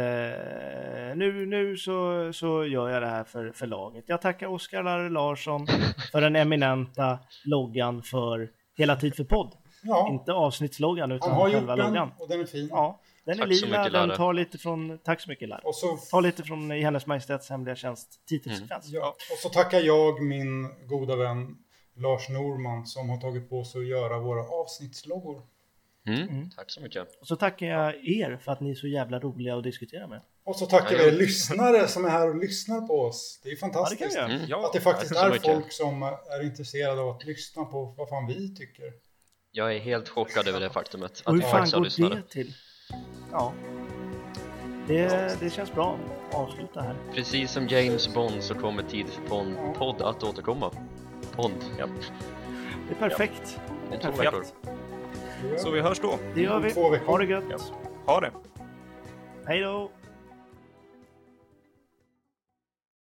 [1.15, 4.05] nu, nu så, så gör jag det här för, för laget.
[4.07, 5.67] Jag tackar Oskar Larsson
[6.12, 9.55] för den eminenta loggan för Hela tid för podd.
[9.83, 12.12] Ja, Inte avsnittsloggan utan han har gjort själva den loggan.
[12.18, 12.68] och den är fin.
[12.70, 15.60] Ja, den är Tack så lila, mycket, den tar lite från, tack så mycket Lara.
[15.65, 18.89] Och så Tar lite från i Hennes Majestäts Hemliga Tjänst titelsekvens.
[18.89, 21.57] Ja, och så tackar jag min goda vän
[21.97, 25.42] Lars Norman som har tagit på sig att göra våra avsnittsloggor.
[26.07, 26.51] Mm.
[26.57, 29.57] tack så mycket Och så tackar jag er för att ni är så jävla roliga
[29.57, 30.20] att diskutera med.
[30.45, 31.11] Och så tackar Ja, vi ja.
[31.19, 33.41] lyssnare som är här och lyssnar på oss.
[33.43, 34.11] Det är Ja, det fantastiskt.
[34.11, 34.27] vi göra.
[34.27, 34.41] mm.
[34.49, 35.45] Ja, Att det faktiskt är mycket.
[35.55, 38.85] folk som är intresserade av att lyssna på vad fan vi tycker.
[39.53, 42.15] Jag är helt chockad över det faktumet hur att vi fan faktiskt har går lyssnare
[42.15, 42.55] det till?
[43.33, 43.53] Ja.
[44.89, 45.99] Det, det känns bra
[46.29, 46.97] att avsluta här.
[47.15, 49.23] Precis som James Bond så kommer tid för
[49.75, 50.70] podd att återkomma
[51.33, 51.87] Podd, ja,
[52.89, 53.61] Det är perfekt.
[53.93, 54.55] om två Perfekt.
[55.57, 56.19] Så vi hörs då.
[56.35, 56.99] Det gör vi.
[57.07, 57.73] Ha det gött.
[58.07, 58.31] Ha det.
[59.47, 59.91] Hej då.